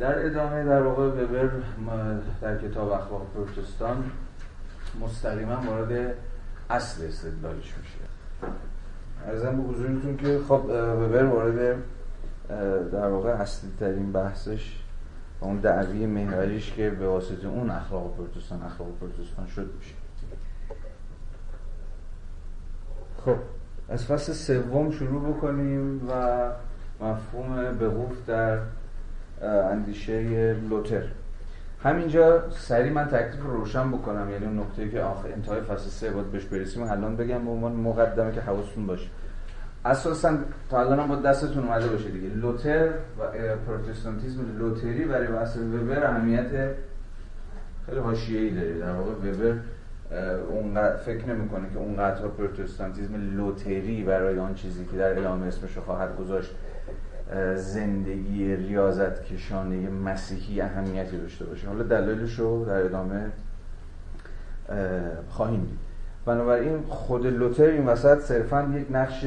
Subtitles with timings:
[0.00, 1.50] در ادامه در واقع وبر
[2.40, 4.10] در کتاب اخلاق پروتستان
[5.00, 6.14] مستقیما وارد
[6.70, 7.98] اصل استدلالش میشه.
[9.26, 11.76] ارزم به حضورتون که خب وبر وارد
[12.92, 14.82] در واقع اصلی ترین بحثش
[15.40, 19.94] اون دعوی محوریش که به واسطه اون اخلاق پروتستان اخلاق پروتستان شد میشه.
[23.24, 23.36] خب
[23.88, 26.50] از فصل سوم شروع بکنیم و
[27.00, 28.58] مفهوم بقوف در
[29.42, 31.02] اندیشه لوتر.
[31.82, 36.10] همینجا سری من تکلیف رو روشن بکنم یعنی اون نقطه‌ای که آخر انتهای فصل سه
[36.10, 36.82] باید بهش برسیم.
[36.82, 39.08] الان بگم به عنوان مقدمه که حواستون باشه.
[39.84, 40.36] اساسا
[40.70, 42.28] تا الان با دستتون اومده باشه دیگه.
[42.28, 42.86] لوتر
[43.18, 43.22] و
[43.66, 46.50] پروتستانتیسم لوتری برای واسه وبر اهمیت
[47.86, 48.78] خیلی حاشیه‌ای داره.
[48.78, 49.54] در واقع وبر
[50.50, 56.16] اون فکر نمی‌کنه که اونقدر پروتستانتیسم لوتری برای آن چیزی که در اعلام اسمش خواهد
[56.16, 56.50] گذاشت.
[57.56, 61.68] زندگی ریاضت کشانه مسیحی اهمیتی داشته باشه.
[61.68, 63.26] حالا دلایلش رو در ادامه
[65.28, 65.78] خواهیم دید.
[66.24, 69.24] بنابراین خود لوتر این وسط صرفا یک نقش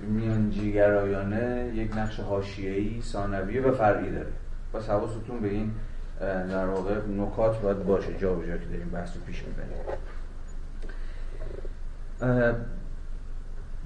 [0.00, 4.32] میانجیگرایانه یک نقش حاشیه‌ای ثانوی و فرعی داره.
[4.74, 5.72] پس حواستون به این
[6.20, 9.76] در واقع نکات باید باشه جا به جا که داریم بحث رو پیش می‌بریم.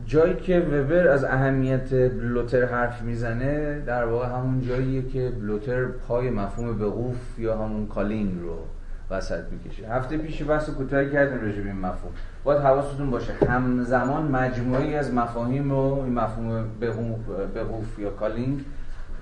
[0.07, 6.31] جایی که وبر از اهمیت لوتر حرف می‌زنه در واقع همون جاییه که لوتر پای
[6.31, 8.59] مفهوم Beruf یا همون calling رو
[9.11, 9.89] وسط می‌کشه.
[9.89, 12.13] هفته پیش بحث کوتاهی کردیم راجع به این مفهوم.
[12.45, 16.65] باید حواستون باشه همزمان مجموعی از مفاهیم رو این مفهوم
[17.55, 18.65] Beruf یا calling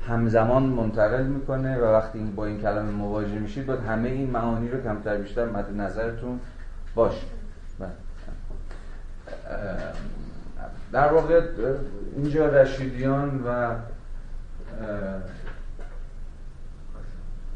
[0.09, 4.83] همزمان منتقل می‌کنه و وقتی با این کلمه مواجه میشید باید همه این معانی رو
[4.83, 6.41] کمتر بیشتر مد نظرتون
[6.95, 7.27] باشه.
[7.79, 7.91] بله.
[10.93, 11.41] در واقع
[12.17, 13.75] اینجا رشیدیان و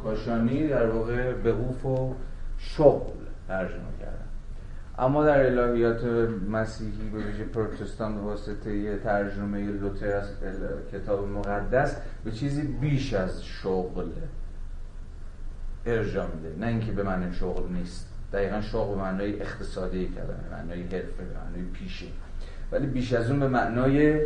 [0.02, 2.14] کاشانی در واقع بقوف و
[2.58, 3.12] شغل
[3.48, 4.26] ترجمه کردن
[4.98, 6.04] اما در الهیات
[6.50, 10.28] مسیحی به ویژه پروتستان به واسطه ترجمه لوتر از
[10.92, 14.10] کتاب مقدس به چیزی بیش از شغل
[15.86, 16.56] ارجاع میده.
[16.58, 18.08] نه اینکه به معنی شغل نیست.
[18.32, 22.06] دقیقا شغل به معنای اقتصادی کلمه معنای حرفه به معنای پیشه.
[22.72, 24.20] ولی بیش از اون به معنای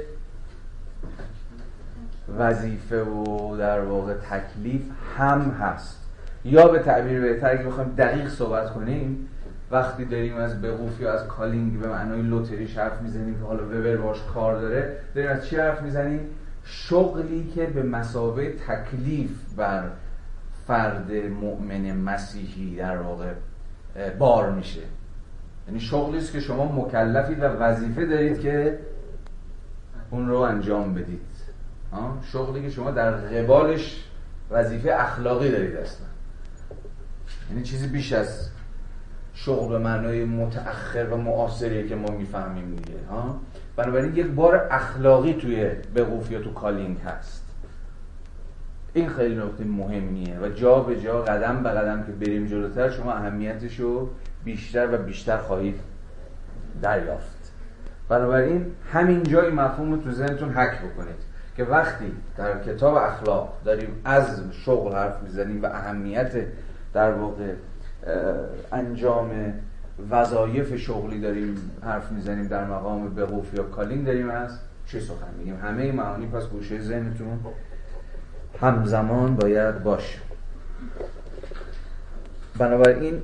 [2.39, 4.83] وظیفه و در واقع تکلیف
[5.19, 6.01] هم هست.
[6.45, 9.29] یا به تعبیر بهتر اگه بخوایم دقیق صحبت کنیم
[9.71, 13.97] وقتی داریم از بقوف یا از کالینگ به معنای لوتری حرف می‌زنیم که حالا وبر
[13.97, 16.21] باش کار داره داریم از چی حرف می‌زنیم؟
[16.65, 19.83] شغلی که به مسابه تکلیف بر
[20.67, 23.33] فرد مؤمن مسیحی در واقع
[24.19, 24.81] بار میشه.
[25.71, 28.79] یعنی شغلی است که شما مکلفید و وظیفه دارید که
[30.11, 31.21] اون رو انجام بدید.
[32.33, 34.05] شغلی که شما در قبالش
[34.51, 36.07] وظیفه اخلاقی دارید اصلا.
[37.51, 38.49] یعنی چیزی بیش از
[39.35, 42.99] شغل به معنای متأخر و معاصریه که ما می‌فهمیم دیگه.
[43.11, 43.41] ها
[43.77, 47.45] بنابراین یک بار اخلاقی توی بقوف یا تو کالینگ هست.
[48.93, 53.13] این خیلی نکته مهمیه و جا به جا قدم به قدم که بریم جلوتر شما
[53.13, 54.09] اهمیتش رو
[54.45, 55.81] بیشتر و بیشتر خواهید
[56.83, 57.53] دریافت.
[58.09, 64.01] بنابراین همین جای مفهوم رو تو ذهنتون حک بکنید که وقتی در کتاب اخلاق داریم
[64.05, 66.33] از شغل حرف می‌زنیم و اهمیت
[66.93, 67.53] در واقع
[68.73, 69.53] انجام
[70.11, 75.57] وظایف شغلی داریم حرف می‌زنیم در مقام بقوف یا کالین داریم از چه سخن میگیم؟
[75.63, 77.41] همه معانی پس گوشه ذهنتون
[78.61, 80.19] همزمان باید باشه.
[82.59, 83.23] بنابراین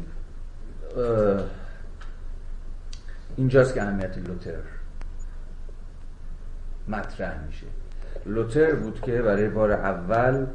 [3.37, 4.61] اینجاست که اهمیت لوتر
[6.89, 7.67] مطرح میشه.
[8.27, 10.47] لوتر بود که برای بار اول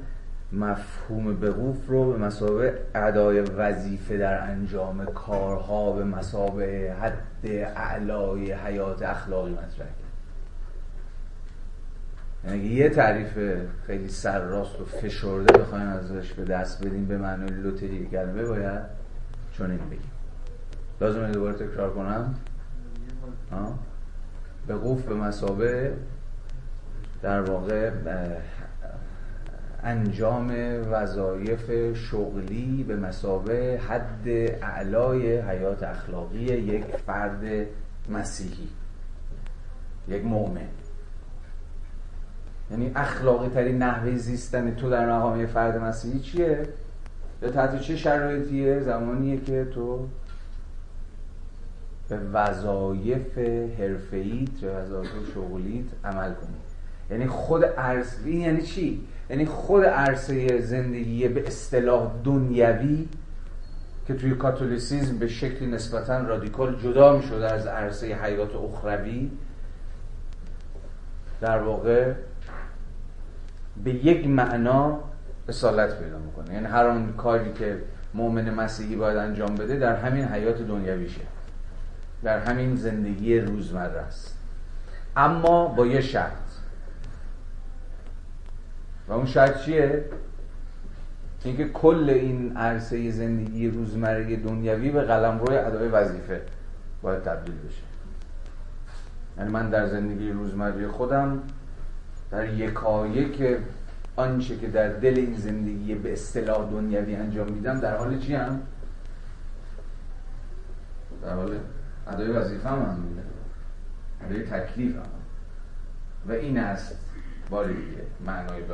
[0.52, 7.23] مفهوم بقوف رو به مسابه ادای وظیفه در انجام کارها به مسابه حد
[7.75, 9.96] اعلای حیات اخلاقی مطرح کرد.
[12.47, 13.40] یعنی یه تعریف
[13.88, 18.82] خیلی سرراست و فشرده بخوایم ازش به دست بدیم به معنی لوتری کلمه باید
[19.52, 20.11] چون این بگیم.
[21.02, 22.36] لازمه دوباره تکرار کنم
[24.68, 25.94] به قوف به مسابه
[27.22, 27.92] در واقع
[29.84, 30.52] انجام
[30.92, 34.28] وظایف شغلی به مسابه حد
[34.62, 37.68] اعلای حیات اخلاقی یک فرد
[38.09, 38.70] مسیحی
[40.08, 40.62] یک مؤمن
[42.72, 46.68] یعنی اخلاقی ترین نحوه زیستن تو در مقام فرد مسیحی چیه؟
[47.42, 50.08] یا تحت چه شرایطیه؟ زمانیه که تو
[52.11, 53.37] به وظایف
[53.79, 56.58] حرفه‌ایت و وظایف شغلیت عمل کنی.
[57.11, 63.08] یعنی خود ارز این یعنی چی؟ یعنی خود عرصه زندگی به اصطلاح دنیوی
[64.08, 69.31] که توی کاتولیسیزم به شکلی نسبتا رادیکال جدا می شده از عرصه حیات اخروی
[71.41, 72.13] در واقع
[73.84, 74.99] به یک معنا
[75.49, 76.53] اصالت پیدا می‌کنه.
[76.53, 77.78] یعنی هر آن کاری که
[78.13, 81.22] مؤمن مسیحی باید انجام بده در همین حیات دنیویشه.
[82.23, 84.38] در همین زندگی روزمره است
[85.16, 86.32] اما با یه شرط
[89.08, 90.06] و اون شرط چیه؟
[91.44, 96.41] اینکه کل این عرصه زندگی روزمره دنیوی به قلم روی ادای وظیفه
[97.02, 97.84] باید تبدیل بشه
[99.38, 101.44] یعنی من در زندگی روزمره خودم
[102.32, 103.58] در یکایک
[104.16, 108.62] آنچه که در دل این زندگی به اصطلاح دنیوی انجام میدم در حال چی هم؟
[111.22, 111.52] در حال
[112.08, 113.22] ادای وظیفه هم میده.
[114.26, 115.03] ادای تکلیف هم.
[116.28, 116.96] و این است
[117.50, 117.76] باری
[118.26, 118.74] معنای به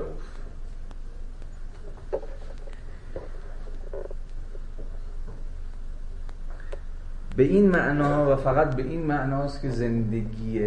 [7.36, 10.62] به این معنا و فقط به این معناست که زندگی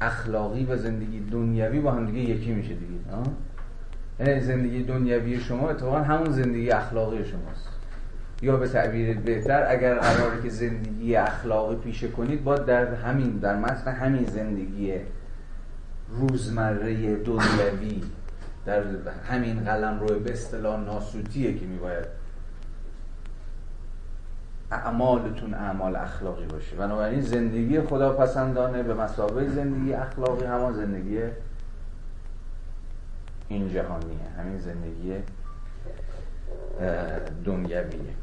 [0.00, 3.00] اخلاقی و زندگی دنیوی با هم دیگه یکی میشه دیگه
[4.20, 7.79] یعنی زندگی دنیوی شما اتفاقا همون زندگی اخلاقی شماست.
[8.42, 13.56] یا به تعبیر بهتر اگر قراره که زندگی اخلاقی پیشه کنید باید در همین در
[13.56, 14.94] متن همین زندگی
[16.08, 18.02] روزمره دنیوی
[18.66, 18.82] در
[19.30, 22.06] همین قلم روی به اصطلاح ناسوتیه که میباید
[24.70, 26.76] اعمالتون اعمال اخلاقی باشه.
[26.76, 31.18] بنابراین زندگی خدا پسندانه به مسابقه زندگی اخلاقی همان زندگی
[33.48, 34.18] این جهانیه.
[34.38, 35.14] همین زندگی
[37.44, 38.14] دنیویه.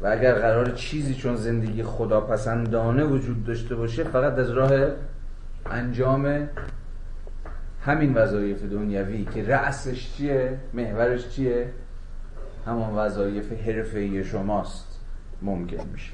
[0.00, 4.70] و اگر قرار چیزی چون زندگی خدا پسندانه وجود داشته باشه فقط از راه
[5.66, 6.48] انجام
[7.84, 11.72] همین وظایف دنیوی که رأسش چیه محورش چیه
[12.66, 15.00] همان وظایف حرفه‌ای شماست
[15.42, 16.12] ممکن میشه.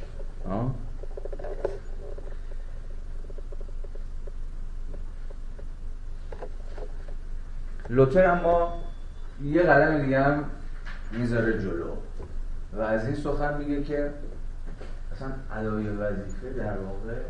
[7.90, 8.82] لوتر اما
[9.42, 10.44] یه قدم دیگه هم
[11.12, 12.05] می‌ذاره جلو.
[12.76, 14.10] و از این سخن میگه که
[15.12, 17.20] اصلا ادای وظیفه در واقع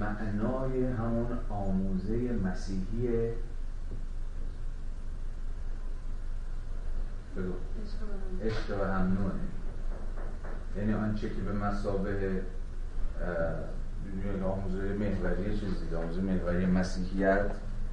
[0.00, 3.08] معنای همون آموزه مسیحی
[8.42, 9.16] عشق و هم
[10.76, 12.42] یعنی آنچه که به مسابه
[14.44, 17.50] آموزه محوری چیز دیگه آموزه محوری مسیحیت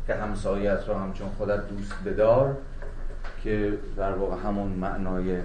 [0.07, 2.57] که همسایت را همچون خودت دوست بدار
[3.43, 5.41] که در واقع همون معنای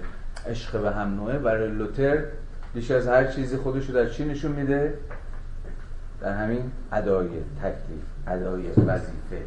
[0.47, 1.39] عشق به هم نوعه.
[1.39, 2.23] برای لوتر
[2.73, 4.93] بیش از هر چیزی خودش رو در چی نشون میده؟
[6.21, 7.29] در همین ادای
[7.59, 9.45] تکلیف ادای وظیفه.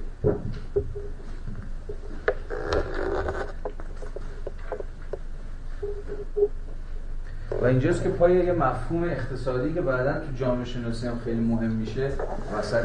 [7.60, 11.70] و اینجاست که پای یه مفهوم اقتصادی که بعدا تو جامعه شناسی هم خیلی مهم
[11.70, 12.10] میشه
[12.58, 12.84] وسط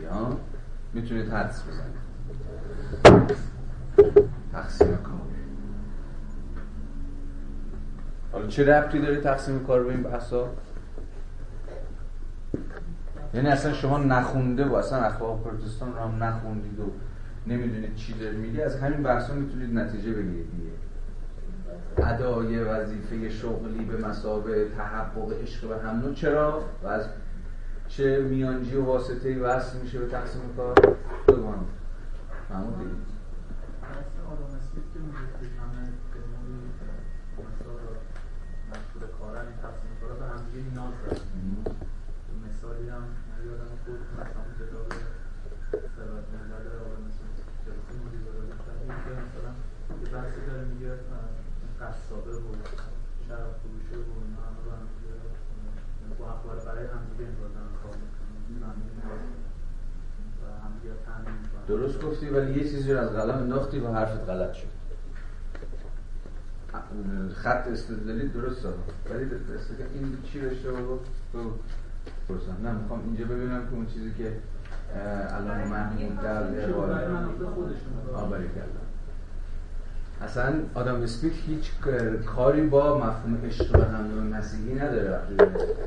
[0.00, 0.38] میاد
[0.94, 2.00] می‌تونید حدس بزنید.
[4.52, 5.19] تقسیم کار
[8.32, 10.48] حالا چه ربطی داره تقسیم کار به این بحثا؟
[13.34, 16.92] یعنی اصلا شما نخونده و اصلا اخلاق پروتستان رو هم نخوندید و
[17.46, 20.70] نمی‌دونید چی داره میگه از همین بحثا می‌تونید نتیجه بگیرید دیگه.
[22.08, 26.14] ادای وظیفه شغلی به مسابه تحقق عشق به هم.
[26.14, 27.08] چرا؟ و از
[27.88, 30.74] چه میانجی و واسطه وصل میشه به تقسیم کار؟
[31.28, 31.58] بگوان
[32.50, 32.90] محمود دیگه.
[61.68, 64.79] درست گفتی ولی یه چیزی رو از قلم انداختی و حرفت غلط شد.
[67.34, 68.76] خط استدلالی درست دارم.
[69.10, 69.24] ولی
[69.94, 70.98] این چی داشته بگو
[71.34, 71.50] بگو
[72.64, 74.32] نه می‌خوام اینجا ببینم که اون چیزی که
[75.36, 76.42] الان محمود در
[78.14, 78.86] آبری کردم
[80.22, 81.70] اصلا آدم اسمیت هیچ
[82.36, 85.34] کاری با مفهوم عشق و همدون مسیحی نداره وقتی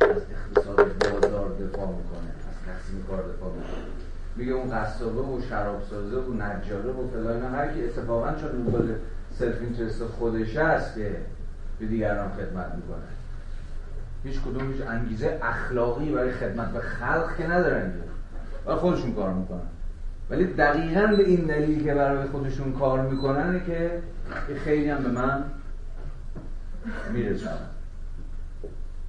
[0.02, 3.84] از اقتصاد بازار دفاع می‌کنه از تقسیم کار دفاع می‌کنه.
[4.36, 8.96] میگه اون قصابه و شرابسازه و نجاره و فلان هر کی اتفاقا چون دنبال
[9.40, 11.16] self-interest خودش هست که
[11.80, 13.04] به دیگران خدمت می‌کنه.
[14.24, 17.94] هیچ کدوم هیچ انگیزه اخلاقی برای خدمت به خلق که ندارن
[18.66, 19.68] و خودشون کار می‌کنن.
[20.30, 24.02] ولی دقیقا به این دلیل که برای خودشون کار می‌کنن که
[24.64, 25.44] خیلی هم به من
[27.12, 27.58] می‌رسن.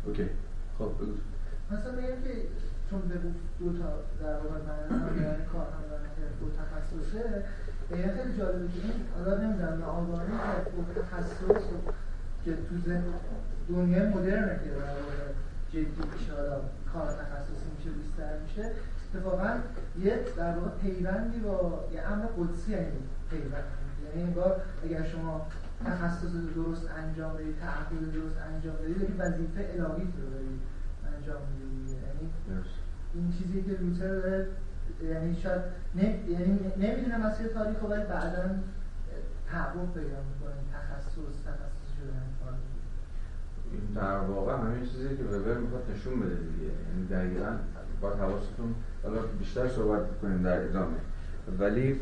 [0.06, 0.28] okay.
[0.78, 1.12] خب بگو.
[1.70, 2.34] مثلا میگم که
[2.90, 3.14] چون به
[3.60, 3.88] دو تا
[4.22, 4.58] در واقع
[4.90, 5.84] من کار هم
[6.40, 7.44] دو تخصصه
[7.88, 10.26] خیلی جالبه که این حالا نمی‌دونم آگاهی
[10.94, 11.62] که تخصص
[12.44, 12.92] که تو
[13.68, 15.32] دنیای مدرنه که واقع
[15.72, 16.60] جدی میشه حالا
[16.92, 18.70] کار تخصصی میشه بیشتر میشه.
[19.14, 19.50] اتفاقا
[20.02, 22.86] یه در واقع پیوندی با یه امر قدسی یعنی
[23.30, 23.64] پیوند.
[24.04, 25.46] یعنی انگار اگر شما
[25.86, 30.60] تخصص درست انجام بدید تعقیل درست انجام بدید یعنی وظیفه الهی رو دارید
[31.16, 32.30] انجام می‌دید یعنی
[33.14, 34.46] این چیزی که لوتر داره
[35.02, 35.62] یعنی شاید
[35.94, 38.50] یعنی نمی‌دونم از تاریخ ولی بعدا
[39.50, 40.54] تعقب پیدا می‌کنه.
[40.72, 41.14] تخصص
[41.46, 42.22] تخصص شدن
[43.72, 46.72] این در واقع همین چیزی که وبر می‌خواد نشون بده دیگه.
[46.88, 47.56] یعنی دقیقا
[48.00, 50.96] با حواستون حالا بیشتر صحبت کنیم در ادامه.
[51.58, 52.00] ولی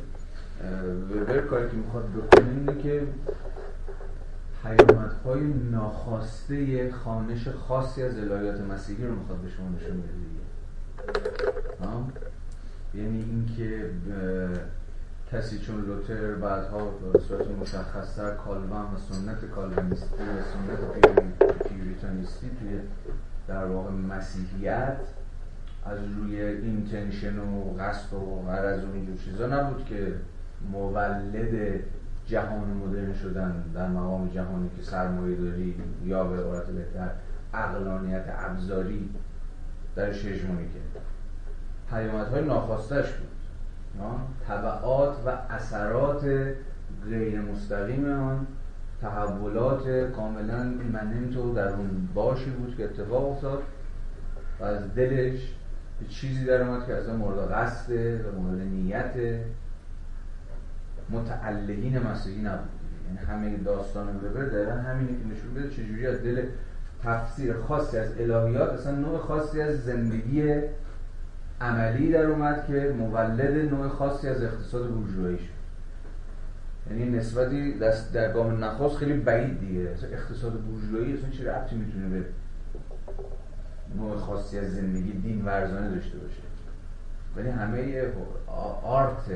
[1.14, 3.06] وبر کاری که می‌خواد بکنه اینه که
[4.62, 10.42] پیامدهای ناخواسته خانش خاصی از الهیات مسیحی رو می‌خواد به شما نشون بده دیگه.
[12.94, 13.90] یعنی اینکه
[15.32, 21.02] کسی چون لوتر بعدها به صورت مشخصتر کالوان و سنت کالوینیستی و سنت
[21.68, 22.78] پیوریتانیستی توی
[23.49, 24.96] در واقع مسیحیت
[25.84, 30.14] از روی اینتنشن و قصد و غرض و اینجور چیزا نبود که
[30.72, 31.80] مولد
[32.26, 37.11] جهان مدرن شدن در مقام جهانی که سرمایه داری یا به عبارت بهتر
[37.54, 39.11] اقلانیت ابزاری
[39.96, 41.12] در هژمونی کرد
[41.92, 43.28] پیامدهای ناخواستش بود.
[44.49, 46.25] طبعات و اثرات
[47.04, 48.46] غیر مستقیم آن
[49.00, 53.62] تحولات کاملا ایمننت و در اون باشی بود که اتفاق افتاد
[54.61, 55.54] و از دلش
[56.00, 59.40] به چیزی در اومد که از مورد قصد و مورد نیت
[61.11, 62.68] متعلقین مسیحی نبود.
[63.06, 66.46] یعنی همه داستان ببر دقیقا همینه که نشون بده چجوری از دل
[67.04, 70.61] تفسیر خاصی از الهیات اصلا نوع خاصی از زندگی
[71.62, 75.62] عملی در اومد که مولد نوع خاصی از اقتصاد بورژوایی شد.
[76.90, 79.88] یعنی نسبتی دست در گام نخواست خیلی بعید دیگه.
[80.12, 82.25] اقتصاد بورژوایی اصلا چه ربطی می‌تونه به
[83.97, 86.42] نوع خاصی از زندگی دین ورزانه داشته باشه؟
[87.37, 88.07] ولی همه
[88.83, 89.31] آرت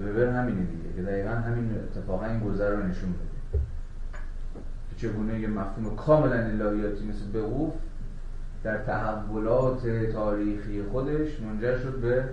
[0.00, 3.60] وبر همینه دیگه که دقیقا همین اتفاقا این گذر رو نشون بده.
[4.90, 7.72] که چگونه یه مفهوم کاملا الهیاتی مثل بقوف
[8.64, 12.24] در تحولات تاریخی خودش منجر شد به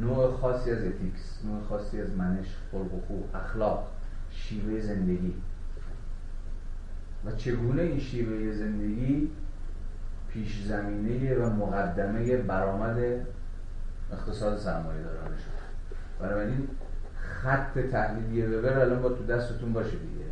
[0.00, 3.88] نوع خاصی از اتیکس نوع خاصی از منش خلق و خوب اخلاق
[4.30, 5.34] شیوه زندگی.
[7.24, 9.30] و چگونه این شیوه زندگی
[10.28, 13.26] پیش زمینه و مقدمه برآمد
[14.12, 15.62] اقتصاد سرمایه دارانه شد؟
[16.20, 16.68] بنابراین
[17.14, 20.24] خط تحلیلی وبر الان با تو دستتون باشه دیگه.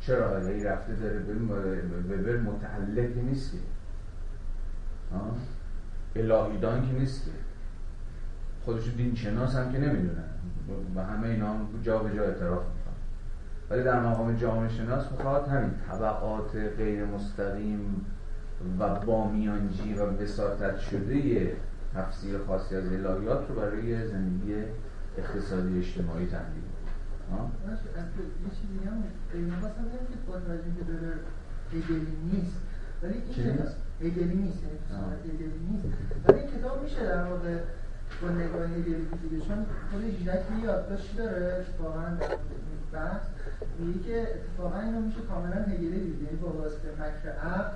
[0.00, 3.58] چرا؟ این رفته داره وبر متعلق نیست که.
[6.16, 7.30] الهیدان که نیست.
[8.64, 10.24] خودشو دین شناس هم که نمی‌دونن.
[10.96, 12.94] و همه اینا هم جا به جا اعتراف می‌کنن.
[13.70, 18.06] ولی در مقام جامعه شناس می‌خواد همین طبقات غیر مستقیم
[18.78, 21.56] و بامیانجی و بساطت شده
[21.94, 24.54] تفسیر خاصی از الهیات رو برای زندگی
[25.18, 26.62] اقتصادی اجتماعی تحلیل
[27.30, 30.64] یه چیزی هم که با توجه
[31.86, 31.94] که
[32.32, 32.56] نیست.
[33.02, 33.58] ولی این
[34.00, 35.84] هگلی نیست یعنی نیست.
[36.28, 37.58] ولی این کتاب میشه در واقع
[38.22, 39.46] با نگاه هگلی دیگه.
[39.46, 42.16] چون خود ژیلک یادداشتی داره اتفاقا
[42.92, 43.22] بحث.
[43.78, 46.22] میگه که اتفاقا اینو میشه کاملا هگلی دید.
[46.22, 47.70] یعنی با واسطه فکر عقل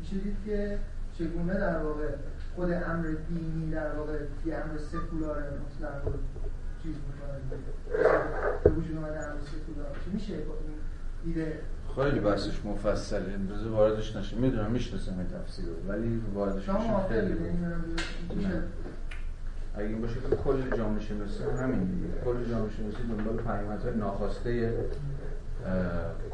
[0.00, 0.78] میشه دید که
[1.18, 2.08] چگونه در واقع
[2.56, 6.12] خود امر دینی در واقع یه امر سکولار مطلق رو
[6.82, 7.60] چیز می‌کنه.
[8.64, 10.34] به وجود اومده امر سکولار میشه؟
[11.24, 11.60] ایده
[11.94, 13.34] خیلی بحثش مفصله.
[13.34, 14.36] امروز واردش نشه.
[14.36, 17.08] می‌دونم می‌شناسم این تفسیر رو ولی واردش نشه.
[17.08, 17.34] خیلی
[19.74, 22.08] اگه این باشه که کل جامعه شناسی همین دیگه.
[22.24, 24.74] کل جامعه شناسی دنبال پیامدهای ناخواسته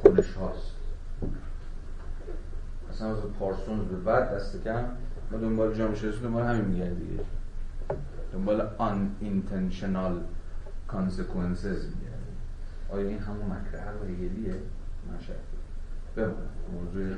[0.02, 0.72] کنش هاست.
[2.90, 4.84] اصلا از پارسونز به بعد دست کم
[5.30, 7.22] ما دنبال جامعه شناسی دنبال همین میگن دیگه.
[8.32, 10.14] دنبال unintentional
[10.92, 12.22] consequences میگن
[12.90, 14.54] آیا این همون مکره هگلیه
[16.16, 17.16] بمونه موضوع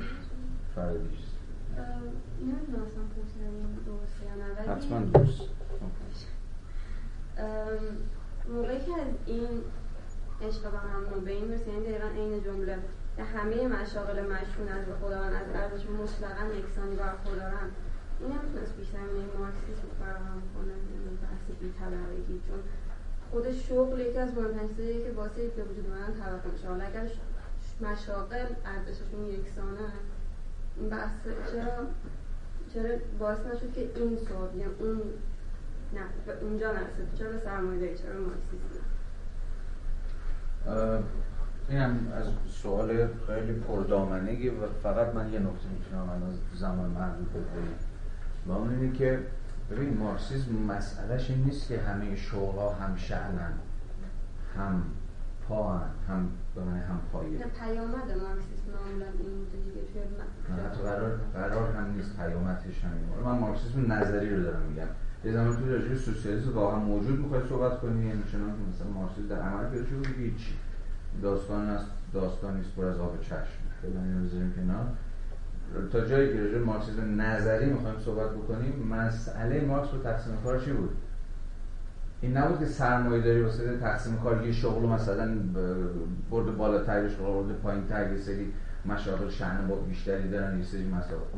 [3.85, 5.41] درسته یا نه حتما درست.
[8.53, 9.47] موقعی که از این
[10.41, 12.77] عشق به هم به این مثل این دقیقا این جمله
[13.17, 17.67] به همه مشاغل مشهون از خداوند از ارزش مطلقا یکسانی برخوردارن
[18.19, 22.59] این نمی‌تونست بیشتر این مارکسیسم فراهم کنه یعنی بحث بی طبقگی چون
[23.31, 26.67] خود شغل یکی از مهمترین چیزاییه که واسه به وجود اومدن توقع میشه.
[26.67, 27.07] حالا اگر
[27.81, 29.89] مشاغل ارزششون یکسانه.
[30.77, 31.87] این بحث چرا
[32.73, 35.01] چرا باعث نشد که این سوال یا اون
[35.93, 37.13] نه اونجا نرسید.
[37.15, 38.85] چرا سرمایه چرا مارکسیسم؟
[41.69, 48.47] اینم از سوال خیلی پردامنگی و فقط من یه نکته می‌تونم از زمان محدود بگم
[48.47, 49.19] و اون اینه که
[49.71, 53.53] ببین مارکسیسم مسئلهش این نیست که همه شغل ها هم شعنن
[54.57, 54.83] هم
[55.49, 55.89] پا هن.
[56.07, 57.29] هم به من هم پایه.
[57.29, 60.01] نه پیامد مارکسیسم معمولا این بوده دیگه توی
[60.65, 64.87] حتی قرار, قرار هم نیست پیامدش همین من مارکسیسم نظری رو دارم میگم.
[65.25, 69.27] یه زمان تو راجع سوسیالیسم واقعا موجود می‌خوای صحبت کنی یعنی چنان که مثلا مارکسیسم
[69.27, 70.53] در عمل پیدا شده هیچ.
[71.21, 73.61] داستان است داستانی است پر از آب چشم.
[73.81, 74.85] فعلا اینو بذاریم کنار.
[75.91, 80.71] تا جایی که راجع مارکسیسم نظری می‌خوایم صحبت بکنیم مسئله مارکس رو تقسیم کار چی
[80.71, 80.89] بود؟
[82.21, 85.35] این نبود که سرمایه داری واسه تقسیم کار یه شغل مثلا
[86.29, 88.53] برد بالاتر یه شغل برد پایین تر یه سری
[88.85, 90.83] مشاغل شأن با بیشتری دارن یه سری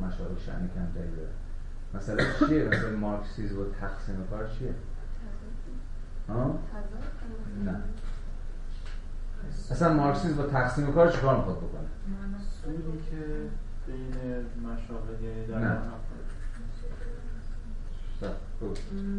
[0.01, 1.31] مشاغل شأن کمتری دارن.
[1.93, 4.73] مثلا چیه؟ مثلا مارکسیسم و تقسیم کار چیه؟
[6.29, 6.59] ها
[7.65, 7.75] نه.
[9.71, 11.87] اصلا مارکسیسم با تقسیم کار چیکار می‌خواد بکنه؟
[12.63, 12.77] سودی
[13.11, 13.17] که
[13.87, 14.15] بین
[14.63, 15.77] مشاغل یعنی در.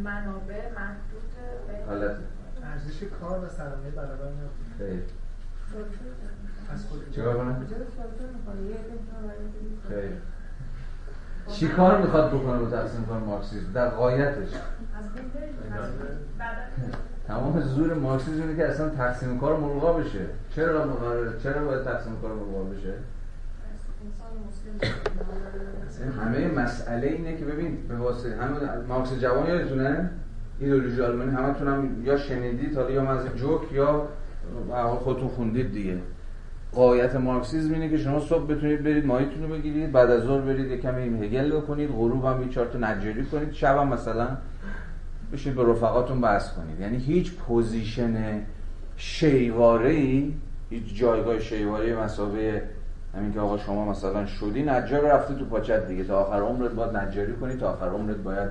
[0.03, 2.15] منابع محدود حالت
[2.63, 5.03] ارزش کار و سرمایه برابر نبود خیر
[6.73, 7.65] از خود چیکار کنم؟
[9.89, 10.11] خیر
[11.47, 13.89] چی کار می‌خواد بکنه با تقسیم کار مارکسیسم در
[16.39, 16.69] بعد.
[17.27, 20.25] تمام زور مارکسیسم اینه که اصلا تقسیم کار ملغا بشه.
[20.55, 22.93] چرا مقرر چرا باید تقسیم کار ملغا بشه؟
[26.19, 28.57] همه مسئله اینه که ببین به واسطه همه
[28.87, 30.09] مارکس جوان یادتونه؟
[30.59, 34.07] ایدئولوژی آلمانی همتون هم یا شنیدید حالا یا از جوک یا
[34.99, 35.97] خودتون خوندید دیگه.
[36.71, 40.71] غایت مارکسیسم اینه که شما صبح بتونید برید ماهیتون رو بگیرید بعد از ظهر برید
[40.71, 42.67] یه کمی هگل بکنید غروب هم یه شکار
[43.31, 44.37] کنید شب هم مثلا
[45.33, 46.79] بشید به رفقاتون بحث کنید.
[46.79, 48.41] یعنی هیچ position
[48.97, 50.33] شیءواره ای
[50.69, 52.63] هیچ جایگاه شیءواره مسابقه
[53.17, 56.03] همین که آقا شما مثلا شدی نجار رفته تو پاچت دیگه.
[56.03, 58.49] تا آخر عمرت باید نجاری کنی تا آخر عمرت باید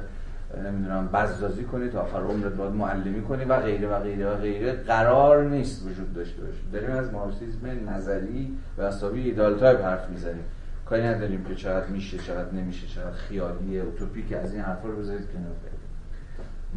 [0.65, 4.73] نمی‌دونم بزازی کنی تا آخر عمرت باید معلمی کنی و غیره و غیره و غیره.
[4.73, 10.45] قرار نیست وجود داشته باشه داریم از مارکسیسم نظری و حسابی ideal type حرف می‌زنیم.
[10.87, 15.27] کاری نداریم که چقدر میشه چقدر نمیشه چقدر خیالیه اوتوپیک از این حرفا رو بذارید
[15.33, 15.53] کنار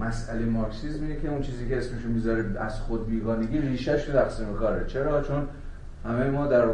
[0.10, 4.54] مسئله مارکسیسم اینه که اون چیزی که اسمشو می‌ذاره از خود بیگانگی ریشش تو تقسیم
[4.54, 4.86] کاره.
[4.88, 5.48] چرا؟ چون
[6.06, 6.65] همه ما در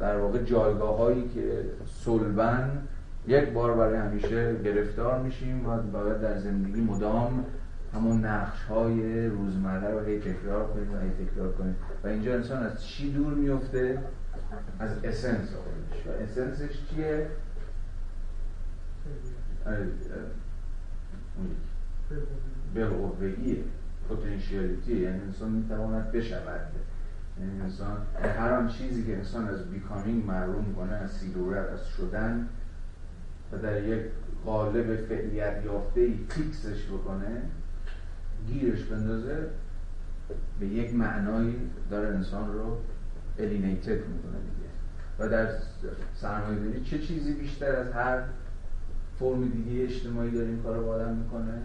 [0.00, 2.82] در واقع جایگاه هایی که صلبن
[3.26, 7.44] یک بار برای همیشه گرفتار میشیم و باید در زندگی مدام
[7.94, 12.62] همون نقش های روزمره رو هی تکرار کنیم و هی تکرار کنیم و اینجا انسان
[12.62, 13.98] از چی دور میفته؟
[14.78, 17.26] از اسنس خودش و اسنسش چیه؟
[19.66, 20.10] یکی.
[22.74, 23.56] بالقوهیه
[24.10, 26.60] پتانسیالیتی یعنی انسان می‌تواند بشود
[27.40, 27.96] انسان
[28.38, 32.48] هر آن چیزی که انسان از بیکامینگ معلوم کنه از سیلورت از شدن
[33.52, 34.00] و در یک
[34.44, 37.42] قالب فعلیت یافته ای فیکسش بکنه
[38.46, 39.46] گیرش بندازه
[40.60, 41.56] به یک معنایی
[41.90, 42.78] داره انسان رو
[43.38, 44.68] الینیتد می‌کنه دیگه.
[45.18, 45.48] و در
[46.14, 48.22] سرمایه داری چه چیزی بیشتر از هر
[49.18, 51.62] فرم دیگه اجتماعی داره این کار رو آدم می‌کنه؟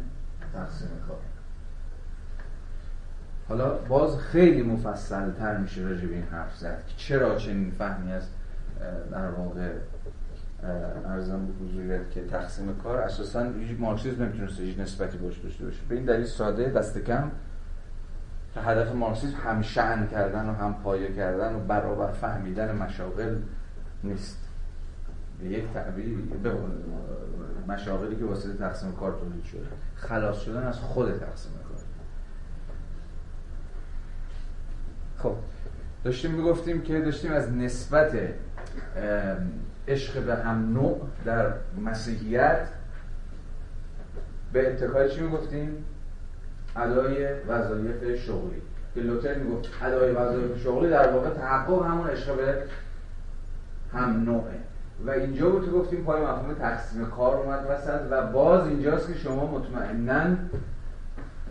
[0.53, 1.17] تقسیم کار.
[3.49, 8.11] حالا باز خیلی مفصل تر میشه راجع به این حرف زد که چرا چنین فهمی
[8.11, 8.23] از
[9.11, 9.71] در واقع
[11.05, 13.45] ارزم به حضوریت که تقسیم کار اساسا
[13.79, 15.77] مارکسیسم نمی‌تونسته هیچ نسبتی باش داشته باشه.
[15.89, 17.31] به این دلیل ساده دست کم
[18.53, 23.35] که هدف مارکسیسم هم شأن کردن و هم پایه کردن و برابر فهمیدن مشاغل
[24.03, 24.37] نیست.
[25.39, 26.53] به یک تعبیری به
[27.67, 29.61] مشاغلی که واسه تقسیم کار تولید شده.
[29.95, 31.68] خلاص شدن از خود تقسیم کار.
[35.23, 35.33] خب.
[36.03, 38.11] داشتیم می‌گفتیم که داشتیم از نسبت
[39.87, 41.53] عشق به هم نوع در
[41.85, 42.67] مسیحیت
[44.53, 45.85] به اتکای چی می‌گفتیم؟
[46.75, 48.61] ادای وظایف شغلی.
[48.95, 52.63] که لوتر می‌گفت ادای وظایف شغلی در واقع تحقق همون عشق به
[53.93, 54.59] هم نوعه.
[55.05, 59.19] و اینجا بود که گفتیم پای مفهوم تقسیم کار اومد وسط و باز اینجاست که
[59.19, 60.35] شما مطمئنا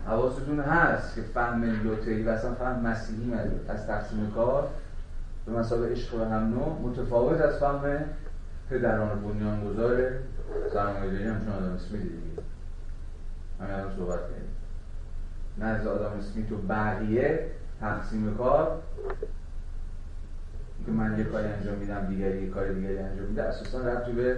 [0.07, 3.33] حواستون هست که فهم لوتری و اصلا فهم مسیحی
[3.67, 4.69] از تقسیم کار
[5.45, 7.99] به مسابقه عشق و هم نوع متفاوت از فهم
[8.69, 10.11] پدران بنیانگذار
[10.73, 12.41] سرمایه‌داری همچون آدم اسمیت دیگه.
[13.59, 14.49] همین الان صحبت کردیم.
[15.57, 18.81] نزد آدم اسمیت و بقیه تقسیم کار.
[20.85, 23.43] که من یه کاری انجام میدم دیگری یه کار دیگری انجام میده.
[23.43, 24.37] اساسا ربطی به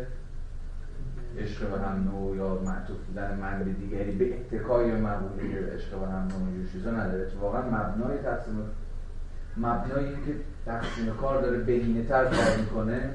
[1.38, 6.08] عشق به هم نوع یا معطوف بودن من به دیگری به اتکای مقوله عشق به
[6.08, 7.28] هم نوع اینجور چیزا نداره.
[7.41, 8.62] واقعا مبنای تقسیم
[9.58, 13.10] مبنای این که تقسیم کار داره بهینه تر کار می‌کنه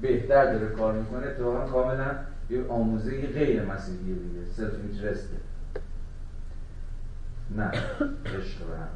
[0.00, 2.14] بهتر داره کار می‌کنه اتفاقا کاملا
[2.50, 4.44] یه آموزه غیر مسیحیه دیگه.
[4.56, 5.36] سلف اینترسته
[7.56, 7.70] نه
[8.36, 8.88] عشق به هم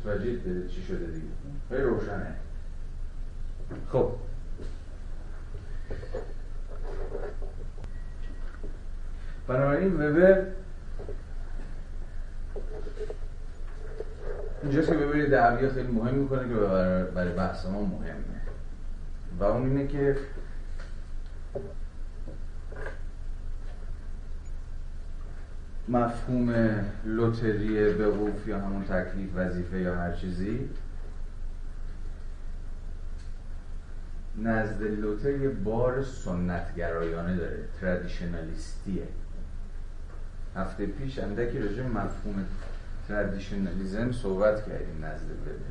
[0.00, 1.26] متوجه چی شده دیگه؟
[1.68, 2.34] خیلی روشنه.
[3.92, 4.12] خب.
[9.48, 10.42] بنابراین وبر
[14.62, 16.54] اینجاست که ببینید دعویه خیلی مهم می‌کنه که
[17.14, 18.16] برای بحث ما مهمه.
[19.40, 20.16] و اون اینه که
[25.88, 26.54] مفهوم
[27.04, 30.68] لوتری بقوف یا همون تکلیف وظیفه یا هر چیزی
[34.42, 39.08] نزد لوتر یه بار سنتگرایانه داره تردیشنالیستیه.
[40.56, 42.44] هفته پیش اندکی راجع مفهوم
[43.08, 45.64] تردیشنالیزم صحبت کردیم نزد بده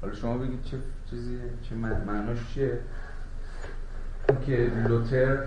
[0.00, 0.76] حالا شما بگید چه
[1.10, 2.78] چیزیه چه معناش چیه؟
[4.46, 5.38] که لوتر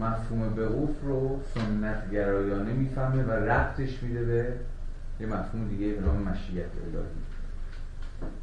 [0.00, 4.52] مفهوم Beruf رو سنتگرایانه می‌فهمه و ربطش میده به
[5.20, 7.23] یه مفهوم دیگه به نام مشیت الهی.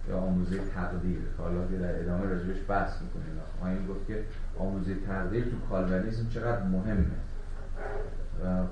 [0.10, 1.20] یا آموزه تقدیر.
[1.38, 3.78] حالا در ادامه راجبش بحث می‌کنیم.
[3.78, 4.24] این گفت که
[4.58, 7.06] آموزه تقدیر تو کالوینیزم چقدر مهمه.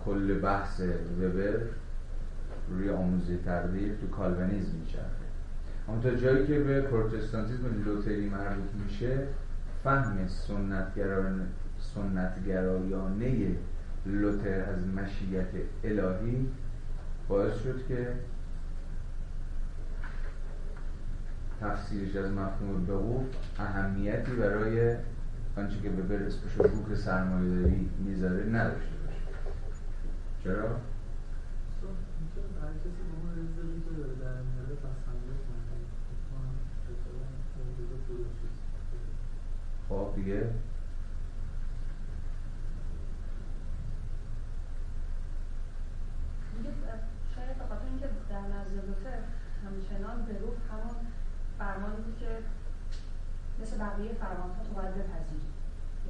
[0.05, 0.81] کل بحث
[1.21, 1.59] وبر
[2.69, 5.09] روی آموزه تقدیر تو کالوینیزم میچرخه.
[5.89, 9.17] اما تا جایی که به پروتستانتیزم لوتری مربوط میشه
[9.83, 11.45] فهم سنتگرایانه
[11.79, 13.55] سنتگرایانه
[14.05, 15.47] لوتر از مشیت
[15.83, 16.47] الهی
[17.27, 18.07] باعث شد که
[21.61, 23.23] تفسیرش از مفهوم بقوف
[23.59, 24.95] اهمیتی برای
[25.57, 29.21] آنچه که به بر اسمش روح سرمایه داری می‌ذاره نداشته باشه
[30.43, 30.79] چرا؟
[39.89, 40.49] خب دیگه
[47.35, 49.17] شاید به خاطر اینکه در نزد لوتر
[49.65, 50.95] همچنان به روح همون
[51.59, 52.27] فرمانی بود که
[53.61, 55.49] مثل بقیه فرمان ها تو باید بپذیری.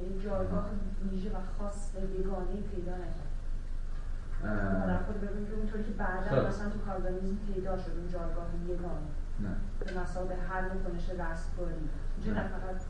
[0.02, 0.70] یعنی جایگاه
[1.10, 3.30] ویژه و خاص و یگانه پیدا نکرد.
[4.86, 6.48] در خود ببینیم که اونطوری که بعدا خب.
[6.48, 9.56] مثلا تو کالوینیزم پیدا شد اون جایگاه یگانه نه.
[9.80, 11.74] به مسابه هر کنش رستگاری
[12.16, 12.48] اینجا نه.
[12.48, 12.80] فقط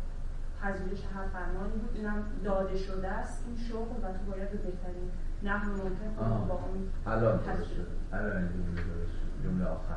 [0.63, 3.45] پذیرش هر فرمانی بود اینم داده شده است.
[3.47, 5.11] این شغل و تو باید به بهترین
[5.43, 6.15] نحو ممکن
[6.49, 7.41] با اون الان
[8.13, 8.49] الان
[9.45, 9.97] جمله آخر.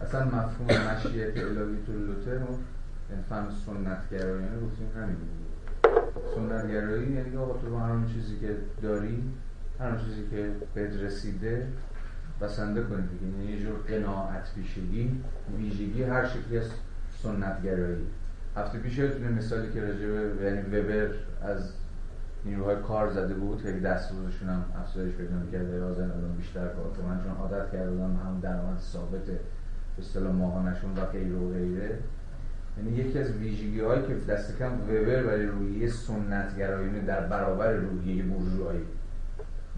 [0.00, 2.38] اصلا مفهوم مشیت الهی تو لوتر
[3.10, 5.16] یعنی فهم سنتگرایانه گفتیم همین.
[5.16, 5.46] بود
[6.34, 9.24] سنتگرایی یعنی آقا تو هر چیزی که داری
[9.80, 11.66] هر چیزی که بهت رسیده
[12.40, 13.26] بسنده کنید دیگه.
[13.26, 15.22] یعنی یه جور قناعت پیشگی
[15.58, 16.70] ویژگی هر شکلی از
[17.22, 18.06] سنتگرایی.
[18.56, 21.72] هفته پیش یادتونه مثالی که راجع به یعنی وبر از
[22.44, 27.36] نیروهای کار زده بود خیلی دستروزشون هم افزایش پیدا می‌کرد لازم بیشتر کار من چون
[27.36, 29.38] عادت کردم هم درآمد ثابت به
[29.98, 31.98] اصطلاح ماهانشون و غیر و غیره.
[32.76, 38.22] یعنی یکی از ویژگی هایی که دست کم وبر برای روحیه سنتگرایانه در برابر روحیه
[38.22, 38.84] بورژوایی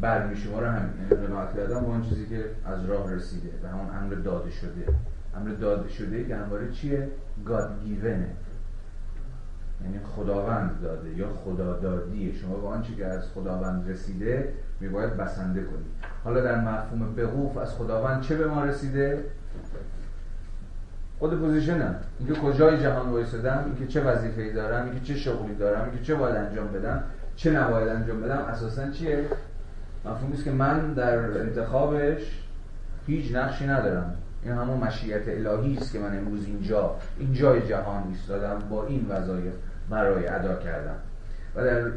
[0.00, 0.92] برمی شما رو همین.
[0.98, 4.94] یعنی قناعت کردن با اون چیزی که از راه رسیده و همون امر داده شده.
[5.36, 7.08] امر داده شده که همواره چیه؟
[7.44, 8.28] گاد گیونه
[9.84, 15.60] یعنی خداوند داده یا خدا دادیه شما با آنچه که از خداوند رسیده میباید بسنده
[15.60, 15.86] کنید.
[16.24, 19.24] حالا در مفهوم بقوف از خداوند چه به ما رسیده؟
[21.18, 21.94] خود پوزیشنم.
[22.18, 26.36] اینکه کجای جهان وایسادم اینکه چه وظیفه‌ای دارم اینکه چه شغلی دارم اینکه چه باید
[26.36, 27.04] انجام بدم
[27.36, 29.24] چه نباید انجام بدم اساسا چیه؟
[30.04, 32.42] مفهومی است که من در انتخابش
[33.06, 34.14] هیچ نقشی ندارم.
[34.42, 39.52] این همون مشیت الهی است که من امروز اینجا اینجای جهان ایستادم با این وظایف
[39.90, 40.96] برای ادا کردن.
[41.54, 41.90] و در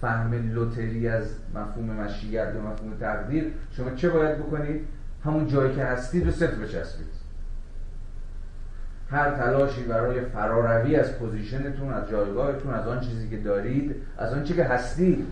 [0.00, 1.24] فهم لوتری از
[1.54, 4.86] مفهوم مشیت یا مفهوم تقدیر شما چه باید بکنید؟
[5.24, 7.23] همون جایی که هستید رو سفت بچسبید.
[9.14, 14.32] هر تلاشی برای فراروی از position تون از جایگاهتون از آن چیزی که دارید از
[14.32, 15.26] آن چیزی که هستید.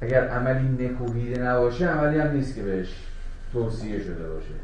[0.00, 3.06] اگر عملی نکوهیده نباشه عملی هم نیست که بهش
[3.52, 4.54] توصیه شده باشه.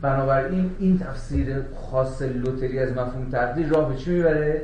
[0.00, 4.62] بنابراین این تفسیر خاص لوتری از مفهوم تقدیر راه به چی می‌بره؟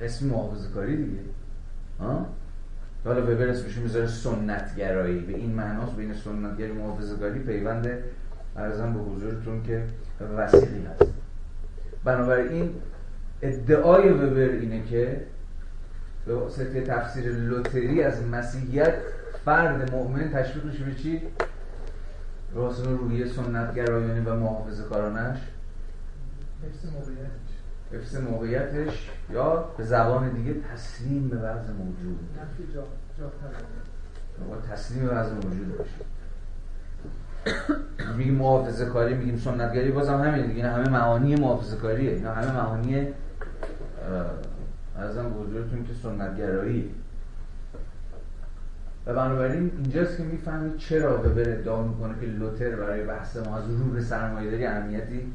[0.00, 1.20] قسم محافظه کاری دیگه.
[2.00, 2.26] ها؟
[3.04, 5.20] حالا وبر اسمش می‌ذاره سنتگرایی.
[5.20, 7.88] به این معناست بین سنتگری محافظه کاری پیوند
[8.58, 9.84] ارزم به حضورتون که
[10.36, 11.12] وسیقی هست.
[12.04, 12.74] بنابراین
[13.42, 15.20] ادعای وبر اینه که
[16.26, 18.94] به واسطه تفسیر لوتری از مسیحیت
[19.44, 21.22] فرد مؤمن تشویق میشه به چی؟
[22.54, 25.38] راست روی سنتگرایانه و محافظه کارانش
[26.62, 27.30] حفظ موقعیتش.
[27.92, 32.18] حفظ موقعیتش یا به زبان دیگه تسلیم به وضع موجود.
[34.72, 36.17] تسلیم به وضع موجود باشه.
[38.16, 42.10] میگیم محافظه کاری میگیم سنتگری بازم همین دیگه همه معانی محافظه کاریه.
[42.10, 43.06] اینا همه معانی
[44.94, 46.94] به حضورتون که سنتگرایی.
[49.06, 53.64] و بنابراین اینجاست که می‌فهمید چرا وبر ادعا می‌کنه که لوتر برای بحث ما از
[53.70, 55.32] روح سرمایه داری اهمیتی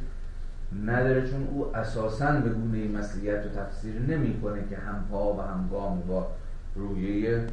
[0.86, 5.70] نداره چون او اساسا به گونه مسیحیت رو تفسیر نمی‌کنه که هم پا و هم
[5.72, 6.28] گام با
[6.76, 7.44] رویه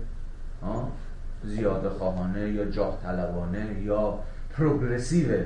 [0.63, 0.89] ها،
[1.45, 4.19] زیاده خواهانه یا جاه طلبانه یا
[4.53, 5.45] پروگرسیو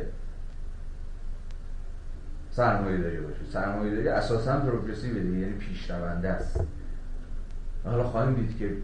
[2.50, 6.60] سرمایه داری باشه سرمایه داری اساسا پروگرسیو دیگه یعنی پیشرونده است.
[7.84, 8.76] حالا خواهیم دید که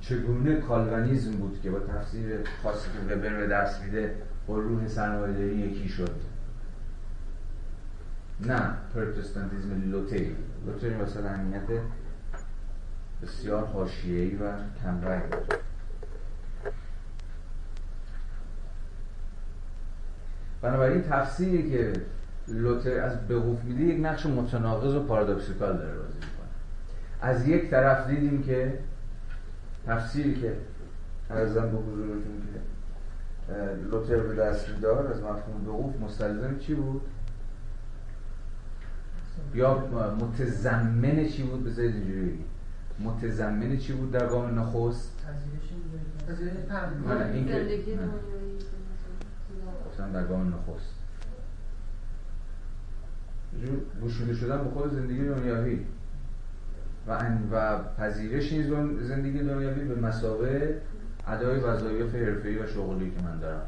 [0.00, 2.24] چگونه کالوانیزم بود که با تفسیر
[2.62, 4.14] خاصی که وبر به دست میده
[4.46, 6.14] با روح سرمایه داری یکی شد.
[8.40, 10.36] نه پروتستانتیزم لوتری.
[10.66, 11.82] لوتری مثلا اهمیت
[13.22, 15.61] بسیار حاشیه‌ای و کمرنگ داره
[20.62, 21.92] بنابراین تفسیری که
[22.48, 26.48] لوتر از بهوف میده یک نقش متناقض و پارادوکسیکال داره بازی می‌کنه.
[27.20, 28.78] از یک طرف دیدیم که
[29.86, 30.56] تفسیری که
[31.30, 32.60] ارزم به حضورتون که
[33.90, 37.00] لوتر به دست دار از مفهوم بهوف مستلزم چی بود؟
[39.54, 39.78] یا
[40.20, 42.44] متضمن چی بود؟ بذارید اینجوری بگیم.
[43.04, 47.08] متضمن چی بود در گام نخست؟ پذیرش این- پذیرش تبدیل.
[47.12, 47.96] نه، این که- زندگی نه.
[47.96, 48.58] دنیایی
[49.92, 50.94] گفتم در گام نخست.
[54.04, 55.80] گشوده شدن به خود زندگی دنیاوی.
[57.08, 60.74] و, و پذیرش این زن- زندگی دنیاوی به مسابه
[61.26, 63.62] ادای وظایف حرفه‌ای و شغلی که من دارم.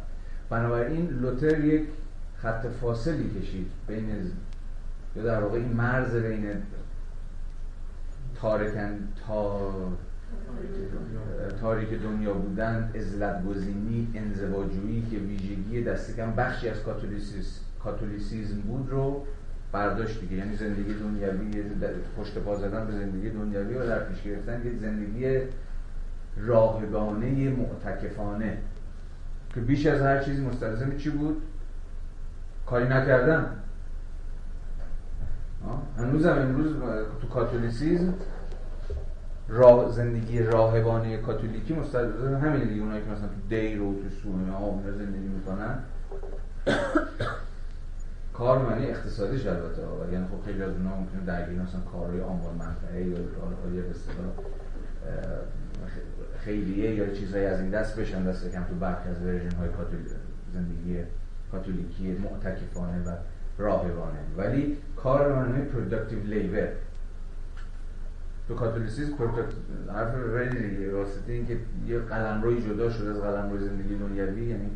[0.51, 1.89] بنابراین لوتر یک
[2.37, 4.31] خط فاصلی کشید بین
[5.17, 6.63] یا در واقع این مرز بین
[8.35, 9.71] تارکن تا
[11.61, 12.35] تاریک دنیا.
[12.35, 16.77] بودن ازلت گزینی انزواجویی که ویژگی دست کم بخشی از
[17.85, 19.27] کاتولیسیزم بود رو
[19.73, 20.37] برداشت دیگه.
[20.37, 20.91] یعنی زندگی
[21.57, 25.39] یه در- پشت پا زدن به زندگی دنیوی و در پیش گرفتن یک زندگی
[26.37, 28.59] راهبانه معتکفانه.
[29.55, 31.43] که بیش از هر چیزی مستلزم چی بود؟
[32.67, 33.47] کاری نکردن.
[35.99, 36.77] هنوزم امروز
[37.21, 38.15] تو کاتولیسیزم
[39.49, 44.53] راه زندگی راهبانه کاتولیکی مستلزم همین دیگه اونایی که مثلا تو دیر و تو سومه
[44.53, 45.79] ها اونجا زندگی می‌کنن
[48.33, 49.83] کار معنی اقتصادیش البته.
[50.13, 53.95] یعنی خب خیلی از اونها ممکنه درگیر مثلا کارهای آمار منفعه یا حالا به
[56.39, 59.69] خیریه یا چیزایی از این دست بشن دست کم تو برخی از ورژن های
[60.55, 60.99] زندگی
[61.53, 63.11] کاتولیکی معتکفانه و
[63.59, 66.69] راهبانه ولی کار معنی productive labor
[68.49, 73.95] تو کاتولیسیسم پروتک- حرف خیلی دیگه واسطه اینکه یه قلمروی جدا شده از قلمروی زندگی
[73.99, 74.71] دنیوی یعنی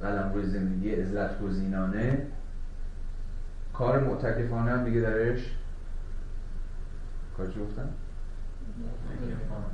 [0.00, 2.26] قلمروی زندگی عزلت گزینانه
[3.72, 5.56] کار معتکفانه هم دیگه درش.
[7.36, 7.88] کار چی گفتم؟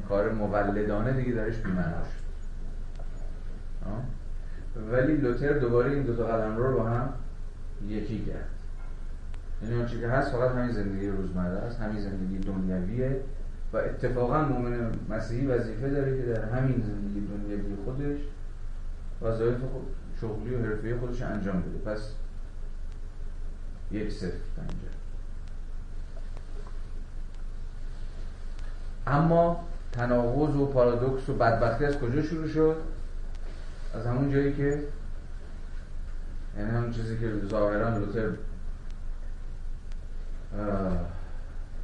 [0.09, 2.07] کار مولدانه دیگه درش بیمعناش.
[3.87, 4.03] آه؟
[4.93, 7.09] ولی لوتر دوباره این دوتا قلمرو رو با هم
[7.89, 8.49] یکی کرد.
[9.63, 13.21] یعنی آنچه که هست فقط همین زندگی روزمره است همین زندگی دنیویه
[13.73, 18.19] و اتفاقا مؤمن مسیحی وظیفه داره که در همین زندگی دنیوی خودش
[19.23, 19.57] وظایف
[20.21, 21.95] شغلی و حرفی خودش انجام بده.
[21.95, 22.13] پس
[23.91, 24.89] یک صفر اینجا.
[29.07, 32.77] اما تناقض و پارادوکس و بدبختی از کجا شروع شد؟
[33.95, 34.83] از همون جایی که
[36.59, 38.31] یعنی همون چیزی که ظاهرا لوتر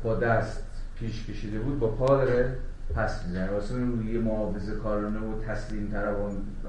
[0.02, 0.64] با دست
[0.98, 2.56] پیش کشیده بود با پا داره
[2.94, 5.94] پس می‌زنه واسه اون روی محافظه کارانه و تسلیم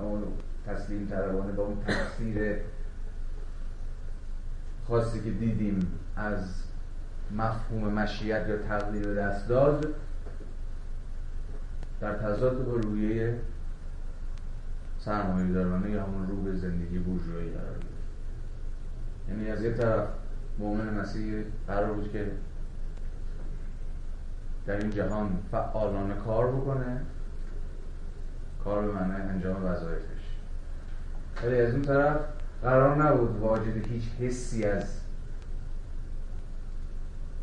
[0.02, 0.24] اون
[0.68, 2.58] تسلیم طلبانه با اون تفسیر
[4.88, 6.64] خاصی که دیدیم از
[7.32, 9.86] مفهوم مشیت یا تقدیر دست داد
[12.02, 13.40] در تضاد با رویه
[15.00, 17.76] سرمایه دارانه یا همون رو به زندگی بورژوایی قرار
[19.30, 20.08] یعنی از یک طرف
[20.60, 22.32] مؤمن مسیحی قرار بود که
[24.66, 27.02] در این جهان فعالانه کار بکنه
[28.64, 30.06] کار به معنی انجام وظایفش.
[31.44, 32.20] ولی از اون طرف
[32.62, 35.00] قرار نبود واجد هیچ حسی از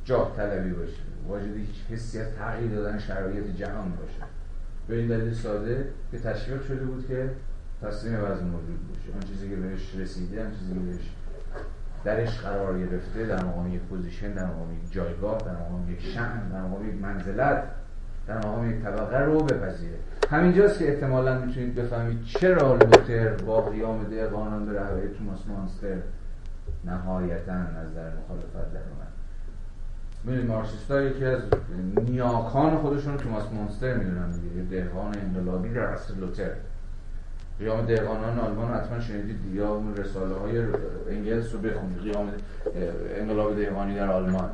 [0.05, 1.03] جاه طلبی باشه.
[1.29, 4.22] واجد هیچ حسی از تغییر دادن شرایط جهان باشه.
[4.88, 7.31] به این دلیل ساده که تشویق شده بود که
[7.83, 9.14] تصمیم وضع موجود باشه.
[9.14, 11.11] آن چیزی که بهش رسیده آن چیزی که بهش
[12.05, 16.49] درش قرار گرفته در مقام یک پوزیشن در مقام یک جایگاه در مقام یک شأن
[16.49, 17.65] در مقام یک منزلت
[18.27, 19.97] در مقام یک طبقه رو بپذیره.
[20.31, 25.97] همینجاست که احتمالا می‌تونید بفهمید چرا لوتر با قیام قانون به رهبری توماس مانستر
[26.85, 29.12] نهایتا نظر مخالفت در اومد.
[30.25, 31.41] می‌دونی مارکسیست یکی از
[32.07, 34.62] نیاکان خودشون توماس مونستر می‌دونن دیگه.
[34.62, 36.51] دهقان انقلابی در اصل لوتر.
[37.59, 40.59] قیام دهقانان آلمان رو حتما شنیدید یا اون رساله های
[41.09, 41.99] انگلس رو بخونید.
[41.99, 42.33] قیام
[43.17, 44.51] انقلاب دهقانی در آلمان.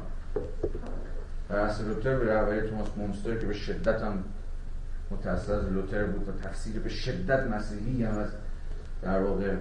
[1.50, 4.24] اصل لوتر به رهبری توماس مونستر که به شدت هم
[5.10, 8.28] متأثر لوتر بود و تفسیر به شدت مسیحی هم از
[9.02, 9.54] در واقع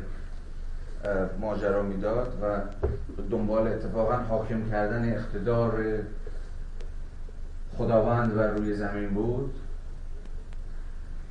[1.39, 2.59] ماجرا می‌داد و
[3.31, 5.83] دنبال اتفاقا حاکم کردن اقتدار
[7.77, 9.53] خداوند بر روی زمین بود.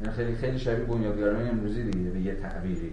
[0.01, 2.93] یعنی خیلی خیلی شبیه بنیادگرای امروزی دیگه به یه تعبیری.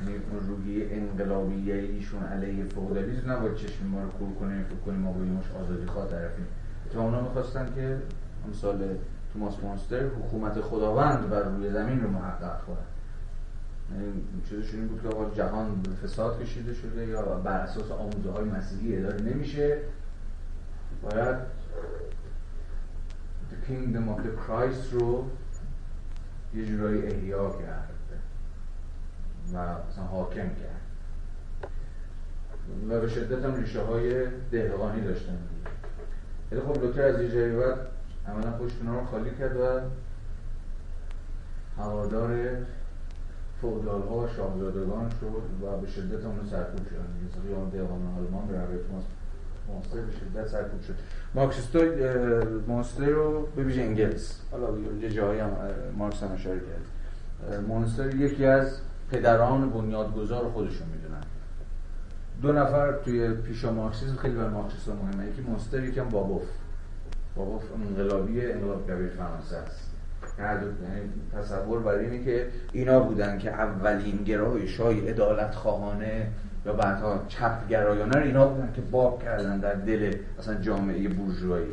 [0.00, 5.00] یعنی اون روحیه انقلابیه ایشون علیه فئودالیسم نباید چشم ما رو کور کنیم فکر کنیم
[5.00, 6.46] ما بایمش آزادی خواه طرفیم.
[6.92, 7.98] تو اونا می‌خواستن که
[8.50, 8.96] مثال
[9.32, 12.76] توماس مونستر حکومت خداوند بر روی زمین رو محقق کنن
[13.92, 14.12] یعنی
[14.48, 18.44] چیزشون این بود که آقا جهان به فساد کشیده شده یا بر اساس آموزه های
[18.44, 19.78] مسیحی اداره نمیشه
[21.02, 21.36] باید
[23.64, 25.24] Of the Christ رو
[26.54, 27.90] یه جورایی احیا کرد
[29.52, 29.56] و
[29.88, 30.80] مثلا حاکم کرد
[32.88, 35.38] و به شدت هم ریشه های دهقانی داشتن
[36.50, 37.78] ولی خب لوتر از یه جایی بعد
[38.28, 39.80] عملا خوش رو خالی کرد و
[41.82, 42.56] هوادار
[43.60, 47.42] فودال ها شاهزادگان شد و به شدت اونو سرکوب شدن.
[47.48, 48.78] قیام دیوان آلمان به روی
[49.68, 50.94] ماستر به شدت سرکوب شد.
[51.34, 51.78] مارکسیستو
[52.68, 54.40] مونستر رو به ویژه انگلس.
[54.50, 54.68] حالا
[55.00, 55.50] یه جایی هم
[55.98, 57.64] مارکس هم اشاره کرد.
[57.68, 58.78] مونستر یکی از
[59.12, 61.22] پدران بنیادگذار خودشون می‌دونن.
[62.42, 65.30] دو نفر توی پیشا مارکسیسم خیلی بر مارکسیسم مهمه.
[65.30, 66.42] یکی مونستر یکی هم بابوف.
[67.36, 69.90] بابوف انقلابی انقلاب کبیر فرانسه است.
[70.38, 76.26] یعنی تصور بر اینه که اینا بودن که اولین گرایش های ادالت خواهانه
[76.66, 81.66] یا بعدها چپ گرایانه اینا بودن که باب کردن در دل مثلا جامعه بورژوایی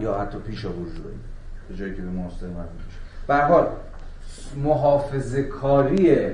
[0.00, 1.18] یا حتی پیشا بورژوایی
[1.68, 2.98] به جایی که به ماستر میشه.
[3.26, 3.68] به حال
[4.56, 6.28] محافظه کاری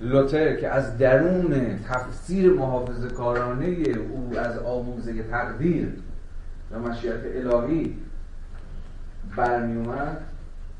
[0.00, 5.88] لوتر که از درون تفسیر محافظه کارانه او از آموزه تقدیر
[6.72, 7.98] و مشیت الهی
[9.36, 10.20] برمی اومد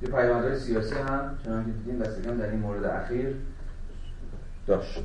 [0.02, 3.34] یه پیامدهای سیاسی هم چنان که دیدیم دستگم در این مورد اخیر.
[4.68, 5.02] داشت.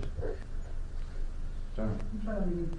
[1.75, 2.73] فهمید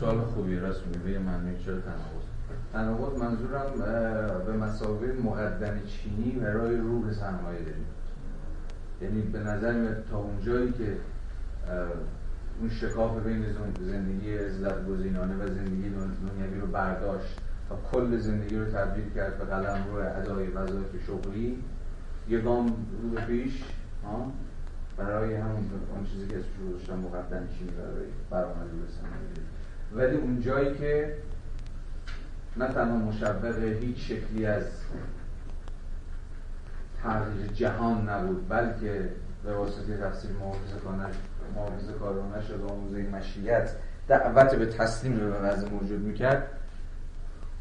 [0.00, 2.24] سوال خوبی راست میگه به معنی چرا تناقض؟
[2.72, 3.70] تناقض منظورم
[4.46, 7.86] به مسابقه مقدم چینی برای روح سرمایه داریم.
[9.02, 10.96] یعنی به نظر میاد تا اونجایی که
[12.60, 13.44] اون شکاف بین
[13.80, 19.44] زندگی عزت گزینانه و زندگی دنیوی رو برداشت و کل زندگی رو تبدیل کرد به
[19.44, 21.64] قلم روی ادای وظایف شغلی.
[22.28, 23.62] یه گام رو پیش
[24.96, 29.16] برای همون اون چیزی که اسمش رو داشتم مقدم چینی برای برآمدی رسانه
[29.92, 31.16] ولی اون جایی که
[32.56, 34.64] نه تنها مشبق هیچ شکلی از
[37.02, 39.08] تغییر جهان نبود بلکه
[39.44, 40.76] به واسطه تفسیر محافظه
[42.00, 43.70] کارانه شد و آموزه مشیت
[44.08, 46.48] دعوت به تسلیم به وضع موجود می‌کرد.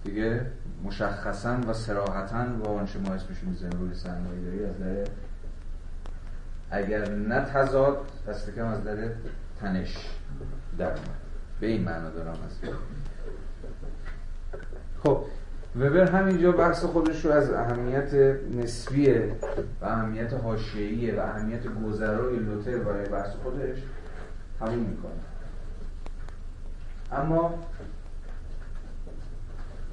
[0.03, 0.45] دیگه
[0.83, 5.11] مشخصا و سراحتا با آنچه ما اسمش می‌زنیم روی سرمایه داری از در
[6.71, 9.09] اگر نه تضاد دست کم از در
[9.61, 10.09] تنش
[10.77, 10.91] در
[11.59, 12.69] به این معنا دارم از
[15.03, 15.25] خب
[15.75, 18.13] وبر همینجا بحث خودش رو از اهمیت
[18.57, 19.13] نسبی
[19.81, 23.77] و اهمیت حاشیه‌ای و اهمیت گذرای لوتر برای بحث خودش
[24.59, 25.11] تموم می‌کنه.
[27.11, 27.59] اما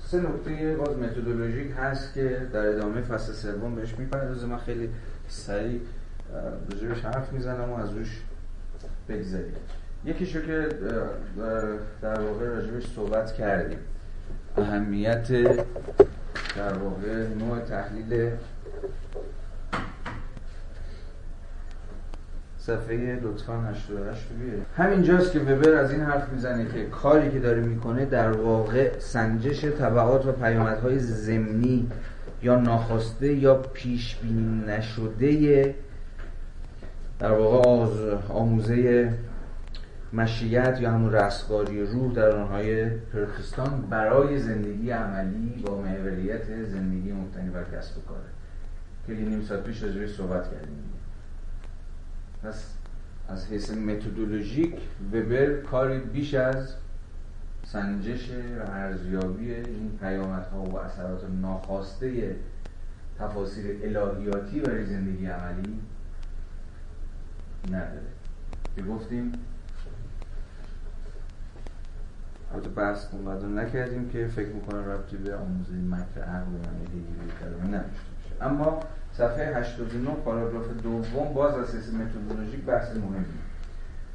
[0.05, 4.91] سه نکته باز متدولوژیک هست که در ادامه فصل سوم بهش می‌پردازه من خیلی
[5.29, 5.81] سریع
[6.71, 8.23] راجبش حرف می‌زنم و از روش
[9.09, 9.55] بگذاریم
[10.05, 10.69] یکیشو که
[12.03, 13.79] در واقع راجبش صحبت کردیم.
[14.59, 15.33] اهمیت
[16.57, 18.31] در واقع نوع تحلیل
[22.59, 27.61] صفحه لطفا 88 رو همینجاست که وبر از این حرف می‌زنه که کاری که داره
[27.61, 31.91] می‌کنه در واقع سنجش طبعات و پیامدهای زمینی
[32.43, 35.75] یا ناخواسته یا پیش بینی نشده
[37.19, 37.69] در واقع
[38.29, 39.13] آموزه
[40.17, 47.51] مشیت یا همون رستگاری روح در آنهای پرخستان برای زندگی عملی با محوریت زندگی مبتنی
[47.51, 48.21] بر کسب کاره.
[49.07, 50.85] که نیم ساعت پیش راجعش صحبت کردیم.
[52.43, 52.75] پس
[53.29, 54.75] از حیث متدولوژیک
[55.13, 56.75] وبر کاری بیش از
[57.65, 62.37] سنجش و ارزیابی این پیامدها و اثرات ناخواسته
[63.19, 65.81] تفاصیل الهیاتی برای زندگی عملی
[67.69, 68.07] نداره.
[68.77, 69.33] که گفتیم
[72.55, 78.45] البته بحث اون نکردیم که فکر می‌کنم ربطی به آموزه مکر عقل و نداشته باشه.
[78.45, 78.81] اما
[79.13, 83.25] صفحه 89 پاراگراف دوم باز از حیث متدولوژیک بحث مهمی.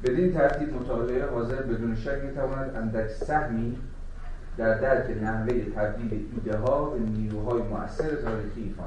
[0.04, 3.78] بدین ترتیب مطالعه حاضر بدون شک می‌تواند اندک سهمی
[4.56, 8.82] در درک نحوه تبدیل ایده ها به نیروهای مؤثر تاریخی ایفا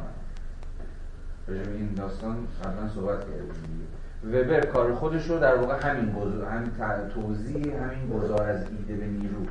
[1.48, 1.68] نماید.
[1.68, 3.88] این داستان قبلا صحبت کردیم.
[4.28, 6.72] وبر کار خودش رو در واقع همین گذار همین
[7.10, 9.46] توضیح همین گذار از ایده به نیرو.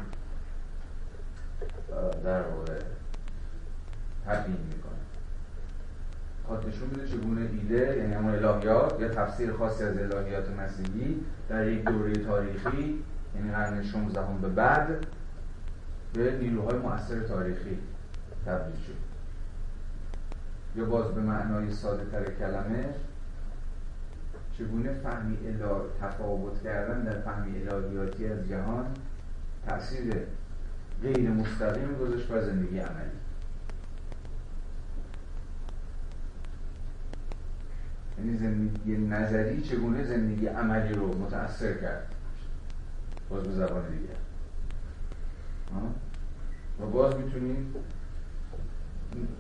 [2.25, 2.73] در واقع
[4.27, 4.93] تبدیل می‌کنه.
[6.47, 11.69] خواهد نشون میده چگونه ایده یعنی همون الهیات یا تفسیر خاصی از الهیات مسیحی در
[11.69, 13.05] یک دوره تاریخی
[13.37, 15.07] یعنی قرن 16 به بعد
[16.13, 17.79] به نیروهای مؤثر تاریخی
[18.47, 18.97] تبدیل شد.
[20.77, 22.85] یا باز به معنای ساده تر کلمه
[24.59, 28.87] چگونه فهمی اله تفاوت کردن در فهمی الهیاتی از جهان
[29.69, 30.15] تاثیر
[31.03, 33.11] غیر مستقیم گذاشت بر زندگی عملی.
[38.19, 42.15] یعنی زندگی نظری چگونه زندگی عملی رو متاثر کرد؟
[43.31, 44.15] باز به زبان دیگر.
[46.81, 47.75] و باز می‌تونیم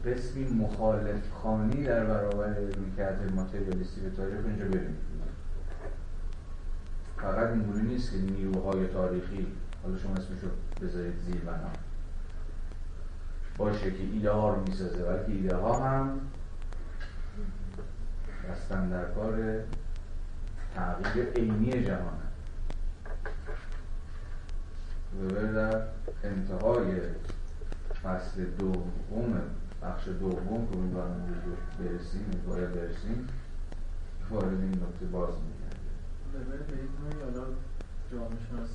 [0.06, 4.96] قسمی مخالف خانی در برابر رویکرد ماتریالیستی به تاریخ اینجا بریم
[7.16, 9.46] فقط اینگونه نیست که نیروهای تاریخی
[9.82, 10.46] حالا شما اسمشو
[10.82, 11.70] بذارید زیر بنا
[13.56, 16.20] باشه که ایده ها رو می‌سازه بلکه ایده ها هم
[18.50, 19.60] دستن در کار
[20.74, 22.18] تغییر عینی جهان
[25.22, 25.82] وبر در
[26.24, 27.00] انتهای
[28.02, 29.40] فصل دوم
[29.84, 31.42] بخش دوم که امیدوارم
[31.78, 33.28] برسیم باید برسیم
[34.30, 36.88] وارد این نکته باز میگرد به این
[37.24, 37.46] حالا
[38.12, 38.70] جامعه شناس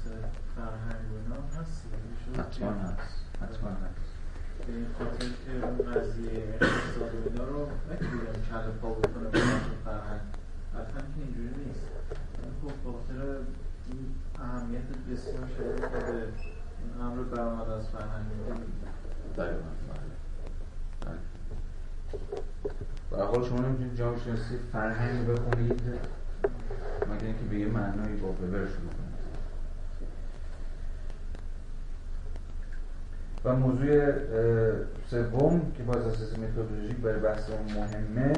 [0.55, 1.83] فرهنگ و اینا هست.
[2.37, 4.09] حتما هست حتما هست.
[4.67, 9.39] به این خاطر که اون قضیه اقتصاد و اینا رو نمی‌دونم کل پا بکنه به
[9.85, 10.21] فرهنگ.
[10.73, 11.87] حتما که اینجوری نیست.
[12.61, 13.37] خب خاطر
[13.87, 14.81] این اهمیت
[15.11, 18.25] بسیار شدید که به امر برآمد از فرهنگ.
[19.37, 19.78] دقیقا.
[23.11, 25.81] و حال شما نمی‌تونید جامعه شناسی فرهنگ بخونید.
[27.09, 29.09] مگر اینکه به یه معنایی با وبر شروع کنید.
[33.45, 34.11] و موضوع
[35.09, 38.33] سوم که باز اساس متدولوژیک برای بحث مهمه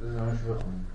[0.00, 0.86] بزنمش بخونیم.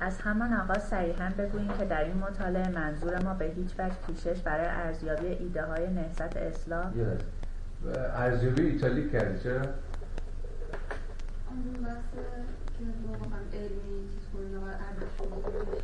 [0.00, 4.40] از همان آغاز صریحا بگوییم که در این مطالعه منظور ما به هیچ وجه پیشش
[4.40, 6.86] برای ارزیابی ایده های نهضت اصلاح
[8.14, 9.62] ارزیابی ایتالی کردی چرا؟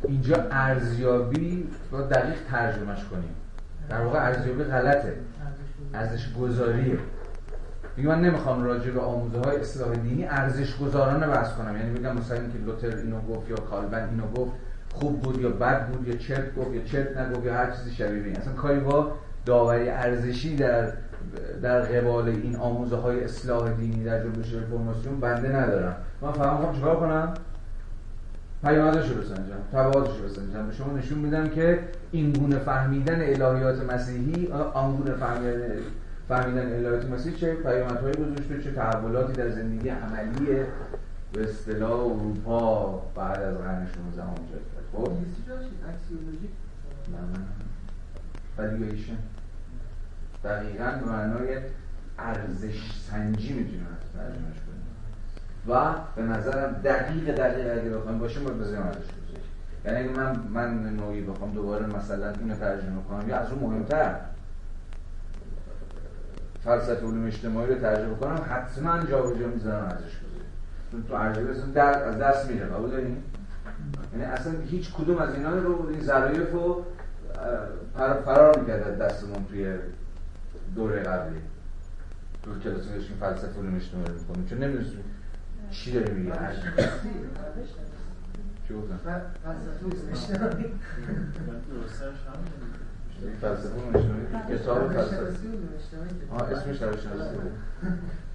[0.03, 3.35] اینجا ارزیابی با دقیق ترجمهش کنیم.
[3.89, 5.15] در واقع ارزیابی غلطه.
[5.93, 6.99] ارزش گذاریه
[7.95, 11.77] دیگه من نمی‌خوام راجع به آموزه های اصلاح دینی ارزش گذارانه بحث کنم.
[11.77, 14.51] یعنی بگم مثلا اینکه لوتر اینو گفت یا کالبن اینو گفت
[14.93, 18.23] خوب بود یا بد بود یا چرت گفت یا چرت نگفت یا هر چیزی شبیه
[18.23, 18.37] این.
[18.37, 19.11] اصلا کاری با
[19.45, 20.93] داوری ارزشی در
[21.61, 25.95] در قبال این آموزه های اصلاح دینی در جنبش رفرماسیون بنده ندارم.
[26.21, 27.33] من فهم خواهم چیکار کنم؟
[28.63, 30.67] پیامدش رو بسنجم تبعاتش رو بسنجم.
[30.67, 31.79] به شما نشون میدم که
[32.11, 35.61] این گونه فهمیدن الهیات مسیحی آن گونه فهمیدن
[36.29, 40.45] فهمیدن الهیات مسیح چه پیامدهایی گذاشته چه تحولاتی در زندگی عملی
[41.33, 45.11] به اصطلاح اروپا بعد از قرن 16 ایجاد کرد خب؟
[48.57, 49.17] والیویشن
[50.43, 51.57] دقیقا به معنای
[52.19, 54.79] ارزش سنجی می‌تونیم ترجمهش کنیم
[55.67, 59.09] و به نظرم دقیق دقیق اگه بخوایم باشیم باید بذاریم ارزش
[59.85, 64.15] یعنی اگه من من نوعی بخوام دوباره مثلا اینو ترجمه کنم یا از اون مهمتر
[66.63, 70.45] فلسفه علوم اجتماعی رو ترجمه کنم حتما جابجا می‌ذارم ارزش گذاری
[70.91, 73.17] چون تو ارزش در از دست میره قبول دارین
[74.13, 76.85] یعنی اصلا هیچ کدوم از اینا رو این ظرایف رو
[78.25, 79.75] فرار می‌کرد دستمون توی
[80.75, 81.39] دوره قبلی.
[82.43, 85.03] تو کلاس داشتیم فلسفه علوم اجتماعی می‌کنیم چون نمی‌دونستیم
[85.71, 86.31] چی داره میگه.
[88.67, 88.97] چی گفتم؟
[89.43, 90.65] فلسفه علوم اجتماعی.
[96.51, 96.99] اسمش روش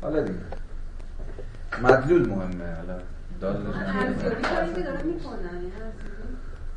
[0.02, 0.38] حالا دیگه
[1.82, 2.98] مدلول مهمه حالا
[3.42, 4.14] یعنی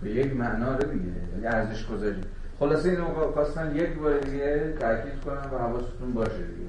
[0.01, 1.12] به یک معنا رو دیگه
[1.43, 2.22] ارزش گذاری
[2.60, 6.68] خلاصه اینو خواستم یک بار دیگه تاکید کنم و حواستون باشه دیگه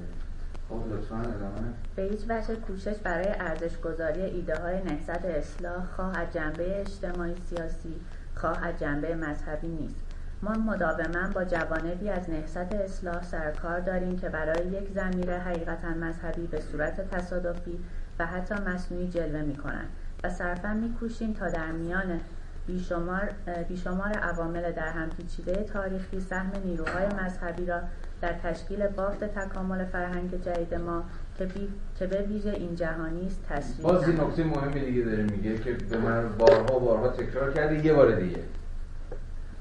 [0.69, 6.17] خب لطفا ادامه به هیچ وجه کوشش برای ارزش گذاری ایده های نهضت اصلاح خواه
[6.17, 7.95] از جنبه اجتماعی سیاسی
[8.35, 10.08] خواه از جنبه مذهبی نیست.
[10.41, 16.47] ما مداوما با جوانبی از نهضت اصلاح سرکار داریم که برای یک زمیر حقیقتا مذهبی
[16.47, 17.79] به صورت تصادفی
[18.19, 19.89] و حتی مصنوعی جلوه می کنند
[20.23, 22.19] و صرفا میکوشیم تا در میان
[22.67, 23.29] بیشمار,
[23.67, 27.81] بیشمار عوامل در هم پیچیده تاریخی سهم نیروهای مذهبی را
[28.21, 31.03] در تشکیل بافت تکامل فرهنگ جدید ما
[31.37, 31.69] که, بی...
[31.99, 35.73] که به ویژه این جهانی است تصویر باز این نکته مهمی دیگه داره میگه که
[35.73, 38.43] به من بارها بارها تکرار کرده یه بار دیگه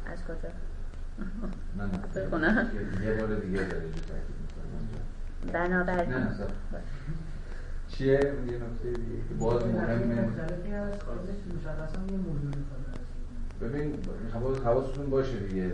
[0.06, 0.67] از کجا؟
[2.16, 2.70] بخونم.
[3.04, 3.66] یه بار دیگه.
[5.52, 6.28] بنابراین نه.
[7.88, 10.28] چیه یه نکته دیگه باز مهمه
[13.60, 13.98] ببین
[14.32, 15.72] حواس حواستون باشه دیگه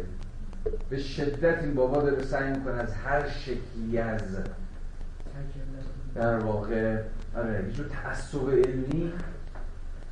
[0.91, 4.21] به شدت این بابا داره سعی می‌کنه از هر شکلی از
[6.15, 7.03] در واقع
[7.37, 9.13] آره یه تعصب علمی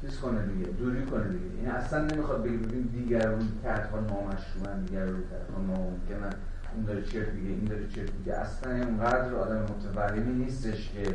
[0.02, 1.44] چیز کنه دیگه دوری کنه دیگه.
[1.58, 6.34] این اصلا نمی‌خواد بگه ببین دیگر رویکردها نامشروعن دیگر رویکردها ناممکنن
[6.74, 8.32] اون داره چرت میگه این داره چرت میگه.
[8.32, 11.14] اصلا اونقدر آدم متورمی نیستش که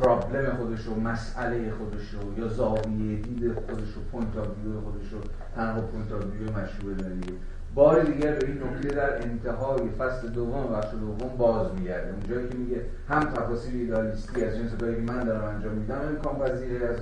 [0.00, 5.12] problem خودش و مسئله خودش رو یا زاویه دید خودش و point of view خودش
[5.12, 5.18] رو
[5.54, 7.32] تنها point of view مشروع دیگه
[7.74, 12.12] بار دیگر به این نکته در انتهای فصل دوم بخش دوم باز میگرده.
[12.12, 16.38] اونجایی که میگه هم تفاسیر ایدالیستی از جنس کاری که من دارم انجام میدم امکان
[16.38, 16.96] پذیره از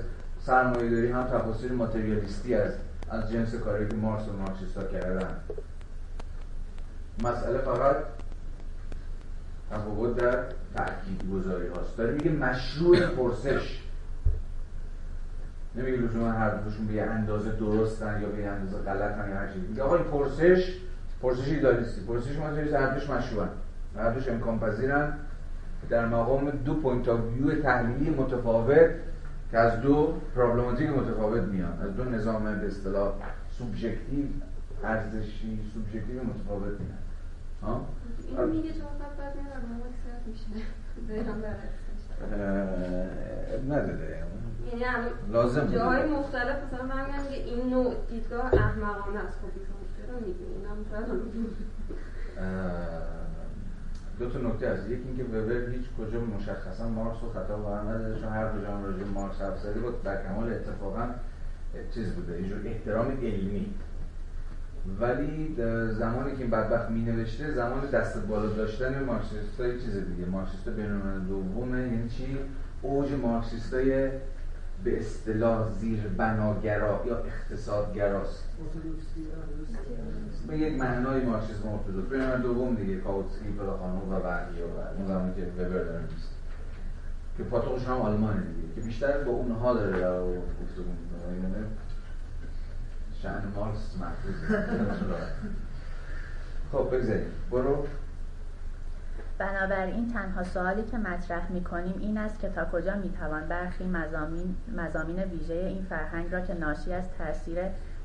[0.46, 2.72] سرمایه داری هم تفاصیل ماتریالیستی از
[3.10, 5.36] از جنس کاری که مارس و مارکسیستا کردن
[7.24, 7.96] مسئله فقط
[9.70, 11.96] تفاوت در تأکید گذاری هاست.
[11.96, 13.82] داره میگه مشروع پرسش.
[15.74, 19.52] نمیگه لزوما هر دوشون به یه اندازه درستن یا به یه اندازه غلطن یا هر
[19.52, 19.66] چیزی.
[19.66, 20.76] میگه آقا این پرسش
[21.22, 23.48] پرسش ایدالیستی پرسش ما هر دوش مشروعن.
[23.96, 25.12] هر دوش امکان پذیرن
[25.88, 28.90] در مقام دو point of view تحلیلی متفاوت
[29.54, 31.78] که از دو problematic متفاوت میان.
[31.82, 33.12] از دو نظام به اصطلاح
[33.50, 34.26] سوبژکتیو
[34.84, 36.98] ارزشی سوبژکتیو متفاوت میان.
[37.62, 37.86] ها؟
[38.28, 39.34] اینو میگه چون فقط بعد
[43.70, 44.24] نداره.
[44.70, 45.66] یعنی هم لازم.
[45.66, 49.48] جاهای مختلف مثلا من میگم که این نوع دیدگاه احمقانه است خب
[50.24, 51.20] این اینم شاید حالا
[54.18, 54.86] دو تا نکته هست.
[54.90, 59.04] یکی اینکه وبر هیچ کجا مشخصا مارکس رو خطا قرار نداده چون هر هم راجع
[59.14, 61.06] مارکس حرف زدی بود در کمال اتفاقا
[61.94, 63.66] چیز بوده یه جور احترام علمی.
[65.00, 65.56] ولی
[65.90, 70.30] زمانی که این بدبخت می نوشته زمان دست بالا داشتن مارکسیست های چیز دیگه.
[70.30, 72.38] مارکسیست بینالملل دومه یعنی چی؟
[72.82, 74.10] اوج مارکسیست های
[74.84, 78.44] به اصطلاح زیر بناگرا یا اقتصادگراست.
[80.48, 82.08] به یک معنای مارکسیسم ارتدوکس.
[82.10, 86.28] بین دوم دیگه کاوتسکی پلاخانو و بقیه و اون زمانی که وبر داره نیست
[87.36, 88.74] که پاتوقش هم آلمانه دیگه.
[88.74, 91.36] که بیشتر با اونها داره در گفتگو می‌کنه.
[91.42, 91.66] یعنی
[93.22, 94.52] شأن مارکس محفوظه
[96.72, 97.26] خب بگذاریم.
[97.50, 97.86] برو.
[99.38, 103.84] بنابراین تنها سوالی که مطرح می کنیم این است که تا کجا می توان برخی
[103.86, 107.58] مزامین, مزامین ویژه این فرهنگ را که ناشی از تاثیر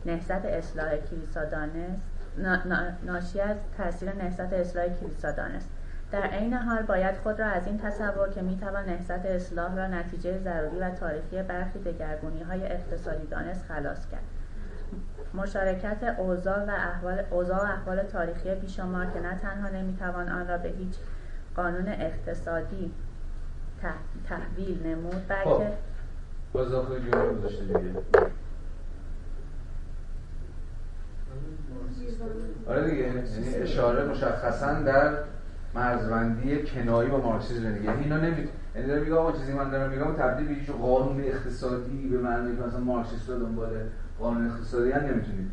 [0.05, 2.03] نهضت اصلاح کلیسا دانست
[2.37, 5.69] نا- نا- ناشی از تاثیر نهضت اصلاح کلیسا دانست.
[6.11, 10.37] در عین حال باید خود را از این تصور که می‌توان نهضت اصلاح را نتیجه
[10.37, 14.23] ضروری و تاریخی برخی دگرگونی های اقتصادی دانست خلاص کرد.
[15.33, 20.57] مشارکت اوضاع و احوال اوضاع و احوال تاریخی بیشمار که نه تنها نمی‌توان آن را
[20.57, 20.95] به هیچ
[21.59, 22.91] قانون اقتصادی
[24.25, 25.27] تحویل نمود خب.
[25.29, 25.71] بلکه
[26.53, 27.17] باز دیگه.
[32.67, 35.17] آره دیگه یعنی اشاره مشخصا در
[35.75, 37.85] مرزبندی کنایی با مارکسیسم دیگه.
[37.85, 41.21] یعنی اینا نمی یعنی دارم میگم آقا چیزی من دارم میگم تبدیل به هیچ قانون
[41.21, 43.69] اقتصادی به معنی که مثلا مارکسیست دنبال
[44.19, 45.51] قانون اقتصادی هم نمی‌تونید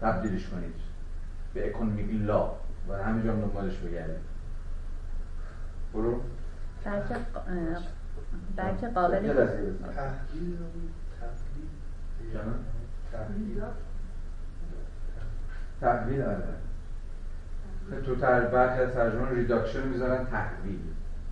[0.00, 0.74] تبدیلش کنید.
[1.54, 2.52] به اکونومیک لا
[2.88, 4.35] و همینجا هم دنبالش بگردید.
[5.96, 6.20] برو.
[6.84, 7.16] بلکه
[8.56, 9.18] بلکه قابل.
[9.18, 10.56] تحلیل
[13.12, 13.62] تحلیل.
[15.80, 16.44] تحویل آره
[18.04, 20.78] تو تر برخی از ترجمه ریداکشن می‌ذارن تحویل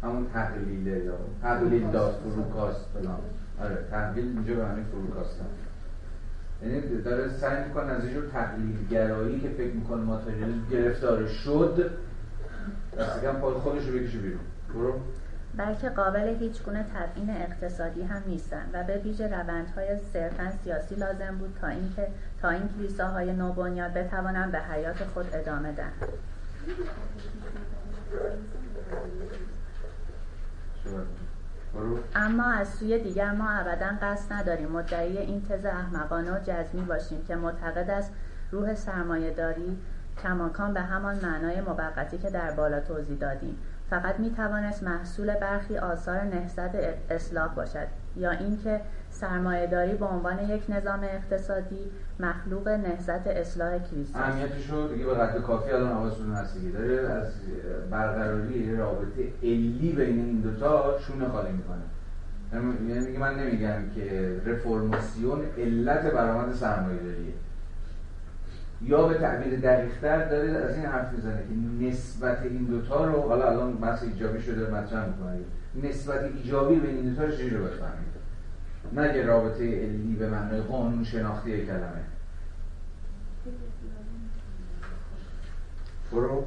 [0.02, 3.18] همون تحلیله یا تحلیل داد فروکاست فلان.
[3.60, 5.46] آره تحویل اینجا به معنی فروکاست هم.
[6.68, 11.90] یعنی داره سعی می‌کنه از اینجور تحلیل گرایی که فکر می‌کنه ماتریالیسم گرفتار شد
[12.98, 14.40] دست کم پای خودش رو بکشه بیرون.
[15.56, 21.36] بلکه قابل هیچ گونه تبیین اقتصادی هم نیستند و به ویژه روندهای صرفا سیاسی لازم
[21.38, 22.08] بود تا اینکه
[22.42, 26.08] تا این کلیساهای نوبنیاد بتوانند به حیات خود ادامه دهند.
[32.14, 37.24] اما از سوی دیگر ما ابدا قصد نداریم مدعی این تز احمقانه و جزمی باشیم
[37.24, 38.12] که معتقد است
[38.50, 39.78] روح سرمایهداری
[40.22, 43.58] کماکان به همان معنای موقتی که در بالا توضیح دادیم.
[43.94, 46.74] فقط می توانست محصول برخی آثار نهضت
[47.10, 47.86] اصلاح باشد
[48.16, 48.80] یا اینکه
[49.10, 51.90] سرمایهداری به عنوان یک نظام اقتصادی
[52.20, 54.18] مخلوق نهضت اصلاح کلیسا.
[54.18, 57.32] اهمیتش رو دیگه به قدر کافی الان حواستون هست دیگه داره از
[57.90, 61.82] برقراری رابطه علی بین این دوتا شونه خالی می‌کنه
[62.88, 67.32] یعنی من نمیگم که رفرماسیون علت برآمد سرمایه داریه
[68.82, 73.50] یا به تعبیر دقیقتر داره از این حرف می‌زنه که نسبت این دوتا رو حالا
[73.50, 75.38] الان بحث ایجابی شده مطرح می‌کنه.
[75.82, 78.14] نسبت ایجابی بین این دوتا رو چجوری باید فهمید
[78.92, 82.04] نه یه رابطه علی به معنای قانون شناختی کلمه.
[86.12, 86.44] برو.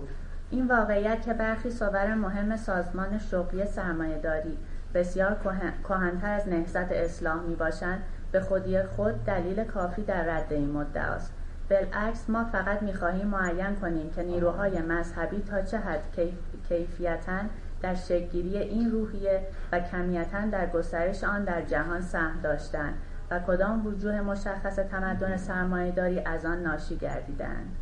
[0.49, 4.57] این واقعیت که برخی صور مهم سازمان شغلی سرمایهداری
[4.93, 10.53] بسیار کهن- کهن‌تر از نهضت اصلاح می باشند به خودی خود دلیل کافی در رد
[10.53, 11.34] این مدعاست.
[11.70, 16.34] بالعکس ما فقط می خواهیم معین کنیم که نیروهای مذهبی تا چه حد کیف...
[16.70, 17.39] کیفیتاً
[17.82, 19.41] در شکلگیری این روحیه
[19.72, 22.93] و کمیتاً در گسترش آن در جهان سهم داشتند
[23.32, 27.76] و کدام وجوه مشخص تمدن سرمایهداری از آن ناشی گردیدند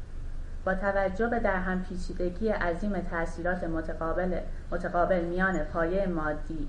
[0.65, 4.39] با توجه به در هم پیچیدگی عظیم تاثیرات متقابل,
[4.71, 6.67] متقابل میان پایه مادی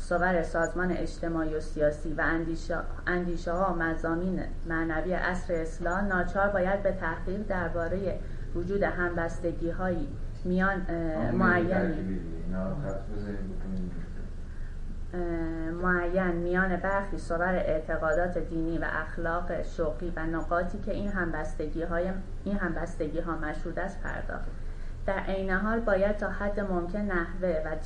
[0.00, 6.48] صور سازمان اجتماعی و سیاسی و اندیشه, اندیشه ها و مزامین معنوی اصر اصلاح ناچار
[6.48, 8.18] باید به تحقیق درباره
[8.54, 10.08] وجود همبستگی هایی
[10.44, 11.30] میان اه،
[15.72, 22.10] معین میان برخی صور اعتقادات دینی و اخلاق شوقی و نقاطی که این همبستگی های
[22.44, 24.48] این همبستگی ها مشهود است پرداخت.
[25.06, 27.76] در عین حال باید تا حد ممکن نحوه و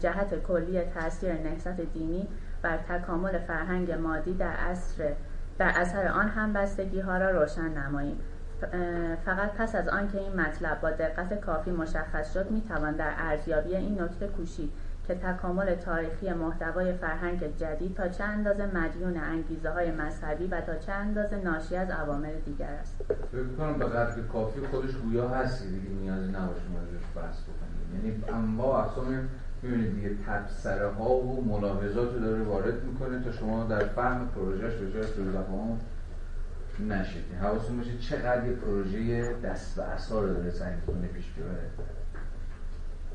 [0.00, 2.28] جهت کلی تاثیر نهضت دینی
[2.62, 5.12] بر تکامل فرهنگ مادی در اثر
[5.58, 8.20] در اثر آن همبستگی ها را روشن نماییم.
[9.24, 14.02] فقط پس از آنکه این مطلب با دقت کافی مشخص شد می‌توان در ارزیابی این
[14.02, 14.72] نکته کوشید.
[15.08, 20.74] که تکامل تاریخی محتوای فرهنگ جدید تا چه اندازه مدیون انگیزه های مذهبی و تا
[20.74, 23.02] چه اندازه ناشی از عوامل دیگر است.
[23.32, 28.04] فکر کنم به قدر کافی خودش گویا هست که دیگه نیازی نباشه موردش بحث بکنیم.
[28.04, 29.28] یعنی انواع اقسام
[29.62, 34.74] می‌بینید دیگه تبصره ها و ملاحظات رو داره وارد می‌کنه تا شما در فهم پروژهش
[34.74, 35.78] به جای سوء تفاهم
[36.88, 37.24] نشید.
[37.42, 42.01] حواستون باشه چقدر یه پروژه دست به اثار داره سعی می‌کنه پیش ببره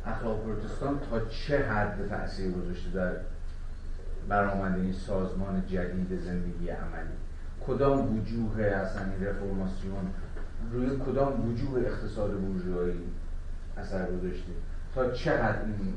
[0.07, 3.11] اخلاق پروتستان تا چه حد تاثیر گذاشته در
[4.29, 7.13] برآمده این سازمان جدید زندگی عملی؟
[7.67, 10.05] کدام وجوه اصلا این رفرماسیون
[10.71, 12.99] روی کدام وجوه اقتصاد بورژوایی
[13.77, 14.51] اثر گذاشته؟
[14.95, 15.93] تا چه حد این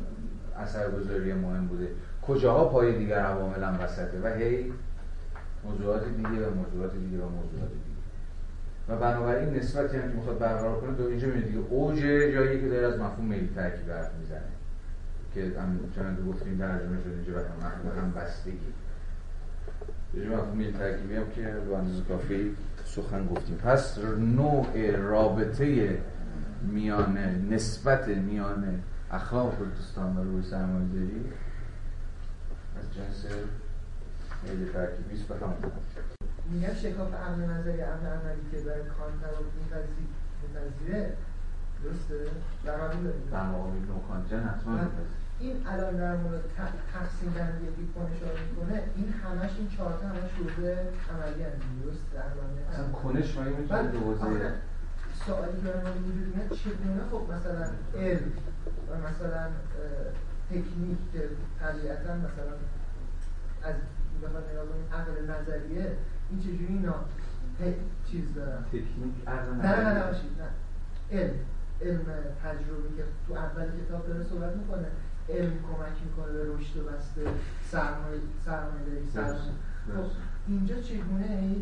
[0.57, 1.89] اثرگذاری مهم بوده؟
[2.23, 4.73] کجاها پای دیگر عوامل هم وسطه؟ و هی
[5.65, 7.90] موضوعات دیگه و موضوعات دیگه و موضوعات دیگه.
[8.91, 12.69] و بنابراین نسبتی هم که می‌خواد برقرار کنه تو اینجا می‌بینید دیگه اوج جایی که
[12.69, 14.41] داره از مفهوم ملی ترکیب حرف می‌زنه.
[15.35, 18.59] که هم که گفتیم ترجمه شده اینجا به هم, هم بستگی.
[20.15, 23.57] یه مفهوم ملی ترکیبی هم که به اندازه کافی سخن گفتیم.
[23.57, 25.99] پس نوع رابطه
[26.63, 27.19] میان
[27.51, 31.25] نسبت میان اخلاق پروتستان و روی سرمایه‌داری
[32.79, 33.27] از جنس
[34.45, 35.29] میل ترکیبی است.
[35.29, 35.57] به همون
[36.51, 40.11] میگن شکاف عقل نظری عقل عملی که برای کانت رو میپذی-
[40.43, 41.17] میپذیره
[41.83, 42.31] درسته؟
[42.65, 45.21] در قبول داریم در مقابل نوکانتن حتما می‌پذیره.
[45.41, 46.43] این الان در مورد
[46.95, 50.69] تقسیم بندی دیپون اشاره می‌کنه این همش این چهار تا همش شروع
[51.13, 52.23] عملی هم درست در
[52.73, 54.53] اصلا کنش مگه می‌تونه به
[55.27, 57.65] سوالی که ما وجود میاد چگونه خب مثلا
[58.01, 58.33] علم
[58.91, 59.45] و مثلا
[60.51, 61.23] تکنیک که
[61.61, 62.53] طبیعتا مثلا
[63.63, 63.75] از
[64.23, 65.97] بخواد نگاه کنیم عقل نظریه
[66.31, 66.95] این چجوری اینا
[68.11, 70.05] چیز دارن تکنیک نه نه نه
[70.39, 70.51] نه.
[71.11, 71.35] علم
[71.83, 72.05] علم
[72.45, 74.87] تجربی که تو اول کتاب داره صحبت می‌کنه.
[75.29, 77.23] علم کمک می‌کنه به رشد و بسته
[77.71, 79.53] سرمایه سرمایه داری سرمایه.
[79.97, 80.11] خب.
[80.49, 81.57] اینجا چگونه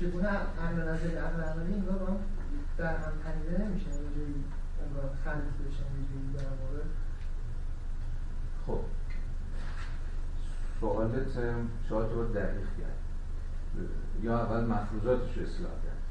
[0.00, 2.16] چگونه عقل نظری عقل عملی انگار با هم
[2.78, 4.44] در هم تنیده نمیشه؟ یه جایی
[4.86, 6.84] انگار خلیط بشن جایی در واقع.
[8.66, 8.80] خب.
[10.80, 11.32] سوالت
[11.88, 13.01] شاید رو دقیق کرد.
[14.22, 16.02] یا اول مفروضاتش رو اصلاح کرد.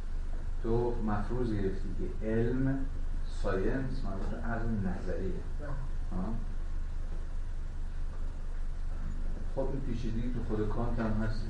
[0.64, 2.80] تو مفروض گرفتی که علم
[3.44, 5.32] science مربوط عقل نظریه.
[6.12, 6.34] آه.
[9.56, 11.42] خب این پیچیدگی تو خود کانت هم هست.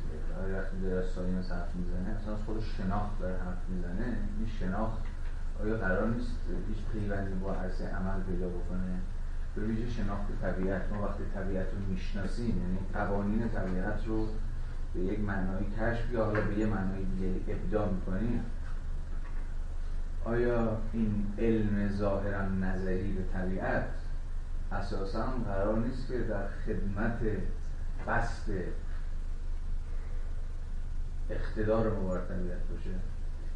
[0.54, 4.18] وقتی داره از science حرف می‌زنه اصلا از خود شناخت داره حرف می‌زنه.
[4.38, 4.98] این شناخت
[5.64, 6.32] آیا قرار نیست
[6.68, 9.00] هیچ پیوندی با عرصه عمل پیدا بکنه؟
[9.56, 10.82] به ویژه شناخت طبیعت.
[10.94, 14.28] ما وقتی طبیعت رو می‌شناسیم یعنی قوانین طبیعت رو
[14.94, 18.46] به یک معنای کشف یا حالا به یه معنای دیگه ابداع می‌کنیم
[20.26, 23.90] آیا این علم ظاهرا نظری به طبیعت
[24.72, 27.20] اساسا قرار نیست که در خدمت
[28.08, 28.50] بست
[31.30, 32.90] اقتدار بر طبیعت باشه؟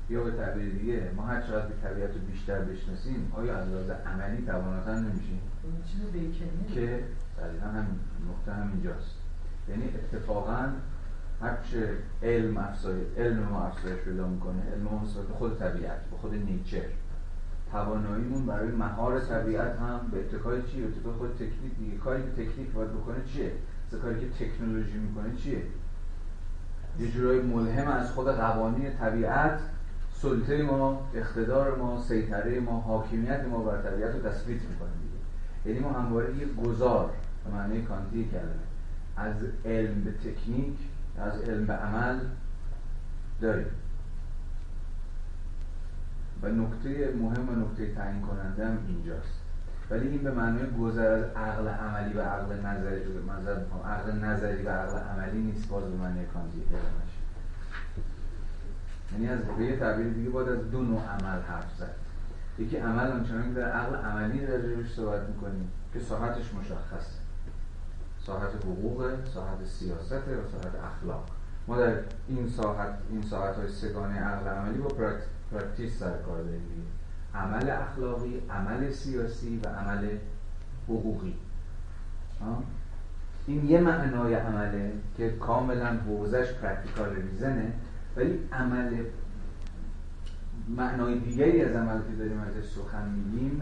[0.10, 3.90] یا به تعبیر دیگه ما هر چقدر به طبیعت رو بیشتر بشناسیم آیا از لحاظ
[3.90, 7.04] عملی تواناتر نمیشیم؟ این چیز بیکنیه که
[7.42, 7.88] دقیقا هم
[8.30, 9.16] نقطه هم اینجاست
[9.70, 10.70] یعنی اتفاقا
[11.42, 11.90] هرچه
[12.24, 16.86] علم افزایش علم ما افزایش پیدا می‌کنه علم ما به خود طبیعت به خود نیچر
[17.72, 22.44] تواناییمون برای مهار طبیعت هم به اتکای چی؟ به اتکای خود تکنیک دیگه کاری که
[22.44, 23.52] تکنیک باید بکنه چیه؟
[23.88, 25.62] مثل کاری که تکنولوژی می‌کنه چیه؟
[27.00, 29.60] یه جورایی ملهم از خود قوانین طبیعت
[30.14, 35.16] سلطه ما، اقتدار ما، سیطره ما، حاکمیت ما بر طبیعت رو تثبیت می‌کنه دیگه
[35.66, 37.10] یعنی ما همواره یه گذار
[37.46, 38.66] به معنی کانتی کلمه
[39.18, 40.78] از علم به تکنیک
[41.18, 42.20] از علم به عمل
[43.41, 43.68] داریم.
[46.41, 49.39] و نکته مهم و نکته تعیین کننده هم اینجاست.
[49.89, 54.70] ولی این به معنای گذر از عقل عملی و عقل نظری می‌خوام، عقل نظری و
[54.70, 55.70] عقل عملی نیست.
[55.70, 57.11] باز به معنی کانتی کلمش
[59.11, 61.95] یعنی از به یه تعبیر دیگه باید از دو نوع عمل حرف زد.
[62.59, 67.24] یکی عمل آنچنان که در عقل عملی راجعش صحبت می‌کنیم که ساحتش مشخصه.
[68.26, 71.26] ساحت حقوق، ساحت سیاست و ساحت اخلاق
[71.67, 76.43] ما در این ساحت این ساحت های سه‌گانه عقل عملی با pract- practice سر کار
[76.43, 76.88] داریم.
[77.36, 80.07] عمل اخلاقی، عمل سیاسی و عمل
[80.88, 81.36] حقوقی؟
[83.47, 87.74] این یه معنای عمله که کاملا حوزش practical reason ه
[88.15, 89.03] ولی عمل
[90.69, 93.61] معنای دیگری از عمل که داریم ازش سخن میگیم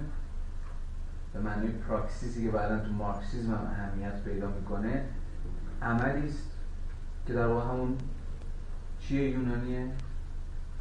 [1.34, 5.06] به معنای پراکسیسی که بعدا تو مارکسیزم هم اهمیت پیدا می‌کنه
[5.82, 6.52] عملی است
[7.28, 7.98] که در واقع همون
[9.00, 9.88] چیه یونانیه؟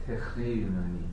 [0.08, 1.08] تخنه یونانی.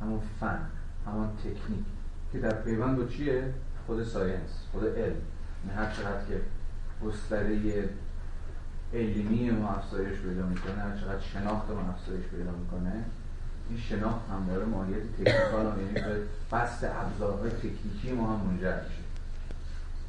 [0.00, 0.58] همون فن
[1.06, 1.84] همون تکنیک
[2.32, 3.54] که در پیوند با چیه؟
[3.86, 5.16] خود science خود علم.
[5.66, 6.40] یعنی هر چقدر که
[7.04, 7.88] گستره
[8.94, 13.04] علمی ما افزایش پیدا می‌کنه هر چقدر شناخت ما افزایش پیدا می‌کنه
[13.68, 19.00] این شناخت همواره ماهیت تکنیکال هم یعنی به بست ابزارهای تکنیکی ما هم منجر میشه.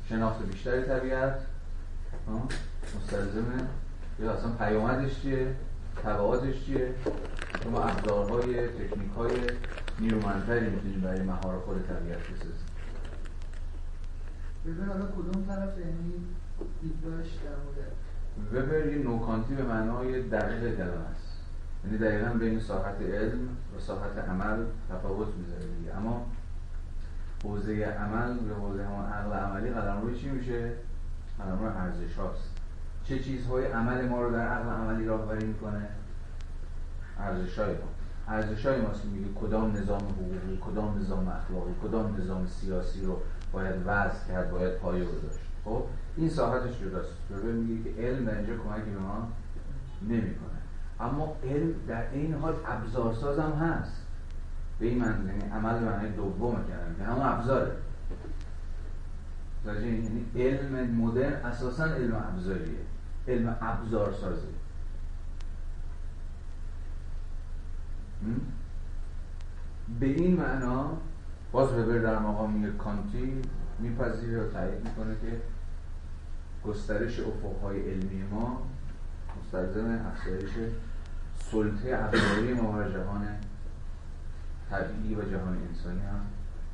[0.10, 1.36] شناخت بیشتر طبیعت
[2.96, 3.68] مستلزمه
[4.20, 5.56] یا اصلا پیامدش چیه؟
[6.04, 6.94] تبعاتش چیه؟
[7.72, 9.32] ما ابزارهای تکنیک های
[10.00, 12.66] نیرومندتری می‌تونیم برای مهار خود طبیعت بسازیم.
[14.66, 16.14] ببین حالا کدوم طرف یعنی
[16.82, 17.92] دیدگاهش در مورد؟
[18.54, 21.25] وبر یه نوکانتی به معنای دقیق کلمه است.
[21.86, 25.96] یعنی دقیقا بین ساحت علم و ساحت عمل تفاوت می‌ذاره دیگه.
[25.98, 26.26] اما
[27.44, 30.72] حوزه عمل یا حوزه همون عقل عملی قلمروی چی میشه؟
[31.40, 32.50] قلمرو ارزش هاست.
[33.04, 35.88] چه چیزهای عمل ما رو در عقل عملی راهبری می‌کنه؟
[37.20, 37.88] ارزش های ما.
[38.28, 43.22] ارزش های ماست میگه کدام نظام حقوقی کدام نظام اخلاقی کدام نظام سیاسی رو
[43.54, 45.40] باید وضع کرد باید پایه گذاشت.
[45.66, 45.84] خب
[46.18, 47.14] این ساحتش جداست.
[47.30, 49.28] جلو میگه که علم در اینجا کمکی به ما
[50.02, 50.55] نمی‌کنه.
[51.00, 54.02] اما علم در این حال ابزارساز هم هست
[54.80, 57.72] به این معنی یعنی عمل به معنی دوم کردن که همون ابزاره؟
[59.66, 62.80] یعنی علم مدرن اساسا علم ابزاریه
[63.28, 64.48] علم ابزارسازی
[68.24, 68.28] م?
[70.00, 70.98] به این معنا
[71.52, 73.42] باز وبر در مقام کانتی
[73.80, 75.42] میپذیره و تایید می‌کنه که
[76.70, 78.62] گسترش افقهای علمی ما
[79.46, 80.52] مستلزم افزایش
[81.52, 83.28] سلطه ابزاری ما بر جهان
[84.70, 86.22] طبیعی و جهان انسانی هم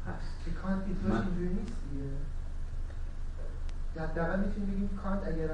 [0.08, 0.46] هست.
[0.46, 2.10] که کانت دیدگاهش اینجوری نیست دیگه.
[4.04, 5.50] حداقل می‌تونیم بگیم کانت اگر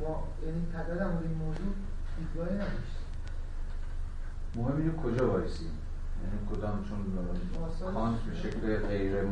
[0.00, 1.74] ما یعنی در مورد این موضوع
[2.18, 2.98] دیدگاهی نداشت
[4.56, 5.70] مهم اینه کجا وایسیم.
[6.22, 6.98] یعنی کدام چون
[7.94, 9.24] کانت به شکل غیر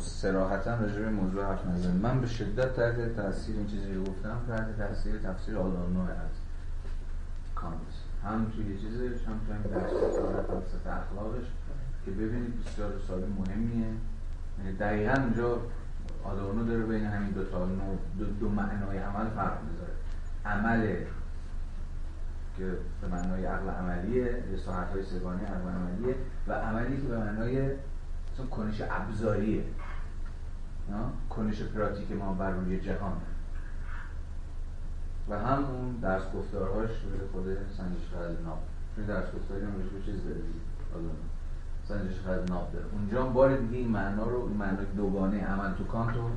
[0.00, 4.38] صراحتا راجع به موضوع حرف نزن من به شدت تحت تاثیر این چیزی رو گفتم
[4.48, 6.39] تحت تاثیر تفسیر آدورنو از
[7.60, 7.76] کانت
[8.24, 11.44] هم توی چیزش هم توی این رسالت فلسفه اخلاقش
[12.04, 13.86] که ببینید بسیار رساله مهمیه.
[14.58, 15.58] یعنی دقیقا اونجا
[16.24, 17.66] آدورنو داره بین همین دو تا
[18.18, 19.92] دو, دو معنای عمل فرق می‌ذاره.
[20.44, 20.96] عمل
[22.56, 22.64] که
[23.00, 26.14] به معنای عقل عملیه یا ساعت های سگانه عقل عملیه
[26.48, 27.70] و عملی که به معنای
[28.50, 29.64] کنش ابزاریه؟
[31.30, 33.12] کنش پراتیک ما بر روی جهان.
[35.30, 37.44] و هم اون درس گفتارهاش روی خود
[37.76, 38.12] سنجش
[38.44, 38.58] ناب
[38.96, 40.40] چون درس گفتاری هم روی چیز داره.
[41.88, 42.14] سنجش
[42.50, 42.84] ناب داره.
[42.92, 46.30] اونجا بار دیگه این معنا رو این معنای دوگانه عمل تو کانت رو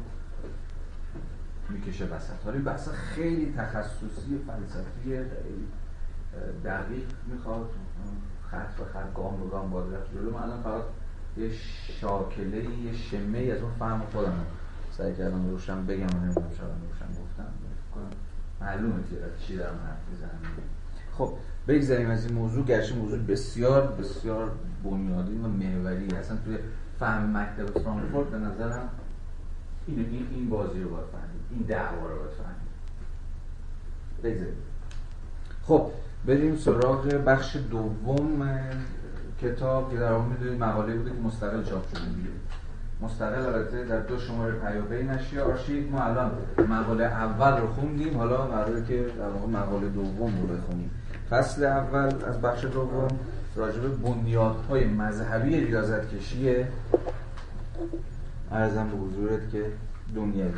[1.70, 2.44] می‌کشه وسط.
[2.44, 5.18] حالا این بحث خیلی تخصصی فلسفی
[6.66, 7.70] دقیق می‌خواد.
[8.52, 10.32] خط به خط گام به گام باید رفت جلو.
[10.32, 10.84] من الان فقط
[11.38, 11.52] یه
[12.02, 14.34] شاکله یه شمه از اون فهم خودم
[14.91, 16.06] سعی کردم روشن بگم.
[16.06, 17.54] و نمی‌دونم شاید روشن گفتم.
[18.64, 20.39] معلومه که چی دارم حرف می‌زنم.
[21.18, 21.34] خب
[21.68, 24.51] بگذاریم از این موضوع گرچه موضوع بسیار بسیار
[24.84, 26.57] بنیادی و محوری اصلا توی
[26.99, 28.89] فهم مکتب فرانکفورت به نظرم
[29.88, 31.41] این این این بازی رو باید فهمید.
[31.51, 32.74] این دعوا رو باید فهمید.
[34.24, 34.57] بگذاریم.
[35.64, 35.91] خب
[36.26, 38.49] بریم سراغ بخش دوم
[39.41, 41.99] کتاب که در واقع مقاله بوده که مستقل چاپ شده.
[43.02, 46.32] مستقل البته در دو شماره پیاپی نشریه آرشیو ما الان
[46.70, 48.18] مقاله اول رو خوندیم.
[48.18, 50.91] حالا قراره که در واقع مقاله دوم رو بخونیم.
[51.30, 53.08] فصل اول از بخش دوم
[53.56, 56.68] راجع به بنیادهای مذهبی ریاضت کشیه
[58.52, 59.66] ارزم به حضورت که
[60.16, 60.52] دنیویه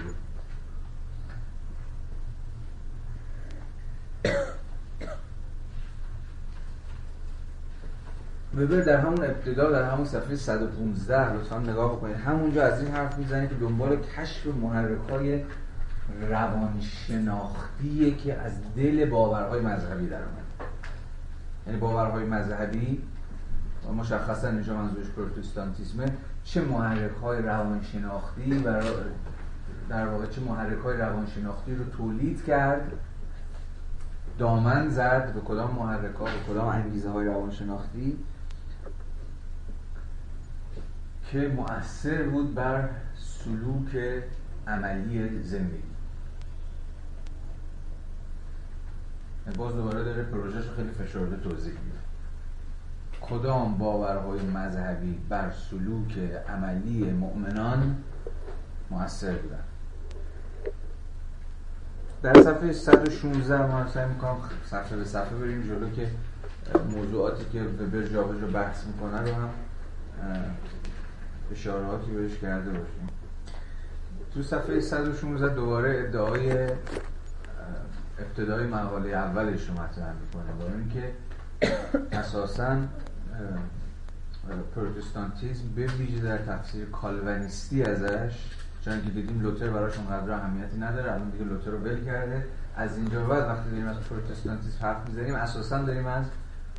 [8.57, 12.15] وبر در همون ابتدا در همون صفحه 115 لطفا نگاه بکنید.
[12.15, 15.43] همونجا از این حرف می‌زنه که دنبال کشف محرک های
[16.29, 20.69] روانشناختیه که از دل باورهای مذهبی در اومد
[21.67, 23.03] یعنی باورهای مذهبی
[23.89, 26.05] و مشخصا اینجا منظورش پروتستانتیسمه
[26.43, 28.87] چه محرک های روانشناختی برای
[29.89, 32.91] در واقع چه محرک های روانشناختی رو تولید کرد
[34.37, 38.17] دامن زد به کدام محرک ها به کدام انگیزه های روانشناختی
[41.31, 44.23] که مؤثر بود بر سلوک
[44.67, 45.83] عملی زندگی.
[49.57, 51.97] باز دوباره داره پروژهش رو خیلی فشرده توضیح میده.
[53.21, 56.17] کدام باورهای مذهبی بر سلوک
[56.49, 58.03] عملی مؤمنان
[58.91, 59.63] مؤثر بودن؟
[62.21, 66.07] در صفحه 116 ما سعی می‌کنم صفحه به صفحه بریم جلو که
[66.91, 69.49] موضوعاتی که وبر جابجا بحث می‌کنه رو هم
[71.51, 73.07] اشارهاتی بهش کرده باشیم.
[74.33, 76.69] تو صفحه 116 دوباره ادعای
[78.19, 81.13] ابتدای مقاله اولش رو مطرح می‌کنه با اینکه
[82.11, 82.77] اساسا
[84.75, 91.11] پروتستانتیزم به ویژه در تفسیر کالوینیستی ازش چون که دیدیم لوتر براش اونقدر اهمیتی نداره
[91.11, 92.45] الان دیگه لوتر رو ول کرده.
[92.75, 96.25] از اینجا بعد وقتی داریم از پروتستانتیسم حرف می‌زنیم اساسا داریم از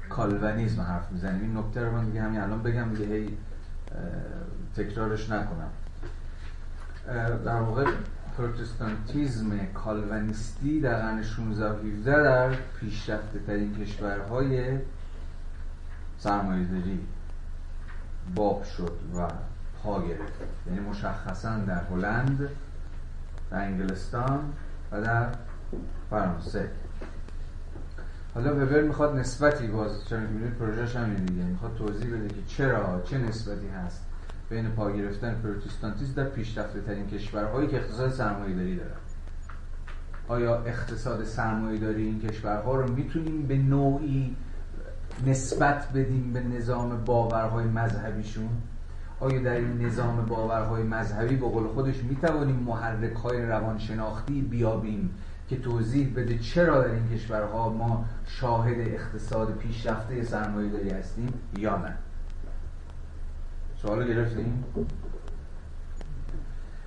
[0.09, 1.41] کالوینیسم حرف می‌زنیم.
[1.41, 3.39] این نکته رو من دیگه همین الان بگم دیگه هی
[4.77, 5.71] تکرارش نکنم.
[7.45, 7.85] در واقع
[8.39, 14.79] پروتستانتیزم کالوینیستی در قرن 16 و 17 در پیشرفته ترین کشورهای
[16.19, 17.01] سرمایه‌داری
[18.35, 19.29] باب شد و
[19.83, 20.33] پا گرفت.
[20.67, 22.49] یعنی مشخصا در هلند
[23.51, 24.53] در انگلستان
[24.93, 25.27] و در
[26.11, 26.71] فرانسه.
[28.35, 31.45] حالا وبر می‌خواد نسبتی باز چون می‌بینید پروژهش همین دیگه.
[31.45, 34.03] می‌خواد توضیح بده که چرا چه نسبتی هست.
[34.51, 38.91] بین پا گرفتن پروتستانتیسم در پیشرفته ترین کشورهایی که اقتصاد سرمایه داری دارن.
[40.29, 44.37] آیا اقتصاد سرمایه داری این کشورها رو می‌تونیم به نوعی
[45.27, 48.49] نسبت بدیم به نظام باورهای مذهبیشون؟
[49.21, 55.15] آیا در این نظام باورهای مذهبی به قول خودش می‌توانیم محرک های روانشناختی بیابیم
[55.49, 61.77] که توضیح بده چرا در این کشورها ما شاهد اقتصاد پیشرفته سرمایه داری هستیم یا
[61.77, 61.97] نه؟
[63.87, 64.65] سوال گرفتیم؟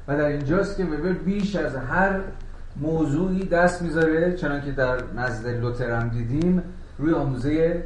[0.07, 2.19] و در اینجاست که وبر بیش از هر
[2.75, 6.63] موضوعی دست می‌ذاره چنانکه در نزد لوتر هم دیدیم
[6.97, 7.83] روی آموزه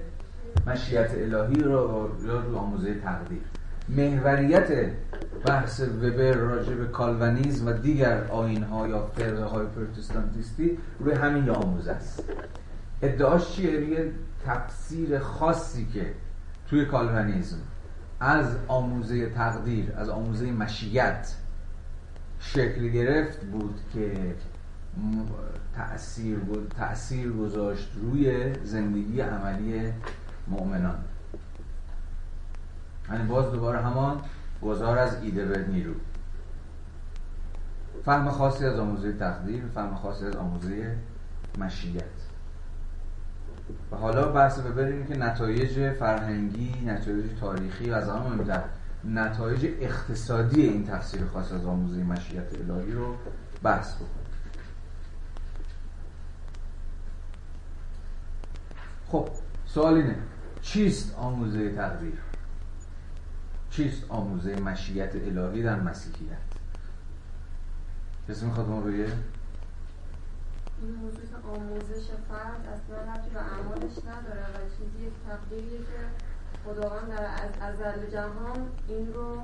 [0.68, 3.42] مشیت الهی رو یا روی آموزه تقدیر.
[3.90, 4.92] محوریت
[5.46, 11.50] بحث وبر راجع به کالوانیزم و دیگر آین ها یا فرقه های پروتستانتیستی روی همین
[11.50, 12.24] آموزه است.
[13.02, 14.12] ادعاش چیه؟ روی
[14.46, 16.14] تفسیر خاصی که
[16.70, 17.58] توی کالوانیزم
[18.24, 21.36] از آموزه تقدیر از آموزه مشیت
[22.40, 24.36] شکل گرفت بود که
[25.76, 26.40] تأثیر,
[26.78, 29.94] تأثیر گذاشت روی زندگی عملی
[30.48, 31.04] مؤمنان.
[33.12, 34.22] یعنی باز دوباره همان
[34.62, 35.94] گذار از ایده به نیرو.
[38.06, 40.98] فهم خاصی از آموزه تقدیر فهم خاصی از آموزه
[41.58, 42.23] مشیت.
[44.02, 48.64] حالا بحث ببریم که نتایج فرهنگی نتایج تاریخی و از همه مهمتر
[49.06, 53.16] نتایج اقتصادی این تفسیر خاص از آموزه مشیت الهی رو
[53.64, 54.10] بحث بکنیم.
[59.08, 59.30] خب
[59.66, 60.16] سوال اینه.
[60.62, 62.18] چیست آموزه تقدیر؟
[63.70, 66.38] چیست آموزه مشیت الهی در مسیحیت؟
[68.30, 69.08] کسی می‌خواد ما بگه
[70.82, 70.96] این
[71.54, 76.00] آموزش فرد اصلا ربطی به اعمالش نداره و چیزی تقدیریه که
[76.66, 79.42] خداوند در از ازل جهان این رو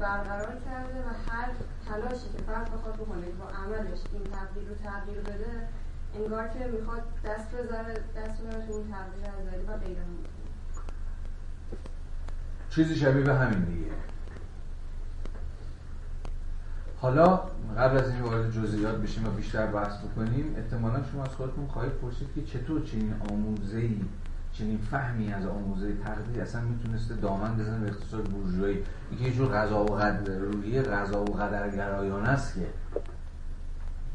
[0.00, 1.48] برقرار کرده و هر
[1.88, 5.68] تلاشی که فرد بخواد بکنه با عملش این تقدیر رو تغییر بده
[6.14, 10.02] انگار که می‌خواد دست بذاره دست بذاره تو اون تقدیر ازلی و غیره.
[12.70, 13.90] چیزی شبیه به همین دیگه.
[17.04, 17.40] حالا
[17.78, 21.92] قبل از این وارد جزئیات بشیم و بیشتر بحث بکنیم احتمالا شما از خودتون خواهید
[21.92, 24.00] پرسید که چطور چنین آموزه‌ای
[24.52, 28.78] چنین فهمی از آموزه تقدیر اصلا می‌تونسته دامن بزنه به اقتصاد بورژوایی.
[29.10, 32.66] اینکه یه جور غذا و قدر روی غذا و قدرگرایانه است که.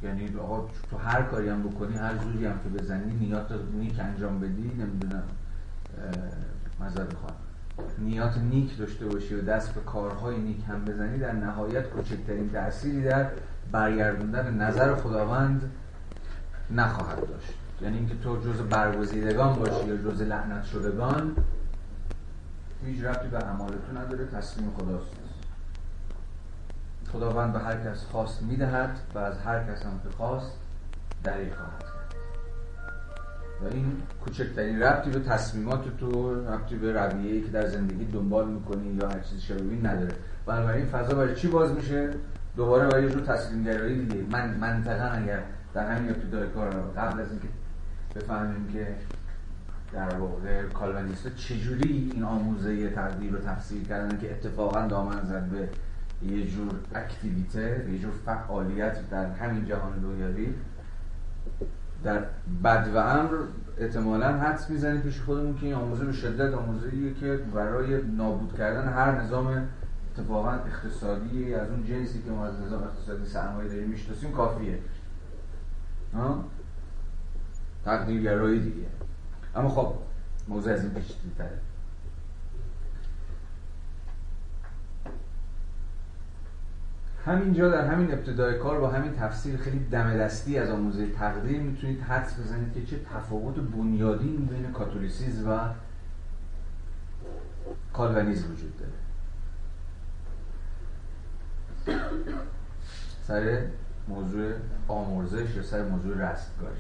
[0.04, 4.40] یعنی آقا تو هر کاری هم بکنی هر جوری هم که بزنی نیات نیک انجام
[4.40, 5.24] بدی نمی‌دونم
[6.80, 7.32] مزد بخواه
[7.98, 13.04] نیات نیک داشته باشی و دست به کارهای نیک هم بزنی در نهایت کوچکترین تأثیری
[13.04, 13.30] در
[13.72, 15.72] برگردوندن نظر خداوند
[16.72, 17.54] نخواهد داشت.
[17.82, 21.36] یعنی اینکه تو جز برگزیدگان باشی یا جز لعنت شدگان
[22.86, 25.12] هیچ ربطی به اعمالتون نداره تصمیم خداست.
[27.12, 30.52] خداوند به هر کس خواست می‌دهد و از هر کس هم که خواست
[31.24, 31.99] دریق خواهد
[33.64, 33.92] و این
[34.26, 39.20] کوچکترین ربطی به تصمیمات تو ربطی به رویه‌ای که در زندگی دنبال می‌کنی یا هر
[39.20, 40.14] چیزی شبیه نداره.
[40.46, 42.10] بنابراین فضا برای چی باز میشه؟
[42.56, 44.24] دوباره برای یه جور تصمیم گرایی دیگه.
[44.32, 45.44] من منطقا اگر
[45.74, 47.48] در همین ابتدای کار قبل از اینکه
[48.16, 48.96] بفهمیم که
[49.94, 55.70] در واقع کالوانیستا چجوری این آموزه تقدیر رو تفسیر کردن که اتفاقا دامن زد به
[56.28, 60.56] یه جور اکتیویته یه جور فعالیت در همین جهان رویایی
[62.04, 62.24] در
[62.64, 63.30] بد و امر
[63.78, 68.94] احتمالا حدس می‌زنید پیش خودمون که این آموزه به شدت آموزه که برای نابود کردن
[68.94, 69.68] هر نظام
[70.12, 74.80] اتفاقا اقتصادی از اون جنسی که ما از نظام اقتصادی سرمایه داریم می‌شناسیم کافیه.
[77.86, 78.88] تقدیرگرایی دیگه.
[79.56, 79.94] اما خب
[80.48, 80.94] موضوع از این
[81.38, 81.60] تره
[87.30, 92.02] همینجا در همین ابتدای کار با همین تفسیر خیلی دم دستی از آموزه تقدیر می‌تونید
[92.02, 95.60] حدس بزنید که چه تفاوت بنیادی بین کاتولیسیزم و
[97.94, 98.92] کالوانیزم وجود داره.
[103.24, 103.62] سر
[104.08, 104.54] موضوع
[104.88, 106.80] آمرزش یا سر موضوع رستگاری.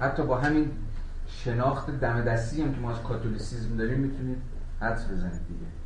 [0.00, 0.70] حتی با همین
[1.26, 4.38] شناخت دم دستی هم که ما از کاتولیسیزم داریم می‌تونید
[4.80, 5.77] حدس بزنید دیگه.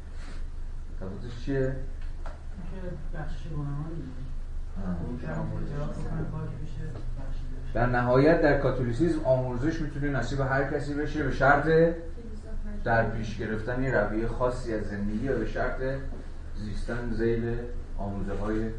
[1.03, 1.77] تفاوتش چیه؟
[7.75, 11.69] در نهایت در کاتولیسیزم آموزش می‌تونه نصیب هر کسی بشه به شرط
[12.85, 15.81] در پیش گرفتن یه رویه خاصی از زندگی و به شرط
[16.57, 17.59] زیستن زیل
[17.99, 18.71] آموزه های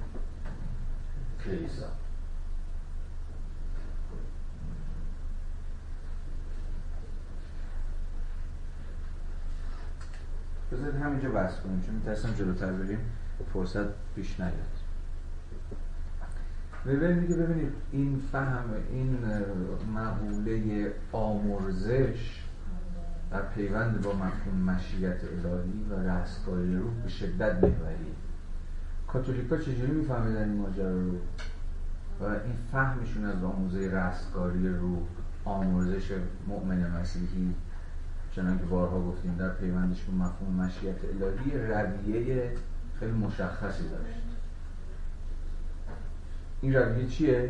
[1.45, 1.85] کلیسا.
[10.73, 12.99] بذارید همینجا بحث کنیم چون میترسم جلوتر بریم.
[13.53, 14.53] فرصت پیش نیاد.
[16.85, 19.17] ببینید که ببینید این فهم این
[19.95, 22.43] مقوله آمرزش
[23.31, 28.13] در پیوند با مفهوم مشیت الهی و رستگاری روح به شدت محوری.
[29.07, 31.17] کاتولیکا چجوری میفهمیدن این ماجرا رو؟
[32.19, 34.99] و این فهمشون از آموزه رستگاری روح
[35.45, 36.11] آموزش
[36.47, 37.55] مؤمن مسیحی
[38.35, 42.51] چنان که بارها گفتیم در پیوندش به مفهوم مشیت الهی رویه
[42.99, 44.19] خیلی مشخصی داشت.
[46.61, 47.49] این رویه چیه؟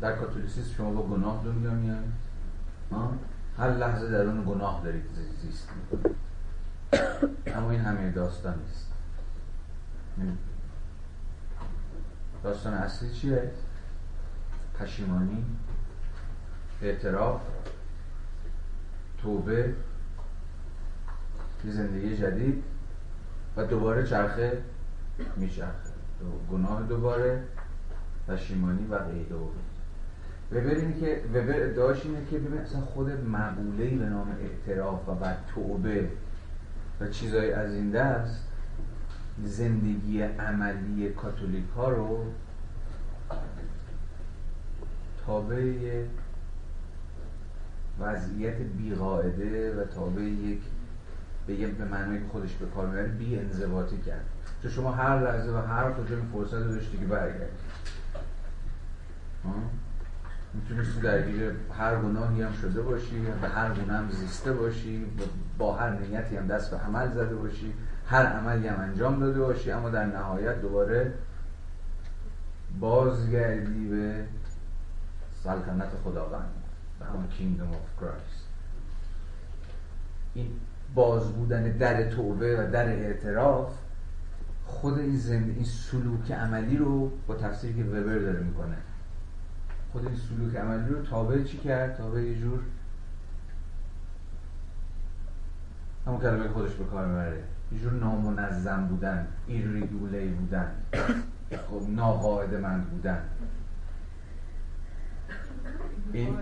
[0.00, 2.26] در کاتولیسیسم شما با گناه دنیا میایید
[3.58, 5.04] هر لحظه در اون گناه دارید
[5.42, 5.68] زیست
[7.46, 8.92] اما این همه داستان نیست.
[12.42, 13.50] داستان اصلی چیه؟
[14.78, 15.44] پشیمانی
[16.82, 17.40] اعتراف
[19.22, 19.74] توبه
[21.64, 22.62] زندگی جدید
[23.56, 24.62] و دوباره چرخه
[25.36, 25.96] میچرخه.
[26.50, 27.42] گناه دوباره
[28.28, 29.48] پشیمانی و قیده و
[30.52, 35.38] وبر که وبر ادعاش اینه که ببین اصلا خود مقوله‌ای به نام اعتراف و بعد
[35.54, 36.08] توبه
[37.00, 38.44] و چیزای از این دست
[39.44, 42.24] زندگی عملی کاتولیک ها رو
[45.26, 46.04] تابع
[48.00, 50.60] وضعیت بیقاعده و تابع یک
[51.46, 54.24] به به معنی خودش به کار می‌بره بی انضباطی کرد.
[54.62, 57.56] تو شما هر لحظه و هر کجا فرصت رو داشتی که برگردی.
[60.54, 65.06] می‌تونستی درگیر هر گناهی هم شده باشی به هر گونه هم زیسته باشی
[65.58, 67.74] با هر نیتی هم دست به عمل زده باشی
[68.06, 71.12] هر عملی هم انجام داده باشی اما در نهایت دوباره
[72.80, 74.24] بازگردی به
[75.44, 76.50] سلطنت خداوند.
[77.04, 78.46] همون کینگدم of Christ.
[80.34, 80.46] این
[80.94, 83.78] باز بودن در توبه و در اعتراف
[84.66, 85.48] خود این زند...
[85.48, 88.76] این سلوک عملی رو با تفسیری که وبر داره می‌کنه.
[89.92, 92.60] خود این سلوک عملی رو تابع چی کرد؟ تابع یه جور
[96.06, 97.42] همون کلمه خودش به کار می‌بره.
[97.72, 100.72] یه جور نامنظم بودن ایریگولی بودن
[101.70, 103.22] خب ناقاعده مند بودن.
[106.12, 106.38] این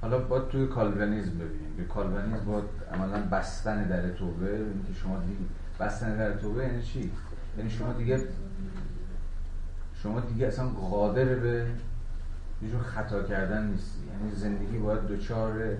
[0.00, 1.76] حالا باید توی کالوینیزم ببینیم.
[1.76, 4.56] به کالوینیزم باید عملا بستن در توبه.
[4.56, 5.38] اینکه شما دیگه
[5.80, 7.10] بستن در توبه یعنی چی؟
[7.58, 8.20] یعنی شما دیگه
[9.94, 11.66] شما دیگه اصلا قادر به
[12.62, 14.00] یه جور خطا کردن نیستی.
[14.06, 15.76] یعنی زندگی باید دوچار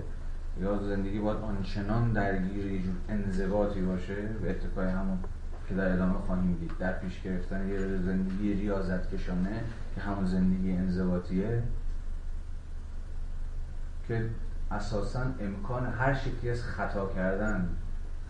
[0.61, 4.15] یا زندگی باید آنچنان درگیر یه جور انضباطی باشه.
[4.15, 5.17] به اتفاق همون
[5.69, 6.71] که در ادامه خواهیم دید.
[6.79, 9.63] در پیش گرفتن یه زندگی ریاضت کشانه
[9.95, 11.63] که همون زندگی انضباطیه
[14.07, 14.29] که
[14.71, 17.69] اساسا امکان هر شکلی از خطا کردن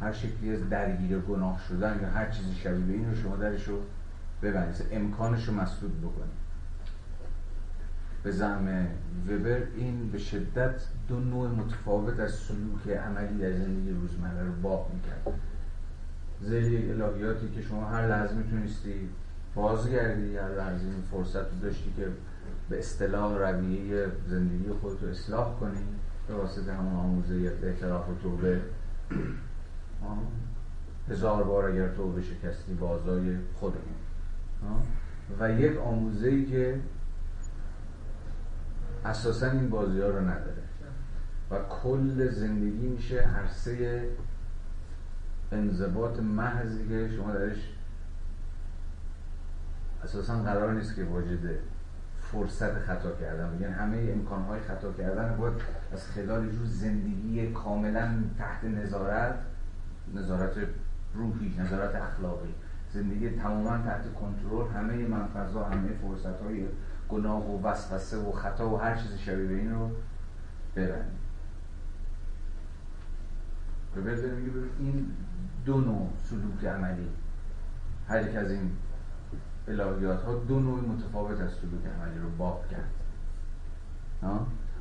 [0.02, 3.68] هر شکلی از درگیر گناه شدن یا هر چیزی شبیه به این رو شما درش
[3.68, 3.82] رو
[4.42, 6.44] ببنید امکانش رو مسدود بکنید.
[8.24, 8.88] به زعم
[9.28, 10.76] وبر این به شدت
[11.08, 15.40] دو نوع متفاوت از سلوک عملی در زندگی روزمره رو باب می‌کرد.
[16.44, 19.10] زیر الهیاتی که شما هر لحظه می‌تونستی
[19.56, 22.08] بازگردی هر لحظه این فرصت رو داشتی که
[22.70, 25.84] به اصطلاح رویه زندگی خودت رو اصلاح کنی
[26.28, 28.62] به واسطه همون آموزه اعتراف و توبه.
[31.10, 33.96] هزار بار اگر توبه شکستی بازای خودمون
[35.40, 36.80] و یک آموزه ای که
[39.06, 40.64] اساسا این بازی ها رو نداره.
[41.52, 44.04] و کل زندگی میشه عرصه
[45.54, 47.58] انضباط محضی که شما درش
[50.04, 51.60] اساسا قرار نیست که واجد
[52.20, 53.58] فرصت خطا کردن.
[53.62, 55.54] یعنی همه امکانهای خطا کردن باید
[55.94, 59.36] از خلال جور زندگی کاملا تحت نظارت
[60.16, 60.54] نظارت
[61.14, 62.54] روحی نظارت اخلاقی.
[62.94, 64.72] زندگی تماما تحت کنترل.
[64.76, 66.66] همه منفذها همه فرصت های
[67.10, 69.90] گناه و وسوسه و خطا و هر چیز شبیه به این رو
[70.76, 71.20] ببریم
[74.80, 75.06] این
[75.66, 77.10] دو نوع سلوک عملی.
[78.08, 78.72] هر یک از این
[79.68, 82.90] الهیات ها دو نوع متفاوت از سلوک عملی رو باب کرد.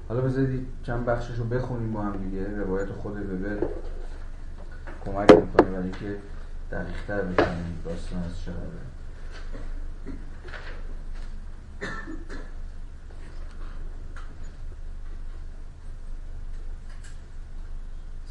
[0.09, 2.49] حالا بذارید چند بخشش رو بخونیم با هم دیگه.
[2.57, 3.67] روایت خود وبر
[5.05, 6.17] کمک می‌کنه برای که
[6.71, 8.57] دقیقتر بکنیم داستان از چقدر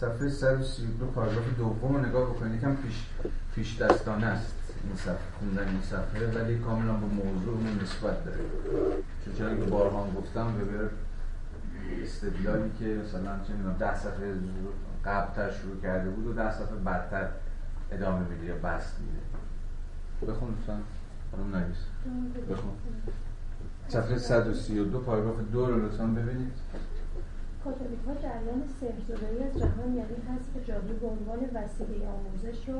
[0.02, 2.56] صفحه 132 پاراگراف دوم رو نگاه بکنید.
[2.56, 3.06] یکم پیش
[3.56, 4.54] پیش دستانه است
[4.84, 8.40] این صفحه خوندن این صفحه ولی کاملا به موضوعمون نسبت داره.
[9.38, 10.90] چون که بارها گفتم به
[12.04, 14.34] استدلالی که مثلا چه می‌دونم ده صفحه
[15.06, 17.28] قبلتر شروع کرده بود و ده صفحه بعدتر
[17.92, 20.32] ادامه میده یا بست میده.
[20.34, 20.80] بخون لطفا.
[21.32, 21.78] خانم نگیس
[22.52, 22.72] بخون.
[23.88, 26.54] صفحه 132 پاراگراف دو رو لطفا ببینید.
[27.64, 32.80] کاتولیک ها جریان سرزدایی از جهان یعنی حذف جادو به عنوان وسیله آموزش را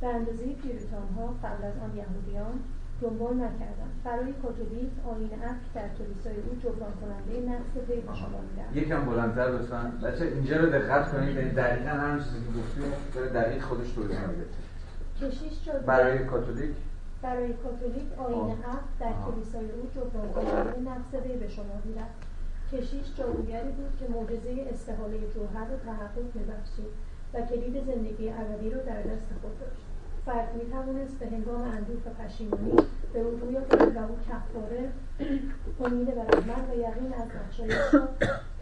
[0.00, 2.56] به اندازه پیروتان ها قبل از آن یهودیان
[3.00, 8.40] دنبال نکردند برای کاتولیک آین عقل در کلیسای او جبران کننده نقص وی به شما
[8.50, 9.92] می‌رفت یکم بلندتر لطفا.
[10.02, 11.36] بچه اینجا رو دقت کنید.
[11.36, 12.84] یعنی دقیقا هر چیزی که گفتیم
[13.14, 14.46] داره دقیق خودش توضیح میده.
[15.20, 16.70] کشیش جادو برای کاتولیک؟
[17.22, 18.50] برای کاتولیک آین.
[18.50, 19.12] عقل در.
[19.26, 22.23] کلیسای او جبران کننده نقص وی به شما می‌رفت
[22.76, 26.92] کشیش جادوگری بود که معجزه استحاله جوهر را تحقق میبخشید
[27.34, 29.82] و کلید زندگی ابدی را در دست خود داشت.
[30.26, 32.72] فرد می‌توانست به هنگام اندوه و پشیمانی
[33.12, 34.88] به او روی و او کفاره
[35.84, 37.74] امید و رحمت و یقین از بخشایش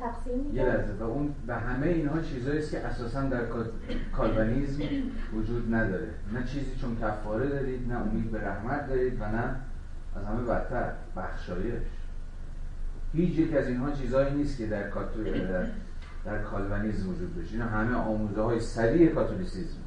[0.00, 3.70] تقسیم یه می‌کرد لحظه و اون و همه اینها چیزایی است که اساسا در کا-
[4.16, 4.82] کالوینیسم
[5.34, 6.08] وجود نداره.
[6.32, 9.56] نه چیزی چون کفاره دارید نه امید به رحمت دارید و نه
[10.16, 11.74] از همه بدتر بخشایش.
[13.12, 14.88] هیچ یک از اینها چیزهایی نیست که در.
[14.90, 15.66] در,
[16.24, 17.52] در کالوینیسم وجود داشت.
[17.52, 19.78] اینا همه آموزه های سریع کاتولیسیزم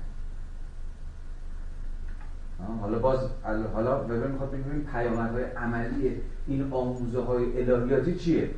[2.81, 8.49] حالا باز ال- حالا وبر می‌خواد ببینیم پیامدهای عملی این آموزه های الهیاتی چیه؟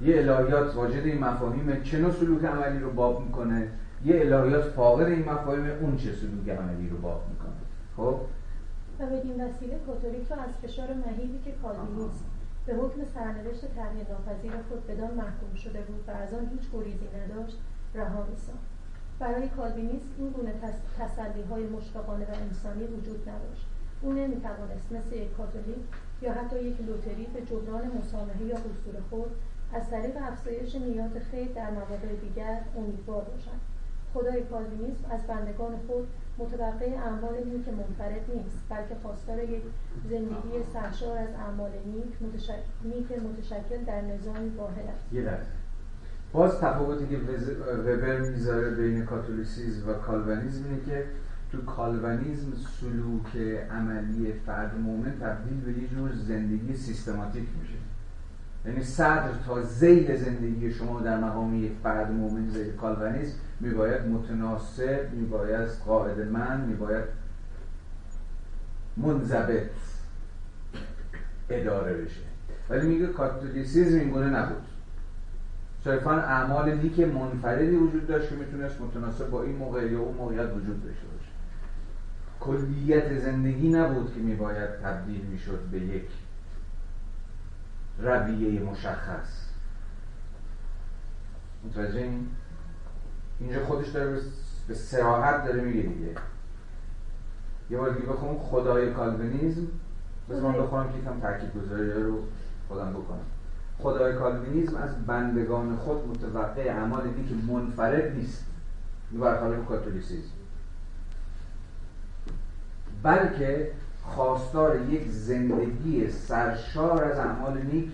[0.00, 3.68] یه الهیات واجد این مفاهیم چه نوع سلوک عملی رو باب می‌کنه.
[4.04, 7.52] یه الهیات فاقد این مفاهیم اون چه سلوک عملی رو باب می‌کنه.
[7.96, 8.20] خب؟
[9.00, 12.24] و بدین وسیله کاتولیک را از فشار مهیبی که کالوینیسم
[12.66, 17.08] به حکم سرنوشت تغییر ناپذیر خود بدان محکوم شده بود و از آن هیچ گریزی
[17.18, 17.58] نداشت
[17.94, 18.66] رها میساخت.
[19.18, 20.52] برای کالوینیسم این گونه
[20.98, 23.66] تسلی های مشفقانه و انسانی وجود نداشت.
[24.02, 25.84] او نمی‌توانست مثل یک کاتولیک
[26.22, 29.30] یا حتی یک لوتری به جبران مسامحه یا قصور خود
[29.72, 33.60] از طریق افزایش نیات خیر در مواقع دیگر امیدوار باشد.
[34.14, 39.62] خدای کالوینیسم از بندگان خود متوقع اعمال نیک منفرد نیست بلکه خواستار یک
[40.10, 45.12] زندگی سرشار از اعمال نیک متشکل, نیک متشکل در نظامی واحد است.
[45.12, 45.46] یه لحظه.
[46.32, 47.18] باز تفاوتی که
[47.86, 51.04] وبر می‌ذاره بین کاتولیسیزم و کالوینیزم اینه که
[51.52, 53.36] تو کالوینیزم سلوک
[53.70, 57.78] عملی فرد مؤمن تبدیل به یه جور زندگی سیستماتیک میشه.
[58.66, 65.12] یعنی صدر تا ذیل زندگی شما در مقام یک فرد مؤمن زیر کالوینیزم میباید متناسب
[65.12, 67.04] میباید قاعده‌مند میباید
[68.96, 69.70] منضبط
[71.50, 72.20] اداره بشه.
[72.70, 74.62] ولی میگه کاتولیسیزم این گونه نبود.
[75.84, 80.50] صرفا اعمال نیک منفردی وجود داشت که می‌تونست متناسب با این موقع یا اون موقعیت
[80.50, 81.30] وجود داشته باشه.
[82.40, 86.08] کلیت زندگی نبود که میباید تبدیل می‌شد به یک
[87.98, 89.46] رویه مشخص.
[91.64, 92.28] متوجه این؟
[93.40, 94.20] اینجا خودش داره
[94.68, 96.14] به- سراحت داره میگه دیگه.
[97.70, 99.66] یه بار دیگه بخونم خدای کالوینیزم
[100.30, 102.18] بذار من بخونم که یکم تاکید گذاری رو
[102.68, 103.20] خودم بکنم.
[103.78, 108.44] خدای کالوینیزم از بندگان خود متوقع اعمال نیک منفرد نیست.
[109.12, 110.30] برخلاف کاتولیسیزم
[113.02, 113.70] بلکه
[114.02, 117.88] خواستار یک زندگی سرشار از اعمال نیک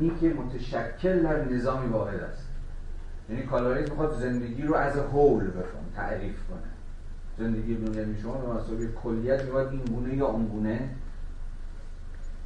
[0.00, 2.45] نیک متشکل در نظامی واحد است.
[3.30, 6.70] یعنی کالوینیسم می‌خواد زندگی رو از هول بفهم تعریف کنه.
[7.38, 10.88] زندگی یعنی شما به مسابقه کلیت میباید این گونه یا اون گونه؟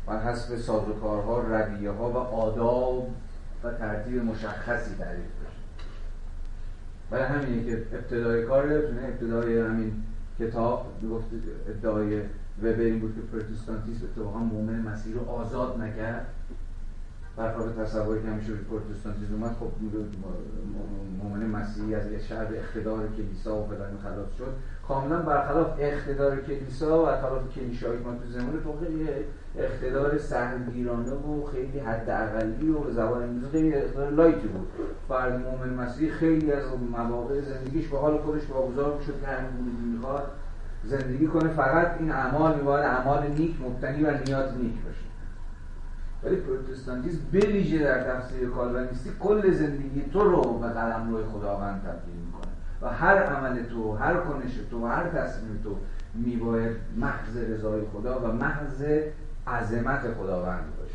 [0.07, 3.11] بر حسب سازوکارها رویه ها و آداب
[3.65, 5.61] و ترتیب مشخصی تعریف بشه.
[7.11, 10.02] برای همینه که ابتدای کار یادتونه ابتدای همین
[10.39, 11.27] کتاب می‌گفت
[11.69, 12.20] ادعای
[12.62, 16.27] وبر این بود که پروتستانتیسم اتفاقا مؤمن مسیح رو آزاد نکرد.
[17.36, 19.70] برخلاف تصوری که همیشه به پروتستانتیسم اومد خب
[21.23, 24.52] مؤمن مسیحی از یه شهر اقتدار کلیسا و فلان خلاص شد.
[24.89, 29.09] کاملا برخلاف اقتدار کلیسا و برخلاف کلیشایی ما تو زمان تو خیلی
[29.59, 34.69] اقتدار سهمگیرانه و خیلی حد اقلی و زبان امروز خیلی اقتدار لایتی بود.
[35.09, 40.31] فرد مؤمن مسیحی خیلی از مواقع زندگیش به حال خودش واگذار می‌شد که همین می‌خواد
[40.85, 41.48] زندگی کنه.
[41.48, 45.10] فقط این اعمال میباید اعمال نیک مبتنی بر نیات نیک باشه.
[46.22, 52.14] ولی پروتستانتیسم بویژه در تفسیر کالوینیستی کل زندگی تو رو به قلم روی خداوند تبدیل
[52.14, 52.52] می‌کنه.
[52.82, 55.76] و هر عمل تو هر کنش تو هر تصمیم تو
[56.14, 58.84] میباید محض رضای خدا و محض
[59.47, 60.94] عظمت خداوند باشه.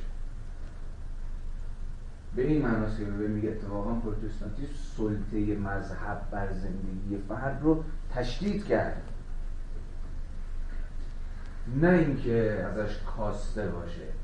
[2.35, 7.84] به این معناست که به میگه اتفاقا پروتستانتیسم سلطه مذهب بر زندگی فرد رو
[8.15, 9.02] تشدید کرد.
[11.81, 14.15] نه اینکه ازش کاسته باشه.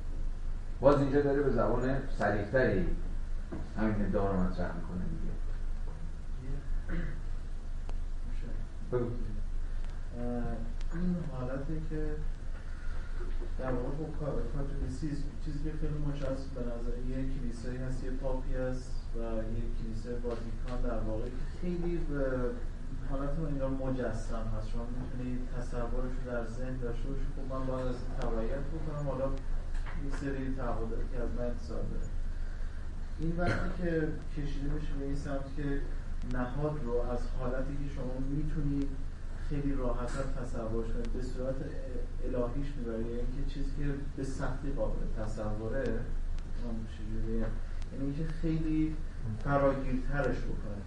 [0.82, 2.86] باز اینجا داره به زبان سریعتری
[3.78, 5.02] همین ادعا رو مطرح می‌کنه
[8.92, 9.10] بگو.
[10.94, 12.16] این حالته که
[13.60, 14.06] در واقع با
[14.56, 19.20] کاتولیسیسم چیزی که خیلی مشخص به نظر یک کلیسایی هست یه پاپی هست و
[19.58, 21.26] یک کلیسای واتیکان در واقع
[21.62, 22.26] خیلی به
[23.10, 24.70] حالت اینا مجسم هست.
[24.70, 27.28] شما می‌تونید تصورش رو در ذهن داشته باشید.
[27.36, 29.10] خب من باید از این تبعیت بکنم.
[29.10, 29.30] حالا
[30.08, 32.08] یک سری تعهداتی که از من داره.
[33.20, 34.08] این وقتی که
[34.38, 35.82] کشیده بشه به این سمت که
[36.38, 38.90] نهاد رو از حالتی که شما می‌تونید
[39.50, 41.56] خیلی راحتتر تصورش کنید به صورت
[42.26, 43.86] الهیش می‌بره یعنی اینکه چیزی که
[44.18, 46.00] به سختی قابل تصوره
[47.92, 48.96] یعنی اینکه خیلی
[49.44, 50.82] فراگیرترش بکنه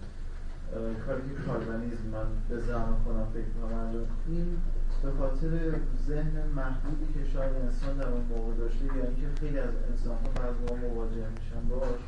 [1.05, 4.57] کاری که کالوانیزم من به زمان کنم فکر کنم این
[5.03, 9.73] به خاطر ذهن محدودی که شاید انسان در اون موقع داشته یا اینکه خیلی از
[9.91, 11.99] انسان ها بعض مواجه میشن باش.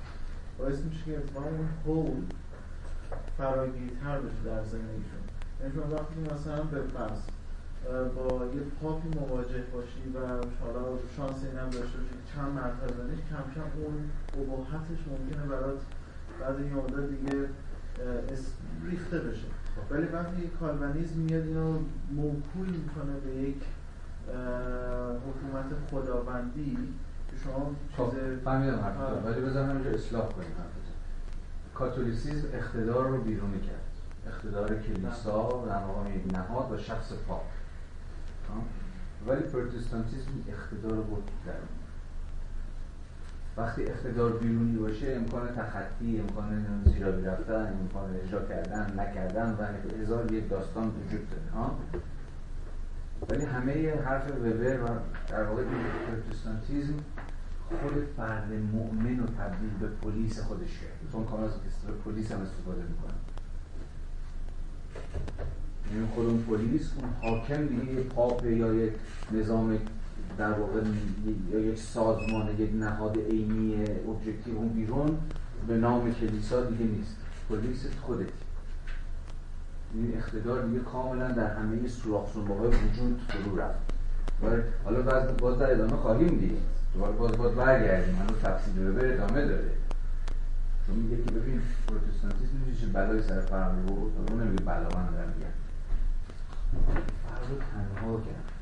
[0.59, 2.23] باعث میشه که اتفاقا اون هول
[3.37, 5.23] فراگیرتر بشه در زندگیشون.
[5.61, 7.19] یعنی شما وقتی مثلا به فرض
[8.15, 10.19] با یه پاپی مواجه باشی و
[10.61, 15.79] حالا شانس این هم داشته باشی چند مرتبه کم کم اون ابهتش ممکنه برات
[16.39, 17.49] بعد این مدت دیگه
[18.89, 19.47] ریخته بشه.
[19.91, 21.79] ولی وقتی کالوانیزم میاد اینو
[22.11, 23.57] موکول می‌کنه به یک
[25.27, 26.77] حکومت خداوندی
[27.31, 28.11] که شما خب
[28.43, 30.47] فهمیدم حرف ولی بذارم اینجا اصلاح کنیم
[31.73, 33.87] کاتولیسیزم اقتدار رو بیرونی کرد
[34.27, 37.43] اقتدار کلیسا در مقام یک نهاد و شخص پاپ
[39.27, 41.76] ولی پروتستانتیزم اقتدار رو برد درون
[43.57, 50.31] وقتی اقتدار بیرونی باشه امکان تخطی امکان زیرابی رفتن امکان اجرا کردن نکردن و هزار
[50.31, 51.79] یک داستان وجود داره ها؟
[53.29, 54.87] ولی همه حرف وبر و
[55.29, 55.63] در واقع
[56.07, 56.93] پروتستانتیزم
[57.69, 61.51] خود فرد مؤمن رو تبدیل به پلیس خودش کرد چون کامل از
[62.05, 63.13] پلیس هم استفاده می‌کنه.
[65.93, 68.93] یعنی خود اون پلیس اون حاکم دیگه یه پاپ یا یک
[69.31, 69.79] نظام
[70.37, 70.81] در واقع
[71.51, 75.17] یا یک سازمان یک نهاد عینی objective اون بیرون
[75.67, 77.15] به نام کلیسا دیگه نیست.
[77.49, 78.27] پلیس خودت.
[79.93, 83.79] این اقتدار دیگه کاملا در همه سوراخ وجود فرو رفت.
[84.83, 86.57] حالا باز, باز در ادامه خواهیم دید.
[86.93, 88.15] دوباره باز باز برگردیم.
[88.15, 89.71] منو تفصیل رو بره ادامه داره.
[90.87, 95.33] چون میگه که ببین پروتستانتیسم چه بلای سر فرق بود اون نمیگه بلا من دارم
[95.35, 95.51] میگم
[97.23, 98.56] فرق تنها کرد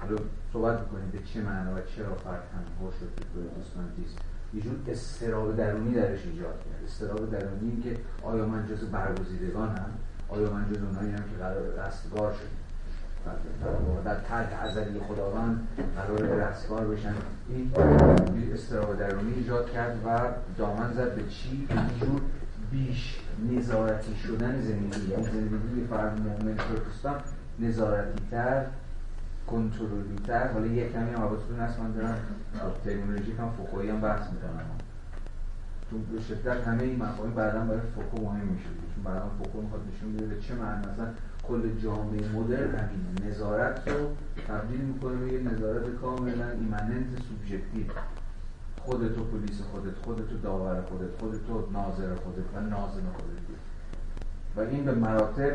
[0.00, 0.16] حالا
[0.52, 4.18] صحبت می‌کنیم به چه معنا و چرا فرد تنها شد که پروتستانتیسم
[4.54, 9.90] یه جور استراب درونی درش ایجاد کرد استراب درونی که آیا من جز برگزیدگانم
[10.28, 12.66] آیا من جز اونایی هم که قرار رستگار شدیم
[14.04, 17.14] در ترک ازلی خداوند قرار رستگار بشن.
[17.48, 17.72] این
[18.52, 20.18] استراب درونی ایجاد کرد و
[20.58, 22.20] دامن زد به چی؟ به جور
[22.70, 23.20] بیش
[23.50, 25.10] نظارتی شدن زندگی.
[25.10, 26.56] یعنی زندگی فرد مؤمن
[27.58, 28.66] نظارتی تر
[29.46, 32.18] کنترلی تر حالا یه کمی هم حواستون هست من دارم
[32.84, 34.70] تکنولوژی هم فوکویی هم بحث می‌کنم.
[35.90, 38.64] تو به شدت همه این مفاهیم بعدا برای فوکو مهم میشه.
[38.94, 40.86] چون بعدا فوکو می‌خواد نشون بده به چه معنی.
[40.86, 41.08] مثلا
[41.48, 44.16] کل جامعه مدرن همینه نظارت رو
[44.48, 47.86] تبدیل می‌کنه به یه نظارت کاملا immanent subjective.
[48.80, 53.46] خودتو پلیس خودت خودتو داور خودت خودتو ناظر خودت و ناظم خودت.
[54.56, 55.52] و این به مراتب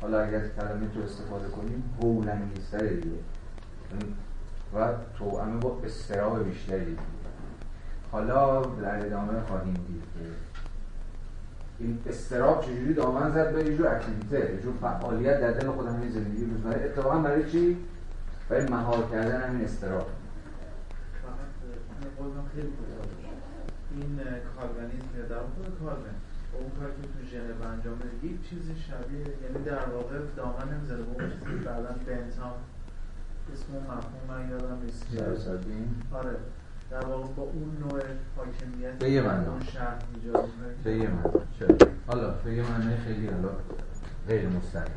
[0.00, 3.16] حالا اگر از کلمه تو استفاده کنیم هول‌انگیزتره دیگه.
[4.74, 7.00] و توأمه با استراب بیشتری دیگه.
[8.12, 10.30] حالا در ادامه خواهیم دید که
[11.78, 15.86] این استراب چجوری دامن زد به یه جور اکتیویته یه جور فعالیت در دل خود
[15.86, 16.84] همین زندگی روزمره.
[16.84, 17.76] اتفاقا برای چی؟
[18.48, 20.06] برای مهار کردن همین استراب
[23.90, 24.20] این
[24.56, 25.36] کارونیزم یا در
[25.80, 26.04] کارون
[26.60, 31.02] اون کاری که تو ژنو انجام یک چیزی شبیه یعنی در واقع دامن نمی‌زده.
[31.02, 32.52] به اون چیزی بعدا بنتام
[33.52, 35.06] اسم مفهوم من یادم نیست.
[36.12, 36.36] آره.
[36.90, 38.00] در واقع با اون نوع
[38.36, 40.48] حاکمیت به یه معنا اون شهر ایجاد
[40.84, 41.30] به یه معنا
[42.06, 42.64] حالا به یه
[43.04, 43.48] خیلی حالا
[44.28, 44.94] غیر مستقیم.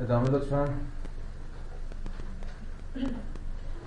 [0.00, 0.68] ادامه لطفا.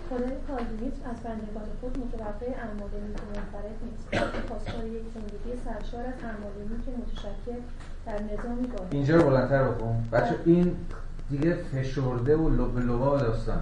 [0.09, 4.25] خدای کالوینیسم از بندگان خود متوقع اعمال نیک منفرد نیست.
[4.47, 6.13] خواستار یک زندگی سرشار از
[6.69, 7.61] نیک متشکل
[8.05, 10.75] در نظامی باید اینجا رو بلندتر بخون بچه این
[11.29, 13.61] دیگه فشرده و لب لبا داستان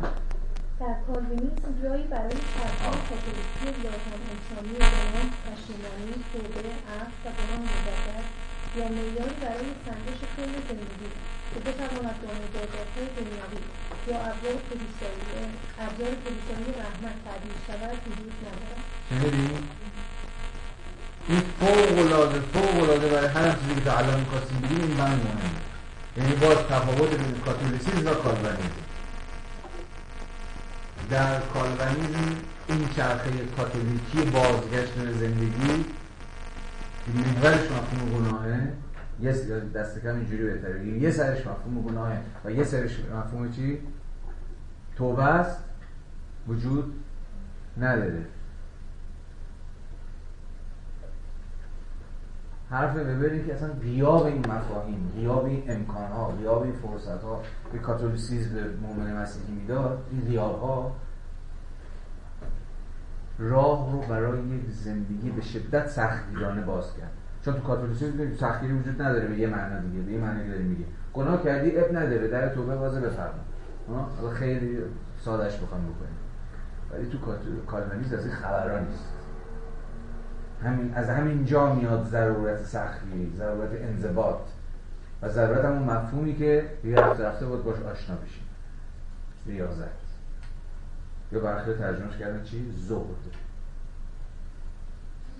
[0.79, 8.25] در کالوینیسم جایی برای فرقهای کاتولیکی لاهم انسانی گناه پشیمانی توبه عفو و گناه مجدد
[8.77, 11.09] یا معیاری برای سنجش کل زندگی.
[11.55, 13.63] که بتواند با مجازاتهای دنیوی
[14.07, 15.23] یا ابزار کلیسایی
[15.85, 18.81] ابزار کلیسایی رحمت تعبیر شود وجود ندارد؟
[21.27, 25.49] این فوق العاده فوق العاده برای هر چیزی که می‌خواستیم بگیم این بند مهمه.
[26.17, 28.85] یعنی باز تفاوت بین کاتولیسیسم و کالوینیسم
[31.09, 32.35] در کالوینیسم
[32.67, 35.85] این چرخه کاتولیکی بازگشت به زندگی.
[37.13, 38.73] محورش مفهوم گناهه
[39.21, 39.31] یه
[39.75, 40.87] دست کم اینجوری بهتره.
[40.87, 43.79] یه سرش مفهوم گناهه و یه سرش مفهوم چی؟
[44.95, 45.63] توبه است.
[46.47, 46.93] وجود
[47.77, 48.25] نداره.
[52.69, 57.41] حرف وبری که اصلا غیاب این مفاهیم غیاب این امکان ها غیاب این فرصت ها
[57.73, 60.95] به کاتولیسیزم به مؤمن مسیحی می‌داد این غیاب ها
[63.39, 67.11] راه رو برای یک زندگی به شدت سختگیرانه باز کرد.
[67.45, 70.85] چون تو کاتولیسیسم سختگیری وجود نداره به یه معنا دیگه به یه معنی داره میگه.
[71.13, 74.29] گناه کردی اب نداره در توبه بازه بفرما.
[74.33, 74.77] خیلی
[75.19, 76.17] سادش بخوام بکنیم.
[76.91, 77.17] ولی تو
[77.67, 79.09] کالوینیسم از این خبران نیست.
[80.63, 84.39] همین از همین جا میاد ضرورت سختی ضرورت انضباط.
[85.21, 88.43] و ضرورت همون مفهومی که یه رفته رفته بود باش آشنا بشیم
[89.45, 90.05] ریاضت.
[91.31, 93.45] یا برخی ترجمهش کردن چی؟ زهد.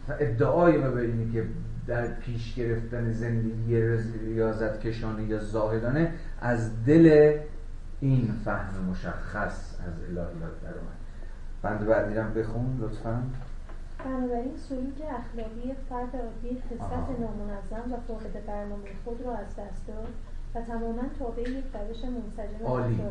[0.10, 1.45] ادعای ما به اینه که
[1.88, 3.82] در پیش گرفتن زندگی
[4.26, 7.38] ریاضت کشانه یا زاهدانه از دل
[7.99, 10.95] این فهم مشخص از الهیات در اومد.
[11.62, 13.24] بند بعدی هم بخون لطفا.
[14.06, 20.07] بنابراین سلوک اخلاقی فرد عادی خصلت نامنظم و فاقد برنامه خود را از دست داد
[20.56, 23.02] و تماما تابع یک روش منسجم عالی.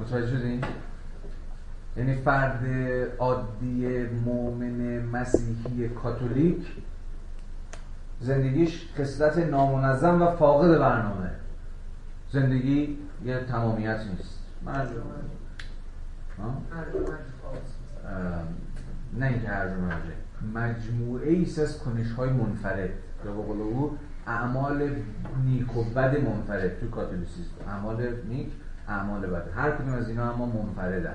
[0.00, 0.64] متوجه شدین
[1.96, 2.66] یعنی فرد
[3.18, 6.66] عادی مؤمن مسیحی کاتولیک
[8.20, 11.30] زندگیش خصلت نامنظم و فاقد برنامه.
[12.30, 14.38] زندگی یه تمامیت نیست.
[19.18, 19.68] نه اینکه هر
[20.54, 22.90] مجموعه ایست از کنش های منفرد.
[23.24, 24.90] یا با او اعمال
[25.44, 27.50] نیک و بد منفرد تو کاتولیسیسم.
[27.68, 28.48] اعمال نیک
[28.88, 29.42] اعمال بد.
[29.56, 31.14] هر کدوم از اینا اما منفردن.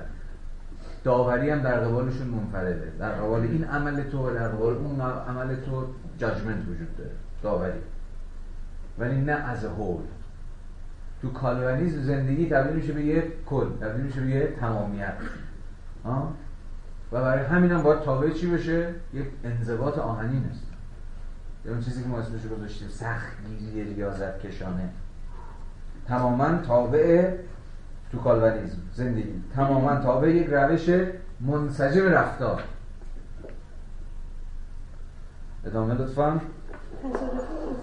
[1.04, 2.92] داوری هم در قبالشون منفرده.
[2.98, 5.86] در قبال این عمل تو و در قبال اون عمل تو
[6.18, 7.10] جاجمنت وجود داره
[7.42, 7.78] داوری.
[8.98, 10.02] ولی نه از هول.
[11.22, 15.14] تو کالوانیزم زندگی تبدیل میشه به یه کل تبدیل میشه به یه تمامیت.
[17.12, 20.62] و برای همین هم باید تابع چی بشه؟ یک انضباط آهنین است.
[21.64, 24.88] اون چیزی که ما اسمش رو گذاشتیم سختگیری ریاضت کشانه
[26.08, 27.34] تماما تابع
[28.12, 29.42] تو کالوانیزم زندگی.
[29.54, 30.90] تماما تابع یک روش
[31.40, 32.62] منسجم رفتار.
[35.66, 36.40] ادامه لطفا.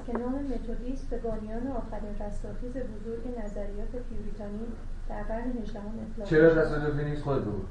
[0.06, 4.66] که نام متودیست به بانیان آخرین رستاخیز بزرگ نظریات پیوریتانی
[5.10, 7.62] در قرن هجدهم اطلاق چرا تصادفی نیست خود بگو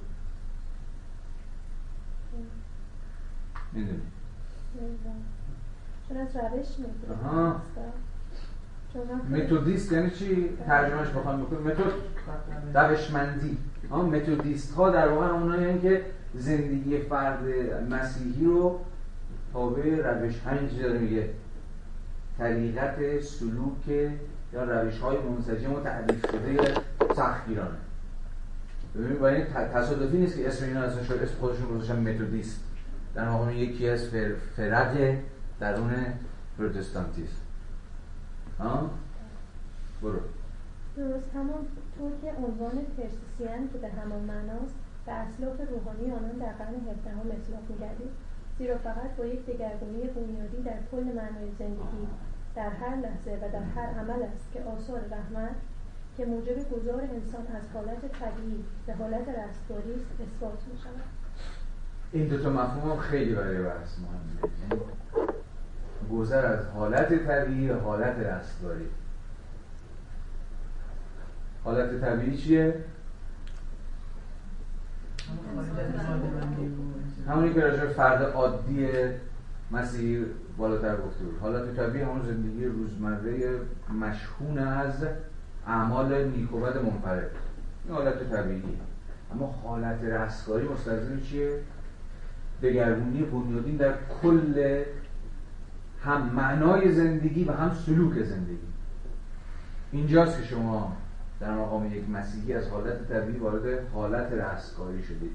[3.73, 4.03] می‌دونی.
[6.09, 6.67] چون از روش
[9.31, 11.63] متودیست یعنی چی؟ ترجمهش بخوام بکنم.
[11.63, 11.93] متد
[12.75, 13.59] روشمندی.
[13.91, 17.43] متودیست ها در واقع اونایی که زندگی فرد
[17.91, 18.81] مسیحی رو
[19.53, 21.31] تابع روش همین چیزا میگه.
[22.39, 23.89] طریقت سلوک
[24.53, 26.74] یا روش های منسجم و تعریف شده
[27.16, 27.79] سختگیرانه
[28.95, 32.61] ببینید با این تصادفی نیست که اسم اینا اصلا شد اسم خودشون گذاشتن متودیست.
[33.15, 34.05] در واقع یکی از
[34.57, 35.16] فرق
[35.61, 35.93] درون
[36.59, 37.43] پروتستانتیسم.
[38.59, 38.91] ها؟
[40.03, 40.20] برو.
[40.97, 41.66] درست همون
[41.99, 44.74] طور که عنوان پرسیسیان که به همان معناست
[45.07, 48.11] به اسلاف روحانی آنان در قرن هفدهم اطلاق میگردید
[48.59, 52.07] زیرا فقط با یک دگرگونی بنیادی در کل معنای زندگی
[52.57, 55.57] در هر لحظه و در هر عمل است که آثار رحمت
[56.16, 61.23] که موجب گذار انسان از حالت طبیعی به حالت رستگاری است اثبات می شود
[62.12, 64.53] این دوتا مفهوم هم خیلی برای بحث مهمه.
[64.62, 64.83] یعنی
[66.12, 68.87] گذر از حالت طبیعی به حالت رستگاری.
[71.65, 72.85] حالت طبیعی چیه؟
[77.28, 78.89] همونی که راجع فرد عادی
[79.70, 80.24] مسیحی
[80.59, 81.39] بالاتر گفته بود.
[81.40, 83.61] حالت طبیعی همون زندگی روزمره
[84.01, 85.07] مشهون از
[85.66, 87.31] اعمال نیکوبت منفرد.
[87.85, 88.62] این حالت طبیعی.
[89.35, 91.59] اما حالت رستگاری مستلزم چیه؟
[92.62, 94.82] دگرگونی بنیادین در کل
[96.05, 98.59] هم معنای زندگی و هم سلوک زندگی.
[99.93, 100.97] اینجاست که شما
[101.43, 105.32] در مقام یک مسیحی از حالت طبیعی وارد حالت رستگاری شدید.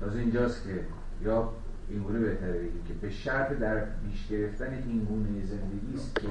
[0.00, 0.84] تازه اینجاست که
[1.22, 1.52] یا
[1.88, 6.28] اینگونه بهتره بگیم که به شرط در پیش گرفتن این گونه زندگی است که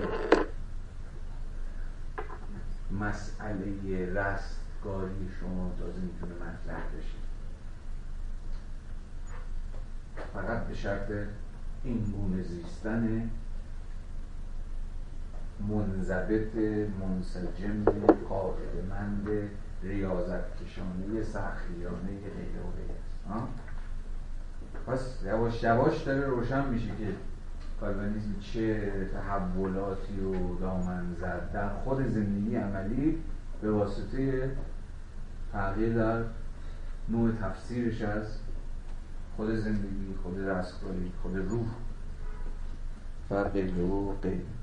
[2.99, 7.19] مسئله رستگاری شما تازه می‌تونه مطرح بشه.
[10.33, 11.11] فقط به شرط
[11.83, 13.29] این گونه زیستن
[15.67, 16.55] منضبط
[16.99, 17.83] منسجم
[18.29, 19.27] قاعدمند
[19.83, 22.59] ریاضت کشانه سخیانه غیر
[23.29, 23.39] و
[24.87, 27.13] پس یواش یواش داره روشن میشه که
[27.79, 33.17] کالوینیزم چه تحولاتی رو دامن زد در خود زندگی عملی
[33.61, 34.51] به واسطه
[35.53, 36.23] تغییر در
[37.09, 38.25] نوع تفسیرش از
[39.35, 41.67] خود زندگی خود رستگاری خود روح.
[43.31, 44.58] و غیره و غیره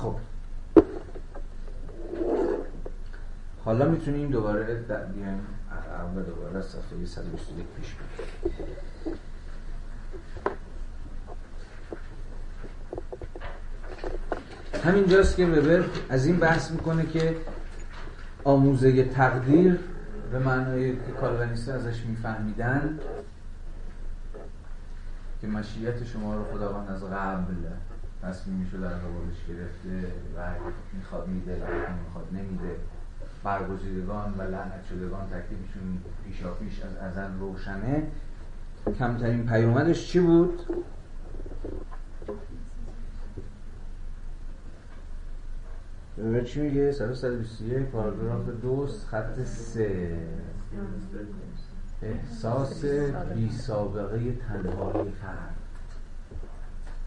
[0.00, 0.14] خب.
[3.64, 4.74] حالا می‌تونیم دوباره
[5.14, 5.46] بیایم.
[5.72, 9.16] عقب دوباره صفحه 121 پیش بریم.
[14.84, 17.36] همینجاست که وبر از این بحث می‌کنه که
[18.44, 19.78] آموزه تقدیر
[20.32, 22.98] به معنای که کالوینیستا ازش میفهمیدن
[25.40, 27.54] که مشیت شما رو خداوند از قبل
[28.22, 30.50] تصمیم می‌شد در قبالش گرفته و
[30.92, 31.52] می‌خواد میده
[32.06, 32.76] می‌خواد نمیده
[33.44, 38.06] برگزیدگان و لعنت شدگان تکلیفشون پیشا پیش از ازل روشنه
[38.98, 40.62] کمترین پیامدش چی بود؟
[46.18, 50.18] ببین چی میگه؟ 121 پاراگراف دو خط سه
[52.02, 52.84] احساس
[53.34, 55.59] بی سابقه تنهایی فرد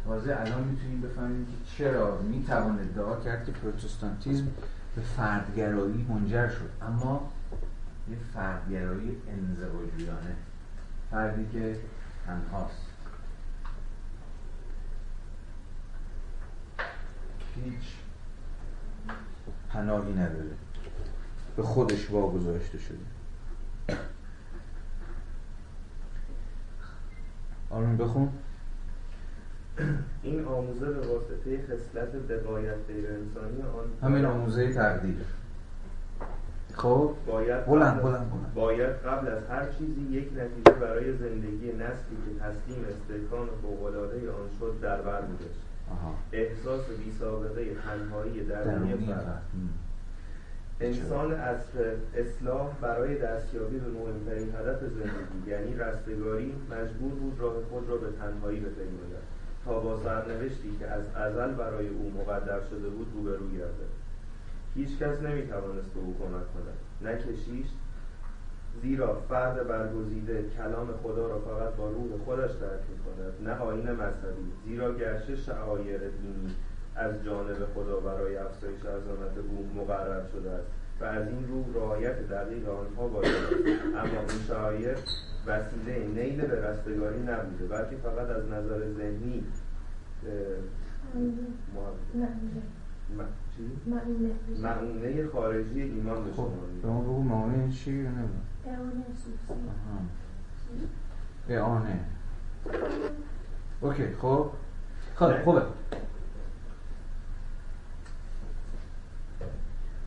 [0.05, 4.47] تازه الان می‌تونیم بفهمیم که چرا می‌توان ادعا کرد که پروتستانتیزم
[4.95, 6.69] به فردگرایی منجر شد.
[6.81, 7.31] اما
[8.09, 10.35] یه فردگرایی انزواجیانه
[11.11, 11.79] فردی که
[12.25, 12.85] تنهاست.
[17.55, 17.83] هیچ
[19.69, 20.51] پناهی نداره.
[21.55, 22.97] به خودش واگذاشته شده.
[27.69, 28.29] آرون بخون.
[30.23, 35.15] این آموزه به واسطه خصلت بقایت غیر انسانی آن همین آموزه تقدیر
[36.73, 38.53] خب؟ باید بلند بلند بلند.
[38.55, 44.49] باید قبل از هر چیزی یک نتیجه برای زندگی نسلی که تسلیم استحکام فوق‌العاده آن
[44.59, 45.21] شد در بر
[46.31, 49.41] احساس بی سابقه تنهایی درونی فرد.
[50.79, 57.89] انسان اصل اصلاح برای دستیابی به مهمترین هدف زندگی یعنی رستگاری مجبور بود راه خود
[57.89, 59.32] را به تنهایی بپیماید.
[59.65, 63.93] تا با سرنوشتی که از ازل برای او مقدر شده بود روبرو گردد.
[64.75, 66.77] هیچ کس نمی‌توانست به او کمک کند.
[67.01, 67.67] نه کشیش
[68.81, 74.51] زیرا فرد برگزیده کلام خدا را فقط با روح خودش درک می‌کند نه آیین مذهبی.
[74.65, 76.55] زیرا گرچه شعایر دینی
[76.95, 80.67] از جانب خدا برای افزایش عظمت او مقرر شده است.
[81.01, 83.35] و از این رو رعایت دقیق آنها باید.
[83.95, 84.97] اما این شعایر
[85.47, 89.43] وسیله نیل به رستگاری نبوده بلکه فقط از نظر ذهنی
[90.25, 90.31] اه،
[91.75, 91.91] ما-
[93.17, 93.23] م-
[93.57, 93.71] چی؟
[94.61, 96.85] معونه خارجی ایمان به خب شما به می‌دهد.
[96.91, 99.99] ما بگو معامله چی یا آها.
[101.49, 101.99] اعانه
[103.81, 104.49] اوکی خب
[105.15, 105.43] خب نه.
[105.43, 105.61] خوبه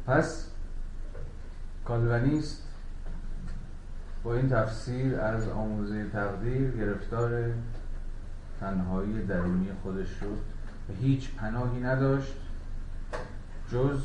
[0.06, 0.45] پس
[1.88, 2.62] کالونیست
[4.24, 7.52] با این تفسیر از آموزه تقدیر گرفتار
[8.60, 10.38] تنهایی درونی خودش شد
[10.88, 12.34] و هیچ پناهی نداشت
[13.72, 14.04] جز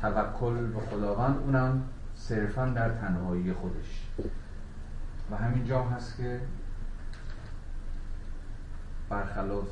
[0.00, 1.82] توکل به خداوند اونم
[2.14, 4.06] صرفا در تنهایی خودش.
[5.30, 6.40] و همین جا هست که
[9.08, 9.68] برخلاف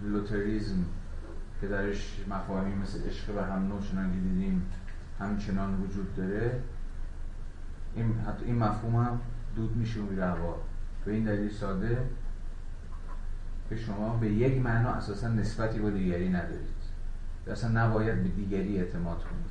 [0.00, 0.84] لوتریزم
[1.60, 3.72] که درش مفاهیمی مثل عشق و هم
[4.12, 4.66] که دیدیم.
[5.20, 6.60] همچنان وجود داره.
[7.94, 9.20] این حتی این مفهوم هم
[9.56, 10.56] دود میشه و میره هوا.
[11.04, 11.98] به این دلیل ساده
[13.68, 16.80] که شما به یک معنا اساسا نسبتی با دیگری ندارید.
[17.46, 19.50] اصلا نباید به دیگری اعتماد کنید.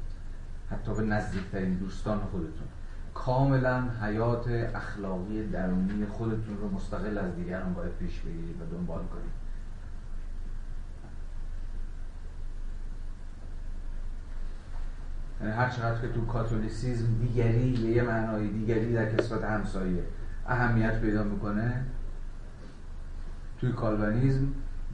[0.71, 2.67] حتی به نزدیکترین دوستان خودتون.
[3.13, 9.38] کاملا حیات اخلاقی درونی خودتون رو مستقل از دیگران باید پیش بگیرید و دنبال کنید.
[15.41, 20.03] یعنی هر چقدر که تو کاتولیسیزم دیگری به یه معنای دیگری در کسبت همسایه
[20.47, 21.85] اهمیت پیدا می‌کنه
[23.59, 24.47] توی کالوانیزم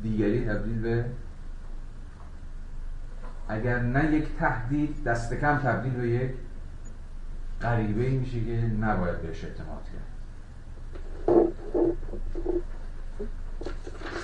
[0.03, 1.05] دیگری تبدیل به
[3.47, 6.31] اگر نه یک تهدید دست کم تبدیل به یک
[7.61, 10.14] غریبه میشه که نباید بهش اعتماد کرد.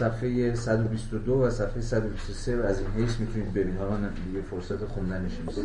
[0.01, 3.79] صفحه 122 و صفحه 123 رو از این حیث می‌تونید ببینید.
[3.79, 5.61] حالا دیگه فرصت خوندنش نیست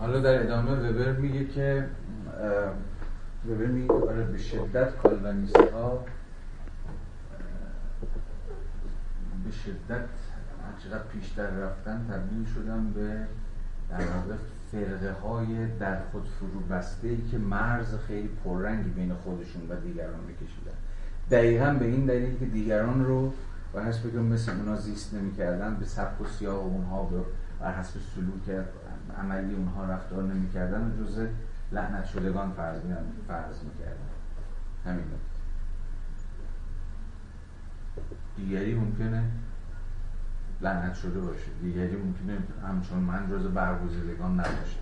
[0.00, 1.84] حالا در ادامه وبر میگه که
[3.46, 6.04] که آره به شدت کالوانیست ها
[9.44, 10.08] به شدت
[10.84, 13.26] چقدر پیشتر رفتن تبدیل شدن به
[13.90, 14.34] در واقع
[14.72, 20.20] فرقه های در خود فرو بسته ای که مرز خیلی پررنگی بین خودشون و دیگران
[20.26, 20.76] بکشیدن
[21.30, 23.32] دقیقا به این دلیل که دیگران رو
[23.72, 27.10] بر حسب که مثل اونا زیست نمی‌کردن به سبک و سیاه اونها
[27.60, 28.64] بر حسب سلوک
[29.18, 31.26] عملی اونها رفتار نمی‌کردن و جزء
[31.72, 32.80] لعنت شدگان فرض
[33.28, 33.96] فرض می‌کردن.
[34.84, 35.04] همین
[38.36, 39.24] دیگری ممکنه
[40.60, 41.50] لعنت شده باشه.
[41.62, 42.38] دیگری ممکنه
[42.68, 44.78] همچون من جز برگزیدگان نباشه.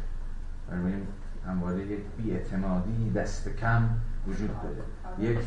[0.70, 1.06] بنابراین
[1.46, 3.88] همواره یک بیاعتمادی دست کم
[4.26, 4.82] وجود داره.
[5.18, 5.38] یک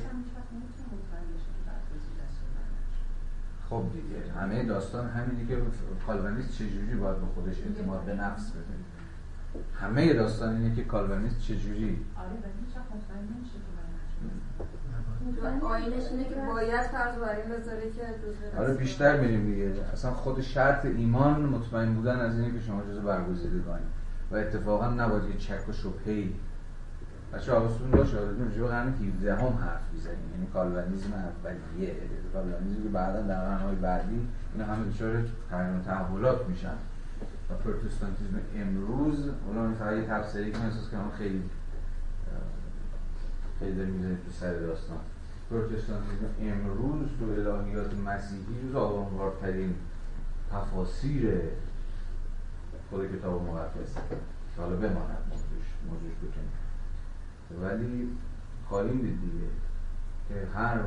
[3.70, 5.58] خب دیگه همه داستان همینی که
[6.08, 8.93] کالوانیست چجوری باید به خودش اعتماد به نفس بده؟
[9.82, 12.00] همه داستان اینه که کالوانیست چجوری؟
[15.64, 19.84] آینش اینه که باید فرض بر این بذاره که آره بیشتر میریم دیگه.
[19.94, 23.86] اصلا خود شرط ایمان مطمئن بودن از اینه که شما جز برگزیدگانی.
[24.32, 26.36] و اتفاقا نباید یه چک و شبهی
[27.34, 30.32] بچه آقاستون باشه آقاستون رجوع قرن 17 هم حرف می‌زنیم.
[30.34, 31.96] یعنی کالوانیزم اولیه.
[32.34, 36.76] کالوانیزم که بعدا در قرنهای بعدی اینا همه دچار تغییر تحولات میشن.
[37.50, 41.44] و پروتستانتیزم امروز اونا فقط یه تفسیری که احساس کنم خیلی
[43.60, 44.98] خیلی داریم می‌زنیم تو سر داستان.
[45.50, 49.76] پروتستانتیزم امروز تو الهیات مسیحی جز آوانگاردترین
[50.52, 51.40] تفاسیر
[52.90, 53.96] خود کتاب مقدس.
[54.58, 56.52] حالا بماند موضوعش موضوعش بکنیم
[57.62, 58.10] ولی
[58.70, 59.48] خواهیم دید دیگه
[60.30, 60.80] که هر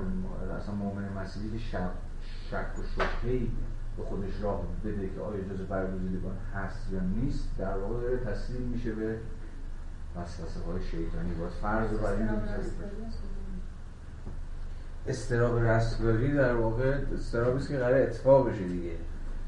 [0.58, 1.90] اصلا مؤمن مسیحی که شک,
[2.50, 3.50] شک و شبهی
[3.96, 8.62] به خودش راه بده که آیا جز برگزیدگان هست یا نیست در واقع داره تسلیم
[8.62, 9.16] میشه به
[10.16, 11.34] وسوسه های شیطانی.
[11.34, 12.30] باید فرض رو برای این
[15.06, 18.92] استراب رستگاری در واقع استرابی است که قرار اتفاق بشه دیگه.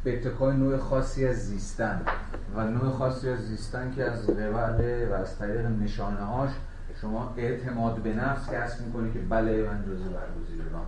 [0.04, 2.02] به اتکای نوع خاصی از زیستن.
[2.54, 6.50] و نوع خاصی از زیستن که از قبل و از طریق نشانه هاش
[7.00, 10.86] شما اعتماد به نفس کسب می‌کنی که بله من جزء برگزیدگانم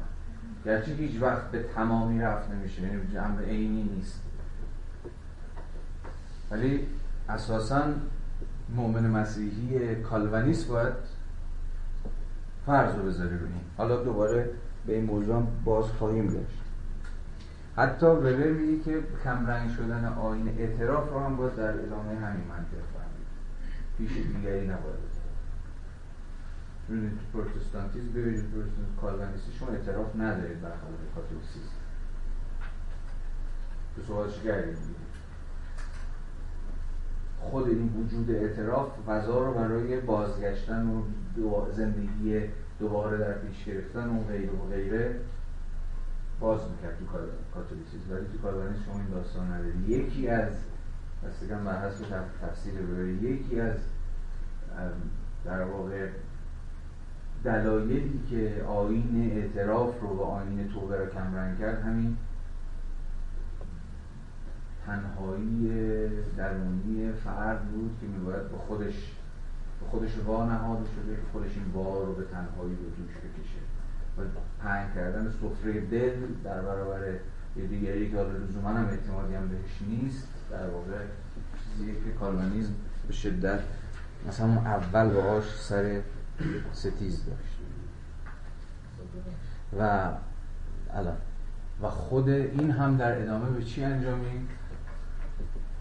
[0.65, 4.21] گرچه هیچ وقت به تمامی رفت نمیشه یعنی جمع عینی نیست.
[6.51, 6.87] ولی
[7.29, 7.83] اساسا
[8.77, 10.93] مؤمن مسیحی کالوانیست باید
[12.67, 13.63] فرض رو بذاری روی این.
[13.77, 14.51] حالا دوباره
[14.87, 16.61] به این موضوع باز خواهیم داشت
[17.77, 22.81] حتی وبر میگه که کمرنگ شدن آین اعتراف رو هم باید در ادامه همین منطق
[22.95, 23.27] فهمید.
[23.99, 25.10] پیش دیگری نباید.
[26.91, 31.77] ببینید پروتستانتیسم به وجود پروتستانتیسم کالوانیستی شما اعتراف ندارید برخلاف کاتولیسیسم.
[33.97, 34.77] تو سوالش گردید
[37.39, 41.03] خود این وجود اعتراف فضا رو برای بازگشتن و
[41.73, 42.41] زندگی
[42.79, 45.21] دوباره در پیش گرفتن و غیره و غیره
[46.41, 47.05] باز می‌کرد تو
[47.55, 48.13] کاتولیسیسم.
[48.13, 50.53] ولی تو کالوانیسم شما این داستان نداری یکی از
[51.27, 52.05] دستگم بر حسب
[52.43, 53.77] تفسیر ببری یکی از
[55.45, 56.09] در واقع
[57.45, 62.17] دلایلی که آین اعتراف رو و آین توبه رو کمرنگ کرد همین
[64.87, 65.71] تنهایی
[66.37, 69.13] درونی فرد بود که میباید به خودش
[69.81, 73.61] به خودش وا نهاده شده که خودش این بار رو به تنهایی رو دوش بکشه.
[74.19, 74.23] و
[74.63, 77.01] پنگ کردن سفره دل در برابر
[77.57, 80.99] یه دیگری که حالا لزوما هم اعتمادی هم بهش نیست در واقع
[81.65, 82.73] چیزیه که کالوانیزم
[83.07, 83.61] به شدت
[84.29, 86.01] مثلا اول باهاش سر
[86.73, 87.61] ستیز داشت.
[89.79, 90.11] و
[90.91, 91.17] الان
[91.83, 94.49] و خود این هم در ادامه به چی انجامید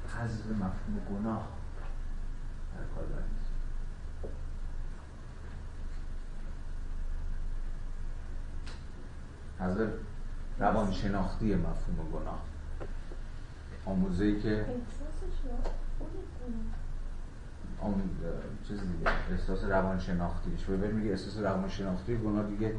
[0.07, 1.47] حذف مفهوم گناه
[2.75, 3.39] در کالوانیسم
[9.59, 9.89] حذف
[10.59, 12.41] روانشناختی مفهوم گناه.
[13.85, 14.65] آموزه ای که
[18.67, 22.75] چیز دیگه احساس روانشناختیش ببین میگه احساس روانشناختی گناه دیگه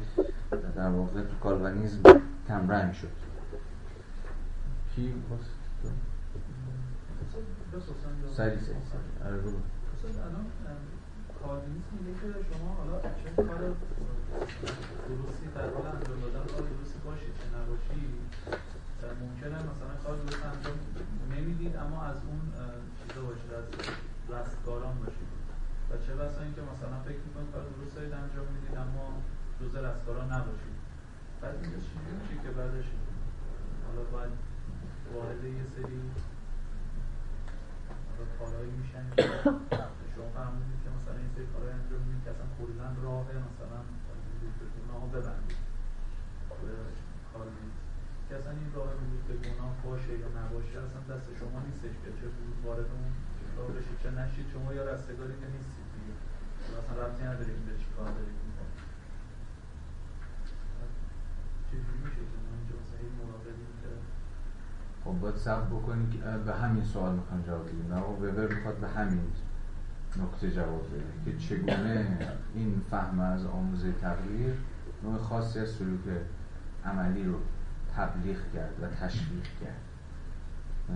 [0.75, 3.07] در واقع تو کالوانیزم کمرنگ شد.
[4.95, 5.13] کی
[8.37, 9.27] سری سری سری.
[9.27, 9.59] آره برو.
[10.03, 10.45] الان
[11.43, 13.59] کالوینیسم میگه که شما حالا چه کار
[15.07, 18.11] درستی در حال انجام دادن کار درستی باشید چه نباشید
[19.21, 20.77] ممکنه مثلا کار درست انجام
[21.37, 22.41] نمی‌دید اما از اون
[23.07, 23.65] چیزا باشید از
[24.35, 25.31] رستگاران باشید.
[25.89, 29.05] و چه بسا اینکه مثلا فکر می‌کنید کار درست دارید انجام می‌دید اما
[29.59, 30.77] جزء رستگاران نباشید.
[31.41, 31.79] بعد اینجا
[32.27, 32.87] چی که بعدش
[33.85, 34.33] حالا باید
[35.13, 35.99] وارد یه سری
[38.39, 39.05] کارهایی میشن
[40.15, 43.79] شما فرمودید که مثلا این سری کارهای انجام می‌دید که اصلا کلا راه مثلا
[44.77, 45.61] گناه ببندید.
[47.33, 47.47] کار
[48.29, 52.09] که اصلا این راه ورود به گناه باشه یا نباشه اصلا دست شما نیستش که
[52.17, 52.25] چه
[52.65, 53.11] وارد اون
[53.61, 54.45] انتخاب بشید چه نشید.
[54.53, 56.13] شما یا رستگاری که نیستید دیگه.
[56.79, 57.45] اصلا ربطی به
[57.77, 58.41] چی کار دارید
[61.67, 63.11] چجوری میشه که ما اینجا این
[63.81, 63.89] که
[65.03, 67.93] خب باید صبر بکنی که به همین سوال می‌خوام جواب بدیم.
[67.93, 69.27] نه وبر می‌خواد به همین
[70.17, 72.17] نکته جواب بده که چگونه
[72.53, 74.53] این فهم از آموزه تغییر
[75.03, 75.99] نوع خاصی از سلوک
[76.85, 77.39] عملی رو
[77.95, 79.90] تبلیغ کرد و تشویق کرد.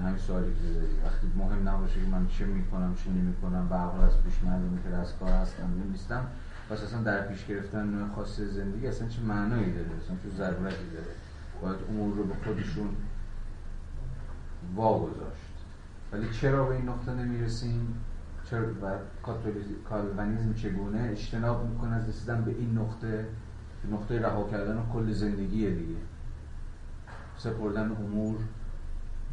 [0.01, 0.93] همین سوالی که داری.
[1.05, 5.13] وقتی مهم نباشه که من چه می‌کنم چه نمی‌کنم به از پیش معلومه که از
[5.19, 6.27] کار هستم نیستم
[6.69, 10.89] پس اصلا در پیش گرفتن نوع خاصی زندگی اصلا چه معنایی داره؟ اصلا چه ضرورتی
[10.93, 11.15] داره؟
[11.61, 12.89] باید امور رو به خودشون
[14.75, 15.55] واگذاشت.
[16.11, 17.95] ولی چرا به این نقطه نمی‌رسیم؟
[18.49, 18.97] چرا و
[19.89, 23.25] کالوانیزم چگونه اجتناب می‌کنه از رسیدن به این نقطه؟
[23.91, 25.99] نقطه رها کردن کل زندگی دیگه.
[27.37, 28.37] سپردن امور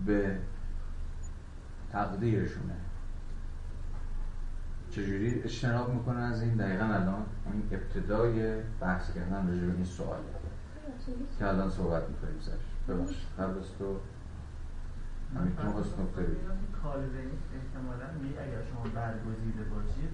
[0.07, 0.39] به
[1.93, 2.75] تقدیرشونه.
[4.91, 10.19] چجوری اجتناب می‌کنه از این؟ دقیقا الان این ابتدای بحث کردن راجع به این سوال
[11.39, 12.55] که الان صحبت می‌کنیم سرش.
[12.89, 13.97] بباش قبل از تو
[15.37, 16.23] همین تو خواست نکته.
[16.23, 16.39] بید
[17.59, 18.07] احتمالا
[18.45, 20.11] اگر شما برگزیده باشید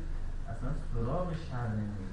[0.48, 2.08] اصلا سراغ شر نمی‌دید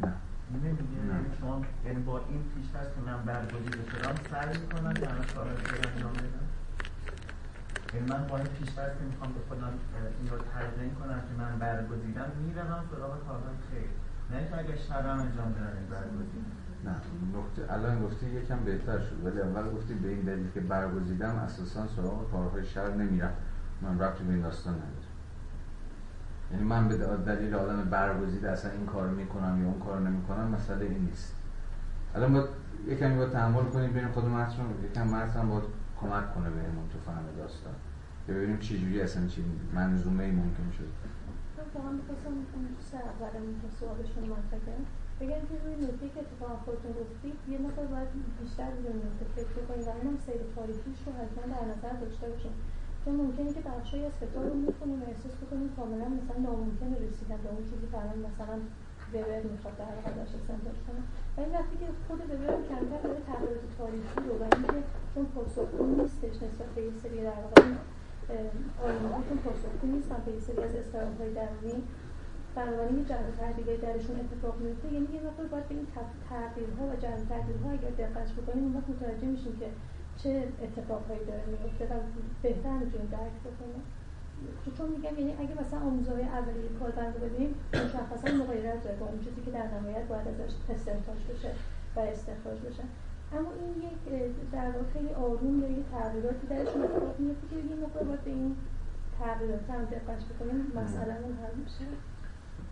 [0.00, 0.12] نه.
[0.54, 5.24] نمیگه یعنی شما یعنی با این پیش که من برگزیده شدم سعی می‌کنم که همه
[5.34, 5.58] کارا رو
[5.94, 6.49] انجام بدم.
[7.98, 9.72] من با این پیش که می‌خوام به خودم
[10.20, 13.90] این رو تلقین کنم که من برگزیدم می‌روم سراغ کارهای خیر.
[14.30, 16.54] نه اینکه اگر شرم انجام بدم برگزیدم.
[16.84, 16.94] نه
[17.38, 21.86] نقطه الان گفتی یکم بهتر شد ولی اول گفتی به این دلیل که برگزیدم اساسا
[21.86, 23.32] سراغ کارهای شر نمیرم.
[23.82, 24.94] من ربطی به این داستان ندارم.
[26.52, 26.96] یعنی من به
[27.26, 31.34] دلیل آدم برگزیده اصلا این کار می‌کنم یا اون کار نمی‌کنم مسئله این نیست.
[32.14, 32.46] الان باید
[32.86, 37.24] یکم باید تحمل کنیم بین خود متن یکم متن باید کمک کنه بهمون تو فهم
[37.38, 37.74] داستان.
[38.28, 39.44] ببینیم چه جوری اصلا چی
[39.74, 40.90] منظومه ای ممکن شد
[41.74, 42.34] واقعا می‌خواستم
[42.90, 44.78] سر اولمون که سوالشون مطرحه
[45.20, 48.10] بگم که روی نکته که اتفاقا خودتون گفتید یه نفر باید
[48.40, 52.54] بیشتر روی نکته فکر کنید و اونم سیر تاریخیش رو حتما در نظر داشته باشیم.
[53.02, 57.40] چون ممکنه که بخشی از کتاب رو می‌خونیم و احساس بکنیم کاملا مثلا ناممکنه رسیدن
[57.44, 58.56] به اون چیزی که الان مثلا
[59.14, 61.02] وبر می‌خواد در واقع داشت استنتاج کنه.
[61.36, 64.80] و این وقتی که خود وبر کمتر داره تغییرات تاریخی رو و اینکه
[65.12, 67.62] چون پاسخگو نیستش نسبت به یه سری در واقع
[69.28, 71.78] چون پاسخگو نیستن به یه سری از استرابهای درونی
[72.54, 74.86] بنابراین جمع تحلیلی درشون اتفاق میفته.
[74.92, 75.86] یعنی یه مقدار باید به این
[76.30, 79.68] تغییرها و جمع تحلیلها اگر دقت بکنیم اون وقت متوجه میشیم که
[80.20, 80.30] چه
[80.64, 81.94] اتفاقهایی داره میفته و
[82.42, 83.82] بهتر می‌تونیم درک بکنیم.
[84.78, 89.18] چون میگم یعنی اگه مثلا آموزهای اولیه کاربند رو ببینیم مشخصا مغایرت داره با اون
[89.24, 91.50] چیزی که در نهایت باید ازش استنتاج بشه
[91.96, 92.84] و استخراج بشه.
[93.36, 94.00] اما این یک
[94.52, 98.30] در واقع خیلی آروم یا یه تغییراتی درشون اتفاق میفته که یه موقع باید به
[98.30, 98.56] این
[99.18, 101.84] تغییرات هم دقت بکنیم مسئله حل میشه.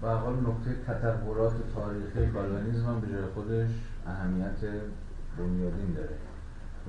[0.03, 3.71] و حال نقطه تطورات تاریخی گالوانیزم هم به جای خودش
[4.07, 4.61] اهمیت
[5.39, 6.17] بنیادین داره.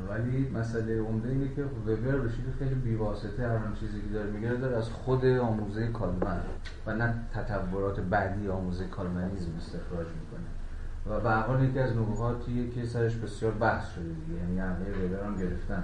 [0.10, 4.54] ولی مسئله عمده اینه که وبر به شکل خیلی بیواسطه هر چیزی که داره میگه
[4.54, 6.40] داره از خود آموزه کالمن
[6.86, 10.50] و نه تطورات بعدی آموزه کالمنیزم استخراج می‌کنه.
[11.06, 15.26] و به حال یکی از نقاطیه که سرش بسیار بحث شده دیگه یعنی عقیه وبر
[15.26, 15.84] هم گرفتن.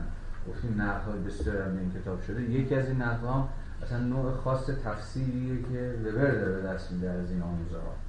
[0.50, 2.42] گفتیم نقدهای بسیار هم این کتاب شده.
[2.42, 3.50] یکی از این نقدها
[3.84, 8.05] اصلا نوع خاص تفسیریه که وبر داره دست میده از این آموزه ها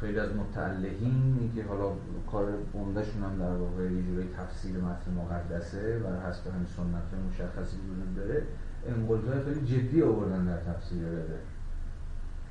[0.00, 1.92] خیلی از متعلقین که حالا
[2.32, 7.76] کار عمدهشون هم در واقع یه جوری تفسیر متن مقدسه و حسب همین سنت مشخصی
[7.76, 8.42] وجود داره.
[8.88, 11.38] انقلتهای خیلی جدی آوردن در تفسیر بده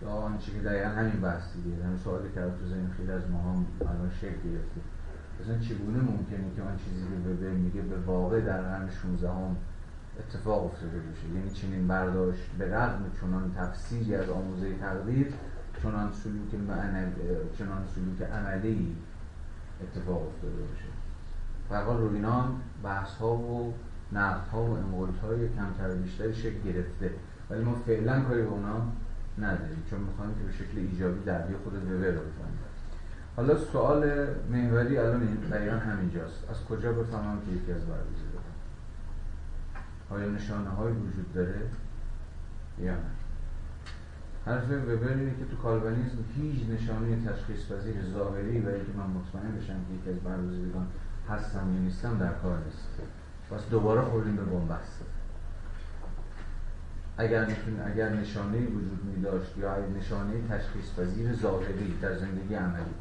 [0.01, 1.83] یا آنچه که دقیقا همین بحث دیگه.
[1.83, 4.81] همین سوالی که تو ذهن خیلی از ما هم الان شکل گرفته.
[5.41, 9.55] مثلا چگونه ممکنه که آن چیزی که وبر میگه؟ به واقع در قرن 16 هم
[10.19, 11.27] اتفاق افتاده باشه.
[11.35, 15.33] یعنی چنین برداشت به رغم چنان تفسیری از آموزه تقدیر
[15.83, 17.11] چنان سلوک معنوی
[17.57, 18.95] چنان سلوک عملی
[19.81, 20.85] اتفاق افتاده باشه.
[21.69, 22.45] فقط رو اینا
[22.83, 23.73] بحث ها و
[24.11, 27.11] نقد ها و انقلت های کمتر بیشتری شکل گرفته.
[27.49, 28.81] ولی ما فعلا کاری به اونا
[29.37, 32.59] نداریم چون می‌خوایم که به شکل ایجابی دربی خود بفهمیم
[33.35, 36.49] حالا سوال محوری الان دقیقا همینجاست.
[36.49, 38.39] از کجا بفهمم که یکی از برگزیده
[40.09, 41.61] آیا نشانه های وجود داره
[42.79, 43.18] یا نه؟
[44.49, 49.55] حرف وبر اینه که تو کالوانیزم هیچ نشانه تشخیص پذیر ظاهری و اینکه من مطمئن
[49.57, 50.87] بشم که یکی از برگزیدگان
[51.29, 52.87] هستم یا نیستم در کار نیست.
[53.51, 55.01] پس دوباره خوردیم به بنبست.
[57.17, 57.47] اگر
[57.85, 62.93] اگر نشانه وجود می داشت یا نشانه تشخیص پذیر ظاهری در زندگی عملی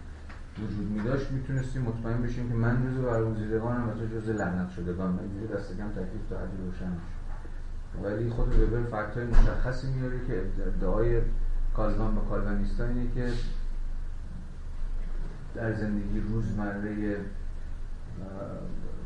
[0.58, 5.18] وجود می داشت می‌تونستیم مطمئن بشیم که من جزو برگزیدگانم و تو جزو لعنت شدگان
[5.18, 6.92] اینجوری دست کم تکلیف تا حدی روشن
[8.02, 11.20] ولی خود وبر های مشخصی میاره که ادعای
[11.74, 13.32] کالوان و کالوانیستا اینه که
[15.54, 17.16] در زندگی روزمره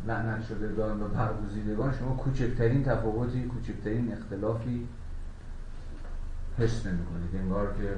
[0.06, 4.88] لعنت شدگان و برگزیدگان شما کوچکترین تفاوتی کوچکترین اختلافی
[6.58, 7.96] حس نمی کنید انگار که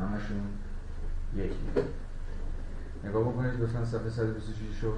[0.00, 0.40] همشون
[1.36, 1.88] یکی.
[3.04, 4.92] نگاه بکنید لطفا صفحه 126 رو.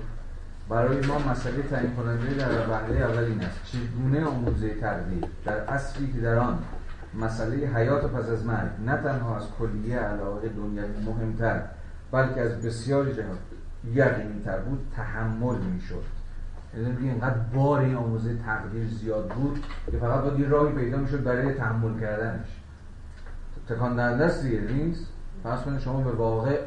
[0.69, 3.61] برای ما مسئله تعیین کننده در وهله اول این است.
[3.65, 6.59] چگونه آموزه تقدیر در اصلی که در آن
[7.21, 11.63] مسئله حیات پس از مرگ نه تنها از کلیه علاقه دنیوی مهمتر
[12.13, 13.39] بلکه از بسیاری جهات
[13.95, 16.03] یقینیتر بود تحمل می‌شد.
[16.75, 21.25] یعنی اینقدر بار این آموزه تقدیر زیاد بود که فقط باید یه راهی پیدا می‌شد
[21.25, 22.47] برای تحمل کردنش.
[23.69, 25.07] تکان دهنده است دیگه نیست
[25.65, 26.61] کنید شما به واقع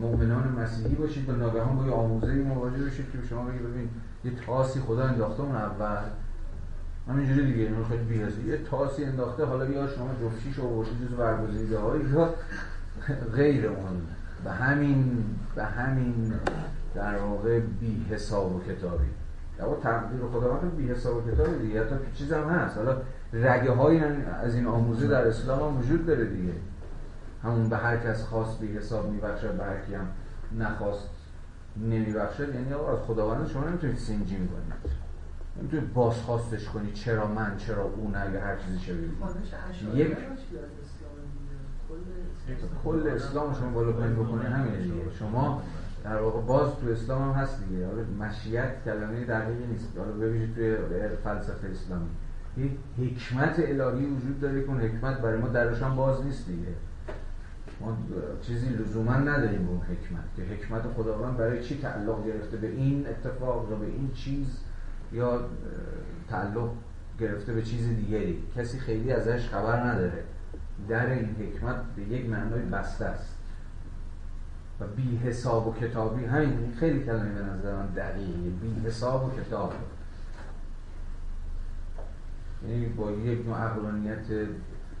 [0.00, 3.88] مؤمنان مسیحی باشید و ناگهان با یه آموزه مواجه بشید که شما بگید ببین
[4.24, 6.02] یه تاسی خدا انداخته اون اول.
[7.08, 11.72] همینجوری دیگه اینو خیلی بیهزی یه تاسی انداخته حالا یا شما جفتیش آوردی جز برگزیده
[11.72, 12.34] یا
[13.34, 14.02] غیر اون.
[14.44, 15.24] به همین
[15.54, 16.32] به همین
[16.94, 19.04] در واقع بی حساب و کتابی.
[19.58, 22.76] در واقع تقدیر خداوند بی حساب و کتابی دیگه حتی چیز هم هست.
[22.76, 22.96] حالا
[23.32, 24.00] رگه های
[24.44, 26.52] از این آموزه در اسلام هم وجود داره دیگه.
[27.42, 30.08] همون به هر کس خواست بی حساب میبخشد به هر کی هم
[30.58, 31.08] نخواست
[31.76, 34.96] نمیبخشد یعنی از خداوند شما نمی‌تونید سینجین کنید
[35.60, 39.10] نمی‌تونید بازخواستش کنید چرا من چرا اون اگه هر چیزی شوید
[39.94, 40.16] یک
[42.84, 43.54] کل اسلام.
[43.54, 45.10] شما بالا پایین بکنید همینه دیگه.
[45.18, 45.62] شما
[46.04, 47.86] در واقع باز تو اسلام هم هست دیگه.
[47.86, 49.98] حالا مشیت کلمه دقیقی نیست.
[49.98, 50.76] حالا ببینید توی
[51.24, 52.08] فلسفه اسلامی.
[52.56, 56.68] یک حکمت الهی وجود داره که اون حکمت برای ما درشان باز نیست دیگه.
[57.80, 57.96] ما
[58.42, 63.06] چیزی لزوما نداریم به اون حکمت که حکمت خداوند برای چی تعلق گرفته به این
[63.06, 64.60] اتفاق یا به این چیز
[65.12, 65.40] یا
[66.28, 66.70] تعلق
[67.20, 68.42] گرفته به چیز دیگری.
[68.56, 70.24] کسی خیلی ازش خبر نداره.
[70.88, 73.36] در این حکمت به یک معنای بسته است.
[74.80, 78.50] و بی حساب و کتابی همین خیلی کلمه به نظر من دقیقه.
[78.62, 79.72] بی حساب و کتاب.
[82.68, 84.26] یعنی با یک نوع اقلانیت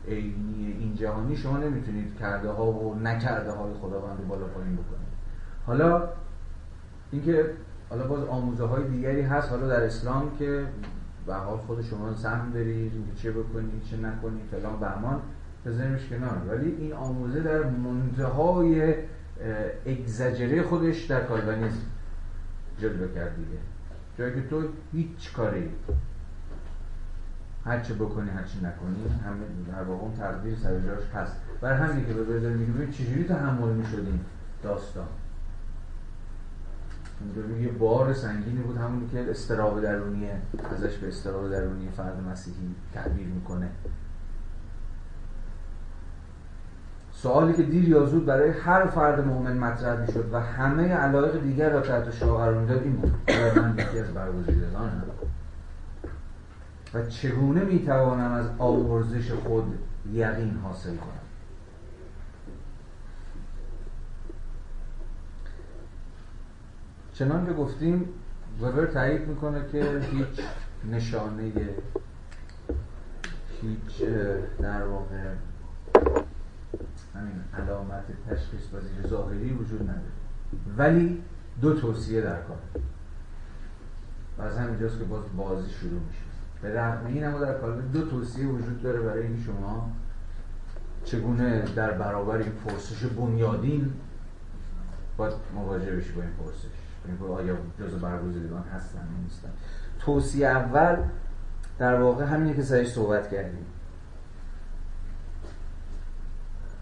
[0.08, 5.16] عینی این جهانی شما نمی‌تونید کرده ها و نکرده های خداوند بالا پایین بکنید.
[5.66, 6.08] حالا
[7.10, 7.50] اینکه
[7.90, 10.66] حالا باز آموزه های دیگری هست حالا در اسلام که
[11.26, 15.20] به حال خود شما سهم دارید اینکه چه بکنید چه نکنید فلان بهمان
[15.66, 16.42] بذاریمش کنار.
[16.48, 18.94] ولی این آموزه در منتهای
[19.86, 21.86] اگزجره خودش در کالوانیسم
[22.78, 23.58] جلوه کرد دیگه.
[24.18, 24.62] جایی که تو
[24.92, 25.70] هیچ کاری
[27.66, 31.36] هرچه بکنی هرچی نکنی همه در واقع اون تقدیر سر جاش هست.
[31.60, 34.20] برای همین که به بردار میگه ببین چجوری تحمل می‌شدیم؟
[34.62, 35.06] داستان.
[37.20, 40.28] اونجا یه بار سنگینی بود همونی که استراب درونی
[40.72, 43.68] ازش به استراب درونی فرد مسیحی تعبیر می‌کنه.
[47.12, 51.70] سوالی که دیر یا زود برای هر فرد مؤمن مطرح می‌شد و همه علایق دیگر
[51.70, 53.12] را تحت شعار قرار می‌داد این بود.
[53.62, 55.02] من یکی از برگزیدگانم.
[56.96, 59.78] و چگونه می‌توانم از آورزش خود
[60.12, 61.26] یقین حاصل کنم؟
[67.12, 68.08] چنان که گفتیم
[68.60, 70.46] وبر تایید می‌کنه که هیچ
[70.90, 71.52] نشانه
[73.62, 74.08] هیچ
[74.60, 75.34] در واقع
[77.14, 80.00] همین علامت تشخیص پذیر ظاهری وجود نداره.
[80.76, 81.22] ولی
[81.60, 82.58] دو توصیه در کار.
[84.38, 86.25] و از همینجاست که باز بازی شروع میشه.
[86.62, 89.90] به رغم این اما در کار دو توصیه وجود داره برای این شما.
[91.04, 93.92] چگونه در برابر این پرسش بنیادین
[95.16, 96.68] باید مواجه بشی با این پرسش.
[97.30, 99.48] آیا جز برگزیدگان هستن نیستن.
[99.98, 100.96] توصیه اول
[101.78, 103.66] در واقع همینه که سرش صحبت کردیم.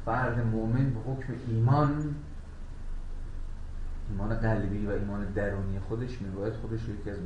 [0.05, 2.15] فرد مؤمن به حکم ایمان
[4.11, 7.19] ایمان قلبی و ایمان درونی خودش میباید خودش یکی از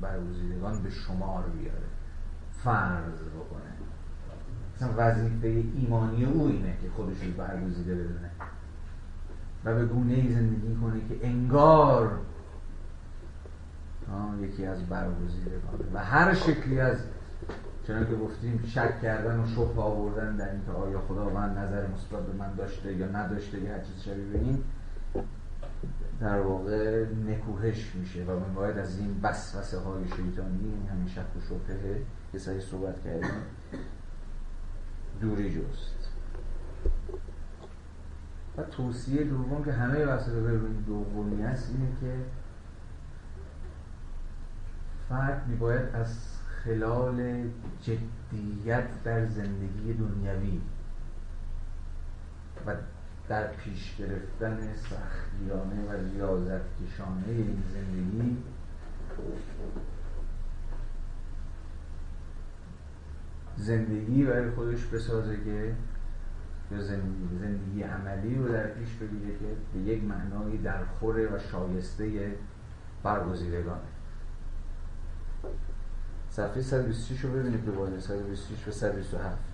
[0.00, 1.86] برگزیدگان به شمار بیاره.
[2.64, 3.72] فرض بکنه.
[4.76, 8.30] مثلا وظیفه ایمانی او اینه که خودش رو برگزیده بدونه.
[9.64, 12.18] و به گونه ای زندگی کنه که انگار
[14.40, 15.94] یکی از برگزیدگان.
[15.94, 16.96] و هر شکلی از
[17.86, 22.32] چنان که گفتیم شک کردن و شبه آوردن در اینکه آیا خداوند نظر مثبت به
[22.38, 24.64] من داشته یا نداشته یا هر چیز شبیه به این
[26.22, 31.40] در واقع نکوهش میشه و من باید از این وسوسه های شیطانی همین شک و
[31.40, 33.30] شبهه که سعی صحبت کردیم
[35.20, 36.08] دوری جست.
[38.56, 42.16] و توصیه دوم که همه وسط به دومی هست اینه که
[45.08, 46.16] فرد میباید از
[46.64, 47.44] خلال
[47.82, 50.60] جدیت در زندگی دنیوی
[52.66, 52.74] و
[53.28, 58.36] در پیش گرفتن سختگیرانه و ریاضت کشانه این زندگی.
[63.56, 65.74] زندگی برای خودش بسازه که
[66.70, 71.38] یا زندگی, زندگی عملی رو در پیش بگیره که به یک معنایی در خوره و
[71.38, 72.36] شایسته
[73.02, 73.80] برگزیدگانه.
[76.30, 79.51] صفحه 126 رو ببینید بالا 126 و 127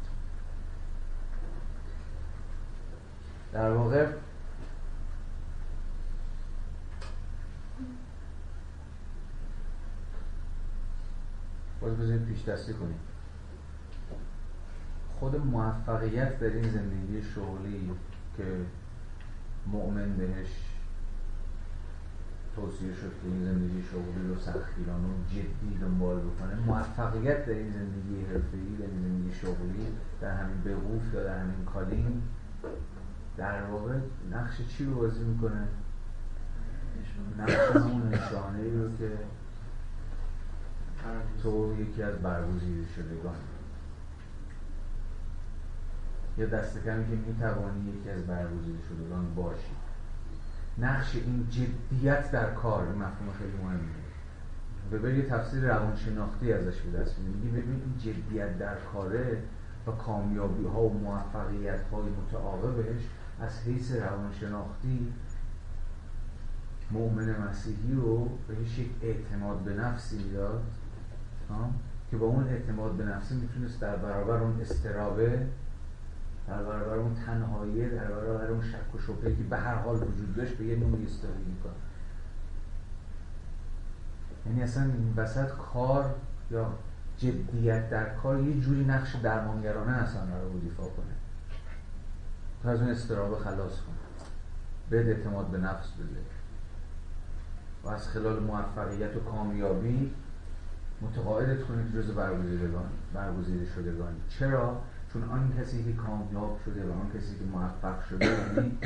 [3.52, 4.06] در واقع
[11.80, 12.98] باز بذارید پیش دستی کنیم.
[15.20, 17.90] خود موفقیت در این زندگی شغلی
[18.36, 18.44] که
[19.66, 20.48] مؤمن بهش
[22.56, 27.72] توصیه شد که این زندگی شغلی رو سختگیرانه و جدی دنبال بکنه موفقیت در این
[27.72, 29.86] زندگی حرفه‌ای در این زندگی شغلی
[30.20, 32.22] در همین بقوف یا در همین کالین
[33.38, 33.94] در واقع
[34.30, 35.68] نقش چی رو بازی می‌کنه؟
[37.38, 39.10] نقش همون نشانه رو که
[41.42, 43.34] تو یکی از برگزیده شدگان.
[46.38, 49.76] یا دست کمی که می‌توانی یکی از برگزیده شدگان باشی.
[50.78, 54.98] نقش این جدیت در کار این مفهوم خیلی مهمه.
[55.02, 59.42] به یه تفسیر روانشناختی ازش به دست میگه ببین این جدیت در کاره
[59.86, 63.02] و کامیابی ها و موفقیت های متعاقبش
[63.40, 65.12] از حیث روانشناختی
[66.90, 70.62] مؤمن مسیحی رو بهش یک اعتماد به نفسی می‌داد
[72.10, 75.46] که با اون اعتماد به نفسی می‌تونست در برابر اون استرابه
[76.48, 80.36] در برابر اون تنهایی در برابر اون شک و شبهه که به هر حال وجود
[80.36, 81.72] داشت به یه نوعی استرابی کنه
[84.46, 86.14] یعنی اصلا این وسط کار
[86.50, 86.72] یا
[87.16, 91.27] جدیت در کار یه جوری نقش درمانگرانه اصلا رو دیفا کنه.
[92.62, 93.92] تو از اون استرابه خلاص کن.
[94.90, 96.20] به اعتماد به نفس بده.
[97.84, 100.14] و از خلال موفقیت و کامیابی
[101.00, 104.14] متقاعدت کنید جز برگزیدگان برگزیده شدگان.
[104.28, 104.80] چرا؟
[105.12, 108.78] چون آن کسی که کامیاب شده و آن کسی که موفق شده یعنی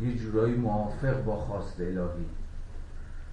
[0.00, 2.26] یه جورایی موافق با خواست الهی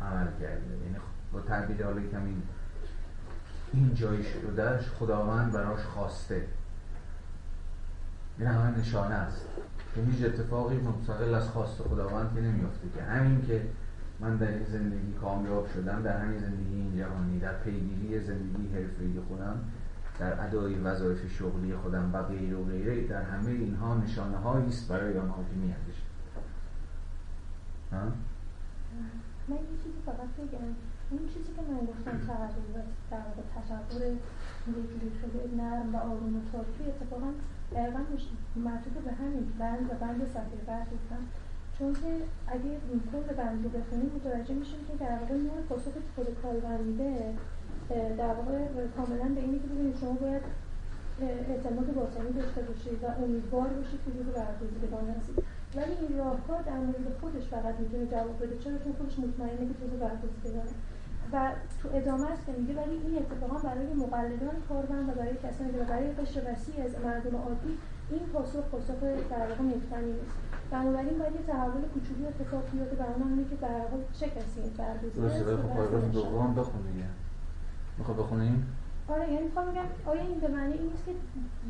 [0.02, 0.78] عمل کرده.
[0.86, 0.98] یعنی
[1.34, 2.42] با تعبیر حالا کمی
[3.74, 6.48] این جایی شدهش خداوند براش خواسته.
[8.40, 9.46] این همه نشانه است.
[9.96, 13.62] که هیچ اتفاقی مستقل از خواست خداوند که نمیافته که همین که
[14.20, 19.20] من در این زندگی کامیاب شدم در همین زندگی این جهانی در پیگیری زندگی حرفه‌ای
[19.28, 19.60] خودم
[20.20, 24.88] در ادای وظایف شغلی خودم و غیره و غیره در همه اینها نشانه هایی است
[24.88, 26.10] برای آنها که میاندیشم.
[29.48, 30.76] من یه چیزی فقط بگم.
[31.12, 34.08] این چیزی که من گفتم تغییر در واقع تصور
[35.04, 37.32] یک شده نرم و آروم و تاکی اتفاقا
[37.76, 38.00] دقیقا
[38.56, 41.24] مرتوب به همین بند و بند صفحه بعد گفتم.
[41.80, 42.12] چون که
[42.48, 42.72] اگه
[43.12, 47.34] کل بند رو بخونیم متوجه میشیم که در واقع نوع پاسخ که خود کاربر میده
[48.18, 48.58] در واقع
[48.98, 50.42] کاملا به اینی که ببینید شما باید
[51.22, 55.44] اعتماد باطنی داشته باشید و امیدوار باشید که روز برگزیدگان هستید.
[55.76, 58.56] ولی این راهکار در مورد خودش فقط می‌تونه جواب بده.
[58.64, 60.74] چرا؟ چون خودش مطمئنه که روز برگزیدگانه
[61.34, 61.52] و
[61.82, 65.78] تو ادامه است که میگه ولی این اتفاقا برای مقلدان کارمند و برای کسانی که
[65.78, 67.74] برای قشر وسیع از مردم عادی
[68.12, 69.00] این پاسخ پاسخ
[69.30, 70.36] در واقع مفتنی نیست.
[70.72, 74.60] بنابراین باید یه تحول کوچولی اتفاق بیفته و اونم اینه که در واقع چه کسی
[74.62, 74.72] این
[75.18, 77.06] ولی خب دوم بخون دیگه.
[77.98, 78.78] می‌خواد بخونیم
[79.08, 81.12] آره یعنی می‌خوام بگم آیا این به معنی این نیست که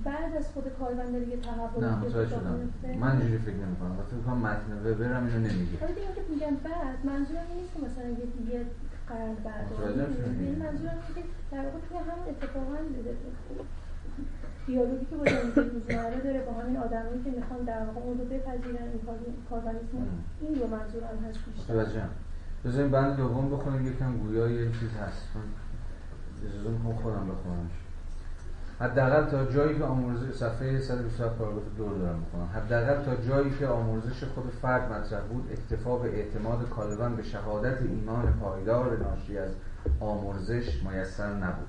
[0.03, 2.69] بعد از خود کاربند دیگه تحول نه متوجه شدم.
[2.99, 3.99] من اینجوری فکر نمی‌کنم.
[3.99, 5.84] وقتی میگم متن وبرم اینو نمیگه.
[5.84, 8.65] آره دیگه که میگم بعد منظورم این نیست که مثلا یه
[9.44, 9.68] بعد
[10.40, 12.77] این منظورم اینه که در واقع توی همون اتفاقا
[14.68, 15.23] دیالوگی که با
[15.61, 19.02] روزمره داره با همین آدمایی که می‌خوان در واقع اون رو بپذیرن این
[19.49, 19.98] کاربانیسم
[20.41, 22.07] این رو منظورم هست بیشتر.
[22.65, 25.27] بذاریم بند دوم بخونیم یکم گویا یه چیز هست.
[26.45, 27.72] اجازه می‌خوام خودم بخونمش.
[28.80, 33.68] حداقل تا جایی که آموزش صفحه 127 پاراگراف دور دارم می‌خونم حداقل تا جایی که
[33.68, 39.52] آموزش خود فرد مطرح بود اکتفا به اعتماد کالبان به شهادت ایمان پایدار ناشی از
[40.00, 41.68] آموزش میسر نبود.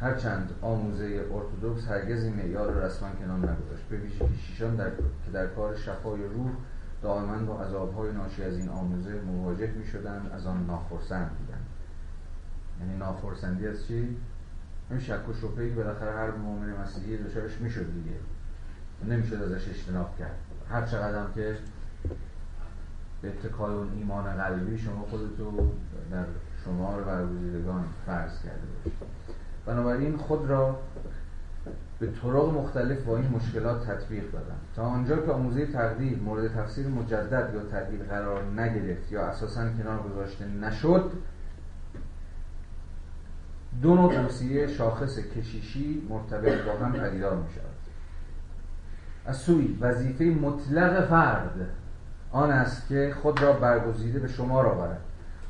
[0.00, 3.84] هرچند آموزه ارتودکس هرگز این معیار رسما کنار نگذاشت.
[3.90, 6.50] به ویژه کشیشان در که در کار شفای روح
[7.02, 11.66] دائما با عذابهای ناشی از این آموزه مواجه می شدند از آن ناخرسند بودند.
[12.80, 14.16] یعنی ناخرسندی از چی؟
[14.90, 18.16] این شک و شبهی که بالاخره هر مؤمن مسیحی دچارش می‌شد دیگه.
[19.14, 20.36] نمی‌شد ازش اجتناب کرد.
[20.70, 21.56] هر چقدر که
[23.22, 25.70] به اتکای اون ایمان قلبی شما خودتو
[26.10, 26.24] در
[26.64, 28.92] شمار برگزیدگان فرض کرده باشید.
[29.66, 30.78] بنابراین خود را
[31.98, 36.88] به طرق مختلف با این مشکلات تطبیق دادم تا آنجا که آموزه تقدیر مورد تفسیر
[36.88, 41.12] مجدد یا تغییر قرار نگرفت یا اساسا کنار گذاشته نشد
[43.82, 47.64] دو نوع توصیه شاخص کشیشی مرتبط با هم پدیدار می شود
[49.26, 51.66] از سوی وظیفه مطلق فرد
[52.32, 55.00] آن است که خود را برگزیده به شما را برد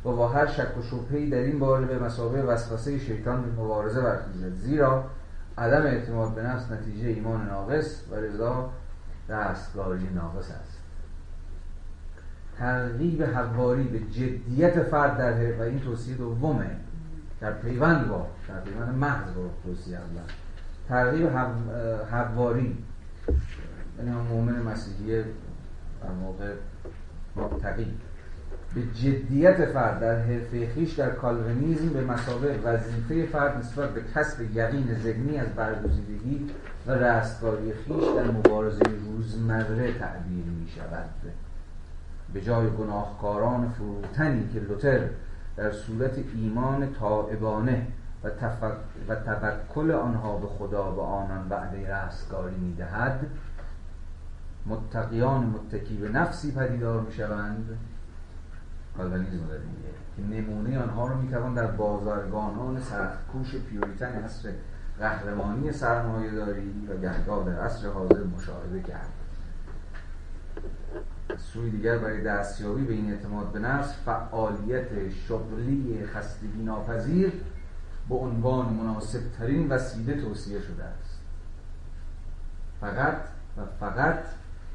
[0.04, 4.00] و با هر شک و شبهی در این باره به مسابقه وسوسه شیطان به مبارزه
[4.00, 5.04] برخیزد زیرا
[5.58, 8.70] عدم اعتماد به نفس نتیجه ایمان ناقص و رضا
[9.28, 10.78] رستگاری ناقص است.
[12.58, 16.70] ترغیب حواری به جدیت فرد در و این توصیه دومه.
[17.40, 20.32] در پیوند با در پیوند محض با توصیه اول
[20.88, 21.26] ترغیب
[22.10, 22.78] حواری
[23.98, 25.22] یعنی هم مؤمن مسیحی
[26.02, 26.52] در موقع
[27.36, 27.94] مبتقی
[28.74, 34.56] به جدیت فرد در حرفه خیش در کالوینیزم به مسابقه وظیفه فرد نسبت به کسب
[34.56, 36.50] یقین ذهنی از برگزیدگی
[36.86, 41.08] و رستگاری خیش در مبارزه روزمره تعبیر می شود
[42.34, 45.00] به جای گناهکاران فروتنی که لوتر
[45.58, 47.86] در صورت ایمان طائبانه
[48.24, 48.28] و,
[49.08, 53.26] و توکل آنها به خدا و آنان وعده رستگاری می‌دهد
[54.66, 57.78] متقیان متکی به نفسی پدیدار می‌شوند.
[58.96, 59.60] کالوینیزم داره
[60.16, 64.50] که نمونه آنها رو می‌توان در بازرگانان سختکوش پیوریتن عصر
[64.98, 69.17] قهرمانی سرمایه داری و گهگاه در عصر حاضر مشاهده کرد.
[71.36, 77.32] سوی دیگر برای دستیابی به این اعتماد به نفس فعالیت شغلی خستگی ناپذیر
[78.08, 81.20] به عنوان مناسب ترین وسیله توصیه شده است
[82.80, 83.20] فقط
[83.56, 84.24] و فقط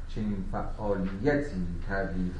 [0.08, 1.66] چنین فعالیتی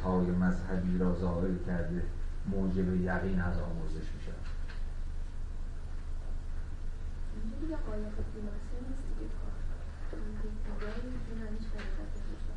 [0.05, 2.03] های مذهبی را ظاهر کرده
[2.51, 4.35] موجب یقین از آموزش می شود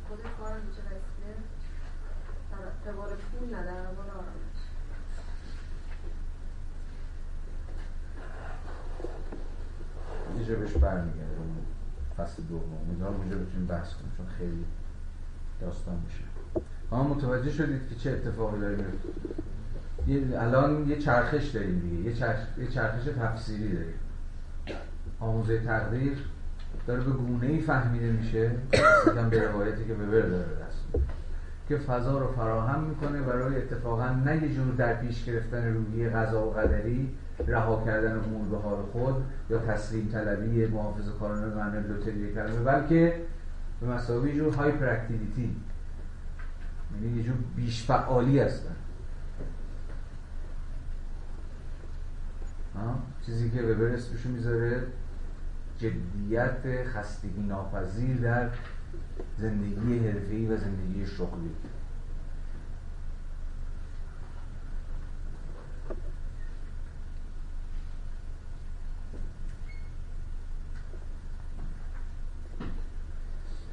[0.08, 1.34] خود کار میشه وسیله
[2.50, 4.58] در اعتبار پول نه در اعتبار آرامش.
[10.38, 11.56] یه جا بهش برمیگرده اون
[12.16, 12.78] فصل دوم.
[12.86, 14.64] امیدوارم اونجا بتونیم بحث کنیم چون خیلی
[15.60, 16.24] داستان میشه.
[16.90, 19.08] ما متوجه شدید که چه اتفاقی داره میفته؟
[20.40, 22.10] الان یه چرخش داریم دیگه.
[22.10, 22.58] یه, چرخ...
[22.58, 23.94] یه چرخش تفسیری داریم.
[25.20, 26.18] آموزه تقدیر
[26.86, 28.50] داره به گونه ای فهمیده میشه.
[29.06, 30.67] مثلا به روایتی که به داره
[31.68, 36.46] که فضا رو فراهم می‌کنه برای اتفاقا نه یه جور در پیش گرفتن روحی غذا
[36.46, 37.14] و قدری
[37.46, 39.14] رها کردن امور به حال خود
[39.50, 43.20] یا تسلیم طلبی محافظ کارانه معنی لوتری کلمه بلکه
[43.80, 45.56] به مسابقه جور هایپر اکتیویتی
[46.94, 48.74] یعنی یه جور بیش فعالی هستن.
[53.26, 54.82] چیزی که وبر اسمشو می‌ذاره
[55.78, 58.48] جدیت خستگی ناپذیر در
[59.38, 61.50] زندگی حرفه‌ای و زندگی شغلی.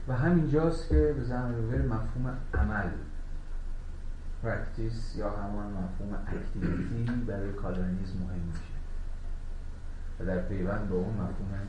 [0.08, 2.90] و همینجاست که به زمان مفهوم عمل
[4.44, 8.62] practice یا همان مفهوم activity برای کالوینیزم مهم میشه.
[10.20, 11.60] و در پیوند با اون مفهوم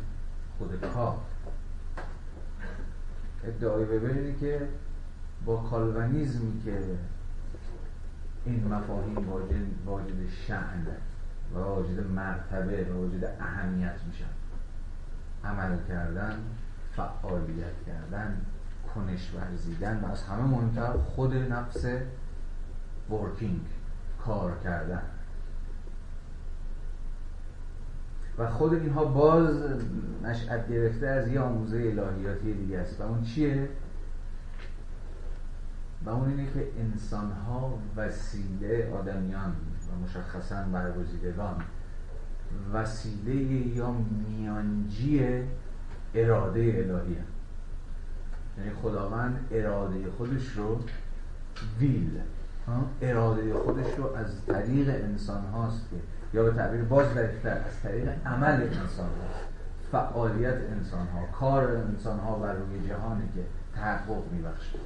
[0.59, 1.17] خود کار
[3.47, 4.69] ادعای ببینید که
[5.45, 6.79] با کالوینیزمی که
[8.45, 9.55] این مفاهیم واجد,
[9.87, 10.87] واجد شعن
[11.55, 14.25] و واجد مرتبه و واجد اهمیت میشن.
[15.45, 16.39] عمل کردن
[16.97, 18.41] فعالیت کردن
[18.95, 21.85] کنش ورزیدن و از همه مهمتر خود نفس
[23.11, 23.67] ورکینگ
[24.25, 25.03] کار کردن.
[28.39, 29.63] و خود اینها باز
[30.23, 33.69] نشأت گرفته از یه آموزه الهیاتی دیگه است و اون چیه؟
[36.05, 41.63] و اون اینه که انسان ها وسیله آدمیان و مشخصا برگزیدگان
[42.73, 43.35] وسیله
[43.77, 43.95] یا
[44.29, 45.43] میانجی
[46.15, 47.25] اراده الهی هم.
[48.59, 50.81] یعنی خداوند اراده خودش رو
[51.81, 52.21] will
[53.03, 55.97] اراده خودش رو از طریق انسان هاست که
[56.35, 59.47] یا به تعبیر باز از طریق عمل انسان ها
[59.93, 63.41] فعالیت انسان ها کار انسان ها بر روی جهانی که
[63.75, 64.79] تحقق میبخشه.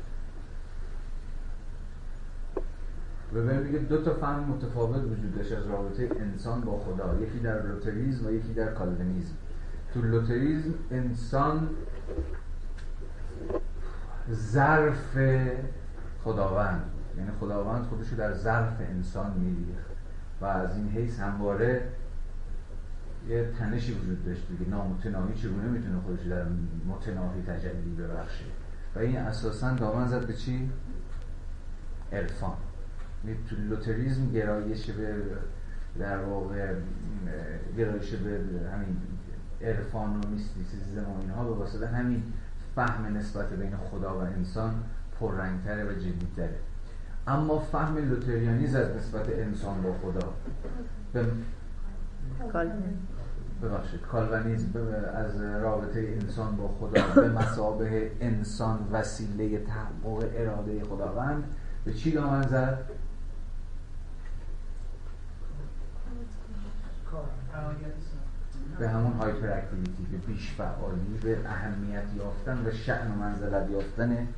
[3.35, 7.63] و دیگه دو تا فهم متفاوت وجود داشت از رابطه انسان با خدا یکی در
[7.63, 9.35] لوتریزم و یکی در کالوینیزم
[9.95, 11.69] تو لوتریزم انسان
[14.33, 15.19] ظرف
[16.25, 16.83] خداوند
[17.19, 19.90] یعنی خداوند خودشو در ظرف انسان میریخت.
[20.41, 21.83] و از این حیث همواره
[23.29, 24.71] یه تنشی وجود داشت دیگه.
[24.71, 26.45] نامتناهی چگونه می‌تونه خودش در
[26.89, 28.45] متناهی تجلی ببخشه؟
[28.97, 30.71] و این اساسا دامن زد به چی؟
[32.13, 32.57] عرفان.
[33.25, 35.15] یعنی تو لوتریزم گرایش به
[35.99, 36.75] در واقع
[37.77, 38.41] گرایش به
[38.73, 38.97] همین
[39.63, 42.23] عرفان و میستیسیزم و اینها به واسطه همین
[42.75, 44.85] فهم نسبت بین خدا و انسان
[45.21, 46.59] پررنگتره و جدیدتره.
[47.27, 50.33] اما فهم لوتریانیز از نسبت انسان با خدا.
[51.13, 51.27] به
[53.63, 54.01] ببخشید.
[54.01, 54.69] کالوانیزم
[55.15, 57.03] از رابطه انسان با خدا.
[57.15, 61.45] به مسابه انسان وسیله تحقق اراده خداوند.
[61.85, 62.79] به چی دامن زد؟
[68.79, 74.29] به همون هایپر اکتیویتی به بیش فعالی به اهمیت یافتن و شعن و منزلت یافتن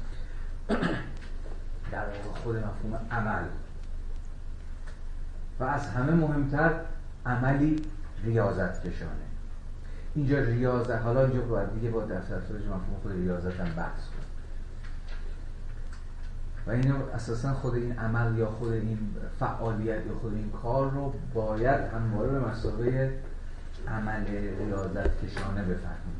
[1.93, 2.05] در
[2.44, 3.44] خود مفهوم عمل.
[5.60, 6.70] و از همه مهمتر
[7.27, 7.82] عملی
[8.24, 9.10] ریاضت کشانه.
[10.14, 14.23] اینجا ریاضت حالا اینجا باید دیگه با در مفهوم خود ریاضت هم بحث کنیم.
[16.66, 18.98] و اینو اساسا خود این عمل یا خود این
[19.40, 23.19] فعالیت یا خود این کار رو باید همواره به مسابقه
[23.89, 24.27] عمل
[24.59, 26.16] ریاضت کشانه بفهمیم.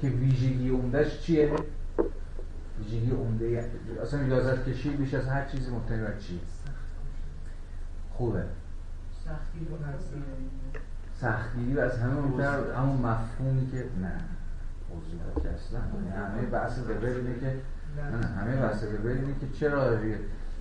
[0.00, 1.52] که ویژگی عمدهش چیه؟
[2.78, 3.70] ویژگی عمده
[4.02, 6.38] اصلا ریاضت کشی بیش از هر چیزی مبتنی بر چیه؟
[8.12, 8.44] خوبه.
[11.20, 14.20] سختگیری و از همه مهمتر همون مفهومی که نه
[14.90, 15.80] موضوعات که اصلا
[16.26, 17.56] همه بحث وبر اینه که
[17.96, 18.26] نه.
[18.26, 19.98] همه بحث وبر اینه که چرا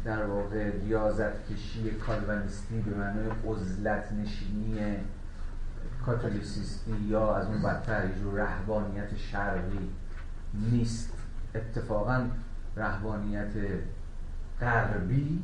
[0.06, 4.98] در واقع ریاضت کشی کالوانیستی به معنی عزلت نشینی
[6.06, 9.90] کاتولیسیستی یا از اون بدتر جو رهبانیت شرقی
[10.54, 11.15] نیست.
[11.56, 12.26] اتفاقا
[12.78, 13.54] رهبانیت
[14.62, 15.44] غربی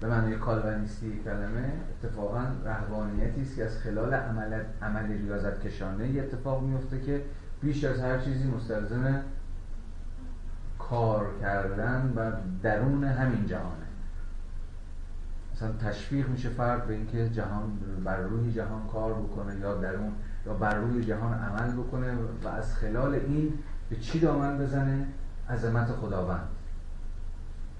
[0.00, 6.62] به معنی کالوانیستی کلمه اتفاقا رهبانیتی است که از خلال عمل, عمل ریاضت کشانه اتفاق
[6.62, 7.22] میفته که
[7.60, 9.22] بیش از هر چیزی مستلزم
[10.78, 12.32] کار کردن و
[12.62, 13.86] درون همین جهانه.
[15.54, 20.12] مثلا تشویق میشه فرد به اینکه جهان بر روی جهان کار بکنه یا درون
[20.46, 22.14] یا بر روی جهان عمل بکنه
[22.44, 23.52] و از خلال این
[23.90, 25.06] به چی دامن بزنه؟
[25.50, 26.48] عظمت خداوند.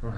[0.00, 0.12] چون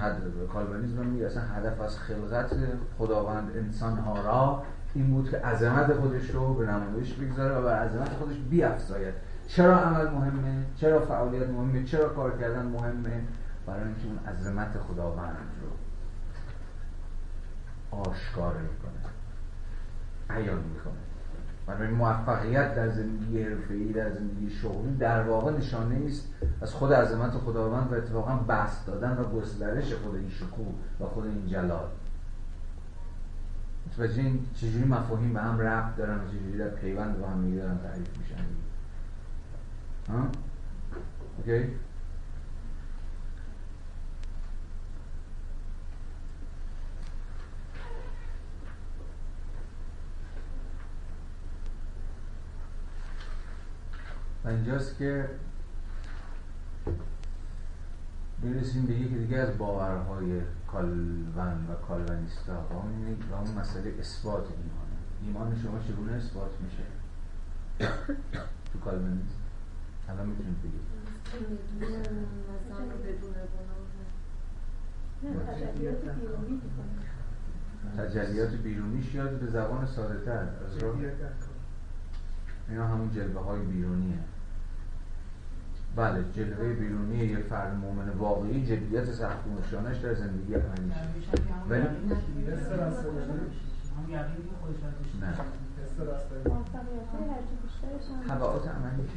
[0.53, 2.55] کالوانیزم میگه اصلا هدف از خلقت
[2.97, 4.63] خداوند انسان ها را
[4.93, 9.13] این بود که عظمت خودش رو به نمایش بگذاره و بر عظمت خودش بیافزاید.
[9.47, 13.23] چرا عمل مهمه؟ چرا فعالیت مهمه؟ چرا کار کردن مهمه؟
[13.65, 15.69] برای اینکه اون عظمت خداوند رو
[17.99, 19.11] آشکار می‌کنه.
[20.29, 20.93] عیان می‌کنه.
[21.67, 26.27] برای موفقیت در زندگی حرفه‌ای در زندگی شغلی در واقع نشانه است
[26.61, 31.25] از خود عظمت خداوند و اتفاقا بست دادن و گسترش خود این شکوه و خود
[31.25, 31.87] این جلال
[33.87, 37.77] متوجه این چجوری مفاهیم به هم ربط دارن و چجوری در پیوند با هم دارن
[37.77, 38.35] تعریف میشن
[40.09, 40.27] ها؟
[41.37, 41.69] اوکی؟
[54.43, 55.29] و اینجاست که
[58.41, 60.41] می‌رسیم به یکی دیگه از باورهای
[60.71, 66.83] کالون و کالونیستا و اون مسئله اثبات ایمانه ایمان شما چگونه اثبات میشه؟
[68.73, 69.27] تو کالونیسم
[70.09, 70.93] الان می‌تونید بگید.
[77.97, 80.83] تجلیات بیرونیش یاد به زبان ساده تر از
[82.69, 84.19] اینا همون جلوه های بیرونیه.
[85.95, 89.37] بله جلوه بیرونی یه فرد مؤمن واقعی جدیت سخت
[89.67, 90.93] نشانش در زندگی عملیش
[91.69, 91.83] ولی
[95.21, 95.33] نه
[98.27, 99.11] طبعات عملیش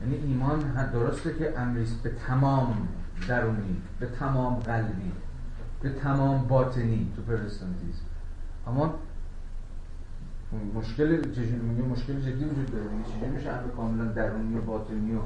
[0.00, 2.88] یعنی ایمان درسته که امریست به تمام
[3.28, 5.12] درونی به تمام قلبی
[5.80, 8.04] به تمام باطنی تو پرستانتیزم.
[8.66, 8.94] اما
[10.74, 12.84] مشکل چجوری میگه مشکل جدی وجود داره.
[12.84, 15.20] میگه چجوری میشه امر کاملا درونی و باطنی و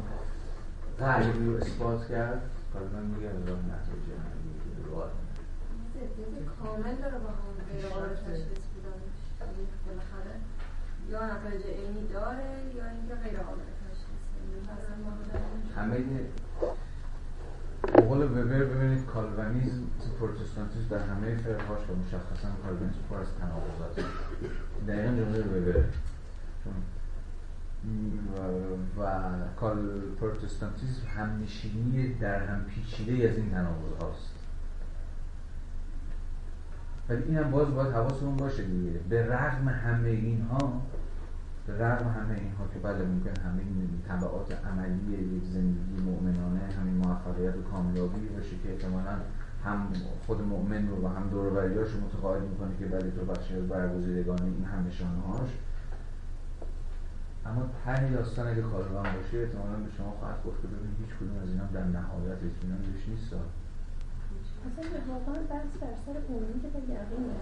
[0.99, 2.43] غیبی رو اثبات کرد؟
[2.73, 4.15] کاملا میگه راه نتیجه
[6.63, 8.65] کامل داره با هم غیر قابل تشخیص
[9.41, 10.35] یعنی بالاخره
[11.11, 14.25] یا نتایج عینی داره یا اینکه غیر قابل تشخیص
[15.77, 16.05] همه
[18.09, 19.83] قول وبر ببینید کالوانیزم
[20.21, 24.07] پروتستانتیسم در همه فرقهاش و مشخصا کالوانیزم پر از تناقضات
[24.89, 25.85] دقیقا جمله
[28.37, 29.11] و, و
[29.57, 34.35] کال پروتستانتیزم همنشینی در هم پیچیده از این تناقض هاست
[37.09, 38.91] ولی اینم باز باید حواسمون باشه دیگه.
[38.91, 40.83] به رغم همه اینها
[41.67, 46.95] به رغم همه اینها که بله ممکن همه این طبعات عملی یک زندگی مؤمنانه همین
[46.95, 49.17] موفقیت و کامیابی باشه که احتمالا
[49.65, 49.93] هم
[50.27, 54.43] خود مؤمن رو و هم دور رو متقاعد می‌کنه که بله تو بخشی از برگزیدگان
[54.43, 55.19] این هم نشانه
[57.47, 61.37] اما ته داستان اگه کاروان باشه احتمالا به شما خواهد گفت که ببینید هیچ کدوم
[61.43, 63.31] از اینا در نهایت اطمینان روش نیست.
[64.67, 67.37] اصلا واقعا بحث بر سر امید و یقینه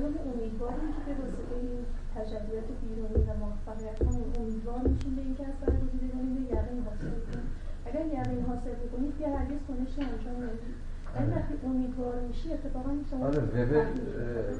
[0.00, 1.82] ما امیدواریم که به واسطه این
[2.14, 7.48] تجلیات بیرونی و موفقیت همون امیدوار میشیم به اینکه از برگزیدگانی به یقین حاصل کنیم.
[7.86, 10.76] اگر یقین حاصل بکنید دیگه هرگز کنشی انجام نمی‌دید
[13.22, 13.86] آره وبر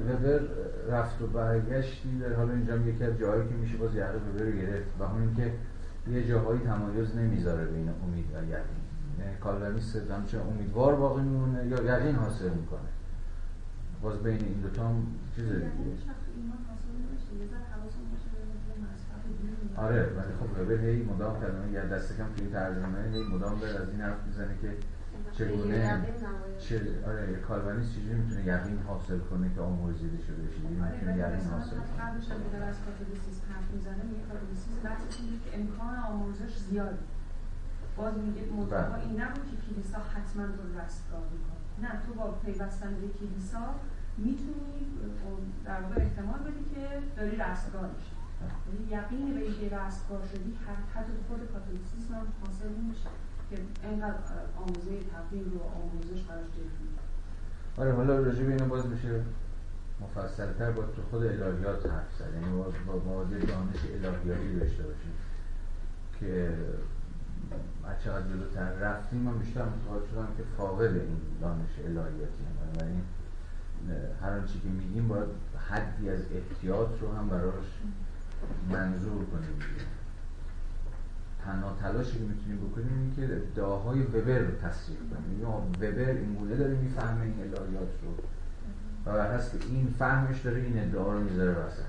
[0.09, 0.41] وبر
[0.89, 4.51] رفت و برگشتی در حالا اینجا یکی از جاهایی که میشه باز یقه وبر رو
[4.51, 5.53] گرفت و همون اینکه
[6.11, 8.83] یه جاهایی تمایز نمی‌ذاره بین امید و یقین.
[9.19, 12.89] یعنی کالوینیست چه امیدوار باقی میمونه یا یقین حاصل می‌کنه.
[14.01, 15.63] باز بین این دوتا هم چیز دیگه.
[19.77, 23.81] آره ولی خب وبر هی مدام کلمه یا دست کم توی ترجمه هی مدام بر
[23.81, 24.69] از این حرف می‌زنه که
[25.37, 26.05] چگونه
[26.59, 26.75] چه
[27.07, 31.77] آره کالوانیست چجوری می‌تونه یقین حاصل کنه که آمرزیده شده چجوری آره، می‌تونه یقین حاصل
[31.77, 31.97] کنه.
[32.01, 37.05] قبلش هم میگه از کاتولیسیسم حرف می‌زنه میگه کاتولیسیسم بحثش اینه که امکان آموزش زیادی
[37.97, 39.03] باز میگه منتها بله.
[39.05, 41.61] این نبود که کلیسا حتما تو رستگار می‌کنه.
[41.83, 43.65] نه تو با پیوستن به کلیسا
[44.17, 44.77] می‌تونی
[45.65, 46.83] در واقع احتمال بدی که
[47.17, 48.15] داری رستگار میشی.
[48.67, 50.51] یعنی یقین به اینکه رستگار شدی
[50.95, 53.09] حتی خود کاتولیسیسم هم حاصل نمیشه.
[53.53, 54.15] که اینقدر
[54.57, 56.45] آموزه تبدیل و آموزش براش
[57.77, 59.21] آره حالا راجع به اینو باز میشه
[60.01, 62.33] مفصلتر با تو خود الهیات حرف زد.
[62.33, 62.57] یعنی
[62.87, 65.13] با با دانش الهیاتی داشته باشیم
[66.19, 66.53] که
[67.85, 72.83] از چقدر جلوتر رفتیم من بیشتر متوجه شدم که فاقد این دانش الهیاتی هم و
[72.83, 73.03] این
[74.21, 75.29] هر آنچه که میگیم باید
[75.69, 77.65] حدی از احتیاط رو هم براش
[78.69, 79.59] منظور کنیم.
[81.45, 85.47] تنها تلاشی که می‌تونیم بکنیم این که ادعاهای وبر رو تصریح کنیم.
[85.81, 88.11] وبر این گونه داره می‌فهمه این الهیات رو.
[89.05, 91.83] و بر که این فهمش داره این ادعا رو می‌ذاره واسه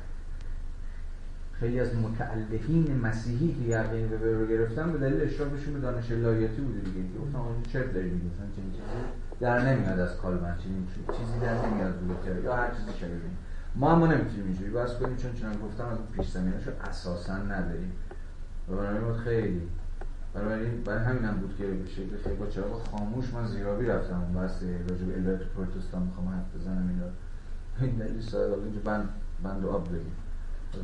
[1.53, 6.61] خیلی از متعلقین مسیحی که یقین وبر رو گرفتن به دلیل اشتراکشون به دانش الهیاتی
[6.61, 7.19] بوده دیگه.
[7.19, 8.85] گفتن آقا چرت داری میگی مثلا چنین چیزی
[9.41, 10.87] در نمیاد از کالبن چنین
[11.19, 12.43] چیزی در نمیاد بوده.
[12.45, 13.17] یا هر چیزی شبیه.
[13.77, 17.93] ما هم نمی‌تونیم اینجوری بس کنیم چون چنان گفتم از پیش زمینه‌شو اساسا نداریم.
[18.69, 19.69] و برای خیلی.
[20.35, 24.21] برای برای همین هم بود که به شکل خیلی با چراغ خاموش من زیرابی رفتم
[24.21, 27.07] اون بحث راجع به پروتستان می‌خوام حرف بزنم اینا.
[27.81, 29.09] این دلیل ساده اینجا بند
[29.43, 30.13] بند و آب داریم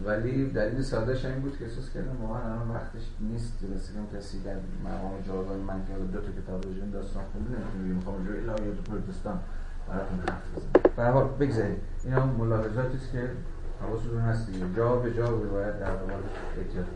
[0.07, 3.59] ولی دلیل سادهش این بود که احساس کردم واقعا الان وقتش نیست.
[3.59, 3.67] که
[4.17, 8.41] کسی در مقام جایگاه من که دو تا کتاب راجع داستان خونده نمی‌تونم می‌خوام راجع
[8.41, 9.39] به الهیات پروتستان
[9.89, 10.93] براتون حرف بزنم.
[10.97, 13.31] به هر حال بگذارید اینا ملاحظاتی است که
[13.83, 14.67] حواستون هست دیگه.
[14.77, 16.25] جا به جا باید در مورد
[16.59, 16.87] احتیاط.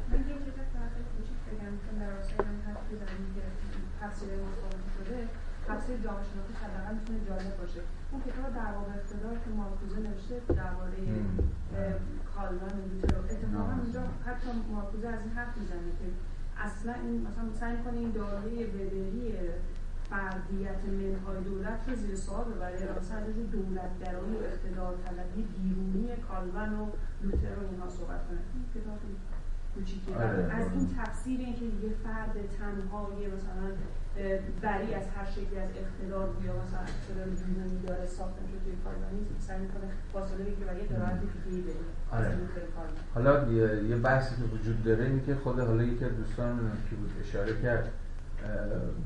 [4.00, 5.28] تفسیر مصابه شده
[5.68, 7.80] تفسیر جامعه شناختی حداقل می‌تونه جالب باشه.
[8.10, 10.98] اون کتاب در واقع اقتدار که مارکوزه نوشته درباره
[12.34, 16.06] کالوان لوتر اتفاقا اونجا حتی مارکوزه از این حرف می‌زنه که
[16.66, 19.34] اصلا این مثلا سعی کنه این دایره وبری
[20.10, 22.98] فردیت منهای دولت رو زیر سوال ببره.
[23.00, 26.86] مثلا از دولت درانی و اقتدار طلبی بیرونی کالوان و
[27.22, 28.38] لوتر رو اینها صحبت کنه.
[28.74, 28.98] کتاب
[30.16, 30.52] آره.
[30.58, 33.66] از این تفسیر اینکه یه فرد تنهایی مثلا
[34.62, 39.34] بری از هر شکلی از اقتدار یا مثلا اقتدار بیرونی داره ساخته میشه توی کاربانیسم
[39.38, 41.74] سعی می‌کنه فاصله بگیره و یه درایت دیگه بده.
[42.12, 42.36] آره.
[43.14, 43.52] حالا
[43.82, 47.62] یه بحثی که وجود داره اینه که خود حالا یکی از دوستان که بود اشاره
[47.62, 47.90] کرد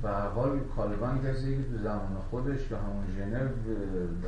[0.03, 3.49] به حال کالبان کسی که تو زمان خودش که همون ژنو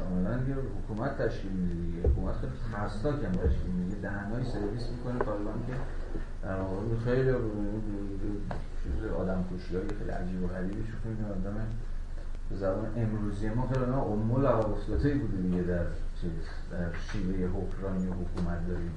[0.06, 2.08] عملا یه حکومت تشکیل میده دیگه.
[2.08, 3.96] حکومت خیلی ترسناک هم تشکیل میده.
[4.02, 5.72] دهنهای سرویس می‌کنه کالبان که
[6.42, 7.32] در واقع خیلی
[8.82, 11.56] چیز آدم کشی های خیلی عجیب و غریبی شو این آدم
[12.50, 15.84] به زبان امروزی ما خیلی آدم امول افتاده بوده دیگه در
[16.20, 16.30] چیز
[16.70, 18.90] در شیوه حکرانی و حکومت داریم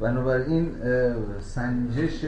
[0.00, 0.72] بنابراین
[1.40, 2.24] سنجش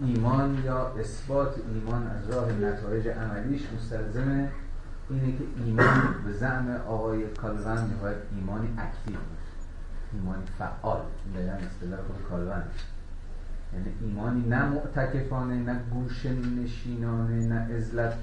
[0.00, 4.48] ایمان یا اثبات ایمان از راه نتایج عملیش مستلزم
[5.10, 9.16] اینه که ایمان به زعم آقای کالون می‌خواید ایمانی اکتیو
[10.12, 11.00] ایمانی فعال.
[11.34, 12.62] دقیقا اصطلاح خود کالون
[13.72, 18.14] یعنی ایمانی نه معتکفانه نه گوش نشینانه نه ازلت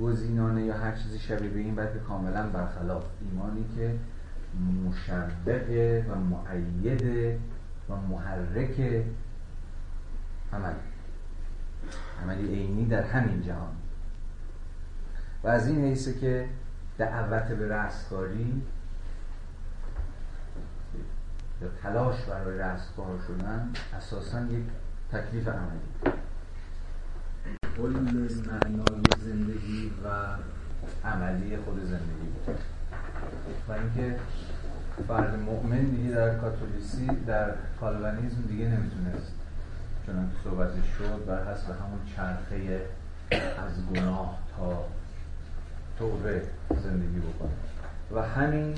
[0.00, 3.04] گزینانه یا هر چیزی شبیه به این بلکه کاملا برخلاف.
[3.20, 3.94] ایمانی که
[4.84, 7.38] مشبه و معیده
[7.88, 9.04] و محرک
[10.52, 10.74] عمل.
[12.22, 13.72] عملی عینی در همین جهان.
[15.44, 16.48] و از این حیثه که
[16.98, 18.62] دعوت به رستگاری
[21.62, 24.64] یا تلاش برای رستگار شدن اساسا یک
[25.12, 26.18] تکلیف عملی.
[27.76, 30.08] کل معنای زندگی و
[31.08, 32.58] عملی خود زندگی بود.
[33.68, 34.18] و اینکه
[35.08, 39.32] فرد مؤمن دیگه در کاتولیسی در کالوانیزم دیگه نمی‌تونست
[40.06, 42.86] چون که صحبتش شد بر حسب همون چرخه
[43.32, 44.84] از گناه تا
[45.98, 46.42] توبه
[46.82, 47.50] زندگی بکنه.
[48.12, 48.74] و همین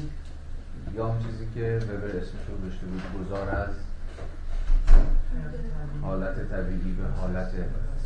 [0.94, 3.74] یا اون چیزی که وبر اسمش رو داشته بود گذار از
[6.02, 7.50] حالت طبیعی به حالت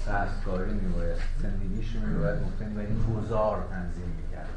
[0.06, 4.48] رستگاری میباید زندگیش میباید مفتنی و این گذار تنظیم می‌کرد.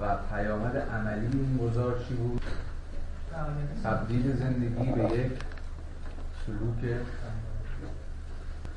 [0.00, 2.42] و پیامد عملی این گذار چی بود؟
[3.84, 5.32] تبدیل زندگی به یک
[6.46, 6.96] سلوک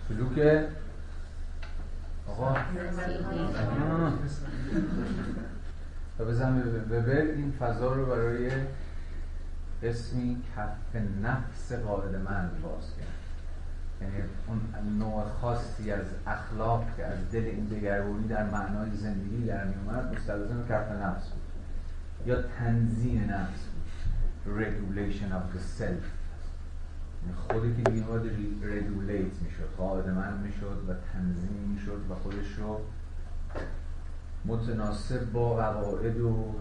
[0.07, 0.63] سلوک
[2.27, 2.55] آقا.
[6.19, 6.57] و بزن
[6.91, 8.51] وبر این فضا رو برای
[9.83, 13.19] اسمی کف نفس قاعد من باز کرد.
[14.01, 14.59] یعنی اون
[14.99, 20.65] نوع خاصی از اخلاق که از دل این دگرگونی در معنای زندگی در میومد مستلزم
[20.69, 21.41] کف نفس بود.
[22.25, 23.79] یا تنظیم نفس بود.
[24.59, 26.05] Regulation of the self.
[27.21, 28.31] یعنی خودی که باید
[28.63, 32.81] ردولیت می‌شد قاعد من می‌شد و تنظیم می‌شد و خودش رو
[34.45, 36.55] متناسب با قواعد و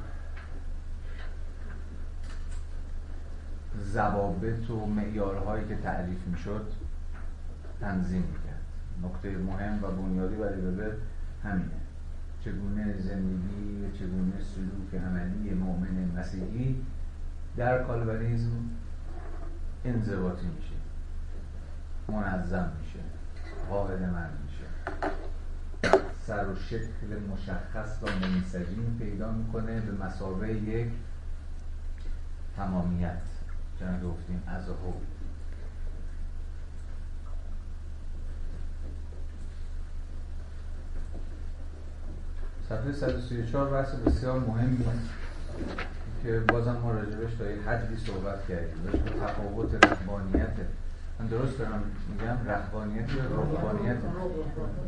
[3.93, 6.67] ضوابط و معیارهایی که تعریف می‌شد
[7.81, 8.63] تنظیم می‌کرد.
[9.03, 10.93] نکته مهم و بنیادی برای وبر
[11.45, 11.81] همینه.
[12.45, 16.83] چگونه زندگی و چگونه سلوک عملی مؤمن مسیحی
[17.57, 18.51] در کالوانیزم
[19.85, 20.75] انضباطی میشه
[22.09, 22.99] منظم میشه
[23.71, 24.65] قاعد من میشه.
[26.27, 30.89] سر و شکل مشخص و منسجم پیدا می‌کنه به مسابقه یک
[32.57, 33.23] تمامیت.
[33.81, 34.93] چنانکه گفتیم از هو
[42.69, 44.85] صفحه 134 بحث بسیار مهمی
[46.23, 48.87] که بازم ما راجبش تا یک حدی صحبت کردیم.
[48.87, 50.57] راجب تفاوت رهبانیت.
[51.21, 53.97] من درست دارم میگم رهبانیت یا رهبانیت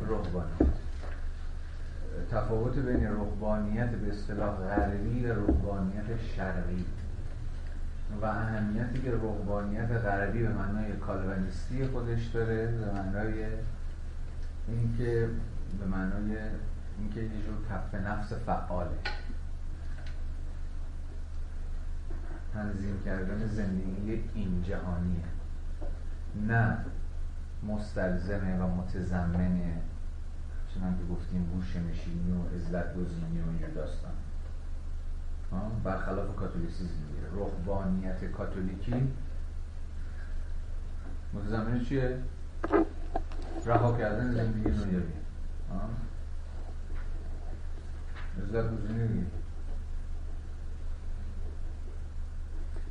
[0.09, 0.80] رهبانیت
[2.31, 6.85] تفاوت بین رهبانیت به اصطلاح غربی و رهبانیت شرقی.
[8.23, 13.45] و اهمیتی که رهبانیت غربی به معنای کالوانیستی خودش داره به معنای
[14.69, 15.29] اینکه
[15.81, 16.37] به معنای
[16.99, 18.99] اینکه یه جور کف نفس فعاله.
[22.55, 25.25] تنظیم کردن زندگی این جهانیه.
[26.49, 26.77] نه
[27.69, 29.75] مستلزمه و متضمنه.
[30.75, 34.13] چنان که گفتیم گوش نشینی و ازلت گزینی و این داستان.
[35.85, 39.13] برخلاف کاتولیسیزم میگه رهبانیت کاتولیکی.
[41.35, 42.19] متضمن چیه؟
[43.67, 45.03] رها کردن زندگی دنیوی
[48.43, 49.27] ازلت گزینی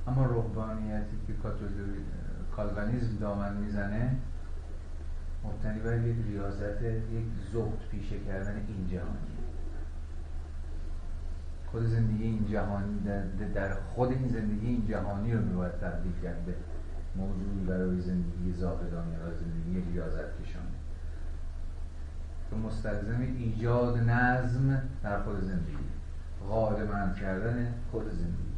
[0.07, 1.33] اما رهبانیتی که
[2.55, 4.15] کالوانیزم دامن می‌زنه
[5.43, 9.39] مبتنی بر یک ریاضت یک زهد پیشه کردن این جهانی.
[11.71, 12.99] خود زندگی این جهانی
[13.55, 16.53] در خود این زندگی این جهانی رو میباید تبدیل کرد به
[17.15, 20.79] موضوعی برای زندگی زاهدانه و زندگی ریاضت کشانه
[22.49, 25.89] که مستلزم ایجاد نظم در خود زندگی.
[26.49, 28.49] غالبند کردن خود زندگی.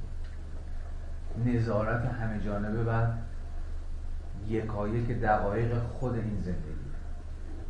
[1.58, 3.14] نظارت همه جانبه بر
[4.48, 6.92] یکایک دقایق خود این زندگی.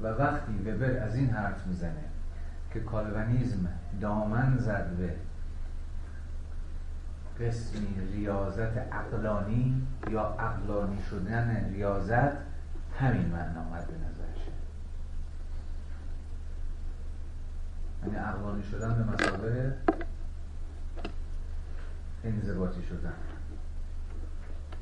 [0.01, 2.03] و وقتی وبر از این حرف می‌زنه
[2.73, 3.67] که کالوانیزم
[4.01, 5.15] دامن زد به
[7.45, 12.31] قسمی ریاضت اقلانی یا اقلانی شدن ریاضت
[12.99, 14.51] همین معنا آمد به نظرشه
[18.03, 19.77] یعنی اقلانی شدن به مسابقه
[22.23, 23.13] انضباطی شدن.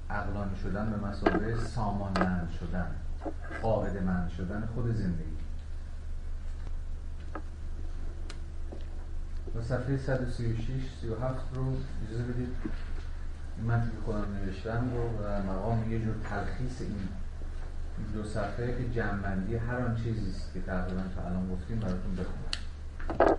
[0.09, 2.91] اقلانی شدن به مسابقه سامانمند شدن
[3.61, 5.39] قاعده مند شدن خود زندگی.
[9.55, 10.67] و صفحه 136
[11.01, 11.73] 37 رو
[12.07, 12.47] اجازه بدید
[13.57, 17.07] این متن که خودم نوشتم رو و مقام یه جور تلخیص این
[18.13, 23.37] دو صفحه که جمعندی هر آن چیزی که تقریبا تا الان گفتیم براتون بخونم.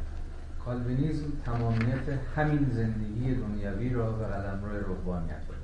[0.65, 5.60] کالوینیزم تمامیت همین زندگی دنیوی را به قلمرو روحانیت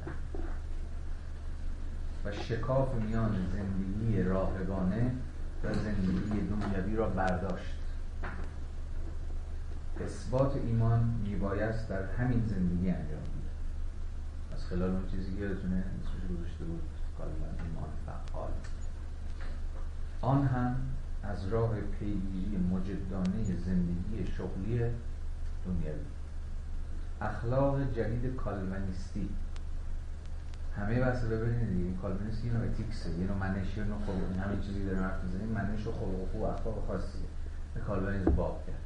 [2.26, 5.12] و شکاف میان زندگی راهبانه
[5.64, 7.74] و زندگی دنیوی را برداشت.
[10.04, 16.64] اثبات ایمان میبایست در همین زندگی انجام گیرد خلال اون چیزی که یادتونه اسمش گذاشته
[16.64, 16.82] بود
[17.18, 18.50] کالبن ایمان فعال.
[20.20, 20.76] آن هم
[21.22, 24.78] از راه پیگیری مجدانه زندگی شغلی
[25.64, 26.00] دنیوی.
[27.20, 29.28] اخلاق جدید کالوینیستی
[30.76, 31.84] همه رو ببینید دیگه.
[31.84, 35.24] این کالوینیست یه نوع اتیکسه یه نوع منش یه نوع خلق همین چیزی داره حرف
[35.24, 35.48] می‌زنیم.
[35.48, 37.26] منش و خلق و خوب اخلاق خاصیه
[37.74, 38.76] به کالوینیسم باب کرد.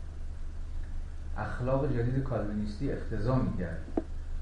[1.37, 3.81] اخلاق جدید کالوینیستی اختضا می‌کرد.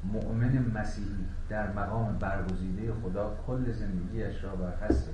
[0.04, 5.06] مؤمن مسیحی در مقام برگزیده خدا کل زندگیش را بر حسب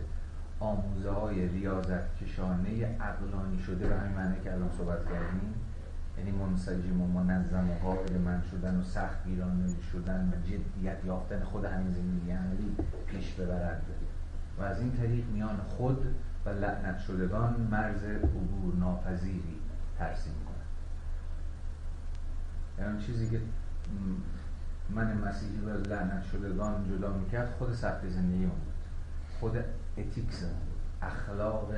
[0.61, 3.89] آموزه های ریاضت کشانه عقلانی شده.
[3.89, 5.55] به همین معنی که الان صحبت کردیم.
[6.19, 11.45] یعنی منسجم و منظم و قابل من شدن و سخت گیرانه شدن و جدیت یافتن
[11.45, 12.77] خود همین زندگی عملی
[13.07, 13.83] پیش ببرد.
[14.59, 16.15] و از این طریق میان خود
[16.45, 19.57] و لعنت شدگان مرز عبور ناپذیری
[19.99, 20.55] ترسیم کنند
[22.79, 23.41] یعنی چیزی که
[24.91, 28.75] من مسیحی و لعنت شدگان جدا می‌کرد خود سخت زندگی بود.
[29.41, 29.57] خود
[29.99, 30.45] اتیکس
[31.03, 31.73] اخلاق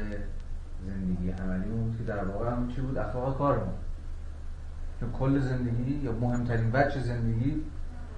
[0.86, 3.74] زندگی عملی بود که در واقع هم چی بود؟ اخلاق کارمون
[5.00, 7.62] چون کل زندگی یا مهمترین وجه زندگی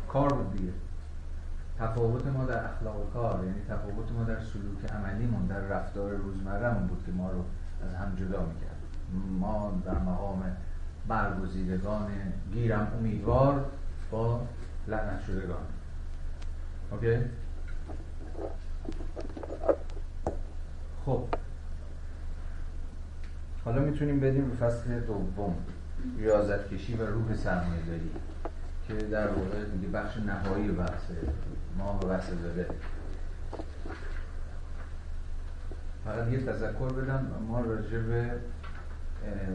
[0.09, 0.73] کار بود دیگه.
[1.79, 7.03] تفاوت ما در اخلاق کار یعنی تفاوت ما در سلوک عملیمون در رفتار روزمرهمون بود
[7.07, 7.45] که ما رو
[7.87, 8.79] از هم جدا می‌کرد.
[9.41, 10.43] ما در مقام
[11.09, 12.07] برگزیدگان
[12.53, 13.65] گیرم امیدوار
[14.11, 14.41] با
[14.89, 15.63] لعنت شدگان.
[16.91, 17.17] اوکی؟
[21.07, 21.25] خب.
[23.65, 25.55] حالا می‌تونیم بریم به فصل دوم.
[26.19, 28.11] ریاضت کشی و روح سرمایه داری
[28.89, 31.03] که در واقع میگه بخش نهایی بحث
[31.79, 32.67] ما به بحث زده
[36.05, 38.31] فقط یه تذکر بدم ما راجع به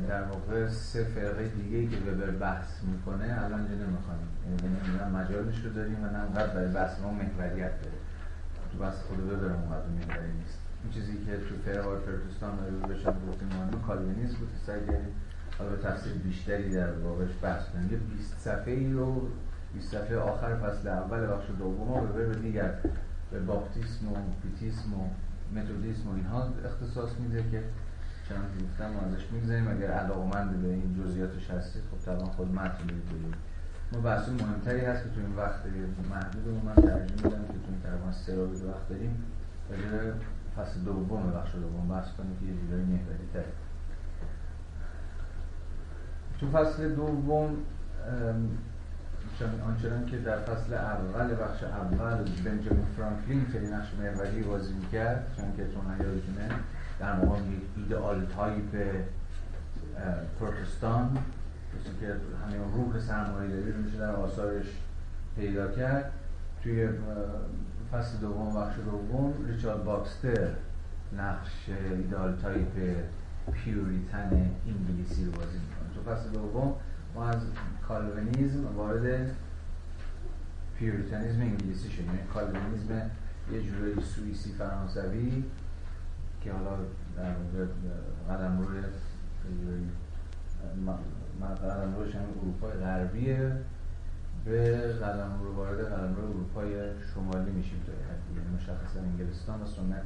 [0.09, 3.85] در واقع سه فرقه دیگه که به بحث می‌کنه الان اینجا
[4.63, 7.97] یعنی نه مجالش رو داریم و نه برای بحث ما محوریت داره.
[8.71, 10.57] تو بحث خود ببرم اونقدر محوری نیست.
[10.83, 12.51] این چیزی که تو فرقه پرتستان
[12.81, 14.79] رو بشن گفتیم مهم کالوینیسم بود سعی
[15.57, 17.91] حالا تفصیل بیشتری در واقعش بحث کنیم.
[17.91, 19.27] یه 20 صفحه ای رو
[19.73, 22.73] 20 صفحه آخر فصل اول بخش دوم رو به دیگر
[23.31, 25.09] به باپتیسم و پیتیسم و
[25.55, 27.63] متودیسم و اینها اختصاص میده که
[28.29, 29.67] چند گفتم ازش می‌گذاریم.
[29.67, 33.35] اگر علاقمند به این جزئیاتش هستید خب طبعا خود متن می‌دونید
[33.91, 35.59] ما بحث مهمتری هست که تو این وقت
[36.09, 39.23] محدود من ترجمه میدم که تو این تقریبا سه وقت داریم.
[39.69, 39.81] ولی
[40.57, 43.43] فصل دوم بخش دوم بحث کنیم که یه جورایی محوری تر.
[46.39, 47.57] تو فصل دوم
[49.65, 55.45] آنچنان که در فصل اول بخش اول بنجامین فرانکلین خیلی نقش محوری بازی می‌کرد چون
[55.57, 56.59] که چون یادتونه
[56.99, 58.95] در مقام یک ایدئال تایپ
[60.39, 61.17] پروتستان
[61.99, 64.65] که همین روح سرمایه داری رو میشه در آثارش
[65.35, 66.11] پیدا کرد.
[66.63, 66.89] توی
[67.91, 70.47] فصل دوم بخش دوم ریچارد باکستر
[71.17, 72.97] نقش ideal type
[73.51, 75.57] Puritan انگلیسی رو بازی
[76.05, 76.75] فصل دوم
[77.15, 77.41] ما از
[77.87, 79.35] کالوینیزم وارد
[80.77, 82.05] پیوریتانیزم انگلیسی شدیم.
[82.05, 83.11] یعنی کالوینیزم
[83.51, 85.43] یه جورایی سوئیسی فرانسوی
[86.41, 86.77] که حالا
[87.17, 87.33] در
[88.29, 88.81] قلمروی
[91.45, 93.51] قلمروش هم اروپای غربیه.
[94.45, 96.73] به قلمرو وارد قلمرو اروپای
[97.13, 100.05] شمالی میشیم تا یعنی مشخصا انگلستان و سنت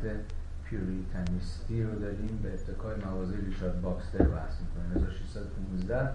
[0.70, 5.08] پیوریتنیستی رو داریم به اتکای مواعظ ریچارد باکستر بحث می‌کنیم.
[5.08, 6.12] 1615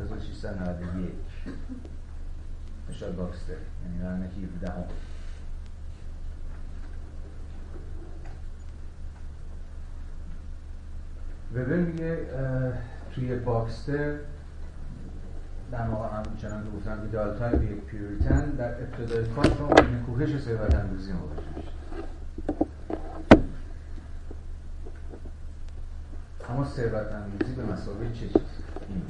[0.00, 1.12] 1691
[2.88, 4.84] ریچارد باکستر یعنی قرن 17 هم
[11.54, 12.18] وبر میگه
[13.14, 14.18] توی باکستر
[15.72, 20.40] در واقع هم چنان که گفتم ideal type یک Puritan در ابتدای کار با نکوهش
[20.40, 21.75] ثروت اندوزی مواجه میشه
[26.50, 28.42] اما ثروت اندوزی به مثابه چه چیز
[28.88, 29.02] این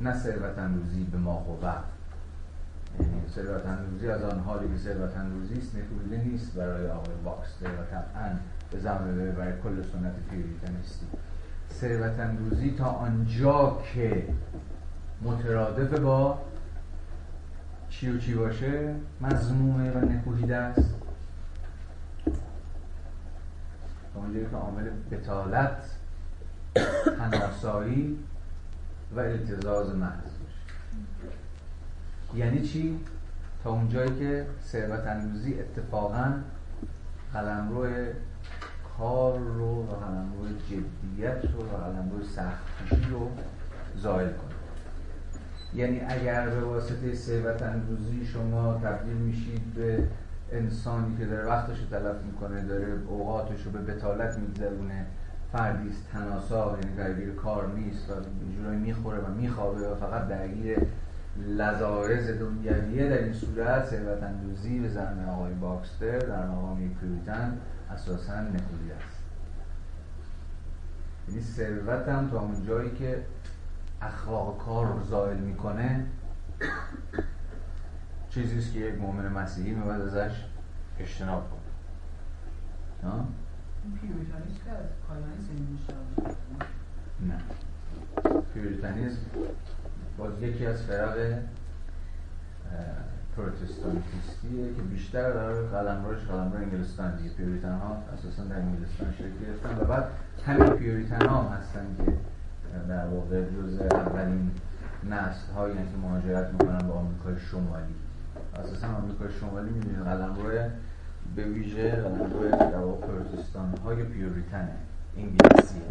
[0.00, 1.66] نه ثروت اندوزی بما هو
[3.02, 7.66] یعنی ثروت اندوزی از آن حیث که ثروت اندوزی است نکوهیده نیست برای آقای باکستر
[7.66, 8.36] و طبعا
[8.70, 11.06] به زمانه برای کل سنت پیوریتنیستی
[11.70, 14.28] ثروت اندوزی تا آنجا که
[15.22, 16.38] مترادف با
[17.88, 20.94] چی و چی باشه؟ مضمومه و نکوهیده است.
[24.14, 25.84] تا اونجایی که عامل بتالت
[27.18, 28.18] تناسایی
[29.16, 30.30] و التزاز محض
[32.34, 33.00] یعنی چی؟
[33.64, 36.34] تا اونجایی که ثروت اندوزی اتفاقا
[37.32, 37.86] قلمرو
[38.98, 43.30] کار رو و قلمرو جدیت رو و قلمرو سختی رو
[43.96, 44.56] زائل کنه
[45.74, 50.08] یعنی اگر به واسطه ثروت اندوزی شما تبدیل میشید به
[50.52, 55.06] انسانی که داره وقتش رو تلف می‌کنه داره اوقاتش رو به بطالت میگذرونه
[55.56, 58.14] فردی است تن‌آسا یعنی درگیر کار نیست و
[58.56, 60.78] جورایی می‌خوره و میخوابه و فقط درگیر
[61.46, 67.58] لذایذ دنیویه در این صورت ثروت اندوزی به زعم آقای باکستر در مقام یک Puritan
[67.90, 69.22] اساسا نکولی است.
[71.28, 73.22] یعنی ثروت هم تا اون جایی که
[74.02, 76.06] اخلاق کار رو زائل می‌کنه
[78.28, 80.44] چیزیست که یک مؤمن مسیحی میباید ازش
[80.98, 81.60] اجتناب کنه.
[83.94, 84.86] پیوریتانیسم که از
[87.20, 87.40] نه.
[88.54, 89.18] پیوریتانیزم
[90.18, 91.38] باز یکی از فرق
[93.36, 97.30] پروتستانتیستیه که بیشتر در قلمروش قلمرو انگلستان دیگه.
[97.30, 100.04] پیوریتن ها اساسا در انگلستان شکل گرفتن و بعد
[100.46, 102.12] همین پیوریتن ها هستن که
[102.88, 104.50] در واقع جز اولین
[105.10, 107.94] نسل هایی که مهاجرت می‌کنن به آمریکای شمالی.
[108.54, 110.70] اساسا آمریکای شمالی می‌دونید قلمرو
[111.34, 112.02] به ویژه
[112.78, 114.76] واقع پروتستان های پیوریتنه
[115.16, 115.82] انگلیسیه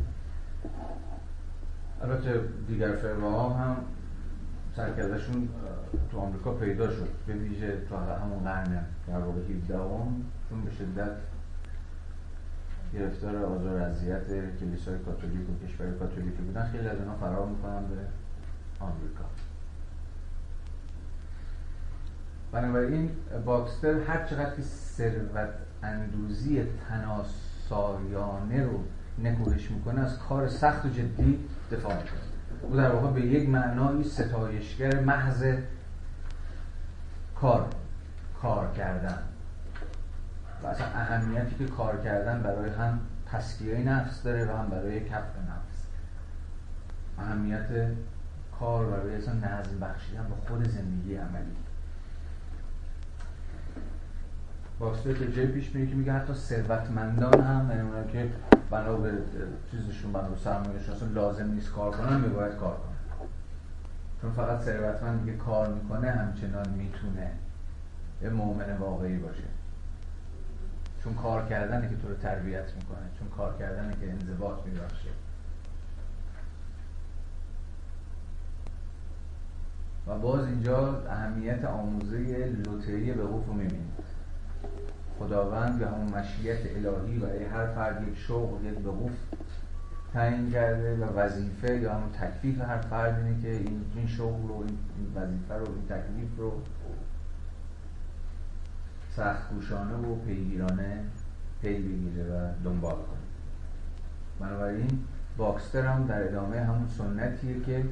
[2.01, 3.77] البته دیگر فرقه ها هم
[4.75, 5.49] سرکردشون
[6.11, 7.07] تو آمریکا پیدا شد.
[7.27, 9.77] به ویژه تو همون قرن در واقع 17
[10.49, 11.17] چون به شدت
[12.93, 16.69] گرفتار آزار اذیت کلیسای کاتولیک و کشور کاتولیکی بودن.
[16.71, 17.97] خیلی از اینا فرار می‌کنن به
[18.79, 19.25] آمریکا.
[22.55, 23.11] بنابراین
[23.45, 25.49] باکستر هر چقدر که ثروت
[25.83, 28.83] اندوزی تناسایانه رو
[29.23, 31.39] نکوهش می‌کنه از کار سخت و جدی
[31.71, 32.19] دفاع می‌کنه.
[32.61, 35.45] او در واقع به یک معنایی ستایشگر محض
[37.35, 37.67] کار
[38.41, 39.19] کار کردن.
[40.63, 42.99] و اصلا اهمیتی که کار کردن برای هم
[43.31, 45.85] تسکیه نفس داره و هم برای کف نفس.
[47.19, 47.67] اهمیت
[48.59, 51.64] کار برای اصلا نظم بخشیدن به خود زندگی عملی.
[54.79, 58.29] باکستر که جای پیش میره که میگه حتی ثروتمندان هم یعنی اونا که
[58.71, 59.11] بنا به
[59.71, 60.35] چیزشون بنا به
[60.91, 63.27] اصلا لازم نیست کار کنن باید کار کنن.
[64.21, 67.31] چون فقط ثروتمند میگه کار می‌کنه همچنان می‌تونه
[68.21, 69.43] یه مؤمن واقعی باشه.
[71.03, 75.09] چون کار کردنه که تو رو تربیت می‌کنه چون کار کردنه که انضباط میبخشه.
[80.07, 82.17] و باز اینجا اهمیت آموزه
[82.65, 84.04] لوتری به رو می‌بینید
[85.19, 89.11] خداوند یا همون مشیت الهی و هر فرد یک شوق یک وقوف
[90.13, 93.51] تعیین کرده و وظیفه یا همون تکلیف هر فرد اینه که
[93.95, 94.77] این, شغل رو این
[95.15, 96.61] وظیفه رو این تکلیف رو
[99.15, 99.51] سخت
[100.09, 100.99] و پیگیرانه
[101.61, 103.25] پی بگیره و دنبال کنه.
[104.39, 104.99] بنابراین
[105.37, 107.85] باکستر هم در ادامه همون سنتیه که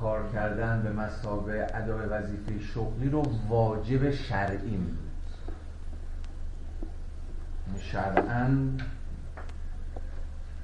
[0.00, 4.78] کار کردن به مسابه ادای وظیفه شغلی رو واجب شرعی
[7.78, 8.48] شرعا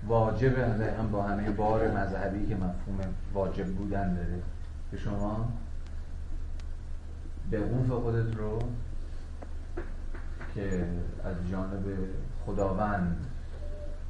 [0.07, 0.59] واجب
[0.99, 2.99] هم با همه بار مذهبی که مفهوم
[3.35, 4.43] واجب بودن داره.
[4.91, 5.49] که شما
[7.51, 8.59] به قوف خودت رو
[10.55, 10.87] که
[11.25, 11.85] از جانب
[12.47, 13.27] خداوند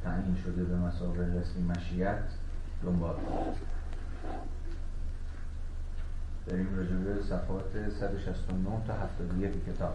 [0.04, 2.22] تعیین شده به مسابقه رسمی مشیت
[2.82, 3.14] دنبال
[6.46, 9.94] داریم راجبه صفحات 169 تا 71 کتاب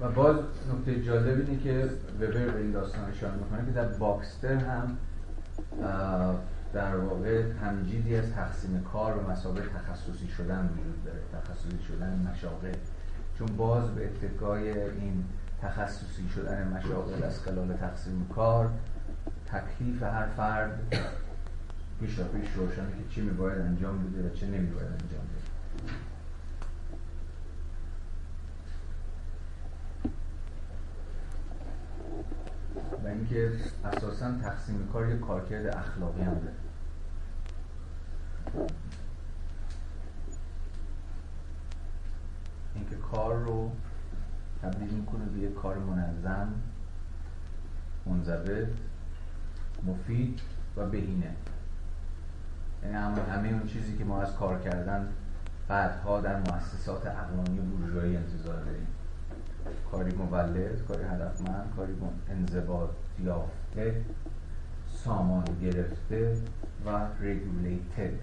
[0.00, 0.36] و باز
[0.72, 1.90] نکته جالب اینه که
[2.20, 4.96] وبر به این داستان اشاره می‌کنه که در باکستر هم
[6.72, 11.18] در واقع تمجیدی از تقسیم کار و مسابقه تخصصی شدن وجود داره.
[11.32, 12.74] تخصصی شدن مشاغل.
[13.38, 15.24] چون باز به اتکای این
[15.62, 18.70] تخصصی شدن مشاغل از خلال تقسیم کار
[19.46, 20.78] تکلیف هر فرد
[22.00, 25.46] پیش پیش روشنه که چی میباید انجام بده و چه نمیباید انجام بده.
[33.04, 33.52] و اینکه
[33.84, 36.52] اساسا تقسیم کار یک کارکرد اخلاقی هم داره.
[42.74, 43.72] اینکه کار رو
[44.62, 46.48] تبدیل می‌کنه به یک کار منظم
[48.06, 48.68] منضبط
[49.84, 50.40] مفید
[50.76, 51.30] و بهینه.
[52.82, 55.08] یعنی همه اون چیزی که ما از کار کردن
[55.68, 58.86] بعدها در مؤسسات اقلانی بورژوایی انتظار داریم.
[59.90, 61.92] کاری مولد، کاری هدفمند، کاری
[62.30, 62.90] انضباط
[63.24, 64.04] یافته
[64.88, 66.36] سامان گرفته
[66.86, 66.90] و
[67.20, 68.18] رگولیتد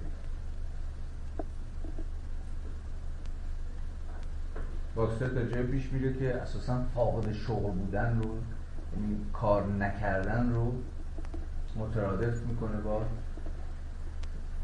[4.96, 8.38] باکستر تا جای پیش میره که اساسا فاقد شغل بودن رو
[8.94, 10.74] یعنی کار نکردن رو
[11.78, 13.02] مترادف می‌کنه با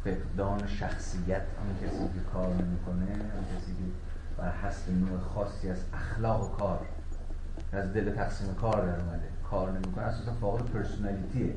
[0.04, 1.42] فقدان شخصیت.
[1.42, 3.84] اون کسی که کار نمی‌کنه اون کسی که
[4.38, 6.86] بر حسب نوع خاصی از اخلاق کار
[7.72, 11.54] از دل تقسیم کار در اومده کار نمی‌کنه اساسا فاقد personality ه.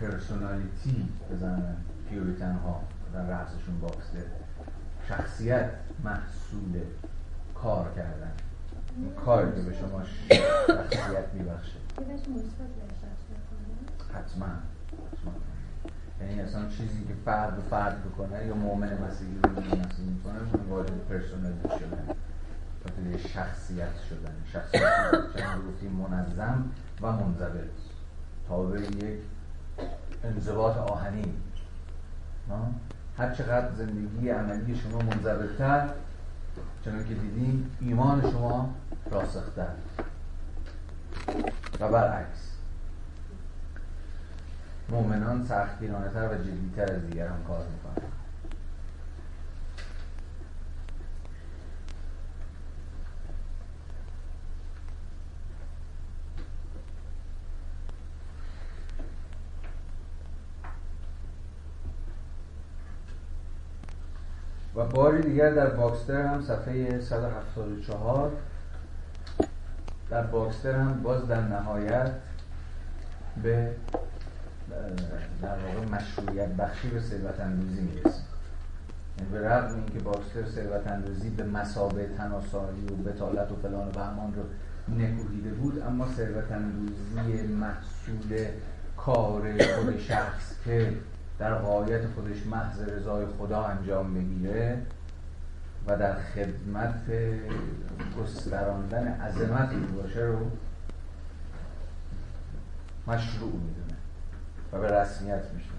[0.00, 1.76] personality به زعم
[2.08, 2.82] Puritan ها
[3.14, 4.24] در رأسشون باکستر.
[5.08, 5.70] شخصیت
[6.04, 6.80] محصول
[7.54, 8.32] کار کردن.
[9.24, 11.78] کاری که به شما شخصیت میبخشه.
[14.14, 14.46] حتما
[15.12, 15.32] حتما.
[16.20, 20.38] یعنی اصلا چیزی که فرد به فرد بکنه یا مؤمن مسیحی رو مسیحی می‌کنه
[20.70, 22.14] واجب پرسونالیتی شدن
[22.82, 24.34] خاطر شخصیت شدن.
[24.52, 26.64] شخصیت چند گفتیم منظم
[27.02, 27.70] و منضبط.
[28.48, 29.18] تابع یک
[30.24, 31.34] انضباط آهنی.
[33.18, 35.88] هر چقدر زندگی عملی شما منضبطتر
[36.90, 38.74] چون که دیدیم ایمان شما
[39.10, 39.68] راسختر
[41.80, 42.48] و برعکس.
[44.88, 48.17] مؤمنان سختگیرانه تر و جدیتر از دیگران کار می‌کنن
[64.94, 68.32] باری دیگر در باکستر هم صفحه 174
[70.10, 72.10] در باکستر هم باز در نهایت
[73.42, 73.70] به
[75.42, 78.24] در واقع مشروعیت بخشی به ثروت اندوزی می‌رسیم.
[79.18, 83.90] یعنی به رغم اینکه باکستر ثروت اندوزی به مثابه تن‌آسایی و بطالت و فلان و
[83.90, 84.42] بهمان رو
[84.94, 88.46] نکوهیده بود اما ثروت اندوزی محصول
[88.96, 90.92] کار خود شخص که
[91.38, 94.78] در غایت خودش محض رضای خدا انجام بگیره
[95.86, 97.04] و در خدمت
[98.18, 100.50] گستراندن عظمت باشه رو
[103.06, 103.96] مشروع می‌دونه
[104.72, 105.78] و به رسمیت می‌شناسه.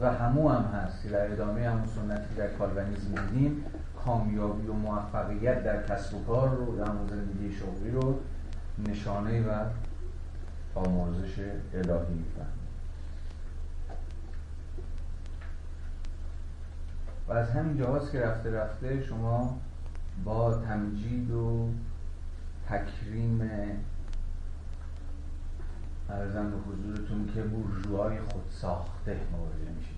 [0.00, 3.64] و همو هم هست که در ادامه همون سنتی در کالوینیزم دیدیم
[4.04, 8.18] کامیابی و موفقیت در کسب و کار رو در زندگی شغلی رو
[8.88, 9.64] نشانه و
[10.74, 11.38] آموزش
[11.74, 12.46] الهی میفهم
[17.28, 19.58] و از همین جهاز که رفته رفته شما
[20.24, 21.68] با تمجید و
[22.68, 23.50] تکریم
[26.10, 29.94] ارزم به حضورتون که بورژوهای خود ساخته مواجه میشید.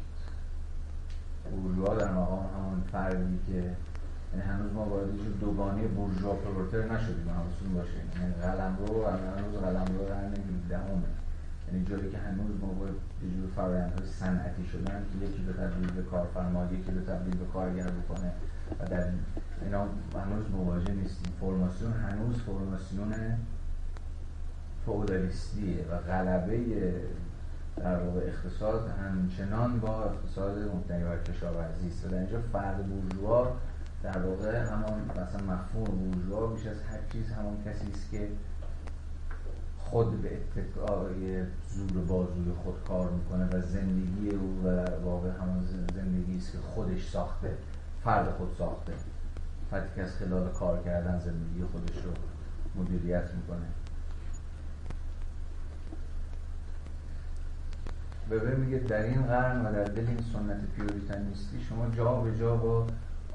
[1.51, 3.77] بورژوا در مقام همون فردی که
[4.33, 5.09] یعنی هنوز ما وارد
[5.41, 7.29] دوگانی بورژوا پرورتر نشدیم.
[7.29, 8.01] حواستون باشه.
[8.21, 10.05] یعنی قلم رو هنوز قلم رو
[10.69, 11.09] دهمه
[11.73, 15.91] یعنی جایی که هنوز ما باید یه جور فرآیندهای صنعتی شدن که یکی به تبدیل
[15.91, 18.33] به کارفرما یکی به تبدیل به کارگر بکنه
[18.81, 19.09] و در
[19.63, 19.81] اینا
[20.15, 21.33] هنوز مواجه نیستیم.
[21.41, 23.15] فرماسیون هنوز فرماسیون
[24.87, 26.61] فودالیستیه و غلبه
[27.77, 32.07] در واقع اقتصاد همچنان با اقتصاد مبتنی بر کشاورزی است.
[32.07, 33.57] و در اینجا فرد بورژوا
[34.03, 38.29] در واقع همان مثلا مفهوم بورژوا بیش از هر چیز همون کسی است که
[39.79, 46.39] خود به اتکای زور بازوی خود کار می‌کنه و زندگی او و واقع همون زندگی
[46.39, 47.57] است که خودش ساخته
[48.05, 48.93] فرد خود ساخته.
[49.71, 52.11] فردی که از خلال کار کردن زندگی خودش رو
[52.83, 53.67] مدیریت می‌کنه.
[58.31, 62.57] وبر میگه در این قرن و در دل این سنت پیوریتانیستی شما جا به جا
[62.57, 62.87] با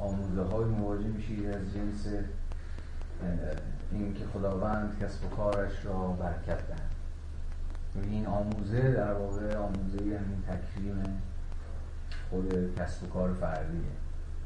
[0.02, 2.08] آموزه های مواجه میشید از جنس
[3.92, 6.92] اینکه خداوند کسب و کارش را برکت دهد.
[8.04, 11.22] این آموزه در واقع آموزه همین تکریم
[12.30, 13.82] خود کسب و کار فردیه.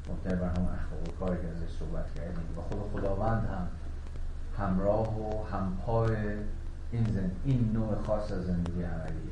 [0.10, 2.58] مبتنی بر همون اخلاق و کاری که ازش صحبت کردیم.
[2.58, 3.68] و خود خداوند هم
[4.58, 6.16] همراه و همپای
[6.92, 7.32] این, زن...
[7.46, 9.32] این نوع خاص از زندگی عملیه.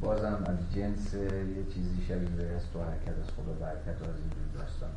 [0.00, 4.30] بازم از جنس یه چیزی شبیه است تو حرکت از خدا برکت و از این
[4.54, 4.90] داستان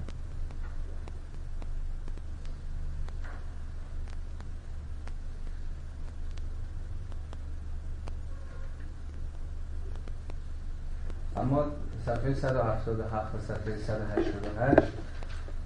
[11.38, 11.66] اما
[12.06, 14.88] صفحه 177 و صفحه 188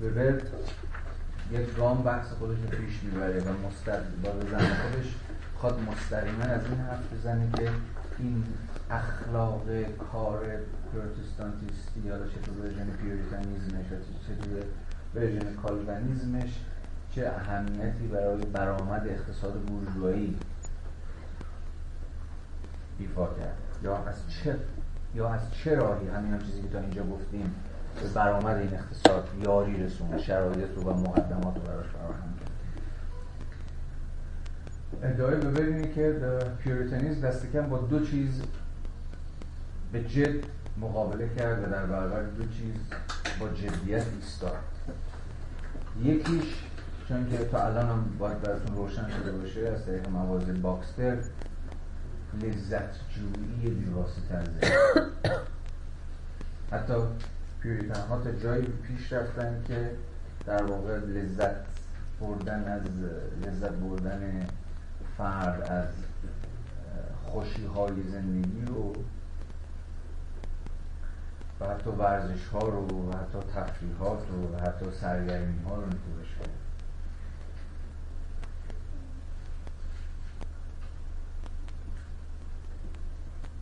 [0.01, 0.41] وبر
[1.51, 5.15] یک گام بحث خودش رو پیش می‌بره و مستد به زعم خودش
[5.57, 7.69] خواد مستقیما از این حرف بزنه که
[8.21, 8.43] این
[8.89, 9.63] اخلاق
[10.11, 10.39] کار
[10.93, 14.63] پروتستانتیستی یا چطور ورژن پیوریتانیزمش یا چطور
[15.15, 16.59] ورژن کالوینیزمش
[17.15, 20.37] چه اهمیتی برای برآمد اقتصاد بورژوایی
[22.99, 24.55] ایفا کرد؟ یا از چه
[25.15, 27.55] یا از چه راهی؟ همین چیزی که تا اینجا گفتیم
[28.01, 32.33] به برآمد این اقتصاد یاری رسونه شرایط رو و مقدمات رو براش فراهم
[35.03, 36.15] ادعای ببینید که
[36.63, 38.41] پیوریتنیزم دست کم با دو چیز
[39.91, 40.43] به جد
[40.81, 42.75] مقابله کرد و در برابر دو چیز
[43.39, 44.57] با جدیت ایستاد.
[46.03, 46.63] یکیش
[47.07, 51.17] چون که تا الان هم باید براتون روشن شده باشه از طریق مواعظ باکستر
[52.41, 54.47] لذت جویی بیواسطه از
[56.71, 56.93] حتی
[57.61, 59.91] پیوریتن ها تا جایی پیش رفتن که
[60.45, 61.55] در واقع لذت
[62.21, 62.81] بردن از
[63.47, 64.47] لذت بردن
[65.21, 65.87] فرد از
[67.23, 68.93] خوشی های زندگی رو
[71.59, 76.35] و حتی ورزش ها رو و حتی تفریحات رو و حتی سرگرمی ها رو نتوبش
[76.39, 76.49] کرد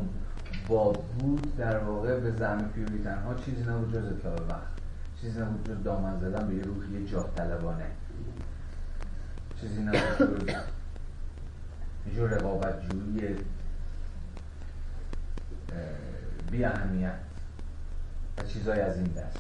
[0.68, 4.77] با بود در واقع به زعم پیوریتن ها چیزی نبود جز اطلاع وقت.
[5.22, 7.86] چیزی نبود دامن زدن به یه روحی جاه طلبانه.
[9.62, 10.52] چیزی نبود
[12.16, 13.36] جور رقابت جویی
[16.52, 17.20] بی اهمیت
[18.38, 19.40] و چیزای از این دست.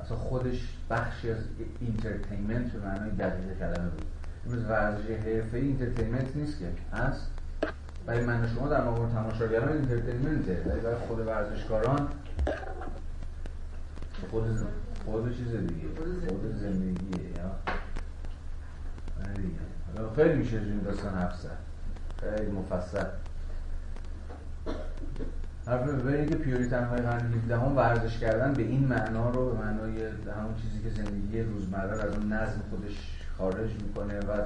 [0.00, 1.38] اصلا خودش بخشی از
[1.80, 4.04] entertainment به معنای دقیق کلمه بود.
[4.46, 7.30] امروز ورزش حرفه entertainment نیست که هست؟
[8.06, 12.08] برای من شما در مقام تماشاگران entertainment ه ولی برای خود ورزشکاران
[14.30, 14.44] خود
[15.04, 15.88] خود چیز دیگه
[16.28, 17.74] خود زندگیه یا؟
[19.98, 21.48] آره خیلی میشه این داستان حفظه
[22.20, 23.04] خیلی مفصل.
[25.66, 29.58] حرف ببینید که پیوریتن های قرن 17 هم ورزش کردن به این معنا رو به
[29.58, 34.42] معنای همون چیزی که زندگی روزمره از اون نظم خودش خارج می‌کنه و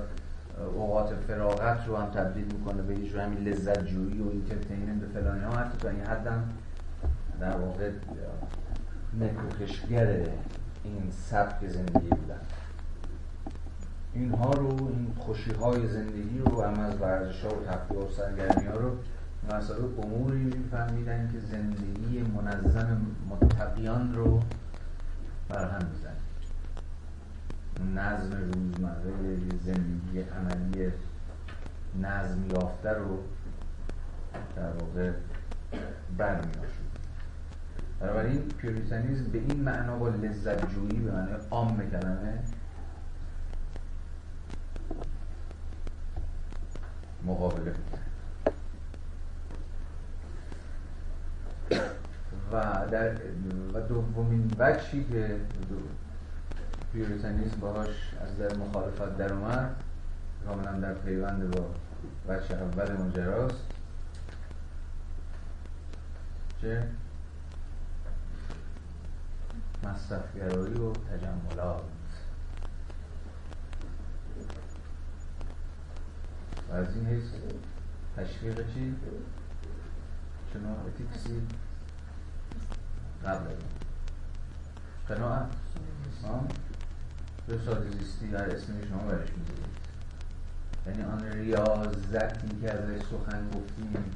[0.74, 5.44] اوقات فراغت رو هم تبدیل می‌کنه به یه همین لذت جویی و entertainment به فلانی
[5.44, 6.50] ها حتی تا این حد هم
[7.40, 7.90] در واقع
[9.18, 10.06] نکوهشگر
[10.84, 12.40] این سبک زندگی بودن.
[14.14, 18.66] اینها رو این خوشی های زندگی رو هم از ورزش ها و تفریح و سرگرمی
[18.66, 18.96] ها رو
[19.52, 24.42] مسائل اموری میفهمیدن که زندگی منظم متقیان رو
[25.48, 26.16] برهم میزن
[27.94, 30.92] نظم روزمره زندگی عملی
[32.00, 33.18] نظم یافته رو
[34.56, 35.12] در واقع
[36.18, 36.52] برمی
[38.00, 42.38] بنابراین پیوریتانیزم به این معنا با لذت جویی به معنی عام کلمه
[47.24, 47.74] مقابله
[52.52, 53.14] و در
[53.74, 55.36] و دومین بچی که
[56.92, 59.76] پیوریتانیزم باهاش از در مخالفت در اومد
[60.46, 61.66] کاملا در پیوند با
[62.28, 63.64] بچه اول ماجراست
[66.62, 66.82] چه
[69.82, 71.82] مصرفگرایی و تجملات.
[76.70, 77.30] و از این حیث
[78.16, 78.94] تشویق چی؟
[80.52, 81.42] شما اتیکسی
[83.24, 83.46] قبل
[85.08, 85.50] قناعت
[87.46, 89.80] به ساده زیستی در اسم شما برش می‌ذارید
[90.86, 94.12] یعنی آن ریاضتی که ازش سخن گفتیم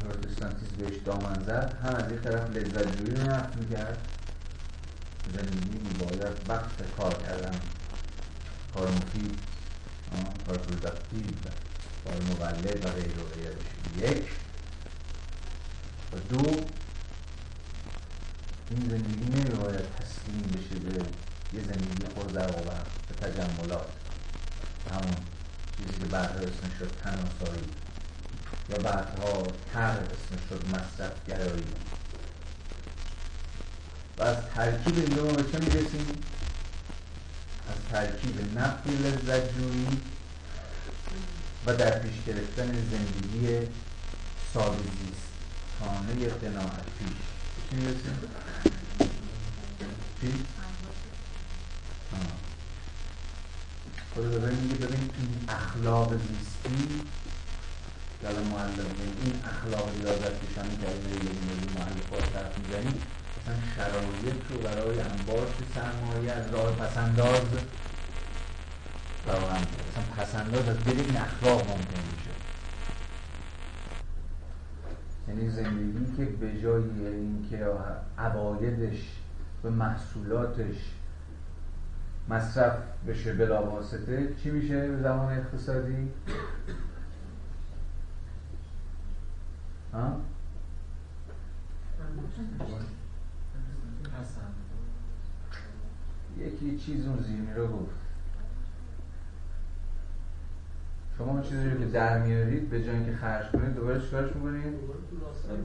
[0.00, 1.78] پروتستانتیز بهش دامن زد.
[1.84, 4.08] هم از یک طرف لذت جویی رو نفت می‌کرد.
[5.34, 7.60] زندگی باید وقت کار کردن.
[8.74, 9.38] کار مفید
[10.46, 11.26] کار پرودکتیو
[12.04, 14.24] کار مولد و غیر و یک.
[16.12, 16.50] و دو
[18.70, 21.04] این زندگی نمیباید تسلیم بشه به
[21.52, 23.88] یه زندگی خود در به تجملات.
[24.90, 25.16] همون
[25.76, 27.64] چیزی که بعد اسمش شد تناسایی.
[28.70, 31.64] و بعدها تر اسم شد مصرف گرایی
[34.18, 36.06] و از ترکیب این دو به چه می‌رسیم؟
[37.68, 40.00] از ترکیب نفی لذت جویی
[41.66, 43.68] و در پیش گرفتن زندگی
[44.54, 45.26] ساده زیست
[45.80, 47.16] خانه قناعت پیش
[47.70, 48.18] چی می‌رسیم؟
[50.20, 50.44] چی؟
[54.14, 57.00] خود داره میگه ببین این اخلاق زیستی
[58.24, 58.90] الان معلم
[59.24, 61.30] این اخلاق ریاضت کشانی که از یه
[61.78, 63.02] معلفات طرف می‌زنیم
[63.36, 67.46] مثلا شرایط رو برای انباشت سرمایه از راه پسنداز
[69.26, 72.30] فراهم مثلا پسنداز از دل این اخلاق ممکن میشه.
[75.28, 77.66] یعنی زندگی که به جای اینکه
[78.18, 79.12] عوایدش
[79.64, 80.76] و محصولاتش
[82.28, 82.76] مصرف
[83.08, 86.08] بشه بلا واسطه چی میشه به زمان اقتصادی؟
[89.92, 90.20] ها؟
[96.38, 97.96] یکی چیز اون زیرمی رو گفت.
[101.18, 104.74] شما اون چیزی رو که در میارید به جای اینکه خرج کنید دوباره چیکارش می‌کنید؟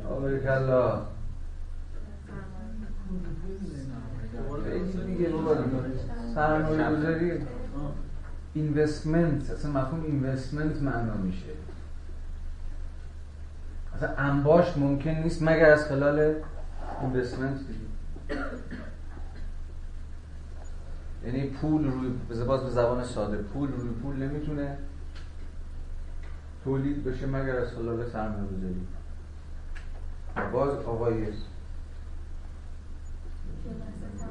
[0.10, 1.06] آبای کلا
[5.08, 5.30] دیگه
[6.36, 7.32] سرمایه گذاری
[8.54, 11.46] اینوستمنت اصلا مفهوم اینوستمنت معنا میشه.
[14.04, 16.34] انباشت ممکن نیست مگر از خلال
[17.02, 18.42] اینوستمنت دیگه.
[21.26, 22.10] یعنی پول روی
[22.48, 23.38] باز به زبان ساده.
[23.38, 24.78] پول روی پول نمی‌تونه
[26.64, 28.88] تولید بشه مگر از خلال سرمایه گذاری
[30.52, 31.28] باز آقای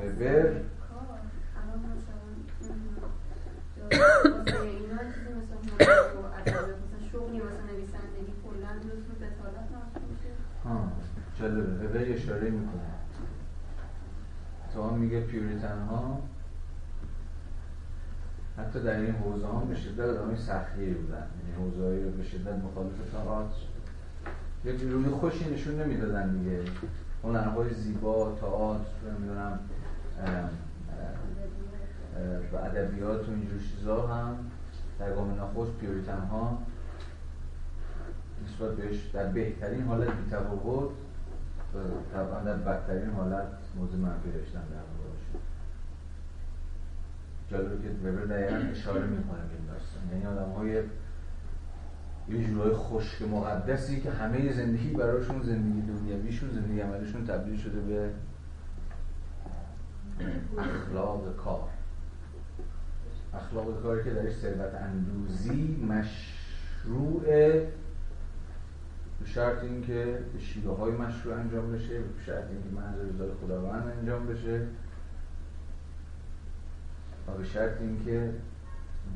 [0.00, 0.60] وبر.
[11.40, 12.80] جالبه وبر اشاره می‌کنه.
[14.74, 16.20] تا میگه پیوریتن ها
[18.58, 21.26] حتی در این حوزه ها به شدت آدمای سخیه بودن.
[21.38, 23.50] یعنی حوزه هایی رو به شدت مخالف تاعت
[24.64, 26.60] یک روی خوشی نشون نمی‌دادن دیگه.
[27.22, 29.58] اون انواع زیبا تاعت نمی‌دونم
[32.52, 34.36] و ادبیات و اینجور چیزا هم
[34.98, 36.58] در گام نخوش پیوریتن ها
[38.44, 40.92] نسبت بهش در بهترین حالت بی تفاوت و
[42.12, 44.80] طبعا در بدترین حالت موضوع منفی داشتن در
[47.50, 50.02] جالبه که وبر دقیقا اشاره می‌کنه به این داستان.
[50.12, 50.82] یعنی آدم های
[52.28, 58.10] یه جورای خشک مقدسی که همه زندگی براشون زندگی دنیویشون زندگی عملیشون تبدیل شده به
[60.58, 61.68] اخلاق کار.
[63.34, 67.24] اخلاق کاری که درش ثروت اندوزی مشروع
[69.20, 73.92] به شرط اینکه به شیوه های مشروع انجام بشه به شرط اینکه منظر رضای خداوند
[73.98, 74.66] انجام بشه
[77.28, 78.34] و به شرط اینکه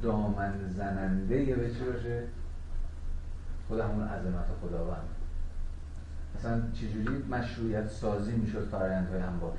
[0.03, 2.23] دامن زننده به چی باشه
[3.69, 5.09] خود همون عظمت خداوند.
[6.39, 9.59] مثلا چجوری مشروعیت سازی می‌شد فرایندهای هم باش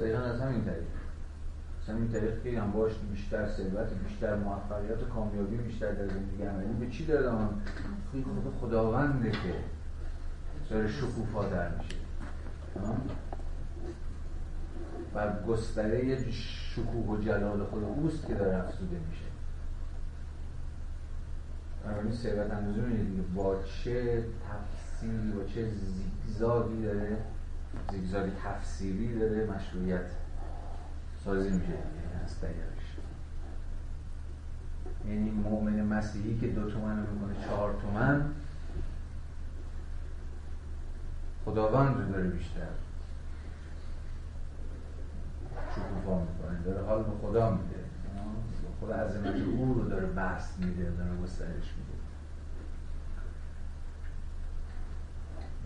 [0.00, 0.86] دقیقا از همین طریق.
[1.82, 6.42] از همین طریق که هم باش بیشتر ثروت بیشتر موفقیت و کامیابی بیشتر در زندگی
[6.42, 6.86] عملی.
[6.86, 7.30] به چی داره
[8.22, 9.54] دامن خود خداونده که
[10.70, 11.96] داره شکوفا در میشه.
[15.14, 19.26] و گستره شکوه و جلال خود اوست که داره افزوده میشه.
[21.84, 27.16] بنابراین ثروت اندازه می‌دید با چه تفسیری با چه زیگزاگی داره
[27.90, 30.06] زیگزاگی تفسیری داره مشروعیت
[31.24, 31.66] سازی میشه.
[31.66, 32.75] دیگه از دقیقش
[35.08, 38.24] یعنی مؤمن مسیحی که دو تومن رو می‌کنه چهار تومن.
[41.44, 42.68] خداوند رو داره بیشتر.
[45.70, 47.76] شکوفا می‌کنه داره حال به خدا میده.
[48.80, 51.96] خود عظمت او رو داره بحث میده داره گسترش میده.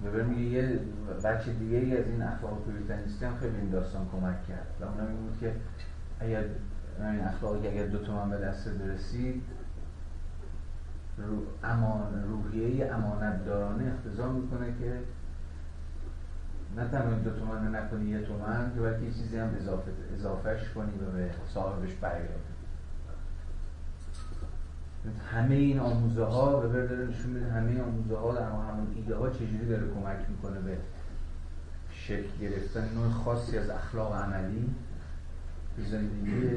[0.04, 0.80] وبر میگه یه
[1.24, 4.66] بچه دیگه ای از این اخلاق پیوریتنیستی هم خیلی این داستان کمک کرد.
[4.80, 5.52] و اونم این بود که
[6.20, 6.44] اگر
[7.06, 9.42] این اخلاقی اگر دو تومن به دست برسید
[11.18, 14.98] رو امان روحیه امانت دارانه اختضا می‌کنه که
[16.76, 20.92] نه تنها دو تومن نکنی یه تومن که بلکه یه چیزی هم اضافه اضافهش کنی
[20.92, 22.50] و به صاحبش برگردی.
[25.32, 29.30] همه این آموزه ها به داره نشون میده همه آموزه ها در همون ایده ها
[29.30, 30.76] چجوری داره کمک می‌کنه به
[31.90, 34.74] شکل گرفتن نوع خاصی از اخلاق عملی.
[35.78, 36.56] زندگی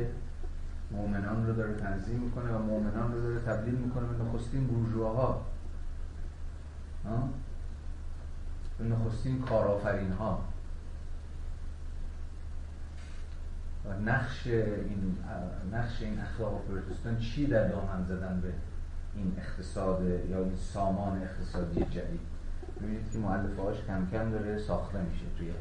[0.93, 5.45] مؤمنان رو داره تنظیم می‌کنه و مؤمنان رو داره تبدیل می‌کنه به نخستین بورژواها.
[8.77, 10.43] به نخستین کارآفرین ها
[13.85, 15.17] و نقش این
[15.71, 18.53] نقش این اخلاق پروتستان چی در دامن زدن به
[19.15, 22.19] این اقتصاد یا این سامان اقتصادی جدید؟
[22.79, 25.51] می‌بینید که معلفه کم کم داره ساخته میشه توی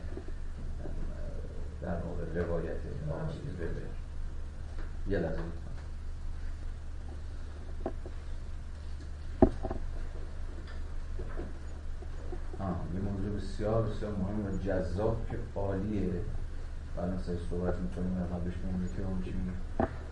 [1.83, 2.77] در واقع روایت
[5.09, 5.39] یه لحظه.
[12.95, 16.13] یه موضوع بسیار بسیار مهم و جذاب که عالیه.
[16.99, 19.57] الان سر صحبت می‌کنیم و قبلش میگم که اون چی میگه.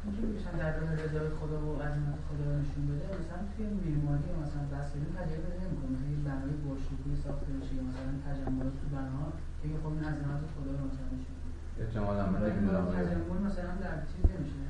[0.04, 3.04] اینجوری میشن در دون رضای خدا و عظمت خدا رو نشون بده.
[3.20, 8.12] مثلا توی بیماری مثلا بسیاری تجربه نمی‌کنه مثلا یه بنای برشکوهی ساخته میشه یا مثلا
[8.26, 9.24] تجملات تو بنا
[9.60, 13.96] که خب این عظمت خدا رو مثلا نشون بده احتمالاً من نمی‌دونم تجمل مثلا در
[14.10, 14.69] چیز نمیشه.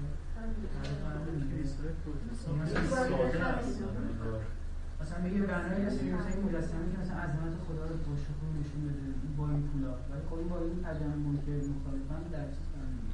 [5.00, 9.48] مثلا بگه بنای مثلا این مجسمه که مثلا عظمت خدا رو برشکوه نشون بده با
[9.48, 12.44] این پولا ولی خب این با این تجمل که مخالفن در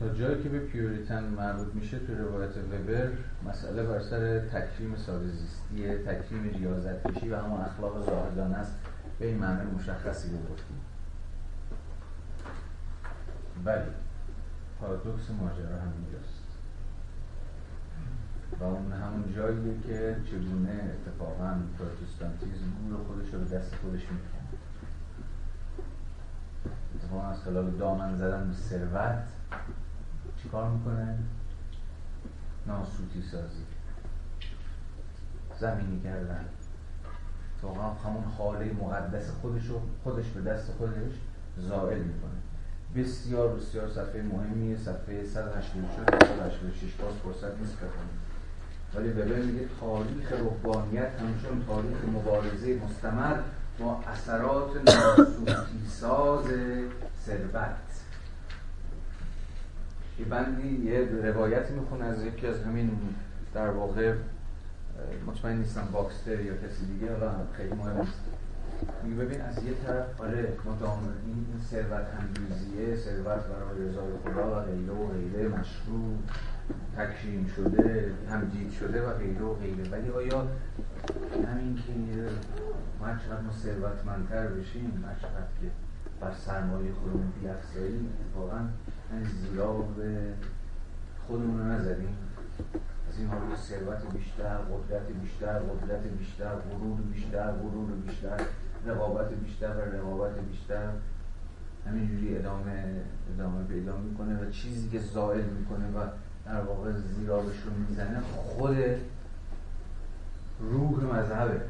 [0.00, 3.10] تا جایی که به پیوریتن مربوط میشه تو روایت وبر
[3.48, 8.78] مسئله بر سر تکریم ساده زیستی تکریم ریاضت کشی و همون اخلاق زاهدانه است.
[9.18, 10.80] به این معنی مشخصی رو گفتیم.
[13.64, 13.90] ولی
[14.80, 16.35] پارادوکس ماجرا همینجاست.
[18.60, 24.60] و اون همون جاییه که چگونه اتفاقا پروتستانتیزم گور خودش رو به دست خودش می‌کنه
[26.94, 29.24] اتفاقا از خلال دامن زدن به ثروت
[30.42, 31.18] چیکار می‌کنه؟
[32.66, 33.62] ناسوتی سازی.
[35.60, 36.44] زمینی کردن.
[37.62, 41.12] واقعا همون حاله مقدس خودش رو خودش به دست خودش
[41.58, 42.30] زائل می‌کنه.
[42.96, 44.76] بسیار بسیار صفحه مهمیه.
[44.76, 48.25] صفحه 184 186 باز فرصت نیست بخونیم
[48.96, 53.36] ولی ببین میگه تاریخ رهبانیت همچون تاریخ مبارزه مستمر
[53.78, 56.44] با اثرات ناسوتی ساز
[57.26, 57.76] ثروت.
[60.18, 62.90] یه بندی یه روایتی می‌خونه از یکی از همین
[63.54, 64.14] در واقع
[65.26, 68.20] مطمئن نیستم باکستر یا کسی دیگه حالا خیلی مهم نیست.
[69.04, 74.64] میگه ببین از یه طرف آره مدام این ثروت اندوزیه ثروت برای رضای خدا و
[74.64, 76.16] غیره و غیره مشروع.
[76.96, 79.90] تکریم شده همجید شده و غیره و غیره.
[79.90, 80.46] ولی آیا
[81.48, 81.92] همین که
[83.04, 85.70] هر چقدر ما ثروتمندتر بشیم هر چقدر که
[86.20, 88.60] بر سرمایه خودمون بیافزاییم اتفاقا
[89.52, 89.96] زیاد
[91.26, 92.16] خودمون رو نزدیم.
[93.08, 98.40] از این حال ثروت بیشتر قدرت بیشتر قدرت بیشتر غرور بیشتر غرور بیشتر
[98.86, 100.88] رقابت بیشتر و رقابت بیشتر.
[101.86, 103.02] همینجوری ادامه
[103.34, 106.06] ادامه پیدا می‌کنه و چیزی که زائل می‌کنه و
[106.46, 108.76] در واقع زیرابش رو می‌زنه خود
[110.60, 111.60] روح مذهبه.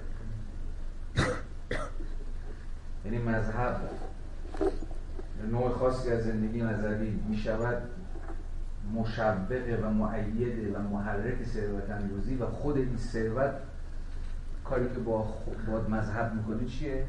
[3.04, 3.80] یعنی مذهب
[5.50, 7.82] نوع خاصی از زندگی نظری می شود
[8.94, 13.54] مشبقه و معیده و محرک ثروت اندوزی و خود این ثروت
[14.64, 15.34] کاری که با,
[15.68, 17.06] با مذهب می‌کنه چیه؟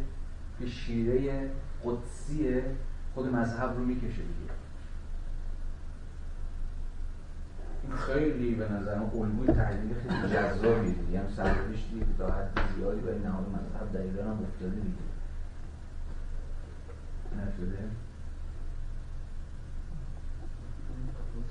[0.60, 1.50] که شیره
[1.84, 2.62] قدسی
[3.14, 4.54] خود مذهب رو می‌کشه دیگه
[7.60, 13.20] این خیلی به نظرم الگوی تحلیلی خیلی جذابی هم سرپیش دیگه تا حد زیادی برای
[13.20, 15.08] نهاد مذهب دقیقا هم افتاده دیگه.
[17.38, 17.78] نشده؟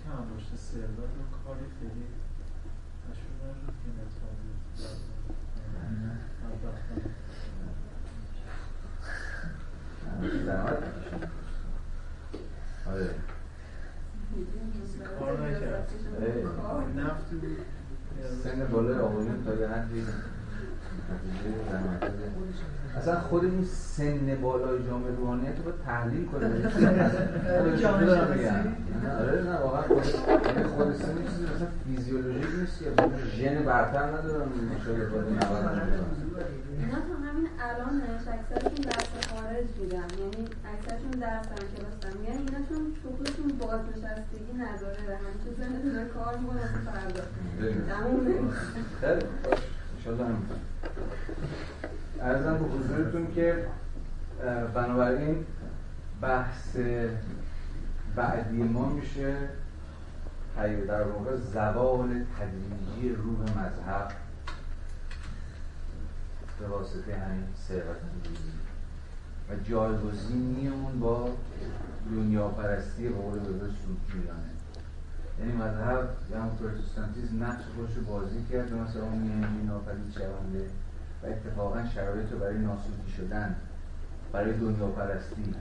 [0.06, 2.06] هم رشد ثروت و کاری خیلی
[3.10, 3.88] مشهور نشد که
[12.90, 13.10] آره.
[15.18, 15.90] کار نکرد.
[18.42, 20.02] سن بالای آقایون تا یه حدی
[22.96, 26.46] اصلا خود این سن بالای جامعه روحانیت رو باید تحلیل کنه.
[29.20, 29.82] آره نه واقعا
[30.76, 32.82] خود سن چیزی مثلا فیزیولوژیک نیست.
[32.82, 32.90] یا
[33.36, 35.26] ژن برتر ندارن مشابه با 90
[36.80, 40.08] اینا تا همین الانش اکثرشون درس خارج بودن.
[40.20, 46.36] یعنی اکثرشون درس هم کلاس یعنی اینا چون شغلشون بازنشستگی نداره و همچون زنده کار
[46.36, 47.22] می‌کنه فردا.
[47.88, 48.50] تموم
[49.00, 49.22] خیلی
[49.96, 50.42] انشالله هم
[52.20, 53.66] ارزم به حضورتون که
[54.74, 55.46] بنابراین
[56.20, 56.76] بحث
[58.16, 59.36] بعدی ما میشه
[60.88, 64.08] در واقع زوال تدریجی روح مذهب
[66.60, 67.96] به واسطه همین ثروت
[69.50, 71.28] و جایگزینی اون با
[72.10, 74.50] دنیا پرستی به قول بزرگ سوکیانه
[75.38, 80.70] یعنی مذهب یا هم پروتستانتیزم نقش خودش بازی کرد مثلا اون میانجی ناپدید شونده.
[81.22, 83.56] و اتفاقا شرایط رو برای ناسودی شدن
[84.32, 85.54] برای دنیا پرستی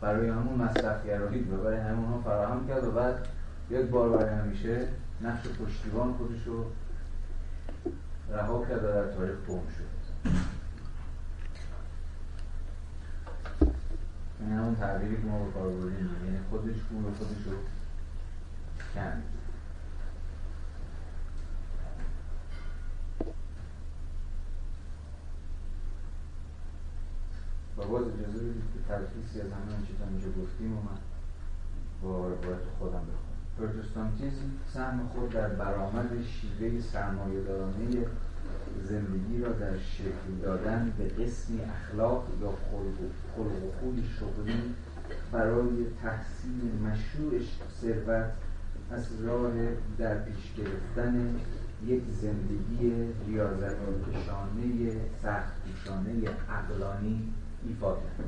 [0.00, 3.28] برای همون مصرف گرایی و برای همون فراهم کرد و بعد
[3.70, 4.88] یک بار برای همیشه
[5.20, 6.64] نقش پشتیبان خودش رو
[8.30, 9.96] رها کرد و در تاریخ گم شد.
[14.40, 17.52] این همون تعبیری که ما به کار بردیم یعنی خودش گور خودش رو
[18.94, 19.22] کند.
[27.78, 30.98] و باز اجازه بدید که تلخیصی از همه آنچه تا اینجا گفتیم و من
[32.02, 33.36] با روایت خودم بخونم.
[33.58, 38.06] پروتستانتیزم سهم خود در برآمد شیوه سرمایه‌دارانه
[38.82, 42.48] زندگی را در شکل دادن به قسمی اخلاق یا
[43.36, 44.74] خلق و خوی شغلی
[45.32, 47.32] برای تحصیل مشروع
[47.80, 48.32] ثروت
[48.90, 49.52] از راه
[49.98, 51.36] در پیش گرفتن
[51.86, 56.12] یک زندگی ریاضتکشانه سختکوشانه
[56.50, 57.32] عقلانی
[57.64, 58.24] ایفا کرد.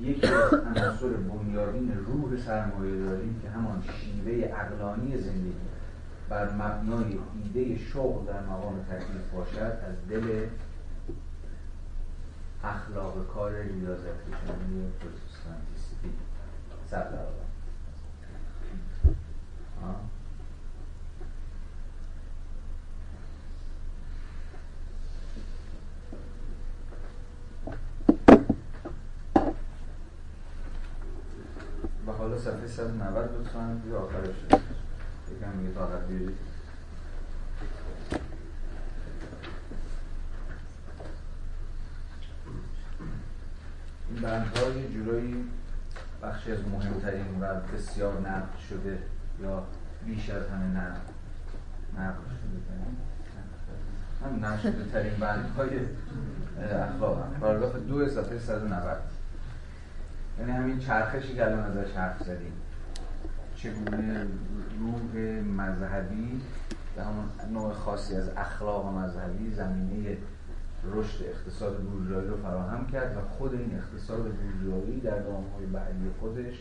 [0.00, 5.54] یکی از عناصر بنیادین روح سرمایهداری که همان شیوه عقلانی زندگی
[6.28, 10.46] بر مبنای ایده شغل در مقام تکلیف باشد از دل
[12.64, 16.10] اخلاق کار ریاضت کشانی پروتستانتیستی
[16.90, 17.08] سر
[32.34, 34.36] حالا صفحه 190 لطفا دیگه آخرش
[35.36, 36.38] یکم میگه طاقت بیارید
[44.10, 45.44] این بندها یه جورایی
[46.22, 48.98] بخشی از مهمترین و بسیار نقد شده
[49.42, 49.62] یا
[50.06, 51.00] بیش از همه نقد
[51.98, 52.74] نقد شده
[54.24, 55.80] هم نشده ترین بندهای
[56.58, 57.18] اخلاق.
[57.18, 59.13] هم پاراگراف دو صفحه 190
[60.38, 62.52] یعنی همین چرخشی که الان ازش حرف زدیم.
[63.56, 64.26] چگونه
[64.80, 66.40] روح مذهبی
[66.96, 70.16] به همون نوع خاصی از اخلاق مذهبی زمینه
[70.92, 75.22] رشد اقتصاد بورژوایی رو فراهم کرد و خود این اقتصاد بورژوایی در
[75.56, 76.54] های بعدی خودش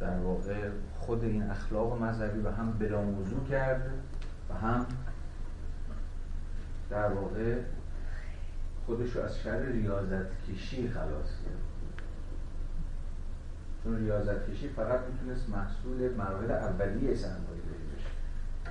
[0.00, 3.90] در واقع خود این اخلاق مذهبی و هم بلا موضوع کرد
[4.50, 4.86] و هم
[6.90, 7.56] در واقع
[8.86, 11.63] خودش رو از شر ریاضت کشی خلاص کرد.
[13.84, 17.62] چون ریاضت کشی فقط می‌تونست محصول مراحل اولیه سرمایه
[17.96, 18.08] بشه.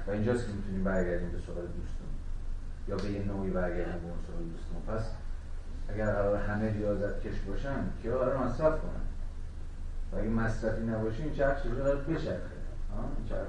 [0.07, 2.07] و اینجاست که می‌تونیم برگردیم به سوال دوستون
[2.87, 5.11] یا به یه نوعی برگردیم به اون سوال دوستون پس
[5.89, 9.03] اگر قرار همه ریاضت کش باشن که قرار مصرف کنن.
[10.11, 12.53] و اگه مصرفی نباشه این چرخ چجوری قرار بچرخه.
[13.17, 13.47] این چرخ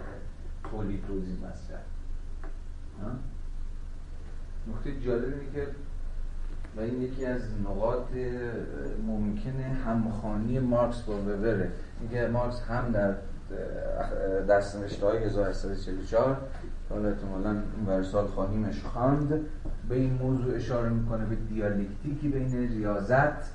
[0.70, 1.84] تولید توزیع مصرف.
[4.68, 5.66] نکته جالب اینه که
[6.76, 8.06] و این یکی از نقاط
[9.06, 11.70] ممکنه همخانی مارکس با وبره
[12.00, 13.14] اینکه مارکس هم در
[14.48, 16.36] دستنوشته های 1844
[16.90, 19.40] حالا احتمالا این سال خواهیمش خواند
[19.88, 23.50] به این موضوع اشاره می‌کنه به دیالکتیکی بین ریاضت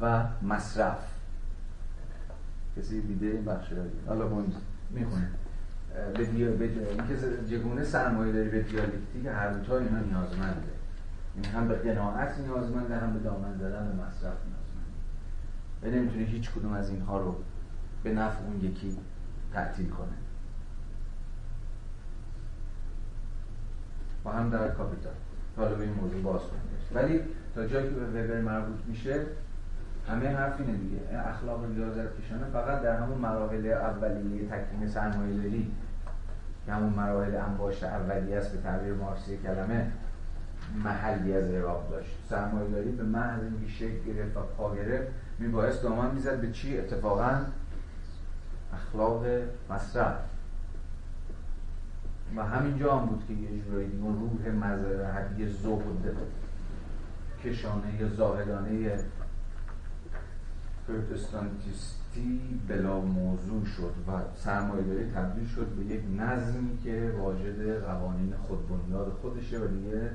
[0.00, 0.98] و مصرف.
[2.76, 3.72] کسی دیده این بخش
[4.06, 4.28] حالا
[4.90, 5.28] می‌خونه.
[6.16, 6.50] به دیا...
[6.50, 7.16] به اینکه
[7.50, 10.83] چگونه سرمایه داری به دیالکتیک هر دو تا اینا نیازمنده.
[11.54, 14.94] هم به قناعت نیازمنده هم به دامن زدن به مصرف نیازمنده
[15.82, 17.36] و نمی‌تونه هیچ کدوم از اینها رو
[18.02, 18.96] به نفع اون یکی
[19.52, 20.08] تعطیل کنه.
[24.24, 25.12] و هم در کاپیتال
[25.56, 26.62] حالا به این موضوع باز کنیم.
[26.94, 27.20] ولی
[27.54, 29.26] تا جایی که به وبر مربوط میشه
[30.08, 31.18] همه حرف اینه دیگه.
[31.18, 35.72] اخلاق ریاضت کشانه فقط در همون مراحل اولیه تکوین سرمایه داری
[36.66, 39.92] که همون مراحل انباشت اولیه است به تعبیر مارکسی کلمه
[40.74, 42.18] محلی از اعراب داشت.
[42.28, 46.78] سرمایه داری به محض اینکه شکل گرفت و پا گرفت میبایست دامن می‌زد به چی؟
[46.78, 47.40] اتفاقا
[48.74, 49.26] اخلاق
[49.70, 50.16] مصرف.
[52.36, 56.16] و همینجا هم بود که یه جورایی دیگه روح مذهبی زهد
[57.44, 58.98] کشانه یا زاهدانه
[60.88, 69.08] پروتستانتیستی بلا موضوع شد و سرمایه‌داری تبدیل شد به یک نظمی که واجد قوانین خودبنیاد
[69.22, 70.10] خودشه و دیگه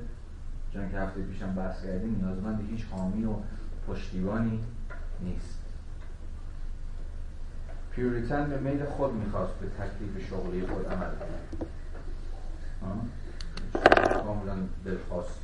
[0.74, 3.34] چون که هفته پیشم بحث کردیم نیازمند هیچ حامی و
[3.88, 4.60] پشتیبانی
[5.22, 5.60] نیست.
[7.92, 11.40] پیوریتن به میل خود می‌خواست به تکلیف شغلی خود عمل کنه.
[14.24, 15.40] کاملا دلخواست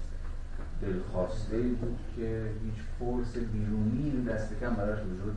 [0.81, 5.35] دلخواسته بود که هیچ فرس بیرونی دست کم براش وجود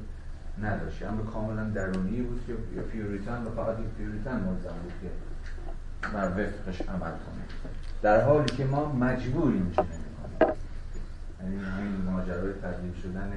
[0.63, 1.03] نداشت.
[1.03, 2.53] امر کاملا درونی بود که
[2.83, 5.11] پیوریتن و فقط یک پیوریتن ملزم بود که
[6.09, 7.45] بر وفقش عمل کنه.
[8.03, 9.89] در حالی که ما مجبوریم چنین
[10.41, 10.55] کنیم.
[11.43, 13.33] یعنی ماجرای تبدیل شدن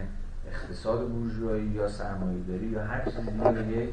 [0.47, 3.89] اقتصاد بورژوایی یا سرمایه‌داری یا هر چیزی به یک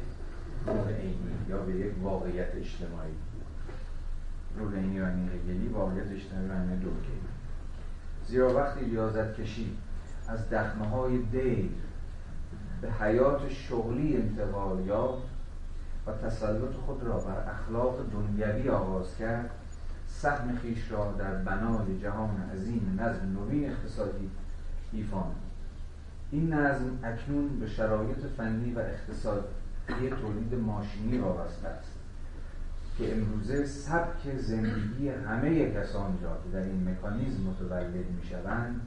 [0.67, 1.15] روح عینی
[1.49, 3.13] یا به یک واقعیت اجتماعی.
[4.57, 7.19] روح عینی هگلی واقعیت اجتماعی معنی دوگی
[8.27, 9.77] زیرا وقتی ریاضت کشی
[10.27, 11.69] از دخمه های دیر
[12.81, 15.23] به حیات شغلی انتقال یافت
[16.07, 19.49] و تسلط خود را بر اخلاق دنیوی آغاز کرد
[20.21, 24.29] سهم خیش را در بنای جهان عظیم نظم نوین اقتصادی
[24.91, 25.23] ایفا
[26.31, 29.47] این نظم اکنون به شرایط فنی و اقتصادی
[30.21, 31.91] تولید ماشینی وابسته است
[32.97, 38.81] که امروزه سبک زندگی همه کسانی را که در این مکانیزم متولد می شوند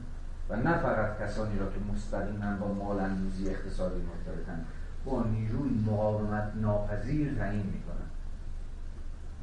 [0.49, 4.65] و نه فقط کسانی را که مستقیما با مال اندوزی اقتصادی مرتبطند
[5.05, 8.02] با نیروی مقاومت ناپذیر تعیین می‌کنن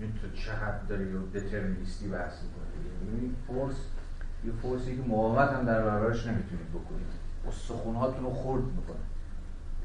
[0.01, 3.77] این تو چقدر داری رو دترمینیستی بحث می‌کنی؟ یعنی فورس
[4.45, 7.07] یه فورسی که مقاومت هم در برابرش نمی‌تونید بکنید
[7.49, 8.97] استخونهاتون رو خورد می‌کنه.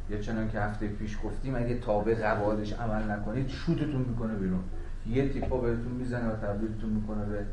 [0.09, 4.63] یا چنان که هفته پیش گفتیم اگه تابع قواعدش عمل نکنید شوتتون می‌کنه بیرون.
[5.07, 7.45] یه تیپا بهتون می‌زنه و تبدیلتون می‌کنه به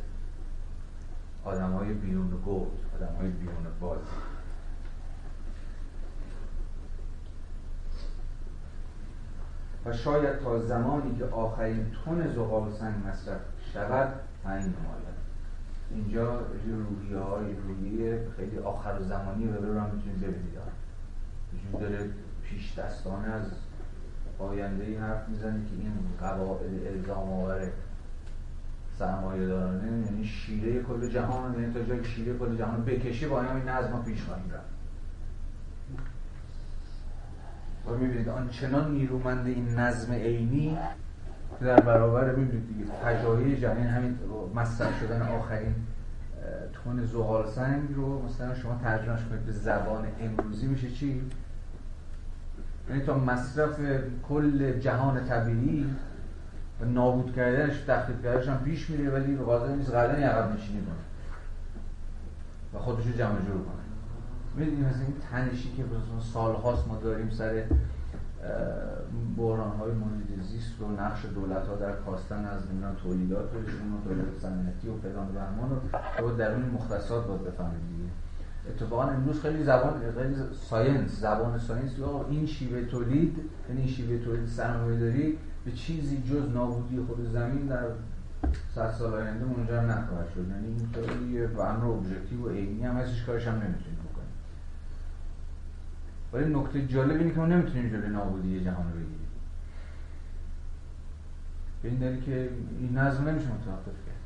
[1.44, 3.98] آدم های بیرون گرد آدم های بیرون باز
[9.86, 13.40] و شاید تا زمانی که آخرین تون زغال سنگ مصرف
[13.74, 14.12] شود
[14.44, 15.12] تعیین نماید.
[15.90, 20.58] اینجا روحیه های روحیه خیلی آخر زمانی رو هم می‌تونید ببینید.
[21.52, 22.10] وجود داره
[22.42, 23.46] پیش دستانه از
[24.38, 27.68] آینده ای حرف می‌زنه که این قواعد الزام آور
[28.98, 33.68] سرمایه دارانه یعنی شیره کل جهان یعنی تا جایی شیره کل جهان بکشی با این
[33.68, 34.71] نظم پیش خواهیم رفت.
[37.86, 40.78] و می‌بینید آنچنان نیرومند این نظم عینی
[41.60, 44.18] در برابر می‌بینید دیگه تجاهی جهان همین
[44.54, 45.74] مصرف شدن آخرین
[46.72, 51.22] تون زغال سنگ رو مثلا شما ترجمهش کنید به زبان امروزی میشه چی؟
[52.88, 53.80] یعنی تا مصرف
[54.28, 55.86] کل جهان طبیعی
[56.80, 59.90] و نابود کردنش تخریب کردنش هم پیش میره ولی قادر نیست.
[59.90, 60.94] قدمی عقب نشینی کنه
[62.74, 63.81] و خودش رو جمع جور کنه
[64.56, 65.84] می‌دونیم مثلا این تنشی که
[66.32, 67.64] سالهاست ما داریم سر
[69.36, 74.38] بحران های محیط زیست و نقش دولت ها در کاستن از نمی‌دونم تولیداتشون و دولت
[74.42, 75.80] صنعتی و فلان و بهمان
[76.20, 78.10] رو در اون مختصات باید بفهمید دیگه.
[78.68, 84.24] اتفاقا امروز خیلی زبان خیلی science زبان science یا این شیوه تولید یعنی این شیوه
[84.24, 87.84] تولید سرمایه داری به چیزی جز نابودی خود زمین در
[88.74, 90.48] صد سال آینده منجر نخواهد شد.
[90.48, 93.91] یعنی این و امر و عینی هم هستش کارش هم نمی‌تونیم بکنیم
[96.32, 99.28] ولی نکته جالب اینه که ما نمی‌تونیم جلوی نابودی جهان رو بگیریم.
[101.82, 104.22] به این دلیل که این نظم نمیشه متوقف کرد.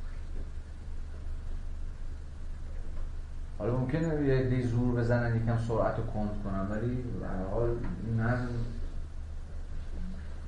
[3.58, 7.76] حالا ممکنه یه دی زور بزنن یکم سرعت رو کند کنن ولی در حال
[8.06, 8.48] این نظم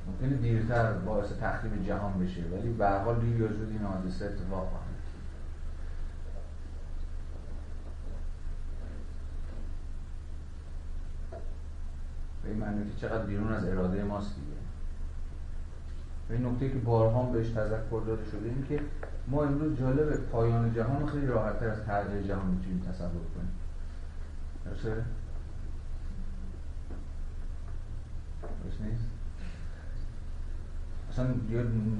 [0.07, 2.43] ممکنه دیرتر باعث تخریب جهان بشه.
[2.53, 4.89] ولی به حال دیر یا زود این حادثه اتفاق خواهد
[12.49, 14.59] به این معنی که چقدر بیرون از اراده ماست دیگه
[16.29, 18.81] به این نکته که بارها بهش تذکر داده شده این که
[19.29, 23.53] ما امروز جالب پایان جهان خیلی راحتتر از تغییر جهان می‌تونیم تصور کنیم
[24.65, 25.05] درسته؟
[28.65, 29.05] درست نیست؟
[31.11, 31.27] اصلا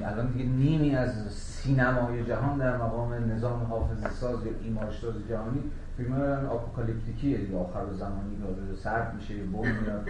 [0.05, 5.63] الان دیگه نیمی از سینمای جهان در مقام نظام حافظ ساز یا ایمارشتاز جهانی
[5.99, 6.13] فیلم
[6.51, 7.57] آپوکالیپتیکیه دیگه.
[7.57, 10.09] آخر زمانی داره سرد میشه یه بوم میاد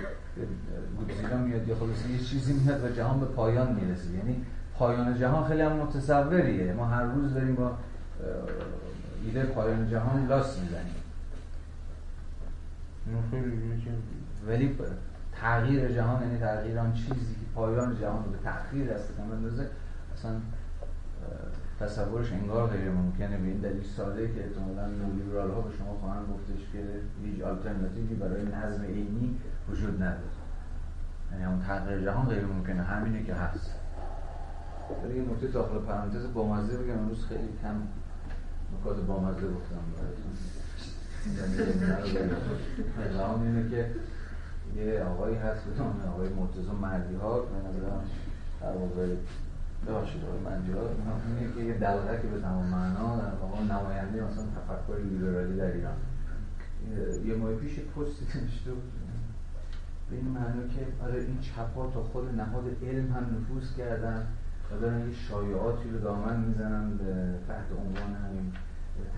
[0.99, 4.11] گودزیلا میاد یا خلاص یه چیزی میاد و جهان به پایان می‌رسه.
[4.11, 4.45] یعنی
[4.79, 6.73] پایان جهان خیلی هم متصوریه.
[6.73, 7.73] ما هر روز داریم با
[9.25, 10.95] ایده پایان جهان لاس می‌زنیم.
[14.49, 14.77] ولی
[15.33, 19.67] تغییر جهان یعنی تغییر آن چیزی که پایان جهان رو به تأخیر دست کم بندازه
[20.15, 20.31] اصلا
[21.81, 23.37] تصورش انگار غیر ممکنه.
[23.37, 26.85] به این دلیل ساده که احتمالاً نولیبرال ها به شما خواهند گفتش که
[27.25, 29.39] هیچ آلترناتیوی برای نظم عینی
[29.71, 30.19] وجود نداره.
[31.33, 32.83] یعنی همون تغییر جهان غیر ممکنه.
[32.83, 33.71] همینه که هست.
[35.05, 36.99] ولی یه نکته داخل پرانتز بامزه بگم.
[36.99, 37.83] امروز خیلی کم
[38.75, 40.33] نکات بامزه گفتم براتون
[43.47, 43.91] اینه که
[44.77, 48.05] یه آقایی هست نام آقای مرتضی مردی ها به نظرم
[48.61, 49.07] در واقع
[49.87, 54.99] ببخشید آقای ها اینه که یه دلغه که به تمام معنا واقع نماینده مثلا تفکر
[54.99, 55.97] لیبرالی در ایران.
[57.27, 58.93] یه ماه پیش پستی نوشته بود.
[60.11, 64.27] به این معنی که آره این چپا تا خود نهاد علم هم نفوذ کردن
[64.73, 66.99] و دارن یه شایعاتی رو دامن می‌زنن
[67.49, 68.53] تحت عنوان همین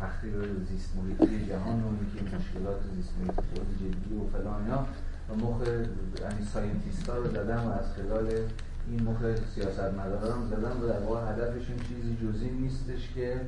[0.00, 0.34] تخریب
[0.68, 4.70] زیست محیطی جهان و اینکه مشکلات زیست محیطی جدی و فلان
[5.30, 5.60] و مخ
[6.20, 8.30] یعنی scientist ها رو زدن و از خلال
[8.88, 9.18] این مخ
[9.54, 13.40] سیاست مداران زدن و در واقع هدفشون چیزی جز این نیستش که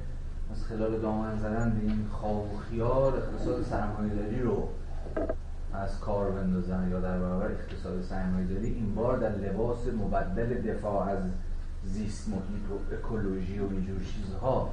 [0.53, 4.69] از خلال دامن زدن به این خواب و خیال اقتصاد سرمایه‌داری رو
[5.73, 11.25] از کار بندازن یا در برابر اقتصاد سرمایه‌داری این بار در لباس مبدل دفاع از
[11.85, 14.73] زیست محیط و اکولوژی و اینجور چیزها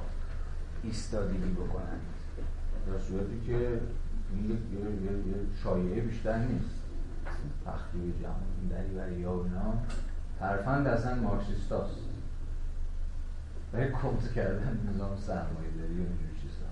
[0.82, 1.98] ایستادگی بکنن.
[2.86, 3.80] در صورتی که
[4.34, 4.58] این یه
[5.62, 6.80] شایعه بیشتر نیست.
[7.66, 8.14] تخریب
[8.60, 9.72] این دری برای یا اینا
[10.40, 11.96] حرفند اصلا مارکسیست هست
[13.72, 16.68] برای کمت کردن نظام سرمایه داری و اینجور چیزا.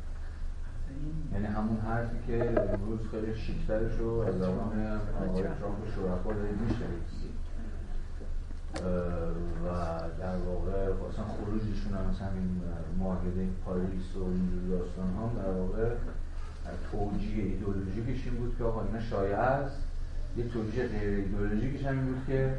[1.32, 4.86] یعنی همون حرفی که امروز خیلی شیکترش رو از آقای
[5.26, 7.08] آقای ترامپ شرفا دارید میشنوید
[9.64, 9.68] و
[10.20, 12.60] در واقع اصلا خروجشون هم مثلا این
[12.98, 15.94] معاهده پاریس و اینجور داستان هم در واقع
[16.92, 19.76] توجیه ایدئولوژیکش این بود که آقا اینا شایع است.
[20.36, 22.55] یه توجیه غیر ایدئولوژیکش هم این بود که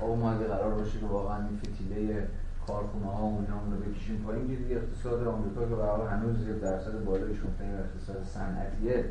[0.00, 2.28] آقا ما اگه قرار باشه که واقعا این فتیله
[2.66, 7.38] کارخونه ها و اینا رو بکشیم پایین اقتصاد آمریکا که به هنوز یه درصد بالایش
[7.44, 9.04] ممکنه اقتصاد صنعتیه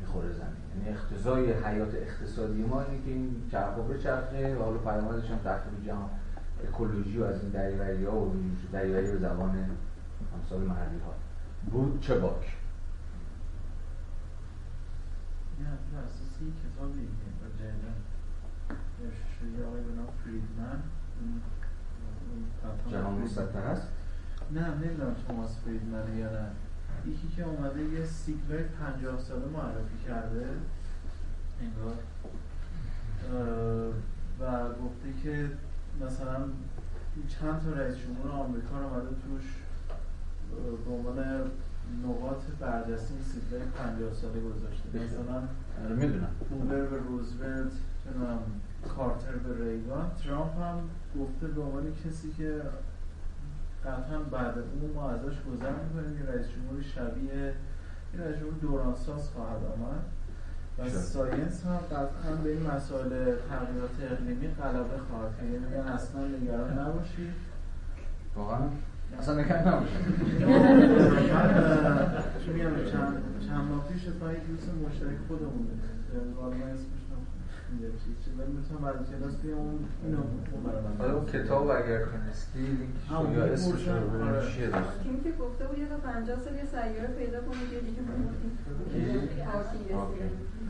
[0.00, 0.64] می‌خوره زمین.
[0.70, 5.38] یعنی اقتضای حیات اقتصادی ما اینه که این چرخ به چرخه و حالا پیامدش هم
[5.38, 6.10] تخریب جهان
[6.68, 8.34] اکولوژی و از این دریوری ها و
[8.72, 9.70] دریوری به زبان
[10.34, 11.14] امثال محلی ها
[11.70, 12.56] بود چه باک؟
[15.60, 17.08] نه اساسی کتابی.
[19.66, 19.82] آقای
[20.24, 20.78] فریدمن
[22.90, 23.88] جهان مسطح هست؟
[24.52, 26.46] نه نمی‌دونم توماس فریدمن یا نه.
[27.06, 30.46] یکی که اومده یه سیکلای پنجاه ساله معرفی کرده.
[31.60, 31.96] انگار.
[34.40, 35.50] و گفته که
[36.06, 36.44] مثلا
[37.28, 39.44] چند تا رئیس جمهور آمریکا رو اومده توش
[40.86, 41.50] به عنوان
[42.04, 44.88] نقاط برجسته این سیکلای پنجاه ساله گذاشته.
[44.94, 45.42] مثلا
[45.84, 46.30] آره، می‌دونم.
[46.50, 47.72] هوور به روزولت
[48.96, 50.78] کارتر به ریگان ترامپ هم
[51.20, 52.62] گفته به عنوان کسی که
[53.84, 57.54] قطعا بعد اون ما ازش گذر می‌کنیم یه رئیس جمهور شبیه
[58.14, 60.04] یه رئیس جمهور دورانساز خواهد آمد.
[60.78, 63.08] و ساینس هم قطعا به این مسائل
[63.50, 65.44] تغییرات اقلیمی غلبه خواهد کرد.
[65.44, 67.30] یعنی میگن اصلا نگران نباشید.
[68.36, 68.60] واقعا؟
[69.18, 70.04] اصلا نگران نباشید.
[72.46, 72.90] چون میگم
[73.48, 75.66] چند ماه پیش تا یک دوست مشترک خودمون
[76.36, 76.76] والا من
[77.82, 78.24] اسمش
[80.98, 84.52] حالا اون کتاب اگر تونستی لینکش رو یا اسمش رو ببینیم آره.
[84.52, 87.80] چیه؟ داشت تیم که گفته بود یه تا 50 سال یه سیاره پیدا کنید یه
[87.80, 88.02] دیگه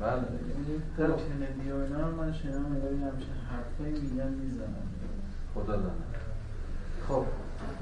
[0.01, 0.23] بله.
[0.99, 4.85] در کندی و اینا رو من شنیدم یه همچین حرفایی میگن می‌زنن.
[5.55, 5.91] خدا دانه
[7.09, 7.25] خب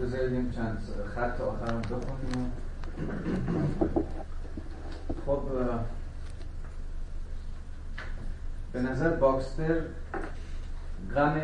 [0.00, 0.78] بذاریم چند
[1.14, 2.52] خط آخرم بخونیم.
[5.26, 5.42] خب
[8.72, 9.80] به نظر باکستر
[11.14, 11.40] غم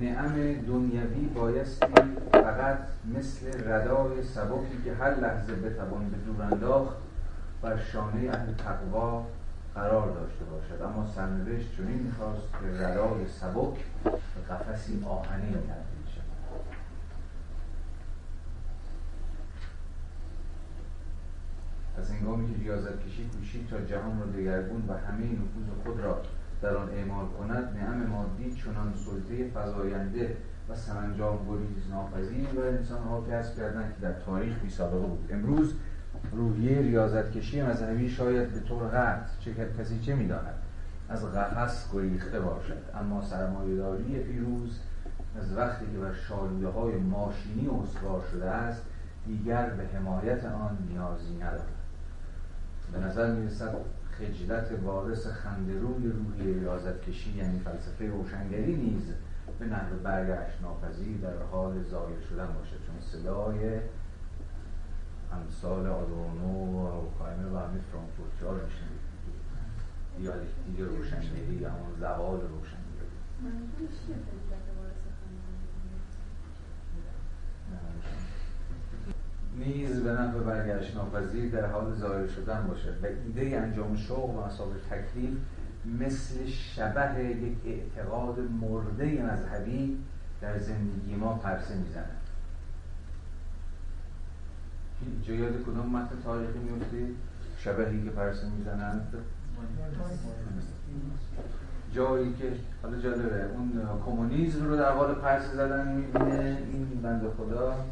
[0.00, 1.86] نعم دنیوی بایستی
[2.32, 2.78] فقط
[3.14, 6.96] مثل ردای سبکی که هر لحظه بتوان به دور انداخت
[7.62, 9.26] بر شانه اهل تقوا
[9.74, 10.82] قرار داشته باشد.
[10.82, 16.28] اما سرنوشت چنین می‌خواست که ردای سبک به قفسی آهنین تبدیل شد
[21.98, 26.22] از هنگامی که ریاضت کشی کوشید تا جهان را دگرگون و همه نفوذ خود را
[26.62, 30.36] در آن اعمال کند نعم مادی چنان سلطه فضاینده
[30.68, 35.28] و سرانجام گریز ناپذیر و انسان ها کسب کردند که در تاریخ بی سابقه بود.
[35.32, 35.74] امروز
[36.32, 40.54] روحیه ریاضت کشی مذهبی شاید به طور قطع چه کسی چه می‌داند؟
[41.08, 42.82] از قفس گریخته باشد.
[42.94, 44.78] اما سرمایهداری پیروز
[45.38, 48.82] از وقتی که بر شالوده های ماشینی استوار شده است
[49.26, 51.68] دیگر به حمایت آن نیازی ندارد.
[52.92, 53.74] به نظر می رسد
[54.18, 59.12] خجلت وارث خندروی روحی ریاضت کشی یعنی فلسفه روشنگری نیز
[59.58, 62.76] به نحو برگشت ناپذیر در حال ظاهر شدن باشد.
[62.86, 63.80] چون صدای
[65.32, 69.08] امثال آدورنو و اوکایمه و همین فرانکفورتی ها رو میشنید
[70.18, 72.88] دیالکتیک روشنگری یا همون زوال روشنگری.
[79.58, 84.46] نیز به نفع برگشت ناپذیر در حال ظاهر شدن باشد و ایده انجام شغل و
[84.46, 85.38] مسابق تکلیف
[86.00, 89.98] مثل شبه یک اعتقاد مرده مذهبی
[90.40, 92.16] در زندگی ما پرسه می‌زند.
[95.22, 97.16] جا یاد کدوم متن تاریخی میفتید
[97.58, 99.14] شبهی که پرسه می‌زنند؟
[101.92, 103.70] جایی که حالا جالبه اون
[104.06, 107.84] کمونیسم رو در حال پرس زدن می‌بینه این بند خدا.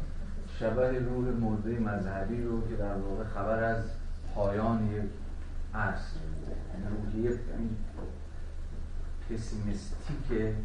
[0.59, 3.83] شبه روح مرده مذهبی رو که در واقع خبر از
[4.35, 5.03] پایان یک
[5.73, 6.17] عصر
[6.73, 7.39] یعنی روحیه
[9.29, 10.55] پسیمیستیک یعنی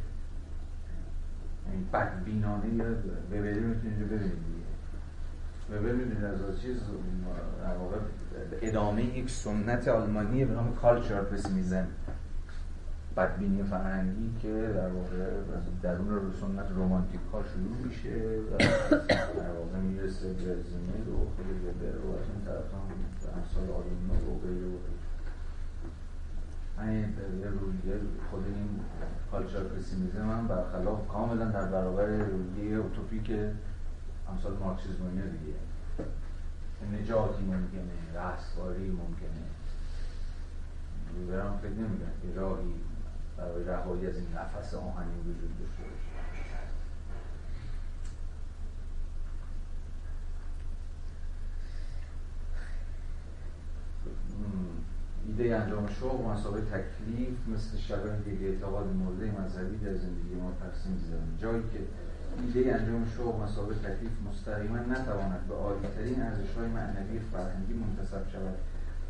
[1.93, 2.85] بدبینانه یا
[3.33, 4.63] ببری می‌تونید رو ببینید
[5.71, 6.77] وبر می‌دونید از چیز
[7.63, 7.97] در واقع
[8.63, 11.87] ادامه یک سنت آلمانی به نام کالچر پسیمیزم
[13.17, 15.31] بدبینی فرهنگی که در واقع
[15.83, 18.57] درون رو سنت رومانتیک ها شروع میشه و
[19.39, 22.87] در واقع می‌رسه به زمین و خود وبر و از اون طرف هم
[23.37, 24.79] امثال آدم و غیره و
[27.59, 28.01] رویه
[28.31, 28.81] خود این
[29.31, 33.31] کالچر پسیمیزم هم برخلاف کاملا در برابر رویه اوتوپیک
[34.29, 35.57] امثال مارکسیزم دیگه.
[37.01, 39.43] نجاتی ممکنه رستگاری ممکنه.
[41.31, 42.75] برام فکر نمیگن که راهی
[43.43, 45.83] برای رهایی از این نفس آهنی وجود داشته
[55.27, 60.99] ایده انجام شغل مسابقه تکلیف مثل شبه دیگه اعتقاد مورد مذهبی در زندگی ما ترسیم
[61.09, 61.79] زدن جایی که
[62.43, 68.57] ایده انجام شغل مسابقه تکلیف مستقیما نتواند به عالیترین ارزشهای معنوی فرهنگی منتصب شود.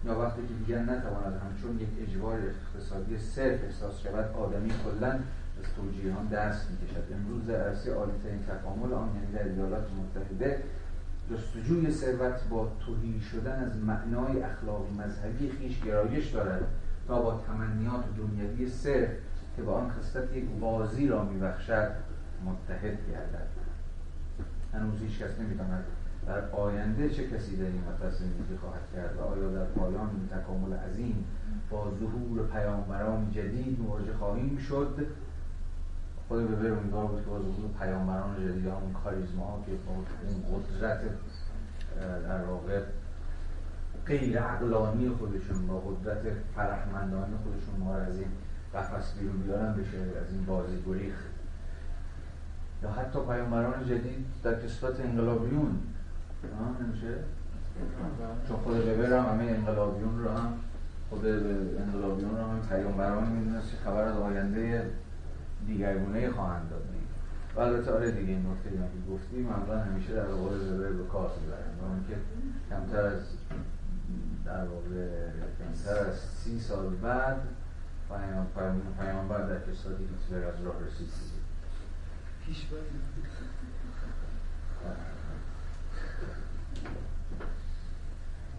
[0.04, 5.12] یا وقتی که دیگر نتواند همچون یک اجبار اقتصادی صرف احساس شود آدمی کلا
[5.58, 7.12] از توجیهان دست می‌کشد.
[7.14, 10.62] امروز در عرصه عالیترین تکامل آن یعنی در ایالات متحده
[11.30, 16.62] جستجوی ثروت با توهی شدن از معنای اخلاقی مذهبی خیش گرایش دارد
[17.08, 19.10] تا با تمنیات دنیوی صرف
[19.56, 21.90] که با آن خصلت یک بازی را میبخشد
[22.44, 23.48] متحد گردد.
[24.72, 25.84] هنوز هیچ کس نمی‌داند
[26.26, 30.28] در آینده چه کسی در این مطلب زندگی خواهد کرد؟ و آیا در پایان این
[30.28, 31.24] تکامل عظیم
[31.70, 35.06] با ظهور پیامبران جدید مواجه خواهیم شد؟
[36.28, 40.62] خود به امیدوار بود که با ظهور پیامبران جدید همون کاریزما ها که با اون
[40.62, 41.00] قدرت
[42.28, 42.80] در واقع
[44.06, 46.22] غیر عقلانی خودشون با قدرت
[46.54, 48.28] فرحمندانه خودشون ما از این
[48.74, 51.14] قفس بیرون بیارن بشه از این بازی گریخ
[52.82, 55.78] یا حتی پیامبران جدید در کسبت انقلابیون
[56.80, 57.14] نمیشه؟
[58.48, 60.52] چون خود وبر هم همه انقلابیون رو هم
[61.10, 64.90] خود انقلابیون رو هم پیامبران می‌دونست که خبر از آینده
[65.66, 66.82] دیگرگونه خواهند داد.
[67.56, 71.30] و البته آره دیگه این نکته که گفتی معمولا همیشه در واقع وبر به کار
[71.40, 72.00] می‌برن.
[72.02, 72.16] و که
[72.70, 73.22] کمتر از
[74.44, 77.40] در واقع کمتر از سی سال بعد
[78.98, 81.08] پیامبر در کسرت هیتلر از راه رسید
[82.46, 82.66] پیش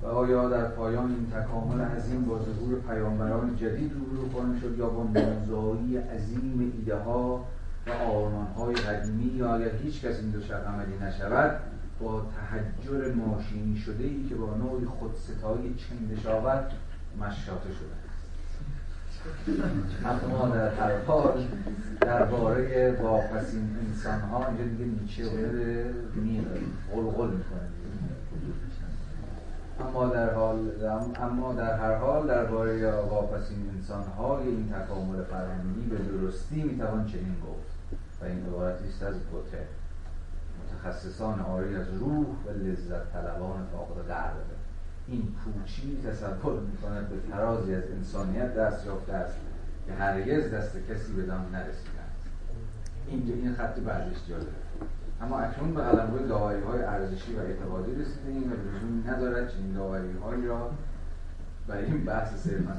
[0.04, 4.90] و آیا در پایان این تکامل عظیم با ظهور پیامبران جدید روبرو خواهیم شد یا
[4.90, 7.46] با نوزایی عظیم ایده ها
[7.88, 11.60] و آرمان های قدیمی یا اگر هیچ کس این دو شب عملی نشود
[12.00, 16.66] با تحجر ماشینی شده ای که با نوعی خودستایی چندشاور
[17.20, 18.04] مشاته شده
[20.06, 21.48] اما در هر حال
[22.02, 25.24] درباره واپسین انسان ها اینجا دیگه نیچه
[26.16, 26.52] میره
[26.94, 27.83] غلغل می‌کنه
[29.80, 30.86] اما در حال
[31.22, 37.36] اما در هر حال درباره واپسین انسان های این تکامل فرهنگی به درستی می‌توان چنین
[37.48, 37.74] گفت
[38.22, 39.68] و این عبارتی است از گوته
[40.64, 44.34] متخصصان آری از روح و لذت طلبان فاقد قرب
[45.08, 49.36] این پوچی تصور می‌کند به ترازی از انسانیت دست یافته است
[49.88, 52.28] که هرگز دست کسی بدان نرسیده است.
[53.08, 54.52] این این خط بعدش جالبه.
[55.22, 60.18] اما اکنون به قلمرو داوری های ارزشی و اعتقادی رسیدیم و لزومی ندارد چنین داوری
[60.24, 60.72] هایی را
[61.68, 62.74] برای این بحث صرفا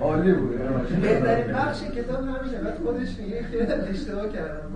[0.00, 0.58] عالی بود.
[1.02, 4.70] بهترین بخش کتاب همینه بعد خودش میگه که اشتباه کردم.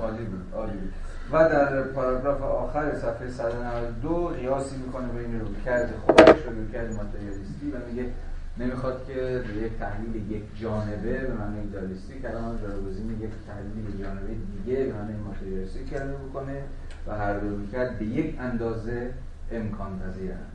[0.00, 0.92] عالی بود عالی بود.
[1.32, 7.76] و در پاراگراف آخر صفحه 192 قیاسی می‌کنه بین رویکرد خودش و رویکرد ماتریالیستی و
[7.90, 8.10] میگه
[8.58, 14.34] نمی‌خواد که یک تحلیل یک جانبه به معنی ایدالیستی کلام جایگزین یک تحلیل یک جانبه
[14.56, 16.62] دیگه به معنی ماتریالیستی کلمه بکنه
[17.06, 19.10] و هر دو کرد به یک اندازه
[19.52, 20.50] امکان پذیرند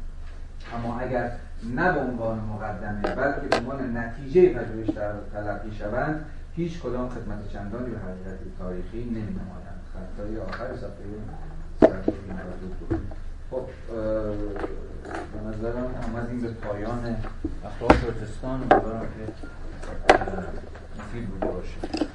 [0.74, 1.32] اما اگر
[1.76, 4.90] نه به عنوان مقدمه بلکه به عنوان نتیجه پژوهش
[5.34, 10.92] تلقی شوند هیچ کدام خدمت چندانی به حقیقت تاریخی نمایند خطای آخر صفحه
[13.52, 13.68] خب
[15.04, 17.16] به نظرم آمدیم به پایان
[17.66, 18.62] اخلاق پروتستان.
[18.62, 19.34] امیدوارم که
[21.00, 22.08] مفید بوده باشه